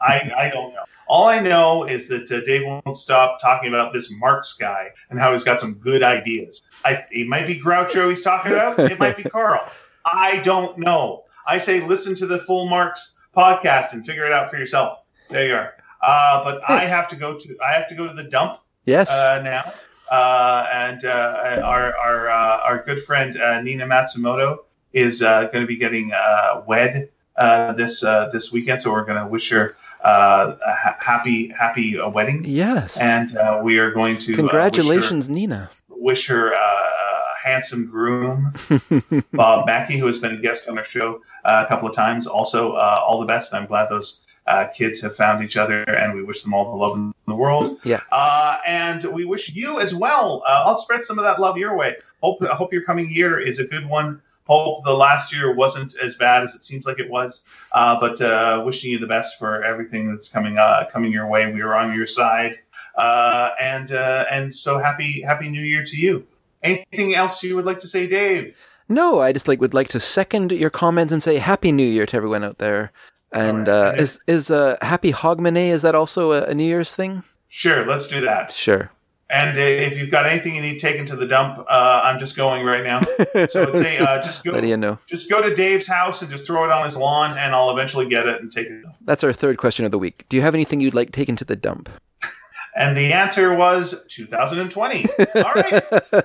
I, 0.00 0.30
I 0.36 0.50
don't 0.52 0.72
know. 0.72 0.84
All 1.12 1.26
I 1.26 1.40
know 1.40 1.84
is 1.84 2.08
that 2.08 2.32
uh, 2.32 2.40
Dave 2.40 2.62
won't 2.64 2.96
stop 2.96 3.38
talking 3.38 3.68
about 3.68 3.92
this 3.92 4.10
Marx 4.10 4.54
guy 4.54 4.88
and 5.10 5.20
how 5.20 5.32
he's 5.32 5.44
got 5.44 5.60
some 5.60 5.74
good 5.74 6.02
ideas. 6.02 6.62
I, 6.86 7.04
it 7.10 7.28
might 7.28 7.46
be 7.46 7.60
Groucho 7.60 8.08
he's 8.08 8.22
talking 8.22 8.52
about. 8.52 8.78
It 8.78 8.98
might 8.98 9.18
be 9.18 9.24
Karl. 9.24 9.60
I 10.06 10.38
don't 10.38 10.78
know. 10.78 11.24
I 11.46 11.58
say 11.58 11.80
listen 11.86 12.14
to 12.14 12.26
the 12.26 12.38
full 12.38 12.66
Marx 12.66 13.14
podcast 13.36 13.92
and 13.92 14.06
figure 14.06 14.24
it 14.24 14.32
out 14.32 14.48
for 14.48 14.56
yourself. 14.56 15.02
There 15.28 15.46
you 15.46 15.54
are. 15.54 15.74
Uh, 16.00 16.42
but 16.44 16.62
I 16.66 16.86
have 16.86 17.08
to 17.08 17.16
go 17.16 17.36
to 17.38 17.56
I 17.62 17.74
have 17.74 17.90
to 17.90 17.94
go 17.94 18.08
to 18.08 18.14
the 18.14 18.24
dump 18.24 18.60
Yes. 18.86 19.10
uh, 19.10 19.42
now. 19.42 19.70
Uh, 20.10 20.66
and 20.72 21.04
uh, 21.04 21.60
our 21.62 21.94
our 21.94 22.30
uh, 22.30 22.58
our 22.64 22.82
good 22.84 23.04
friend 23.04 23.38
uh, 23.38 23.60
Nina 23.60 23.84
Matsumoto 23.86 24.60
is 24.94 25.20
uh, 25.20 25.42
going 25.52 25.60
to 25.60 25.66
be 25.66 25.76
getting 25.76 26.12
uh, 26.14 26.62
wed 26.66 27.10
uh, 27.36 27.74
this 27.74 28.02
uh, 28.02 28.30
this 28.32 28.50
weekend. 28.50 28.80
So 28.80 28.90
we're 28.92 29.04
going 29.04 29.22
to 29.22 29.26
wish 29.26 29.50
her 29.50 29.76
uh, 30.04 30.56
a 30.66 30.74
ha- 30.74 30.96
happy 31.00 31.48
happy 31.48 31.98
uh, 31.98 32.08
wedding, 32.08 32.44
yes. 32.44 32.98
and 33.00 33.36
uh, 33.36 33.60
we 33.62 33.78
are 33.78 33.90
going 33.90 34.16
to 34.18 34.32
uh, 34.34 34.36
Congratulations, 34.36 35.28
Nina. 35.28 35.70
wish 35.88 36.26
her, 36.26 36.50
wish 36.50 36.52
her 36.52 36.54
uh, 36.54 36.58
a 36.58 37.48
handsome 37.48 37.86
groom, 37.86 38.52
Bob 39.32 39.66
Mackey, 39.66 39.98
who 39.98 40.06
has 40.06 40.18
been 40.18 40.34
a 40.34 40.40
guest 40.40 40.68
on 40.68 40.78
our 40.78 40.84
show 40.84 41.20
uh, 41.44 41.62
a 41.64 41.68
couple 41.68 41.88
of 41.88 41.94
times. 41.94 42.26
Also, 42.26 42.72
uh, 42.72 42.96
all 43.06 43.20
the 43.20 43.26
best. 43.26 43.54
I'm 43.54 43.66
glad 43.66 43.88
those 43.88 44.20
uh, 44.46 44.66
kids 44.74 45.00
have 45.02 45.14
found 45.14 45.44
each 45.44 45.56
other, 45.56 45.82
and 45.84 46.14
we 46.14 46.22
wish 46.24 46.42
them 46.42 46.52
all 46.54 46.64
the 46.70 46.76
love 46.76 46.96
in 46.96 47.14
the 47.28 47.34
world. 47.34 47.78
Yeah. 47.84 48.00
Uh, 48.10 48.58
and 48.66 49.04
we 49.04 49.24
wish 49.24 49.54
you 49.54 49.78
as 49.80 49.94
well. 49.94 50.42
Uh, 50.46 50.64
I'll 50.66 50.78
spread 50.78 51.04
some 51.04 51.18
of 51.18 51.24
that 51.24 51.40
love 51.40 51.56
your 51.56 51.76
way. 51.76 51.96
Hope 52.22 52.42
I 52.42 52.54
hope 52.54 52.72
your 52.72 52.82
coming 52.82 53.10
year 53.10 53.40
is 53.40 53.58
a 53.58 53.64
good 53.64 53.86
one. 53.88 54.20
Hope 54.46 54.84
the 54.84 54.92
last 54.92 55.32
year 55.32 55.54
wasn't 55.54 55.96
as 56.02 56.16
bad 56.16 56.42
as 56.42 56.54
it 56.54 56.64
seems 56.64 56.84
like 56.84 56.98
it 56.98 57.08
was. 57.08 57.42
Uh, 57.72 57.98
but 58.00 58.20
uh, 58.20 58.62
wishing 58.64 58.90
you 58.90 58.98
the 58.98 59.06
best 59.06 59.38
for 59.38 59.62
everything 59.62 60.10
that's 60.10 60.28
coming 60.28 60.58
uh, 60.58 60.84
coming 60.90 61.12
your 61.12 61.28
way. 61.28 61.52
We 61.52 61.60
are 61.60 61.74
on 61.74 61.94
your 61.94 62.06
side. 62.06 62.58
Uh, 62.96 63.50
and 63.60 63.92
uh, 63.92 64.26
and 64.30 64.54
so 64.54 64.78
happy 64.78 65.22
happy 65.22 65.48
New 65.48 65.62
Year 65.62 65.84
to 65.84 65.96
you. 65.96 66.26
Anything 66.62 67.14
else 67.14 67.42
you 67.42 67.56
would 67.56 67.64
like 67.64 67.80
to 67.80 67.88
say, 67.88 68.06
Dave? 68.06 68.54
No, 68.88 69.20
I 69.20 69.32
just 69.32 69.48
like 69.48 69.60
would 69.60 69.74
like 69.74 69.88
to 69.88 70.00
second 70.00 70.52
your 70.52 70.70
comments 70.70 71.12
and 71.12 71.22
say 71.22 71.38
Happy 71.38 71.72
New 71.72 71.86
Year 71.86 72.06
to 72.06 72.16
everyone 72.16 72.44
out 72.44 72.58
there. 72.58 72.92
And 73.32 73.66
right. 73.66 73.68
uh, 73.68 73.94
is 73.96 74.20
is 74.26 74.50
uh, 74.50 74.76
Happy 74.82 75.12
Hogmanay? 75.12 75.68
Is 75.68 75.82
that 75.82 75.94
also 75.94 76.32
a, 76.32 76.42
a 76.44 76.54
New 76.54 76.64
Year's 76.64 76.94
thing? 76.94 77.22
Sure, 77.48 77.86
let's 77.86 78.06
do 78.06 78.20
that. 78.20 78.52
Sure. 78.52 78.90
And 79.32 79.56
uh, 79.58 79.60
if 79.62 79.96
you've 79.96 80.10
got 80.10 80.26
anything 80.26 80.54
you 80.54 80.60
need 80.60 80.78
taken 80.78 81.06
to 81.06 81.16
the 81.16 81.26
dump, 81.26 81.58
uh, 81.58 82.02
I'm 82.04 82.18
just 82.18 82.36
going 82.36 82.66
right 82.66 82.84
now. 82.84 83.00
So 83.48 83.62
it's 83.62 83.80
a, 83.80 83.98
uh, 83.98 84.22
just 84.22 84.44
go 84.44 84.58
you 84.58 84.76
know. 84.76 84.98
just 85.06 85.30
go 85.30 85.40
to 85.40 85.54
Dave's 85.54 85.86
house 85.86 86.20
and 86.20 86.30
just 86.30 86.44
throw 86.46 86.64
it 86.64 86.70
on 86.70 86.84
his 86.84 86.98
lawn, 86.98 87.38
and 87.38 87.54
I'll 87.54 87.70
eventually 87.70 88.06
get 88.06 88.26
it 88.26 88.42
and 88.42 88.52
take 88.52 88.66
it. 88.66 88.84
That's 89.06 89.24
our 89.24 89.32
third 89.32 89.56
question 89.56 89.86
of 89.86 89.90
the 89.90 89.98
week. 89.98 90.26
Do 90.28 90.36
you 90.36 90.42
have 90.42 90.54
anything 90.54 90.80
you'd 90.82 90.92
like 90.94 91.12
taken 91.12 91.34
to 91.36 91.44
the 91.44 91.56
dump? 91.56 91.88
And 92.74 92.96
the 92.96 93.12
answer 93.12 93.52
was 93.54 93.94
2020. 94.08 95.04
All 95.36 95.42
right, 95.52 95.82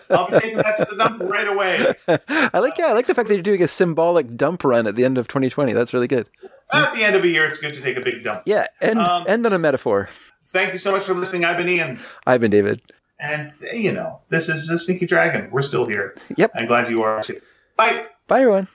I'll 0.09 0.31
be 0.31 0.39
taking 0.39 0.55
that 0.55 0.77
to 0.77 0.85
the 0.89 0.95
dump 0.95 1.21
right 1.23 1.45
away. 1.45 1.93
I 2.07 2.59
like 2.59 2.77
yeah, 2.77 2.87
I 2.87 2.93
like 2.93 3.05
the 3.05 3.13
fact 3.13 3.27
that 3.27 3.33
you're 3.35 3.43
doing 3.43 3.61
a 3.61 3.67
symbolic 3.67 4.37
dump 4.37 4.63
run 4.63 4.87
at 4.87 4.95
the 4.95 5.03
end 5.03 5.17
of 5.17 5.27
2020. 5.27 5.73
That's 5.73 5.93
really 5.93 6.07
good. 6.07 6.29
At 6.71 6.93
the 6.95 7.03
end 7.03 7.17
of 7.17 7.25
a 7.25 7.27
year, 7.27 7.45
it's 7.45 7.57
good 7.57 7.73
to 7.73 7.81
take 7.81 7.97
a 7.97 8.01
big 8.01 8.23
dump. 8.23 8.43
Yeah, 8.45 8.67
end 8.81 8.99
Um, 8.99 9.25
end 9.27 9.45
on 9.45 9.51
a 9.51 9.59
metaphor. 9.59 10.07
Thank 10.53 10.71
you 10.71 10.79
so 10.79 10.93
much 10.93 11.03
for 11.03 11.13
listening. 11.13 11.43
I've 11.43 11.57
been 11.57 11.67
Ian, 11.67 11.99
I've 12.25 12.39
been 12.39 12.51
David. 12.51 12.81
And 13.19 13.51
you 13.73 13.91
know 13.91 14.19
this 14.29 14.49
is 14.49 14.69
a 14.69 14.77
Sneaky 14.77 15.05
Dragon. 15.05 15.49
We're 15.51 15.61
still 15.61 15.85
here. 15.85 16.15
Yep. 16.35 16.51
I'm 16.55 16.65
glad 16.67 16.89
you 16.89 17.03
are 17.03 17.23
too. 17.23 17.41
Bye. 17.75 18.07
Bye 18.27 18.41
everyone. 18.41 18.67